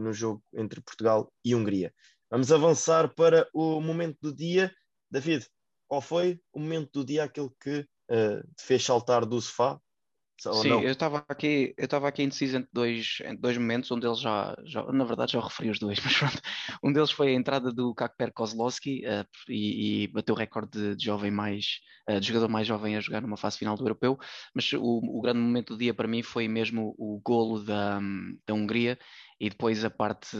no 0.01 0.13
jogo 0.13 0.43
entre 0.53 0.79
Portugal 0.81 1.33
e 1.43 1.55
Hungria. 1.55 1.91
Vamos 2.29 2.51
avançar 2.51 3.13
para 3.15 3.49
o 3.53 3.81
momento 3.81 4.17
do 4.21 4.33
dia. 4.33 4.73
David, 5.09 5.45
qual 5.87 5.99
foi 5.99 6.39
o 6.53 6.59
momento 6.59 6.91
do 6.93 7.05
dia 7.05 7.23
aquele 7.23 7.49
que 7.59 7.81
te 7.81 8.63
fez 8.63 8.85
saltar 8.85 9.25
do 9.25 9.41
sofá 9.41 9.81
Sim, 10.39 10.81
eu 10.81 10.91
estava 10.91 11.23
aqui, 11.29 11.73
eu 11.77 11.85
estava 11.85 12.07
aqui 12.07 12.23
indeciso 12.23 12.57
entre 12.57 12.69
dois, 12.73 13.17
entre 13.21 13.37
dois 13.37 13.57
momentos, 13.57 13.91
um 13.91 13.99
deles 13.99 14.19
já, 14.19 14.55
já, 14.65 14.83
na 14.91 15.05
verdade 15.05 15.33
já 15.33 15.39
referi 15.39 15.69
os 15.69 15.79
dois, 15.79 15.99
mas 16.03 16.17
pronto. 16.17 16.41
Um 16.83 16.91
deles 16.91 17.11
foi 17.11 17.29
a 17.29 17.33
entrada 17.33 17.71
do 17.71 17.93
Kakper 17.93 18.33
Kozlowski 18.33 19.03
uh, 19.05 19.25
e, 19.47 20.03
e, 20.03 20.07
bateu 20.07 20.35
o 20.35 20.37
recorde 20.37 20.95
de, 20.95 21.05
jovem 21.05 21.31
mais, 21.31 21.79
uh, 22.09 22.19
de 22.19 22.27
jogador 22.27 22.49
mais 22.49 22.67
jovem 22.67 22.97
a 22.97 22.99
jogar 22.99 23.21
numa 23.21 23.37
fase 23.37 23.57
final 23.57 23.77
do 23.77 23.83
europeu, 23.83 24.17
mas 24.53 24.73
o, 24.73 24.81
o 24.81 25.21
grande 25.21 25.39
momento 25.39 25.73
do 25.73 25.79
dia 25.79 25.93
para 25.93 26.07
mim 26.07 26.23
foi 26.23 26.47
mesmo 26.47 26.93
o 26.97 27.21
golo 27.23 27.63
da, 27.63 27.99
da 28.45 28.53
Hungria 28.53 28.97
e 29.39 29.49
depois 29.49 29.85
a 29.85 29.89
parte, 29.89 30.35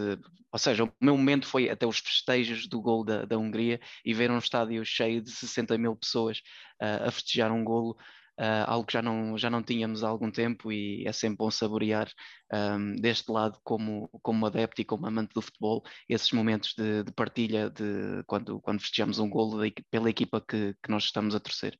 ou 0.52 0.60
seja, 0.60 0.84
o 0.84 0.91
meu 0.99 1.15
momento 1.15 1.45
foi 1.45 1.70
até 1.70 1.86
os 1.86 1.99
festejos 1.99 2.68
do 2.68 2.82
gol 2.82 3.06
da, 3.06 3.26
da 3.26 3.38
Hungria 3.38 3.80
e 4.03 4.14
ver 4.14 4.32
um 4.32 4.38
estádio 4.38 4.84
cheio 4.84 5.22
de 5.22 5.32
60 5.32 5.78
mil 5.78 5.95
pessoas 5.95 6.40
uh, 6.82 7.07
a 7.07 7.11
festejar 7.11 7.52
um 7.52 7.64
golo 7.64 7.95
uh, 8.39 8.65
algo 8.68 8.85
que 8.85 8.93
já 8.93 9.01
não, 9.01 9.38
já 9.38 9.49
não 9.49 9.64
tínhamos 9.64 10.03
há 10.03 10.10
algum 10.10 10.31
tempo 10.31 10.72
e 10.72 11.05
é 11.07 11.11
sempre 11.11 11.38
bom 11.38 11.51
saborear 11.51 12.10
um, 12.51 12.95
deste 12.95 13.31
lado 13.31 13.60
como, 13.64 14.10
como 14.22 14.45
adepto 14.45 14.81
e 14.81 14.85
como 14.85 15.05
amante 15.05 15.34
do 15.34 15.41
futebol 15.41 15.84
esses 16.07 16.31
momentos 16.31 16.73
de, 16.77 17.03
de 17.03 17.11
partilha 17.11 17.69
de 17.69 18.23
quando, 18.26 18.60
quando 18.61 18.81
festejamos 18.81 19.19
um 19.19 19.30
golo 19.30 19.60
pela 19.89 20.10
equipa 20.10 20.41
que, 20.41 20.76
que 20.81 20.89
nós 20.89 21.05
estamos 21.05 21.35
a 21.35 21.39
torcer. 21.39 21.77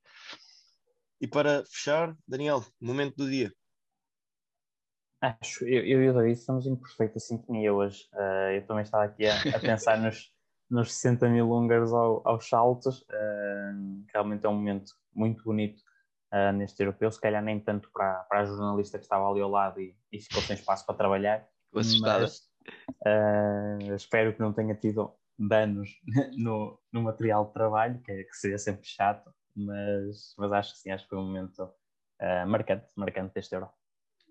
E 1.22 1.28
para 1.28 1.64
fechar, 1.66 2.16
Daniel, 2.28 2.66
momento 2.82 3.16
do 3.16 3.30
dia. 3.30 3.52
Acho, 5.22 5.66
eu, 5.66 5.86
eu 5.86 6.04
e 6.04 6.10
o 6.10 6.14
David 6.14 6.38
estamos 6.38 6.68
em 6.68 6.76
perfeita 6.76 7.18
sintonia 7.18 7.74
hoje. 7.74 8.10
Uh, 8.14 8.52
eu 8.56 8.68
também 8.68 8.84
estava 8.84 9.06
aqui 9.06 9.26
a, 9.26 9.40
a 9.56 9.60
pensar 9.60 9.98
nos, 9.98 10.34
nos 10.70 10.94
60 10.94 11.30
mil 11.30 11.50
húngaros 11.50 11.94
ao, 11.94 12.28
aos 12.28 12.50
saltos. 12.50 13.04
Uh, 13.04 14.04
realmente 14.12 14.46
é 14.46 14.50
um 14.50 14.56
momento 14.56 14.92
muito 15.16 15.42
bonito 15.46 15.82
uh, 16.34 16.52
neste 16.52 16.82
europeu, 16.82 17.12
se 17.12 17.22
calhar 17.22 17.44
nem 17.44 17.60
tanto 17.60 17.90
para, 17.92 18.24
para 18.24 18.42
a 18.42 18.46
jornalista 18.46 18.98
que 18.98 19.06
estava 19.06 19.30
ali 19.30 19.40
ao 19.40 19.50
lado 19.50 19.80
e, 19.80 19.96
e 20.12 20.20
ficou 20.20 20.42
sem 20.42 20.56
espaço 20.56 20.86
para 20.86 20.96
trabalhar. 20.96 21.48
Assustada. 21.76 22.22
Mas, 22.22 22.38
uh, 23.06 23.96
espero 23.96 24.34
que 24.34 24.40
não 24.40 24.52
tenha 24.52 24.76
tido 24.76 25.14
danos 25.38 25.90
no, 26.38 26.80
no 26.92 27.04
material 27.04 27.46
de 27.46 27.54
trabalho, 27.54 28.02
que, 28.02 28.12
é, 28.12 28.24
que 28.24 28.36
seria 28.36 28.58
sempre 28.58 28.86
chato, 28.86 29.32
mas, 29.56 30.34
mas 30.38 30.52
acho 30.52 30.74
que 30.74 30.80
sim, 30.80 30.92
acho 30.92 31.04
que 31.04 31.10
foi 31.10 31.20
um 31.20 31.26
momento 31.26 31.64
uh, 31.64 32.48
marcante, 32.48 32.86
marcante 32.96 33.34
deste 33.34 33.54
Euro. 33.56 33.70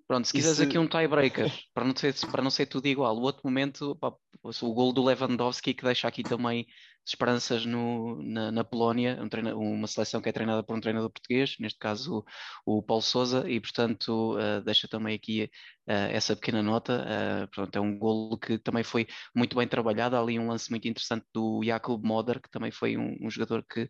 Pronto, 0.07 0.27
se 0.27 0.33
quiseres 0.33 0.61
aqui 0.61 0.79
um 0.79 0.87
tiebreaker, 0.87 1.51
para 1.73 1.85
não, 1.85 1.97
ser, 1.97 2.15
para 2.31 2.43
não 2.43 2.51
ser 2.51 2.67
tudo 2.67 2.87
igual, 2.87 3.17
o 3.17 3.23
outro 3.23 3.43
momento, 3.45 3.97
pá, 3.97 4.13
o 4.43 4.75
gol 4.75 4.93
do 4.93 5.03
Lewandowski, 5.03 5.73
que 5.73 5.85
deixa 5.85 6.07
aqui 6.07 6.23
também 6.23 6.67
esperanças 7.07 7.67
no, 7.67 8.23
na, 8.23 8.53
na 8.53 8.65
Polónia, 8.65 9.19
um 9.57 9.73
uma 9.73 9.87
seleção 9.87 10.21
que 10.21 10.29
é 10.29 10.33
treinada 10.33 10.63
por 10.63 10.77
um 10.77 10.81
treinador 10.81 11.11
português, 11.11 11.57
neste 11.59 11.79
caso 11.79 12.25
o, 12.67 12.79
o 12.79 12.83
Paulo 12.83 13.03
Sousa, 13.03 13.49
e 13.51 13.61
portanto 13.61 14.37
uh, 14.37 14.63
deixa 14.65 14.87
também 14.89 15.15
aqui 15.15 15.51
uh, 15.89 16.11
essa 16.11 16.37
pequena 16.37 16.63
nota. 16.63 17.05
Uh, 17.05 17.49
portanto, 17.49 17.77
é 17.77 17.81
um 17.81 17.99
golo 17.99 18.39
que 18.39 18.59
também 18.59 18.85
foi 18.85 19.07
muito 19.35 19.57
bem 19.57 19.67
trabalhado. 19.67 20.17
Ali 20.17 20.39
um 20.39 20.49
lance 20.49 20.71
muito 20.71 20.87
interessante 20.89 21.27
do 21.35 21.63
Jakub 21.65 22.05
Moder, 22.07 22.41
que 22.41 22.51
também 22.51 22.71
foi 22.71 22.97
um, 22.97 23.17
um 23.21 23.31
jogador 23.31 23.65
que, 23.65 23.89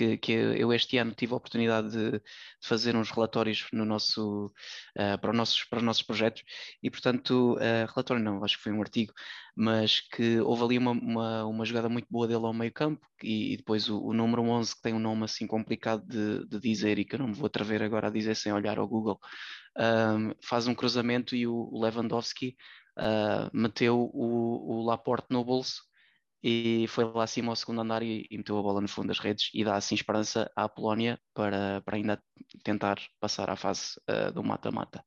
que, 0.00 0.16
que, 0.16 0.32
eu 0.32 0.72
este 0.72 0.96
ano 0.96 1.12
tive 1.14 1.34
a 1.34 1.36
oportunidade 1.36 1.90
de, 1.90 2.10
de 2.12 2.22
fazer 2.62 2.96
uns 2.96 3.10
relatórios 3.10 3.66
no 3.72 3.84
nosso, 3.84 4.52
para, 4.94 5.30
os 5.30 5.36
nossos, 5.36 5.64
para 5.64 5.78
os 5.78 5.84
nossos 5.84 6.02
projetos, 6.02 6.42
e 6.82 6.90
portanto, 6.90 7.56
relatório 7.88 8.22
não, 8.22 8.42
acho 8.42 8.56
que 8.56 8.62
foi 8.62 8.72
um 8.72 8.80
artigo, 8.80 9.12
mas 9.54 10.00
que 10.00 10.40
houve 10.40 10.64
ali 10.64 10.78
uma, 10.78 10.92
uma, 10.92 11.44
uma 11.44 11.64
jogada 11.64 11.88
muito 11.88 12.06
boa 12.10 12.26
dele 12.26 12.44
ao 12.44 12.52
meio 12.54 12.72
campo 12.72 13.06
e, 13.22 13.52
e 13.52 13.56
depois 13.58 13.88
o, 13.90 14.00
o, 14.02 14.14
número 14.14 14.42
11 14.42 14.76
que 14.76 14.82
tem 14.82 14.94
um 14.94 14.98
nome 14.98 15.24
assim 15.24 15.46
complicado 15.46 16.02
de, 16.06 16.46
de, 16.46 16.60
dizer 16.60 16.98
e 16.98 17.04
que 17.04 17.14
eu 17.14 17.18
não 17.18 17.28
me 17.28 17.34
vou 17.34 17.46
atrever 17.46 17.82
agora 17.82 18.08
a 18.08 18.10
dizer 18.10 18.36
sem 18.36 18.52
olhar 18.52 18.78
ao 18.78 18.88
Google, 18.88 19.20
um, 19.76 20.32
faz 20.42 20.66
um 20.66 20.74
cruzamento 20.74 21.36
e 21.36 21.46
o, 21.46 21.54
o 21.54 21.82
Lewandowski 21.82 22.56
uh, 22.98 23.50
meteu 23.52 24.10
o, 24.14 24.78
o 24.78 24.84
Laporte 24.86 25.26
no 25.30 25.44
bolso 25.44 25.89
e 26.42 26.86
foi 26.88 27.04
lá 27.04 27.24
acima 27.24 27.52
ao 27.52 27.56
segundo 27.56 27.80
andar 27.82 28.02
e, 28.02 28.26
e, 28.30 28.38
meteu 28.38 28.58
a 28.58 28.62
bola 28.62 28.80
no 28.80 28.88
fundo 28.88 29.08
das 29.08 29.18
redes 29.18 29.50
e 29.52 29.62
dá 29.62 29.76
assim 29.76 29.94
esperança 29.94 30.50
à 30.56 30.68
Polónia 30.68 31.20
para, 31.34 31.82
para 31.82 31.96
ainda 31.96 32.22
tentar 32.64 32.98
passar 33.20 33.50
à 33.50 33.56
fase 33.56 34.00
uh, 34.08 34.32
do 34.32 34.42
mata-mata. 34.42 35.04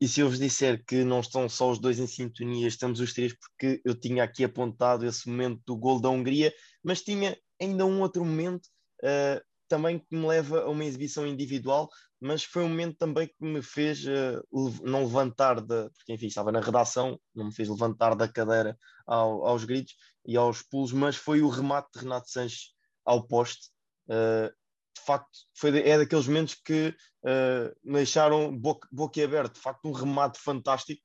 E 0.00 0.08
se 0.08 0.20
eu 0.20 0.28
vos 0.28 0.38
disser 0.38 0.84
que 0.84 1.04
não 1.04 1.20
estão 1.20 1.48
só 1.48 1.70
os 1.70 1.78
dois 1.78 2.00
em 2.00 2.06
sintonia, 2.06 2.66
estamos 2.66 2.98
os 2.98 3.12
três, 3.12 3.34
porque 3.38 3.80
eu 3.84 3.94
tinha 3.94 4.24
aqui 4.24 4.42
apontado 4.42 5.06
esse 5.06 5.28
momento 5.28 5.60
do 5.64 5.76
gol 5.76 6.00
da 6.00 6.08
Hungria, 6.08 6.52
mas 6.82 7.02
tinha 7.02 7.36
ainda 7.60 7.86
um 7.86 8.00
outro 8.00 8.24
momento 8.24 8.66
uh, 9.04 9.40
também 9.72 9.98
que 9.98 10.14
me 10.14 10.26
leva 10.26 10.64
a 10.64 10.68
uma 10.68 10.84
exibição 10.84 11.26
individual, 11.26 11.88
mas 12.20 12.44
foi 12.44 12.62
um 12.62 12.68
momento 12.68 12.98
também 12.98 13.26
que 13.26 13.34
me 13.40 13.62
fez 13.62 14.04
uh, 14.04 14.44
não 14.82 15.04
levantar, 15.04 15.62
da, 15.62 15.88
porque 15.88 16.12
enfim, 16.12 16.26
estava 16.26 16.52
na 16.52 16.60
redação, 16.60 17.18
não 17.34 17.46
me 17.46 17.54
fez 17.54 17.70
levantar 17.70 18.14
da 18.14 18.28
cadeira 18.28 18.76
ao, 19.06 19.46
aos 19.46 19.64
gritos 19.64 19.94
e 20.26 20.36
aos 20.36 20.60
pulos, 20.60 20.92
mas 20.92 21.16
foi 21.16 21.40
o 21.40 21.48
remate 21.48 21.88
de 21.94 22.00
Renato 22.00 22.30
Sanches 22.30 22.74
ao 23.02 23.26
poste. 23.26 23.70
Uh, 24.08 24.52
de 24.94 25.06
facto, 25.06 25.38
foi, 25.56 25.80
é 25.88 25.96
daqueles 25.96 26.26
momentos 26.26 26.54
que 26.54 26.94
uh, 27.24 27.74
me 27.82 27.94
deixaram 27.94 28.54
boca, 28.54 28.86
boquiaberto. 28.92 29.54
De 29.54 29.60
facto, 29.60 29.88
um 29.88 29.92
remate 29.92 30.38
fantástico. 30.38 31.00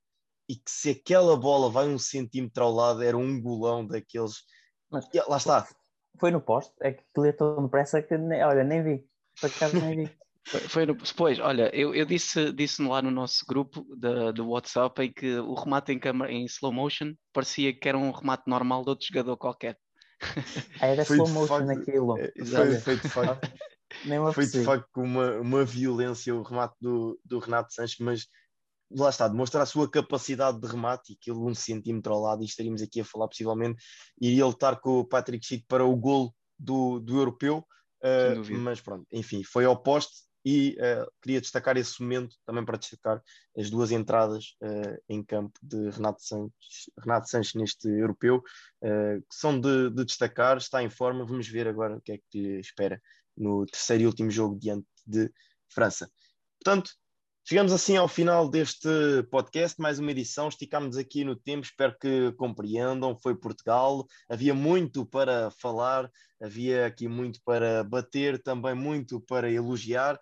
E 0.49 0.55
que 0.55 0.69
se 0.69 0.89
aquela 0.89 1.37
bola 1.37 1.69
vai 1.69 1.87
um 1.87 1.97
centímetro 1.97 2.63
ao 2.63 2.73
lado, 2.73 3.01
era 3.01 3.17
um 3.17 3.41
golão 3.41 3.87
daqueles. 3.87 4.43
Lá 4.91 5.37
está. 5.37 5.67
Foi 6.19 6.31
no 6.31 6.41
poste, 6.41 6.73
é 6.81 6.93
que 6.93 7.03
lê 7.17 7.31
tão 7.31 7.63
depressa 7.63 8.01
que, 8.01 8.17
nem, 8.17 8.43
olha, 8.43 8.63
nem 8.63 8.83
vi. 8.83 9.05
Por 9.39 9.49
acaso 9.49 9.79
nem 9.79 9.95
vi. 9.95 10.11
Foi, 10.69 10.85
no, 10.85 10.95
depois, 10.95 11.39
olha, 11.39 11.69
eu, 11.75 11.93
eu 11.93 12.05
disse, 12.05 12.53
disse 12.53 12.81
lá 12.81 13.01
no 13.01 13.11
nosso 13.11 13.45
grupo 13.45 13.85
de, 13.97 14.31
do 14.31 14.47
WhatsApp 14.47 15.03
em 15.03 15.11
que 15.11 15.37
o 15.39 15.53
remate 15.53 15.91
em, 15.91 15.99
câmera, 15.99 16.31
em 16.31 16.45
slow 16.45 16.71
motion 16.71 17.13
parecia 17.33 17.77
que 17.77 17.89
era 17.89 17.97
um 17.97 18.11
remate 18.11 18.43
normal 18.47 18.83
de 18.83 18.89
outro 18.91 19.05
jogador 19.05 19.35
qualquer. 19.35 19.77
Ah, 20.79 20.87
era 20.87 21.03
foi 21.03 21.17
slow 21.17 21.29
motion 21.33 21.67
facto, 21.67 21.71
aquilo. 21.71 22.17
É, 22.17 22.31
foi, 22.45 22.79
foi 22.79 22.95
de 22.95 23.09
facto. 23.09 23.51
foi 24.33 24.45
de 24.45 24.63
facto 24.63 25.01
uma, 25.01 25.31
uma 25.33 25.65
violência 25.65 26.33
o 26.33 26.43
remate 26.43 26.75
do, 26.79 27.19
do 27.25 27.39
Renato 27.39 27.73
Sanches, 27.73 27.99
mas 27.99 28.27
lá 28.91 29.09
está, 29.09 29.27
demonstrar 29.27 29.63
a 29.63 29.67
sua 29.67 29.89
capacidade 29.89 30.59
de 30.59 30.67
remate 30.67 31.11
e 31.11 31.15
aquilo 31.15 31.47
um 31.47 31.53
centímetro 31.53 32.13
ao 32.13 32.21
lado, 32.21 32.41
e 32.41 32.45
estaríamos 32.45 32.81
aqui 32.81 33.01
a 33.01 33.05
falar 33.05 33.27
possivelmente, 33.27 33.83
iria 34.19 34.45
lutar 34.45 34.79
com 34.79 34.99
o 34.99 35.05
Patrick 35.05 35.45
Schick 35.45 35.65
para 35.67 35.85
o 35.85 35.95
golo 35.95 36.33
do, 36.57 36.99
do 36.99 37.17
europeu, 37.17 37.65
uh, 38.03 38.59
mas 38.59 38.81
pronto, 38.81 39.05
enfim, 39.11 39.43
foi 39.43 39.65
ao 39.65 39.81
poste 39.81 40.27
e 40.45 40.77
uh, 40.79 41.11
queria 41.21 41.41
destacar 41.41 41.75
esse 41.75 42.01
momento 42.01 42.35
também 42.45 42.63
para 42.63 42.77
destacar 42.77 43.21
as 43.57 43.69
duas 43.69 43.91
entradas 43.91 44.55
uh, 44.61 44.97
em 45.09 45.21
campo 45.21 45.59
de 45.61 45.89
Renato 45.89 46.21
Sanches, 46.21 46.89
Renato 46.97 47.29
Sanches 47.29 47.53
neste 47.55 47.87
europeu, 47.89 48.41
que 48.81 49.35
são 49.35 49.59
de, 49.59 49.89
de, 49.89 50.05
destacar, 50.05 50.57
está 50.57 50.81
em 50.81 50.89
forma, 50.89 51.25
vamos 51.25 51.47
ver 51.47 51.67
agora 51.67 51.97
o 51.97 52.01
que 52.01 52.13
é 52.13 52.17
que 52.17 52.39
lhe 52.39 52.59
espera 52.59 53.01
no 53.35 53.65
terceiro 53.65 54.03
e 54.03 54.07
último 54.07 54.31
jogo 54.31 54.57
diante 54.57 54.87
de 55.05 55.31
França. 55.67 56.09
Portanto, 56.63 56.91
chegamos 57.47 57.71
assim 57.71 57.95
ao 57.95 58.09
final 58.09 58.49
deste 58.49 58.89
podcast, 59.31 59.79
mais 59.79 59.99
uma 59.99 60.11
edição, 60.11 60.49
esticámos 60.49 60.97
aqui 60.97 61.23
no 61.23 61.33
tempo, 61.33 61.63
espero 61.63 61.97
que 61.97 62.33
compreendam, 62.33 63.17
foi 63.17 63.39
Portugal, 63.39 64.05
havia 64.29 64.53
muito 64.53 65.05
para 65.05 65.49
falar, 65.51 66.11
havia 66.41 66.85
aqui 66.85 67.07
muito 67.07 67.39
para 67.45 67.85
bater, 67.85 68.43
também 68.43 68.75
muito 68.75 69.21
para 69.21 69.49
elogiar. 69.49 70.19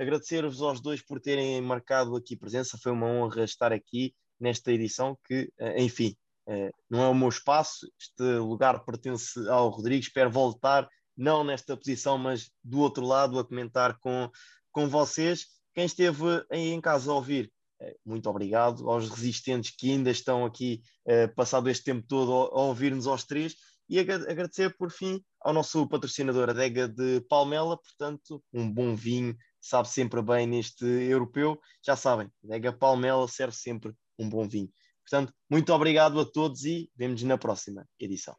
Agradecer-vos 0.00 0.62
aos 0.62 0.80
dois 0.80 1.02
por 1.02 1.20
terem 1.20 1.60
marcado 1.60 2.16
aqui 2.16 2.34
presença, 2.34 2.78
foi 2.82 2.92
uma 2.92 3.06
honra 3.06 3.44
estar 3.44 3.70
aqui 3.70 4.14
nesta 4.40 4.72
edição 4.72 5.18
que, 5.26 5.52
eh, 5.60 5.82
enfim, 5.82 6.16
eh, 6.48 6.70
não 6.88 7.02
é 7.02 7.08
o 7.08 7.14
meu 7.14 7.28
espaço, 7.28 7.86
este 8.00 8.38
lugar 8.38 8.82
pertence 8.82 9.38
ao 9.50 9.68
Rodrigo, 9.68 10.02
espero 10.02 10.30
voltar 10.30 10.88
não 11.14 11.44
nesta 11.44 11.76
posição, 11.76 12.16
mas 12.16 12.50
do 12.64 12.80
outro 12.80 13.04
lado, 13.04 13.38
a 13.38 13.44
comentar 13.44 13.98
com, 13.98 14.30
com 14.72 14.88
vocês. 14.88 15.60
Quem 15.74 15.84
esteve 15.84 16.44
aí 16.50 16.70
em 16.70 16.80
casa 16.80 17.10
a 17.10 17.14
ouvir, 17.14 17.50
eh, 17.80 17.96
muito 18.04 18.28
obrigado. 18.28 18.88
Aos 18.88 19.08
resistentes 19.08 19.74
que 19.76 19.90
ainda 19.90 20.10
estão 20.10 20.44
aqui, 20.44 20.82
eh, 21.06 21.26
passado 21.28 21.68
este 21.68 21.84
tempo 21.84 22.06
todo, 22.06 22.32
a 22.32 22.62
ouvir-nos 22.62 23.06
aos 23.06 23.24
três. 23.24 23.54
E 23.88 23.98
agradecer, 23.98 24.74
por 24.76 24.90
fim, 24.90 25.22
ao 25.40 25.52
nosso 25.52 25.86
patrocinador, 25.86 26.48
a 26.48 26.52
Dega 26.52 26.88
de 26.88 27.20
Palmela. 27.28 27.76
Portanto, 27.76 28.42
um 28.52 28.70
bom 28.70 28.94
vinho, 28.94 29.36
sabe 29.60 29.88
sempre 29.88 30.22
bem 30.22 30.46
neste 30.46 30.84
europeu. 30.84 31.60
Já 31.84 31.96
sabem, 31.96 32.30
Dega 32.42 32.72
Palmela 32.72 33.28
serve 33.28 33.54
sempre 33.54 33.92
um 34.18 34.28
bom 34.28 34.48
vinho. 34.48 34.70
Portanto, 35.02 35.34
muito 35.50 35.72
obrigado 35.72 36.18
a 36.20 36.24
todos 36.24 36.64
e 36.64 36.90
vemos 36.96 37.22
na 37.22 37.36
próxima 37.36 37.86
edição. 37.98 38.36